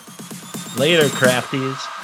Later, 0.78 1.08
crafties. 1.08 1.99